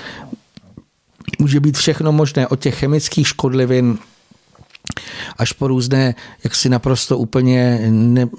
může 1.40 1.60
být 1.60 1.78
všechno 1.78 2.12
možné, 2.12 2.48
od 2.48 2.60
těch 2.60 2.76
chemických 2.78 3.28
škodlivin 3.28 3.98
až 5.38 5.52
po 5.52 5.68
různé, 5.68 6.16
jak 6.44 6.56
si 6.56 6.70
naprosto 6.70 7.18
úplně 7.18 7.88
ne, 7.90 8.30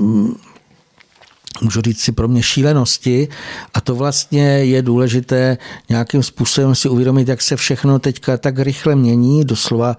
můžu 1.61 1.81
říct 1.81 2.01
si 2.01 2.13
pro 2.13 2.29
mě 2.29 2.43
šílenosti 2.43 3.29
a 3.75 3.81
to 3.81 3.95
vlastně 3.95 4.43
je 4.43 4.83
důležité 4.83 5.59
nějakým 5.89 6.23
způsobem 6.23 6.75
si 6.75 6.89
uvědomit, 6.89 7.29
jak 7.29 7.43
se 7.43 7.57
všechno 7.57 7.99
teďka 7.99 8.37
tak 8.37 8.59
rychle 8.59 8.97
mění, 8.97 9.45
doslova 9.45 9.97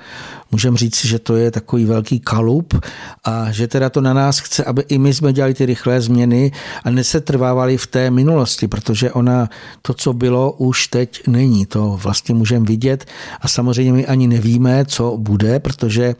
můžeme 0.51 0.77
říct, 0.77 1.05
že 1.05 1.19
to 1.19 1.35
je 1.35 1.51
takový 1.51 1.85
velký 1.85 2.19
kalup 2.19 2.85
a 3.23 3.51
že 3.51 3.67
teda 3.67 3.89
to 3.89 4.01
na 4.01 4.13
nás 4.13 4.39
chce, 4.39 4.63
aby 4.63 4.83
i 4.87 4.97
my 4.97 5.13
jsme 5.13 5.33
dělali 5.33 5.53
ty 5.53 5.65
rychlé 5.65 6.01
změny 6.01 6.51
a 6.83 6.89
nesetrvávali 6.89 7.77
v 7.77 7.87
té 7.87 8.11
minulosti, 8.11 8.67
protože 8.67 9.11
ona, 9.11 9.49
to, 9.81 9.93
co 9.93 10.13
bylo, 10.13 10.51
už 10.51 10.87
teď 10.87 11.27
není. 11.27 11.65
To 11.65 11.99
vlastně 12.03 12.35
můžeme 12.35 12.65
vidět 12.65 13.05
a 13.41 13.47
samozřejmě 13.47 13.93
my 13.93 14.07
ani 14.07 14.27
nevíme, 14.27 14.85
co 14.85 15.17
bude, 15.17 15.59
protože 15.59 16.15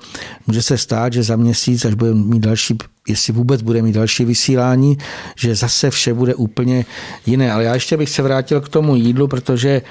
může 0.48 0.62
se 0.62 0.78
stát, 0.78 1.14
že 1.14 1.24
za 1.24 1.36
měsíc, 1.36 1.86
až 1.86 1.94
budeme 1.94 2.22
mít 2.24 2.40
další 2.40 2.78
jestli 3.10 3.34
vůbec 3.34 3.62
bude 3.62 3.82
mít 3.82 3.96
další 3.96 4.26
vysílání, 4.26 4.98
že 5.36 5.56
zase 5.56 5.90
vše 5.90 6.14
bude 6.14 6.36
úplně 6.36 6.86
jiné. 7.26 7.52
Ale 7.52 7.64
já 7.64 7.74
ještě 7.74 7.98
bych 7.98 8.10
se 8.10 8.22
vrátil 8.22 8.62
k 8.62 8.70
tomu 8.70 8.96
jídlu, 8.96 9.28
protože 9.28 9.82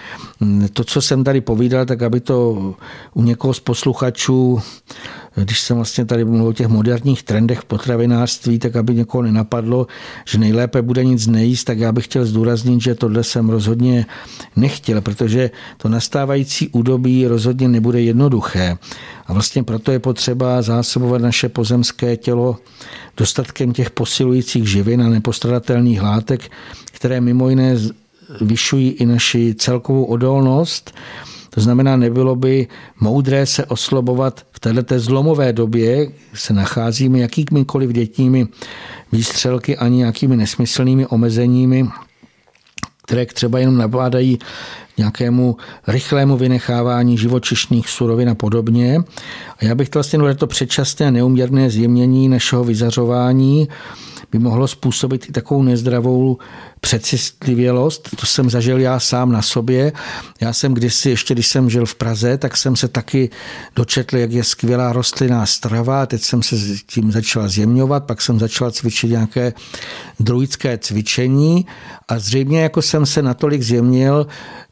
to, 0.72 0.84
co 0.84 1.02
jsem 1.02 1.24
tady 1.24 1.40
povídal, 1.40 1.86
tak 1.86 2.02
aby 2.02 2.20
to 2.20 2.74
u 3.14 3.22
někoho 3.22 3.54
z 3.54 3.60
posluchačů 3.60 4.60
když 5.44 5.60
jsem 5.60 5.76
vlastně 5.76 6.04
tady 6.04 6.24
mluvil 6.24 6.46
o 6.46 6.52
těch 6.52 6.68
moderních 6.68 7.22
trendech 7.22 7.64
potravinářství, 7.64 8.58
tak 8.58 8.76
aby 8.76 8.94
někoho 8.94 9.22
nenapadlo, 9.22 9.86
že 10.26 10.38
nejlépe 10.38 10.82
bude 10.82 11.04
nic 11.04 11.26
nejíst, 11.26 11.64
tak 11.64 11.78
já 11.78 11.92
bych 11.92 12.04
chtěl 12.04 12.24
zdůraznit, 12.24 12.80
že 12.80 12.94
tohle 12.94 13.24
jsem 13.24 13.48
rozhodně 13.48 14.06
nechtěl, 14.56 15.00
protože 15.00 15.50
to 15.76 15.88
nastávající 15.88 16.68
údobí 16.68 17.26
rozhodně 17.26 17.68
nebude 17.68 18.00
jednoduché. 18.00 18.78
A 19.26 19.32
vlastně 19.32 19.62
proto 19.62 19.92
je 19.92 19.98
potřeba 19.98 20.62
zásobovat 20.62 21.22
naše 21.22 21.48
pozemské 21.48 22.16
tělo 22.16 22.56
dostatkem 23.16 23.72
těch 23.72 23.90
posilujících 23.90 24.70
živin 24.70 25.02
a 25.02 25.08
nepostradatelných 25.08 26.02
látek, 26.02 26.50
které 26.92 27.20
mimo 27.20 27.48
jiné 27.48 27.76
vyšují 28.40 28.90
i 28.90 29.06
naši 29.06 29.54
celkovou 29.54 30.04
odolnost 30.04 30.94
to 31.58 31.62
znamená, 31.62 31.96
nebylo 31.96 32.36
by 32.36 32.66
moudré 33.00 33.46
se 33.46 33.64
oslobovat 33.64 34.46
v 34.52 34.60
této 34.60 34.98
zlomové 34.98 35.52
době, 35.52 36.06
se 36.34 36.54
nacházíme 36.54 37.18
jakýmikoliv 37.18 37.90
dětními 37.90 38.46
výstřelky 39.12 39.76
ani 39.76 39.96
nějakými 39.96 40.36
nesmyslnými 40.36 41.06
omezeními, 41.06 41.88
které 43.06 43.26
třeba 43.26 43.58
jenom 43.58 43.76
nabádají 43.76 44.38
nějakému 44.98 45.56
rychlému 45.86 46.36
vynechávání 46.36 47.18
živočišných 47.18 47.88
surovin 47.88 48.28
a 48.28 48.34
podobně. 48.34 49.02
A 49.58 49.64
já 49.64 49.74
bych 49.74 49.88
to 49.88 49.98
vlastně 49.98 50.34
to 50.34 50.46
předčasné 50.46 51.10
neuměrné 51.10 51.70
zjemnění 51.70 52.28
našeho 52.28 52.64
vyzařování 52.64 53.68
by 54.32 54.38
mohlo 54.38 54.68
způsobit 54.68 55.28
i 55.28 55.32
takovou 55.32 55.62
nezdravou 55.62 56.38
přecitlivělost. 56.80 58.08
To 58.16 58.26
jsem 58.26 58.50
zažil 58.50 58.78
já 58.78 59.00
sám 59.00 59.32
na 59.32 59.42
sobě. 59.42 59.92
Já 60.40 60.52
jsem 60.52 60.74
kdysi, 60.74 61.10
ještě 61.10 61.34
když 61.34 61.46
jsem 61.46 61.70
žil 61.70 61.86
v 61.86 61.94
Praze, 61.94 62.38
tak 62.38 62.56
jsem 62.56 62.76
se 62.76 62.88
taky 62.88 63.30
dočetl, 63.76 64.16
jak 64.16 64.32
je 64.32 64.44
skvělá 64.44 64.92
rostlinná 64.92 65.46
strava. 65.46 66.06
Teď 66.06 66.22
jsem 66.22 66.42
se 66.42 66.56
tím 66.86 67.12
začal 67.12 67.48
zjemňovat, 67.48 68.04
pak 68.04 68.20
jsem 68.20 68.38
začal 68.38 68.70
cvičit 68.70 69.10
nějaké 69.10 69.52
druidské 70.20 70.78
cvičení 70.78 71.66
a 72.08 72.18
zřejmě 72.18 72.60
jako 72.60 72.82
jsem 72.82 73.06
se 73.06 73.22
natolik 73.22 73.62
zjemnil, 73.62 74.26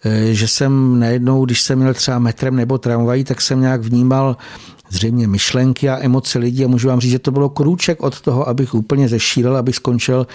eh, 0.05 0.35
že 0.35 0.49
jsem 0.49 1.01
najednou, 1.01 1.45
když 1.45 1.63
jsem 1.63 1.79
měl 1.79 1.95
třeba 1.95 2.19
metrem 2.19 2.57
nebo 2.57 2.79
tramvají, 2.79 3.25
tak 3.25 3.41
jsem 3.41 3.61
nějak 3.61 3.81
vnímal 3.83 4.37
zřejmě 4.89 5.27
myšlenky 5.27 5.89
a 5.89 5.99
emoce 5.99 6.39
lidí 6.39 6.65
a 6.65 6.69
můžu 6.69 6.89
vám 6.89 7.01
říct, 7.01 7.11
že 7.11 7.19
to 7.19 7.31
bylo 7.31 7.49
krůček 7.49 8.03
od 8.03 8.21
toho, 8.21 8.49
abych 8.49 8.75
úplně 8.75 9.09
zešílel, 9.09 9.57
abych 9.57 9.77
skončil 9.77 10.27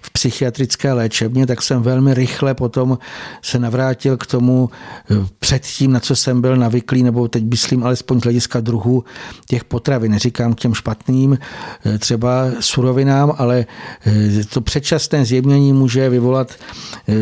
v 0.00 0.10
psychiatrické 0.10 0.92
léčebně, 0.92 1.46
tak 1.46 1.62
jsem 1.62 1.82
velmi 1.82 2.14
rychle 2.14 2.54
potom 2.54 2.98
se 3.42 3.58
navrátil 3.58 4.16
k 4.16 4.26
tomu 4.26 4.70
eh, 5.10 5.14
předtím, 5.38 5.92
na 5.92 6.00
co 6.00 6.16
jsem 6.16 6.40
byl 6.40 6.56
navyklý, 6.56 7.02
nebo 7.02 7.28
teď 7.28 7.44
myslím 7.44 7.84
alespoň 7.84 8.20
z 8.20 8.22
hlediska 8.22 8.60
druhu 8.60 9.04
těch 9.46 9.64
potravin. 9.64 10.12
Neříkám 10.12 10.54
k 10.54 10.60
těm 10.60 10.74
špatným 10.74 11.38
eh, 11.38 11.98
třeba 11.98 12.44
surovinám, 12.60 13.32
ale 13.38 13.66
eh, 14.06 14.44
to 14.44 14.60
předčasné 14.60 15.24
zjemnění 15.24 15.72
může 15.72 16.08
vyvolat 16.08 16.52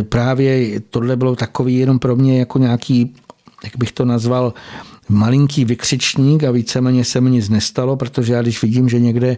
právě, 0.09 0.81
tohle 0.81 1.17
bylo 1.17 1.37
takový 1.37 1.77
jenom 1.79 1.99
pro 1.99 2.17
mě 2.17 2.39
jako 2.39 2.59
nějaký 2.59 3.15
jak 3.65 3.77
bych 3.77 3.93
to 3.93 4.05
nazval, 4.05 4.55
malinký 5.09 5.65
vykřičník 5.65 6.45
a 6.45 6.51
víceméně 6.51 7.05
se 7.05 7.21
mi 7.21 7.31
nic 7.31 7.49
nestalo, 7.49 7.97
protože 7.97 8.33
já 8.33 8.43
když 8.43 8.63
vidím, 8.63 8.89
že 8.89 9.01
někde 9.01 9.37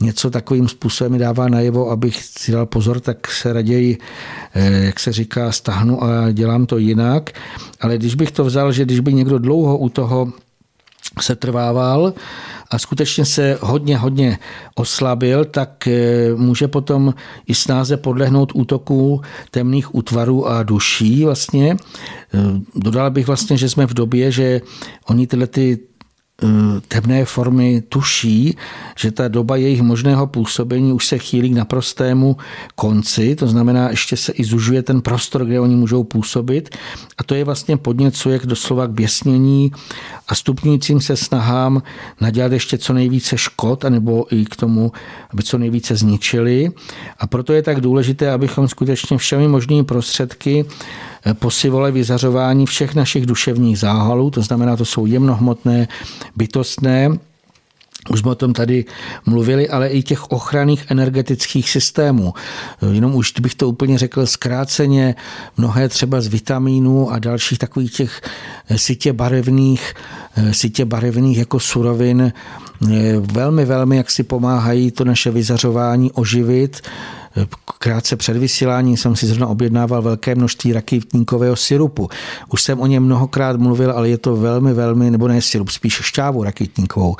něco 0.00 0.30
takovým 0.30 0.68
způsobem 0.68 1.18
dává 1.18 1.48
najevo, 1.48 1.90
abych 1.90 2.22
si 2.24 2.52
dal 2.52 2.66
pozor, 2.66 3.00
tak 3.00 3.30
se 3.30 3.52
raději, 3.52 3.98
eh, 4.54 4.84
jak 4.84 5.00
se 5.00 5.12
říká, 5.12 5.52
stahnu 5.52 6.04
a 6.04 6.32
dělám 6.32 6.66
to 6.66 6.78
jinak. 6.78 7.30
Ale 7.80 7.98
když 7.98 8.14
bych 8.14 8.30
to 8.30 8.44
vzal, 8.44 8.72
že 8.72 8.84
když 8.84 9.00
by 9.00 9.14
někdo 9.14 9.38
dlouho 9.38 9.78
u 9.78 9.88
toho 9.88 10.32
se 11.20 11.36
trvával 11.36 12.12
a 12.70 12.78
skutečně 12.78 13.24
se 13.24 13.58
hodně, 13.60 13.98
hodně 13.98 14.38
oslabil, 14.74 15.44
tak 15.44 15.86
eh, 15.86 16.34
může 16.36 16.68
potom 16.68 17.14
i 17.46 17.54
snáze 17.54 17.96
podlehnout 17.96 18.52
útoku 18.54 19.20
temných 19.50 19.94
útvarů 19.94 20.48
a 20.48 20.62
duší 20.62 21.24
vlastně. 21.24 21.76
Eh, 22.34 22.38
dodal 22.74 23.10
bych 23.10 23.26
vlastně, 23.26 23.56
že 23.56 23.68
jsme 23.68 23.86
v 23.86 23.94
době, 23.94 24.32
že 24.32 24.60
oni 25.06 25.26
tyhle 25.26 25.46
ty 25.46 25.78
temné 26.88 27.24
formy 27.24 27.82
tuší, 27.88 28.56
že 28.96 29.10
ta 29.10 29.28
doba 29.28 29.56
jejich 29.56 29.82
možného 29.82 30.26
působení 30.26 30.92
už 30.92 31.06
se 31.06 31.18
chýlí 31.18 31.50
k 31.50 31.56
naprostému 31.56 32.36
konci, 32.74 33.36
to 33.36 33.46
znamená, 33.46 33.90
ještě 33.90 34.16
se 34.16 34.32
i 34.32 34.44
zužuje 34.44 34.82
ten 34.82 35.00
prostor, 35.00 35.44
kde 35.44 35.60
oni 35.60 35.76
můžou 35.76 36.04
působit 36.04 36.76
a 37.18 37.22
to 37.22 37.34
je 37.34 37.44
vlastně 37.44 37.76
podněcuje 37.76 38.38
k 38.38 38.46
doslova 38.46 38.86
k 38.86 38.90
běsnění 38.90 39.72
a 40.28 40.34
stupňujícím 40.34 41.00
se 41.00 41.16
snahám 41.16 41.82
nadělat 42.20 42.52
ještě 42.52 42.78
co 42.78 42.92
nejvíce 42.92 43.38
škod, 43.38 43.84
anebo 43.84 44.34
i 44.34 44.44
k 44.44 44.56
tomu, 44.56 44.92
aby 45.30 45.42
co 45.42 45.58
nejvíce 45.58 45.96
zničili. 45.96 46.70
A 47.18 47.26
proto 47.26 47.52
je 47.52 47.62
tak 47.62 47.80
důležité, 47.80 48.30
abychom 48.30 48.68
skutečně 48.68 49.18
všemi 49.18 49.48
možnými 49.48 49.84
prostředky 49.84 50.64
posivole 51.32 51.92
vyzařování 51.92 52.66
všech 52.66 52.94
našich 52.94 53.26
duševních 53.26 53.78
záhalů, 53.78 54.30
to 54.30 54.42
znamená, 54.42 54.76
to 54.76 54.84
jsou 54.84 55.06
jemnohmotné, 55.06 55.88
bytostné, 56.36 57.10
už 58.10 58.20
jsme 58.20 58.30
o 58.30 58.34
tom 58.34 58.52
tady 58.52 58.84
mluvili, 59.26 59.68
ale 59.68 59.88
i 59.88 60.02
těch 60.02 60.30
ochranných 60.30 60.84
energetických 60.88 61.70
systémů. 61.70 62.34
Jenom 62.92 63.14
už 63.14 63.32
bych 63.40 63.54
to 63.54 63.68
úplně 63.68 63.98
řekl 63.98 64.26
zkráceně, 64.26 65.14
mnohé 65.56 65.88
třeba 65.88 66.20
z 66.20 66.26
vitamínů 66.26 67.12
a 67.12 67.18
dalších 67.18 67.58
takových 67.58 67.92
těch 67.92 68.20
sitě 68.76 69.12
barevných, 69.12 69.94
sitě 70.50 70.84
barevných 70.84 71.38
jako 71.38 71.60
surovin 71.60 72.32
velmi, 73.18 73.64
velmi 73.64 73.96
jak 73.96 74.10
si 74.10 74.22
pomáhají 74.22 74.90
to 74.90 75.04
naše 75.04 75.30
vyzařování 75.30 76.12
oživit, 76.12 76.80
Krátce 77.78 78.16
před 78.16 78.36
vysíláním 78.36 78.96
jsem 78.96 79.16
si 79.16 79.26
zrovna 79.26 79.46
objednával 79.46 80.02
velké 80.02 80.34
množství 80.34 80.72
rakitníkového 80.72 81.56
syrupu. 81.56 82.08
Už 82.48 82.62
jsem 82.62 82.80
o 82.80 82.86
něm 82.86 83.02
mnohokrát 83.02 83.56
mluvil, 83.56 83.92
ale 83.92 84.08
je 84.08 84.18
to 84.18 84.36
velmi, 84.36 84.72
velmi, 84.72 85.10
nebo 85.10 85.28
ne 85.28 85.42
syrup, 85.42 85.70
spíš 85.70 86.00
šťávu 86.02 86.44
rakitníkovou. 86.44 87.16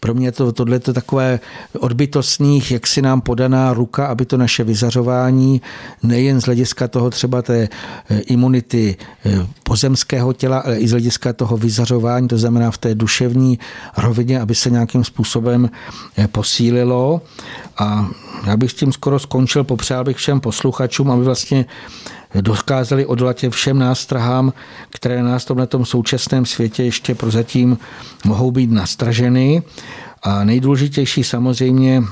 Pro 0.00 0.14
mě 0.14 0.32
to, 0.32 0.52
tohle 0.52 0.78
to 0.78 0.92
takové 0.92 1.40
odbytostných, 1.78 2.70
jak 2.70 2.86
si 2.86 3.02
nám 3.02 3.20
podaná 3.20 3.72
ruka, 3.72 4.06
aby 4.06 4.26
to 4.26 4.36
naše 4.36 4.64
vyzařování 4.64 5.62
nejen 6.02 6.40
z 6.40 6.44
hlediska 6.44 6.88
toho 6.88 7.10
třeba 7.10 7.42
té 7.42 7.68
eh, 8.10 8.18
imunity 8.18 8.96
eh, 9.24 9.46
pozemského 9.62 10.32
těla, 10.32 10.58
ale 10.58 10.76
i 10.76 10.88
z 10.88 10.90
hlediska 10.90 11.32
toho 11.32 11.56
vyzařování, 11.56 12.28
to 12.28 12.38
znamená 12.38 12.70
v 12.70 12.78
té 12.78 12.94
duševní 12.94 13.58
rovině, 13.96 14.40
aby 14.40 14.54
se 14.54 14.70
nějakým 14.70 15.04
způsobem 15.04 15.70
eh, 16.16 16.28
posílilo. 16.28 17.22
A 17.78 18.08
já 18.46 18.56
bych 18.56 18.70
s 18.70 18.74
tím 18.74 18.92
skoro 18.92 19.18
skončil, 19.18 19.45
popřál 19.64 20.04
bych 20.04 20.16
všem 20.16 20.40
posluchačům, 20.40 21.10
aby 21.10 21.24
vlastně 21.24 21.66
dokázali 22.40 23.06
odolat 23.06 23.44
všem 23.50 23.78
nástrahám, 23.78 24.52
které 24.90 25.22
nás 25.22 25.44
tom 25.44 25.58
na 25.58 25.66
tom 25.66 25.84
současném 25.84 26.46
světě 26.46 26.82
ještě 26.82 27.14
prozatím 27.14 27.78
mohou 28.24 28.50
být 28.50 28.70
nastraženy. 28.70 29.62
A 30.22 30.44
nejdůležitější 30.44 31.24
samozřejmě 31.24 32.02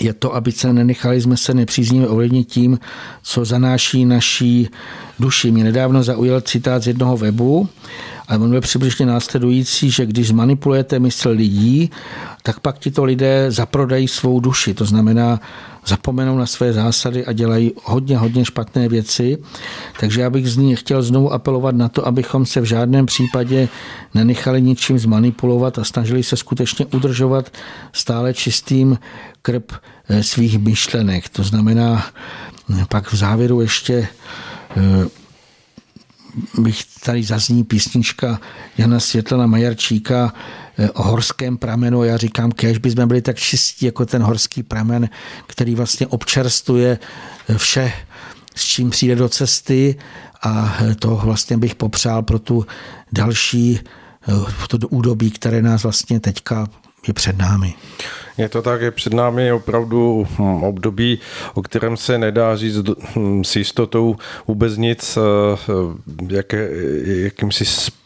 je 0.00 0.12
to, 0.12 0.34
aby 0.34 0.52
se 0.52 0.72
nenechali 0.72 1.20
jsme 1.20 1.36
se 1.36 1.54
nepříznivě 1.54 2.08
ovlivnit 2.08 2.48
tím, 2.48 2.78
co 3.22 3.44
zanáší 3.44 4.04
naší 4.04 4.68
duši. 5.18 5.50
Mě 5.50 5.64
nedávno 5.64 6.02
zaujal 6.02 6.40
citát 6.40 6.82
z 6.82 6.86
jednoho 6.86 7.16
webu, 7.16 7.68
a 8.28 8.34
on 8.34 8.50
byl 8.50 8.60
přibližně 8.60 9.06
následující, 9.06 9.90
že 9.90 10.06
když 10.06 10.28
zmanipulujete 10.28 10.98
mysl 10.98 11.30
lidí, 11.30 11.90
tak 12.42 12.60
pak 12.60 12.78
tito 12.78 13.04
lidé 13.04 13.46
zaprodají 13.48 14.08
svou 14.08 14.40
duši. 14.40 14.74
To 14.74 14.84
znamená, 14.84 15.40
zapomenou 15.88 16.38
na 16.38 16.46
své 16.46 16.72
zásady 16.72 17.26
a 17.26 17.32
dělají 17.32 17.72
hodně, 17.84 18.18
hodně 18.18 18.44
špatné 18.44 18.88
věci. 18.88 19.38
Takže 20.00 20.20
já 20.20 20.30
bych 20.30 20.50
z 20.50 20.56
ní 20.56 20.76
chtěl 20.76 21.02
znovu 21.02 21.32
apelovat 21.32 21.74
na 21.74 21.88
to, 21.88 22.06
abychom 22.06 22.46
se 22.46 22.60
v 22.60 22.64
žádném 22.64 23.06
případě 23.06 23.68
nenechali 24.14 24.62
ničím 24.62 24.98
zmanipulovat 24.98 25.78
a 25.78 25.84
snažili 25.84 26.22
se 26.22 26.36
skutečně 26.36 26.86
udržovat 26.86 27.52
stále 27.92 28.34
čistým 28.34 28.98
krb 29.42 29.72
eh, 30.08 30.22
svých 30.22 30.58
myšlenek. 30.58 31.28
To 31.28 31.42
znamená, 31.42 32.06
pak 32.88 33.12
v 33.12 33.16
závěru 33.16 33.60
ještě 33.60 34.08
eh, 34.76 35.08
bych 36.58 36.84
tady 37.04 37.22
zazní 37.22 37.64
písnička 37.64 38.40
Jana 38.78 39.00
Světlana 39.00 39.46
Majarčíka 39.46 40.32
o 40.94 41.02
horském 41.02 41.56
pramenu. 41.56 42.04
Já 42.04 42.16
říkám, 42.16 42.52
kež 42.52 42.78
by 42.78 42.90
jsme 42.90 43.06
byli 43.06 43.22
tak 43.22 43.38
čistí 43.38 43.86
jako 43.86 44.06
ten 44.06 44.22
horský 44.22 44.62
pramen, 44.62 45.08
který 45.46 45.74
vlastně 45.74 46.06
občerstuje 46.06 46.98
vše, 47.56 47.92
s 48.54 48.64
čím 48.64 48.90
přijde 48.90 49.14
do 49.14 49.28
cesty 49.28 49.96
a 50.42 50.78
to 50.98 51.16
vlastně 51.16 51.56
bych 51.56 51.74
popřál 51.74 52.22
pro 52.22 52.38
tu 52.38 52.66
další 53.12 53.80
to 54.68 54.88
údobí, 54.88 55.30
které 55.30 55.62
nás 55.62 55.82
vlastně 55.82 56.20
teďka 56.20 56.68
je 57.08 57.14
před 57.14 57.38
námi. 57.38 57.74
Je 58.38 58.48
to 58.48 58.62
tak, 58.62 58.80
je 58.80 58.90
před 58.90 59.12
námi 59.12 59.52
opravdu 59.52 60.26
hm, 60.38 60.64
období, 60.64 61.18
o 61.54 61.62
kterém 61.62 61.96
se 61.96 62.18
nedá 62.18 62.56
říct 62.56 62.76
hm, 63.16 63.44
s 63.44 63.56
jistotou 63.56 64.16
vůbec 64.46 64.76
nic, 64.76 65.18
eh, 65.18 66.32
jak, 66.34 66.52
jakýmsi 67.04 67.64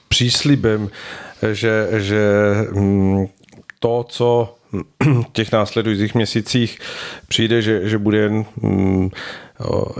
příslibem, 0.08 0.90
že, 1.52 1.88
že 1.92 2.20
hm, 2.72 3.26
to, 3.78 4.04
co 4.08 4.54
v 5.00 5.32
těch 5.32 5.52
následujících 5.52 6.14
měsících 6.14 6.78
přijde, 7.28 7.62
že, 7.62 7.88
že 7.88 7.98
bude 7.98 8.18
jen 8.18 8.44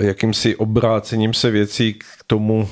jakýmsi 0.01 0.57
obrácením 0.57 1.35
se 1.35 1.51
věcí 1.51 1.99
tomu 2.27 2.69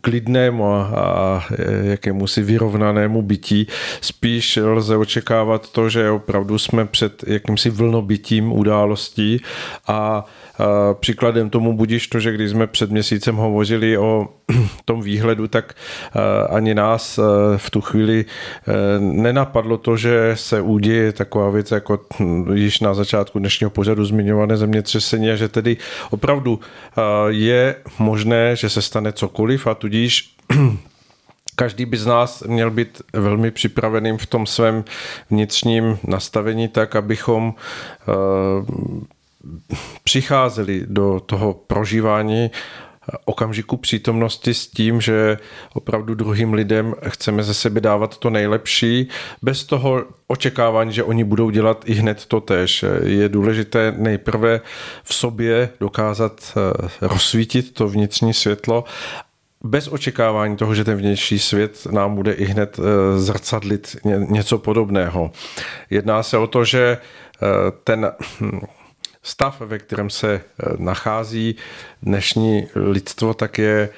klidnému 0.00 0.66
a, 0.66 0.82
a 0.82 1.44
jakému 1.82 2.26
si 2.26 2.42
vyrovnanému 2.42 3.22
bytí. 3.22 3.66
Spíš 4.00 4.58
lze 4.62 4.96
očekávat 4.96 5.72
to, 5.72 5.88
že 5.88 6.10
opravdu 6.10 6.58
jsme 6.58 6.84
před 6.84 7.24
jakýmsi 7.26 7.70
vlnobytím 7.70 8.52
událostí 8.52 9.40
a 9.88 10.24
Příkladem 11.00 11.50
tomu 11.50 11.76
budíš 11.76 12.06
to, 12.06 12.20
že 12.20 12.32
když 12.32 12.50
jsme 12.50 12.66
před 12.66 12.90
měsícem 12.90 13.36
hovořili 13.36 13.98
o 13.98 14.28
tom 14.84 15.02
výhledu, 15.02 15.48
tak 15.48 15.74
ani 16.50 16.74
nás 16.74 17.20
v 17.56 17.70
tu 17.70 17.80
chvíli 17.80 18.24
nenapadlo 18.98 19.76
to, 19.76 19.96
že 19.96 20.32
se 20.34 20.60
uděje 20.60 21.12
taková 21.12 21.50
věc, 21.50 21.70
jako 21.70 22.00
již 22.54 22.80
na 22.80 22.94
začátku 22.94 23.38
dnešního 23.38 23.70
pořadu 23.70 24.04
zmiňované 24.04 24.56
zemětřesení 24.56 25.30
a 25.30 25.36
že 25.36 25.48
tedy 25.48 25.76
opravdu 26.10 26.60
je 27.28 27.74
možné, 27.98 28.56
že 28.56 28.68
se 28.68 28.81
stane 28.82 29.12
cokoliv 29.12 29.66
a 29.66 29.74
tudíž 29.74 30.36
každý 31.56 31.84
by 31.86 31.96
z 31.96 32.06
nás 32.06 32.42
měl 32.42 32.70
být 32.70 33.02
velmi 33.12 33.50
připraveným 33.50 34.18
v 34.18 34.26
tom 34.26 34.46
svém 34.46 34.84
vnitřním 35.30 35.98
nastavení 36.04 36.68
tak, 36.68 36.96
abychom 36.96 37.54
přicházeli 40.04 40.84
do 40.86 41.20
toho 41.26 41.54
prožívání 41.54 42.50
okamžiku 43.24 43.76
přítomnosti 43.76 44.54
s 44.54 44.66
tím, 44.66 45.00
že 45.00 45.38
opravdu 45.74 46.14
druhým 46.14 46.52
lidem 46.54 46.94
chceme 47.08 47.42
ze 47.42 47.54
sebe 47.54 47.80
dávat 47.80 48.18
to 48.18 48.30
nejlepší, 48.30 49.08
bez 49.42 49.64
toho 49.64 50.04
očekávání, 50.26 50.92
že 50.92 51.04
oni 51.04 51.24
budou 51.24 51.50
dělat 51.50 51.84
i 51.86 51.94
hned 51.94 52.26
to 52.26 52.40
tež. 52.40 52.84
Je 53.04 53.28
důležité 53.28 53.94
nejprve 53.96 54.60
v 55.02 55.14
sobě 55.14 55.68
dokázat 55.80 56.52
eh, 56.56 56.88
rozsvítit 57.00 57.74
to 57.74 57.88
vnitřní 57.88 58.34
světlo 58.34 58.84
bez 59.64 59.88
očekávání 59.88 60.56
toho, 60.56 60.74
že 60.74 60.84
ten 60.84 60.96
vnější 60.96 61.38
svět 61.38 61.86
nám 61.90 62.14
bude 62.14 62.32
i 62.32 62.44
hned 62.44 62.78
eh, 62.78 63.18
zrcadlit 63.18 63.96
něco 64.28 64.58
podobného. 64.58 65.30
Jedná 65.90 66.22
se 66.22 66.38
o 66.38 66.46
to, 66.46 66.64
že 66.64 66.98
eh, 66.98 67.46
ten 67.84 68.12
hm, 68.40 68.60
stav, 69.22 69.60
ve 69.60 69.78
kterém 69.78 70.10
se 70.10 70.34
eh, 70.34 70.66
nachází. 70.78 71.56
Dnešní 72.02 72.68
lidstvo, 72.74 73.34
tak 73.34 73.58
je 73.58 73.88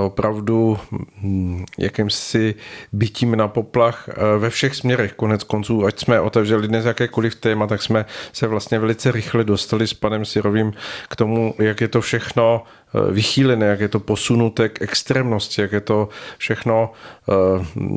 opravdu 0.00 0.78
hm, 0.92 1.64
jakýmsi 1.78 2.54
bytím 2.92 3.36
na 3.36 3.48
poplach 3.48 4.08
eh, 4.08 4.38
ve 4.38 4.50
všech 4.50 4.76
směrech. 4.76 5.12
Konec 5.12 5.44
konců, 5.44 5.84
ať 5.84 6.00
jsme 6.00 6.20
otevřeli 6.20 6.68
dnes 6.68 6.84
jakékoliv 6.84 7.34
téma, 7.34 7.66
tak 7.66 7.82
jsme 7.82 8.04
se 8.32 8.46
vlastně 8.46 8.78
velice 8.78 9.12
rychle 9.12 9.44
dostali 9.44 9.86
s 9.86 9.94
panem 9.94 10.24
Sirovým 10.24 10.72
k 11.08 11.16
tomu, 11.16 11.54
jak 11.58 11.80
je 11.80 11.88
to 11.88 12.00
všechno 12.00 12.62
Eh, 12.94 13.12
vychýlené, 13.12 13.66
jak 13.66 13.80
je 13.80 13.88
to 13.88 14.00
posunuté 14.00 14.68
k 14.68 14.82
extrémnosti, 14.82 15.60
jak 15.60 15.72
je 15.72 15.80
to 15.80 16.08
všechno 16.38 16.92
eh, 17.28 17.32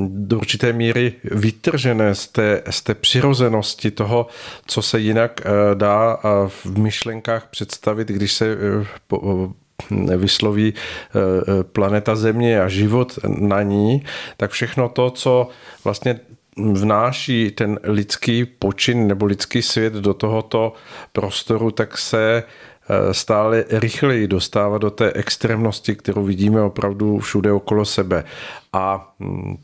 do 0.07 0.38
určité 0.38 0.73
míry 0.73 1.14
vytržené 1.23 2.15
z 2.15 2.27
té, 2.27 2.61
z 2.69 2.81
té 2.81 2.95
přirozenosti 2.95 3.91
toho, 3.91 4.27
co 4.65 4.81
se 4.81 4.99
jinak 4.99 5.41
eh, 5.41 5.76
dá 5.76 6.19
v 6.47 6.77
myšlenkách 6.77 7.47
představit, 7.47 8.07
když 8.07 8.34
se 8.34 8.57
vysloví 10.18 10.73
planeta 11.72 12.15
Země 12.15 12.61
a 12.61 12.68
život 12.68 13.19
na 13.27 13.61
ní, 13.61 14.03
tak 14.38 14.52
všechno 14.52 14.89
to, 14.89 15.10
co 15.10 15.49
vlastně 15.84 16.19
vnáší 16.57 17.52
ten 17.52 17.80
lidský 17.84 18.45
počin 18.45 19.07
nebo 19.07 19.26
lidský 19.26 19.61
svět 19.61 19.93
do 19.93 20.14
tohoto 20.14 20.73
prostoru, 21.11 21.72
tak 21.72 21.97
se 21.97 22.43
Eh, 22.89 23.14
stále 23.14 23.65
rychleji 23.69 24.27
dostávat 24.27 24.77
do 24.77 24.91
té 24.91 25.11
extrémnosti, 25.14 25.95
kterou 25.95 26.23
vidíme 26.23 26.61
opravdu 26.61 27.19
všude 27.19 27.52
okolo 27.52 27.85
sebe. 27.85 28.23
A 28.73 29.14
hm, 29.19 29.57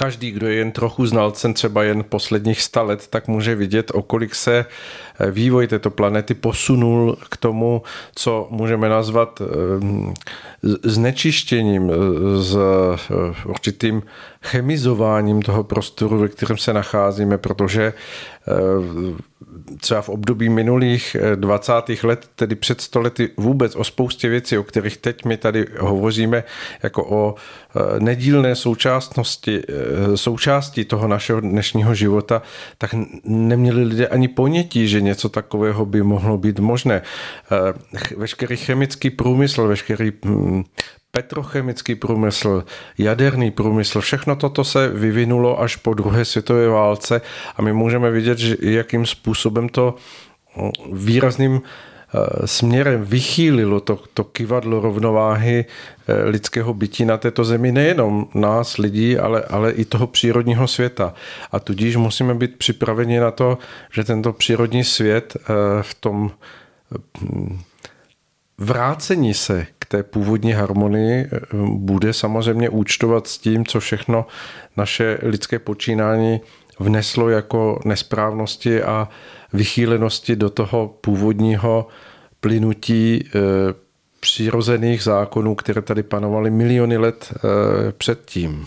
každý, 0.00 0.30
kdo 0.30 0.48
je 0.48 0.54
jen 0.54 0.72
trochu 0.72 1.06
znalcem 1.06 1.54
třeba 1.54 1.82
jen 1.82 2.04
posledních 2.08 2.62
sta 2.62 2.82
let, 2.82 3.06
tak 3.10 3.28
může 3.28 3.54
vidět, 3.54 3.90
o 3.94 4.02
kolik 4.02 4.34
se 4.34 4.64
eh, 4.64 5.30
vývoj 5.30 5.66
této 5.66 5.90
planety 5.90 6.34
posunul 6.34 7.16
k 7.30 7.36
tomu, 7.36 7.82
co 8.14 8.48
můžeme 8.50 8.88
nazvat 8.88 9.42
hm, 9.80 10.14
znečištěním, 10.82 11.92
s 12.40 12.56
určitým 13.44 14.02
chemizováním 14.42 15.42
toho 15.42 15.64
prostoru, 15.64 16.18
ve 16.18 16.28
kterém 16.28 16.58
se 16.58 16.72
nacházíme, 16.72 17.38
protože 17.38 17.92
třeba 19.80 20.02
v 20.02 20.08
období 20.08 20.48
minulých 20.48 21.16
20. 21.34 21.72
Eh, 21.90 22.06
let, 22.06 22.30
tedy 22.34 22.54
před 22.54 22.80
stolety, 22.80 23.30
vůbec 23.36 23.76
o 23.76 23.84
spoustě 23.84 24.28
věcí, 24.28 24.58
o 24.58 24.62
kterých 24.62 24.96
teď 24.96 25.24
my 25.24 25.36
tady 25.36 25.66
hovoříme, 25.78 26.44
jako 26.82 27.04
o 27.04 27.34
eh, 27.34 28.00
nedílné 28.00 28.56
součástnosti, 28.56 29.62
eh, 29.68 30.16
součástí 30.16 30.84
toho 30.84 31.08
našeho 31.08 31.40
dnešního 31.40 31.94
života, 31.94 32.42
tak 32.78 32.94
neměli 33.24 33.84
lidé 33.84 34.08
ani 34.08 34.28
ponětí, 34.28 34.88
že 34.88 35.00
něco 35.00 35.28
takového 35.28 35.86
by 35.86 36.02
mohlo 36.02 36.38
být 36.38 36.58
možné. 36.58 37.02
Veškerý 38.16 38.56
chemický 38.56 39.10
průmysl, 39.10 39.68
veškerý 39.68 40.12
hm, 40.24 40.62
petrochemický 41.10 41.94
průmysl, 41.94 42.64
jaderný 42.98 43.50
průmysl, 43.50 44.00
všechno 44.00 44.36
toto 44.36 44.64
se 44.64 44.88
vyvinulo 44.88 45.60
až 45.60 45.76
po 45.76 45.94
druhé 45.94 46.24
světové 46.24 46.68
válce 46.68 47.20
a 47.56 47.62
my 47.62 47.72
můžeme 47.72 48.10
vidět, 48.10 48.38
že 48.38 48.56
jakým 48.60 49.06
způsobem 49.06 49.68
to 49.68 49.94
mm, 50.56 50.70
výrazným 50.92 51.60
eh, 51.62 52.46
směrem 52.46 53.04
vychýlilo 53.04 53.80
to, 53.80 53.98
to 54.14 54.24
kivadlo 54.24 54.80
rovnováhy 54.80 55.64
eh, 55.64 56.24
lidského 56.24 56.74
bytí 56.74 57.04
na 57.04 57.16
této 57.16 57.44
zemi, 57.44 57.72
nejenom 57.72 58.28
nás, 58.34 58.78
lidí, 58.78 59.18
ale, 59.18 59.42
ale 59.42 59.72
i 59.72 59.84
toho 59.84 60.06
přírodního 60.06 60.68
světa. 60.68 61.14
A 61.52 61.60
tudíž 61.60 61.96
musíme 61.96 62.34
být 62.34 62.56
připraveni 62.58 63.20
na 63.20 63.30
to, 63.30 63.58
že 63.92 64.04
tento 64.04 64.32
přírodní 64.32 64.84
svět 64.84 65.36
eh, 65.36 65.42
v 65.82 65.94
tom 65.94 66.30
vrácení 68.58 69.34
se 69.34 69.66
té 69.92 70.02
původní 70.02 70.52
harmonii 70.52 71.26
eh, 71.32 71.38
bude 71.66 72.12
samozřejmě 72.12 72.68
účtovat 72.68 73.26
s 73.26 73.38
tím, 73.38 73.66
co 73.66 73.80
všechno 73.80 74.26
naše 74.76 75.18
lidské 75.22 75.58
počínání 75.58 76.40
vneslo 76.78 77.28
jako 77.28 77.80
nesprávnosti 77.84 78.82
a 78.82 79.08
vychýlenosti 79.52 80.36
do 80.36 80.50
toho 80.50 80.94
původního 81.00 81.86
plynutí 82.40 83.24
eh, 83.26 83.38
přirozených 84.20 85.02
zákonů, 85.02 85.54
které 85.54 85.82
tady 85.82 86.02
panovaly 86.02 86.50
miliony 86.50 86.96
let 86.96 87.32
eh, 87.34 87.92
předtím. 87.92 88.66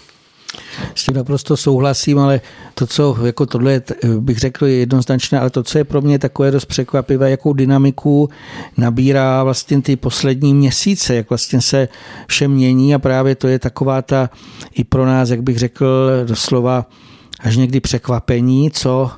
S 0.95 1.03
tím 1.05 1.15
naprosto 1.15 1.57
souhlasím, 1.57 2.19
ale 2.19 2.41
to, 2.73 2.87
co 2.87 3.17
jako 3.25 3.45
tohle 3.45 3.81
bych 4.19 4.37
řekl 4.37 4.65
je 4.65 4.75
jednoznačné, 4.75 5.39
ale 5.39 5.49
to, 5.49 5.63
co 5.63 5.77
je 5.77 5.83
pro 5.83 6.01
mě 6.01 6.19
takové 6.19 6.51
dost 6.51 6.65
překvapivé, 6.65 7.31
jakou 7.31 7.53
dynamiku 7.53 8.29
nabírá 8.77 9.43
vlastně 9.43 9.81
ty 9.81 9.95
poslední 9.95 10.53
měsíce, 10.53 11.15
jak 11.15 11.29
vlastně 11.29 11.61
se 11.61 11.87
vše 12.27 12.47
mění 12.47 12.95
a 12.95 12.99
právě 12.99 13.35
to 13.35 13.47
je 13.47 13.59
taková 13.59 14.01
ta 14.01 14.29
i 14.73 14.83
pro 14.83 15.05
nás, 15.05 15.29
jak 15.29 15.43
bych 15.43 15.57
řekl, 15.57 16.09
doslova 16.25 16.85
až 17.39 17.57
někdy 17.57 17.79
překvapení, 17.79 18.71
co 18.71 19.11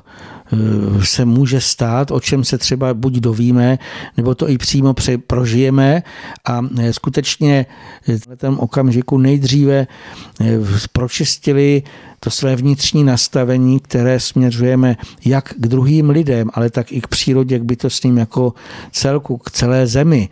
se 1.02 1.24
může 1.24 1.60
stát, 1.60 2.10
o 2.10 2.20
čem 2.20 2.44
se 2.44 2.58
třeba 2.58 2.94
buď 2.94 3.14
dovíme, 3.14 3.78
nebo 4.16 4.34
to 4.34 4.48
i 4.48 4.58
přímo 4.58 4.94
prožijeme 5.26 6.02
a 6.44 6.62
eh, 6.78 6.92
skutečně 6.92 7.66
v 8.08 8.36
tom 8.36 8.58
okamžiku 8.58 9.18
nejdříve 9.18 9.86
eh, 10.40 10.58
pročistili 10.92 11.82
to 12.20 12.30
své 12.30 12.56
vnitřní 12.56 13.04
nastavení, 13.04 13.80
které 13.80 14.20
směřujeme 14.20 14.96
jak 15.24 15.52
k 15.54 15.66
druhým 15.66 16.10
lidem, 16.10 16.50
ale 16.54 16.70
tak 16.70 16.92
i 16.92 17.00
k 17.00 17.06
přírodě, 17.06 17.58
k 17.58 17.62
bytostným 17.62 18.18
jako 18.18 18.54
celku, 18.92 19.36
k 19.36 19.50
celé 19.50 19.86
zemi. 19.86 20.28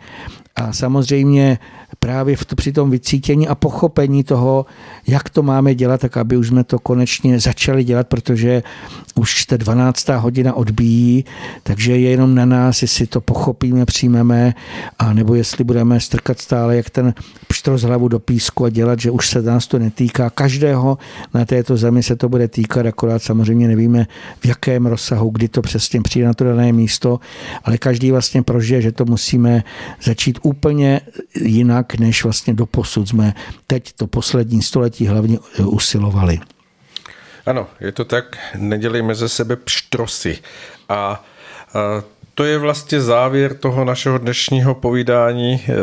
A 0.55 0.73
samozřejmě 0.73 1.59
právě 1.99 2.35
v, 2.35 2.45
při 2.45 2.71
tom 2.71 2.91
vycítění 2.91 3.47
a 3.47 3.55
pochopení 3.55 4.23
toho, 4.23 4.65
jak 5.07 5.29
to 5.29 5.43
máme 5.43 5.75
dělat, 5.75 6.01
tak 6.01 6.17
aby 6.17 6.37
už 6.37 6.47
jsme 6.47 6.63
to 6.63 6.79
konečně 6.79 7.39
začali 7.39 7.83
dělat, 7.83 8.07
protože 8.07 8.63
už 9.15 9.45
ta 9.45 9.57
12. 9.57 10.09
hodina 10.09 10.53
odbíjí, 10.53 11.25
takže 11.63 11.97
je 11.97 12.09
jenom 12.09 12.35
na 12.35 12.45
nás, 12.45 12.81
jestli 12.81 13.07
to 13.07 13.21
pochopíme, 13.21 13.85
přijmeme, 13.85 14.53
a 14.99 15.13
nebo 15.13 15.35
jestli 15.35 15.63
budeme 15.63 15.99
strkat 15.99 16.39
stále 16.39 16.75
jak 16.75 16.89
ten 16.89 17.13
pštro 17.47 17.77
z 17.77 17.83
hlavu 17.83 18.07
do 18.07 18.19
písku 18.19 18.65
a 18.65 18.69
dělat, 18.69 18.99
že 18.99 19.11
už 19.11 19.29
se 19.29 19.41
nás 19.41 19.67
to 19.67 19.79
netýká. 19.79 20.29
Každého 20.29 20.97
na 21.33 21.45
této 21.45 21.77
zemi 21.77 22.03
se 22.03 22.15
to 22.15 22.29
bude 22.29 22.47
týkat, 22.47 22.85
akorát 22.85 23.23
samozřejmě 23.23 23.67
nevíme, 23.67 24.07
v 24.39 24.45
jakém 24.45 24.85
rozsahu, 24.85 25.29
kdy 25.29 25.47
to 25.47 25.61
přesně 25.61 26.01
přijde 26.01 26.27
na 26.27 26.33
to 26.33 26.43
dané 26.43 26.73
místo, 26.73 27.19
ale 27.63 27.77
každý 27.77 28.11
vlastně 28.11 28.43
prožije, 28.43 28.81
že 28.81 28.91
to 28.91 29.05
musíme 29.05 29.63
začít 30.03 30.39
úplně 30.43 31.01
jinak, 31.41 31.84
než 31.93 32.23
vlastně 32.23 32.53
do 32.53 32.65
posud 32.65 33.09
jsme 33.09 33.33
teď 33.67 33.93
to 33.93 34.07
poslední 34.07 34.61
století 34.61 35.07
hlavně 35.07 35.39
usilovali. 35.65 36.39
Ano, 37.45 37.67
je 37.79 37.91
to 37.91 38.05
tak, 38.05 38.37
nedělejme 38.55 39.15
ze 39.15 39.29
sebe 39.29 39.55
pštrosy. 39.55 40.39
A, 40.89 40.95
a 40.95 41.23
to 42.35 42.43
je 42.43 42.57
vlastně 42.57 43.01
závěr 43.01 43.57
toho 43.57 43.85
našeho 43.85 44.17
dnešního 44.17 44.75
povídání, 44.75 45.61
eh, 45.67 45.75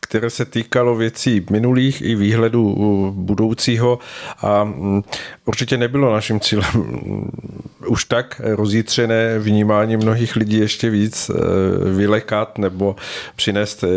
které 0.00 0.30
se 0.30 0.44
týkalo 0.44 0.96
věcí 0.96 1.46
minulých 1.50 2.02
i 2.02 2.14
výhledu 2.14 2.74
budoucího. 3.16 3.98
A 4.38 4.64
mm, 4.64 5.02
určitě 5.44 5.76
nebylo 5.76 6.12
naším 6.12 6.40
cílem 6.40 6.70
mm, 6.74 7.30
už 7.86 8.04
tak 8.04 8.40
rozjítřené 8.44 9.38
vnímání 9.38 9.96
mnohých 9.96 10.36
lidí 10.36 10.58
ještě 10.58 10.90
víc 10.90 11.30
eh, 11.30 11.34
vylekat 11.90 12.58
nebo 12.58 12.96
přinést 13.36 13.84
eh, 13.84 13.88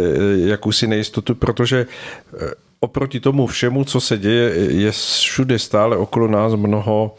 jakousi 0.50 0.88
nejistotu, 0.88 1.36
protože 1.36 1.86
oproti 2.80 3.20
tomu 3.20 3.48
všemu, 3.48 3.84
co 3.84 4.02
se 4.02 4.18
děje, 4.18 4.54
je 4.56 4.92
všude 4.92 5.60
stále 5.60 5.98
okolo 5.98 6.28
nás 6.28 6.54
mnoho 6.56 7.16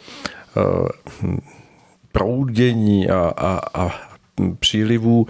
proudění 2.12 3.10
a, 3.10 3.32
a, 3.36 3.60
a 3.74 3.90
přílivů 4.58 5.26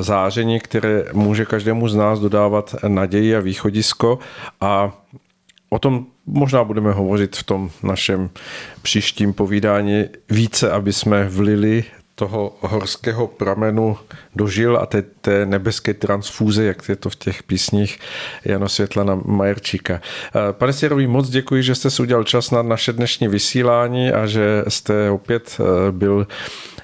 záření, 0.00 0.60
které 0.60 1.04
může 1.12 1.44
každému 1.44 1.88
z 1.88 1.94
nás 1.94 2.20
dodávat 2.20 2.74
naději 2.88 3.36
a 3.36 3.40
východisko. 3.40 4.18
A 4.60 4.92
o 5.70 5.78
tom 5.78 6.06
možná 6.26 6.64
budeme 6.64 6.92
hovořit 6.92 7.36
v 7.36 7.42
tom 7.42 7.70
našem 7.82 8.30
příštím 8.82 9.32
povídání. 9.32 10.04
Více, 10.30 10.70
aby 10.70 10.92
jsme 10.92 11.28
vlili 11.28 11.84
toho 12.14 12.56
horského 12.60 13.26
pramenu 13.26 13.96
dožil 14.36 14.78
a 14.78 14.86
té, 14.86 15.02
té 15.02 15.46
nebeské 15.46 15.94
transfúze, 15.94 16.64
jak 16.64 16.88
je 16.88 16.96
to 16.96 17.10
v 17.10 17.16
těch 17.16 17.42
písních 17.42 17.98
Jana 18.44 18.68
Světlana 18.68 19.20
Majerčíka. 19.24 19.94
Eh, 19.94 20.52
pane 20.52 20.72
Sěrový, 20.72 21.06
moc 21.06 21.28
děkuji, 21.28 21.62
že 21.62 21.74
jste 21.74 21.90
si 21.90 22.02
udělal 22.02 22.24
čas 22.24 22.50
na 22.50 22.62
naše 22.62 22.92
dnešní 22.92 23.28
vysílání 23.28 24.12
a 24.12 24.26
že 24.26 24.64
jste 24.68 25.10
opět 25.10 25.60
eh, 25.60 25.92
byl 25.92 26.26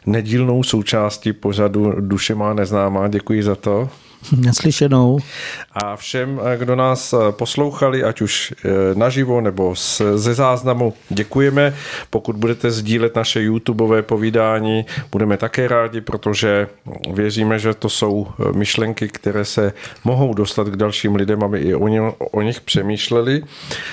nedílnou 0.06 0.62
součástí 0.62 1.32
pořadu 1.32 1.92
Duše 2.00 2.34
má 2.34 2.54
neznámá. 2.54 3.08
Děkuji 3.08 3.42
za 3.42 3.54
to. 3.54 3.90
Naslyšenou. 4.36 5.18
A 5.72 5.96
všem, 5.96 6.40
eh, 6.44 6.56
kdo 6.56 6.76
nás 6.76 7.12
eh, 7.12 7.16
poslouchali, 7.30 8.04
ať 8.04 8.20
už 8.20 8.54
eh, 8.64 8.68
naživo 8.94 9.40
nebo 9.40 9.74
ze 10.14 10.34
záznamu, 10.34 10.94
děkujeme. 11.08 11.74
Pokud 12.10 12.36
budete 12.36 12.70
sdílet 12.70 13.16
naše 13.16 13.42
YouTubeové 13.42 14.02
povídání, 14.02 14.86
budeme 15.12 15.36
také 15.36 15.68
rádi, 15.68 16.00
protože 16.00 16.68
věříme, 17.12 17.58
že 17.58 17.74
to 17.74 17.88
jsou 17.88 18.26
myšlenky, 18.54 19.08
které 19.08 19.44
se 19.44 19.72
mohou 20.04 20.34
dostat 20.34 20.68
k 20.68 20.76
dalším 20.76 21.14
lidem, 21.14 21.42
aby 21.42 21.58
i 21.58 21.74
oni 21.74 22.00
o 22.18 22.42
nich 22.42 22.60
přemýšleli. 22.60 23.42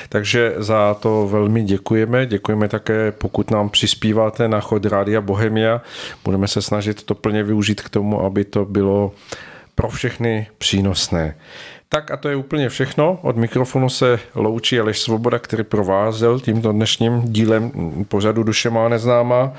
Takže 0.09 0.53
za 0.57 0.93
to 0.93 1.27
velmi 1.31 1.63
děkujeme. 1.63 2.25
Děkujeme 2.25 2.67
také, 2.67 3.11
pokud 3.11 3.51
nám 3.51 3.69
přispíváte 3.69 4.47
na 4.47 4.59
chod 4.59 4.85
Rádia 4.85 5.21
Bohemia. 5.21 5.81
Budeme 6.23 6.47
se 6.47 6.61
snažit 6.61 7.03
to 7.03 7.15
plně 7.15 7.43
využít 7.43 7.81
k 7.81 7.89
tomu, 7.89 8.21
aby 8.21 8.45
to 8.45 8.65
bylo 8.65 9.11
pro 9.75 9.89
všechny 9.89 10.47
přínosné. 10.57 11.35
Tak 11.89 12.11
a 12.11 12.17
to 12.17 12.29
je 12.29 12.35
úplně 12.35 12.69
všechno. 12.69 13.19
Od 13.21 13.37
mikrofonu 13.37 13.89
se 13.89 14.19
loučí 14.35 14.79
Aleš 14.79 14.99
Svoboda, 14.99 15.39
který 15.39 15.63
provázel 15.63 16.39
tímto 16.39 16.71
dnešním 16.71 17.21
dílem 17.21 17.71
pořadu 18.07 18.43
Duše 18.43 18.69
má 18.69 18.89
neznámá. 18.89 19.53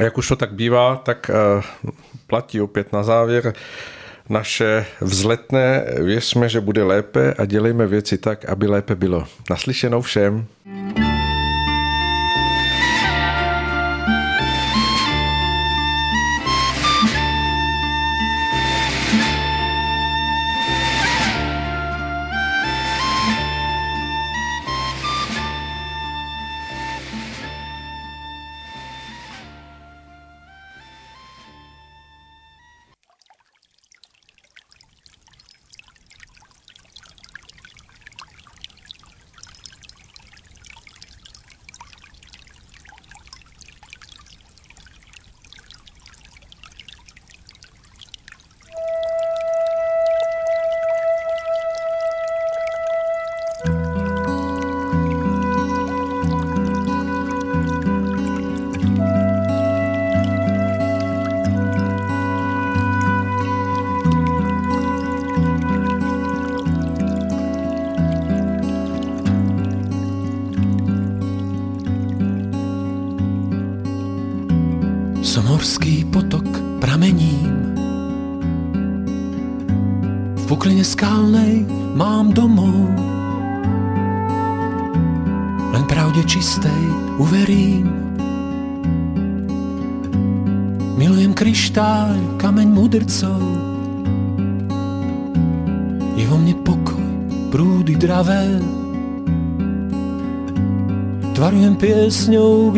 Jak 0.00 0.18
už 0.18 0.28
to 0.28 0.36
tak 0.36 0.52
bývá, 0.52 0.96
tak 0.96 1.30
eh, 1.30 1.62
platí 2.26 2.60
opět 2.60 2.92
na 2.92 3.02
závěr 3.02 3.52
naše 4.28 4.86
vzletné. 5.00 5.84
Věřme, 5.98 6.48
že 6.48 6.60
bude 6.60 6.82
lépe 6.82 7.34
a 7.38 7.44
dělejme 7.44 7.86
věci 7.86 8.18
tak, 8.18 8.44
aby 8.44 8.66
lépe 8.66 8.94
bylo. 8.94 9.24
Naslyšenou 9.50 10.00
všem. 10.00 10.46
Somorský 10.66 10.99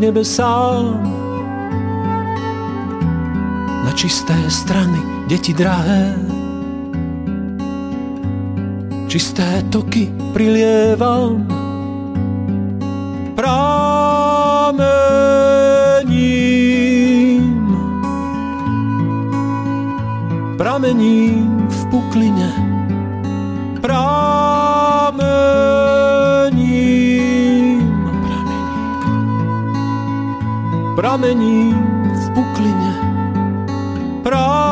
piesňou 0.03 0.11
k 0.11 0.11
nebesám 0.11 0.99
čisté 3.95 4.35
strany, 4.51 4.99
deti 5.31 5.55
drahé. 5.55 6.19
Čisté 9.07 9.62
toky 9.70 10.11
prilievam, 10.33 11.47
pramením. 13.37 14.83
Pramením 20.59 21.69
v 21.69 21.87
pukline, 21.95 22.72
Pramením 30.97 31.74
v 32.05 32.31
pukline 32.35 33.12
pramením. 34.23 34.62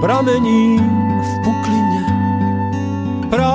Pramením 0.00 0.80
v 1.20 1.40
puklině, 1.44 2.06
pramením. 3.30 3.54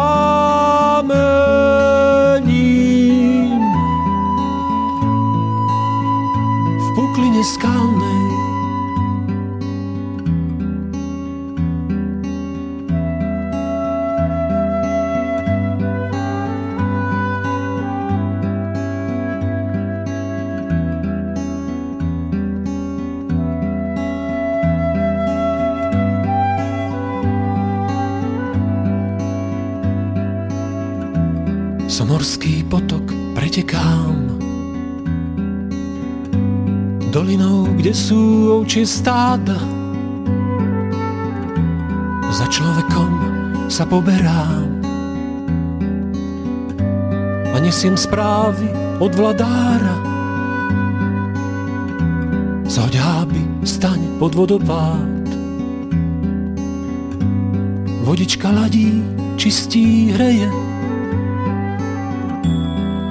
V 6.79 6.95
puklině 6.95 7.43
skalnej 7.43 7.98
ovčie 38.69 38.85
stáda 38.85 39.57
Za 42.29 42.45
človekom 42.53 43.11
sa 43.65 43.81
poberám. 43.89 44.69
A 47.49 47.57
nesiem 47.57 47.97
správy 47.97 48.69
od 49.01 49.09
vladára. 49.17 49.97
Zoď 52.69 52.93
háby, 52.93 53.65
staň 53.65 54.21
pod 54.21 54.37
vodopád. 54.37 55.25
Vodička 58.05 58.53
ladí, 58.53 59.01
čistí, 59.33 60.13
hreje. 60.13 60.53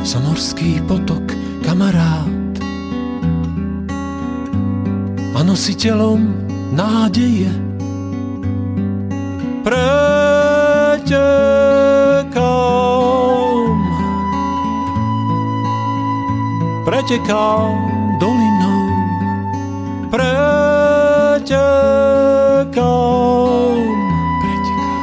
Somorský 0.07 0.79
potok, 0.87 1.35
kamarád 1.67 2.28
nositeľom 5.49 6.20
nádeje. 6.77 7.49
Pretekám, 9.65 11.09
pretekám 16.85 17.73
dolinou, 18.20 18.93
pretekám, 20.12 20.69
pretekám, 24.45 25.01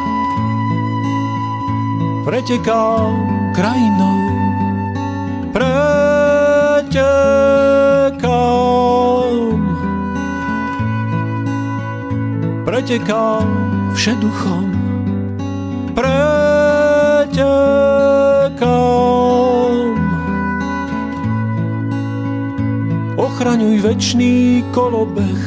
pretekám 2.21 3.13
krajinou 3.57 4.14
Pretekám 12.85 13.49
všeduchom, 13.97 14.69
pretekám. 15.97 16.29
Ochraňuj 23.17 23.81
večný 23.81 24.61
kolobeh 24.69 25.41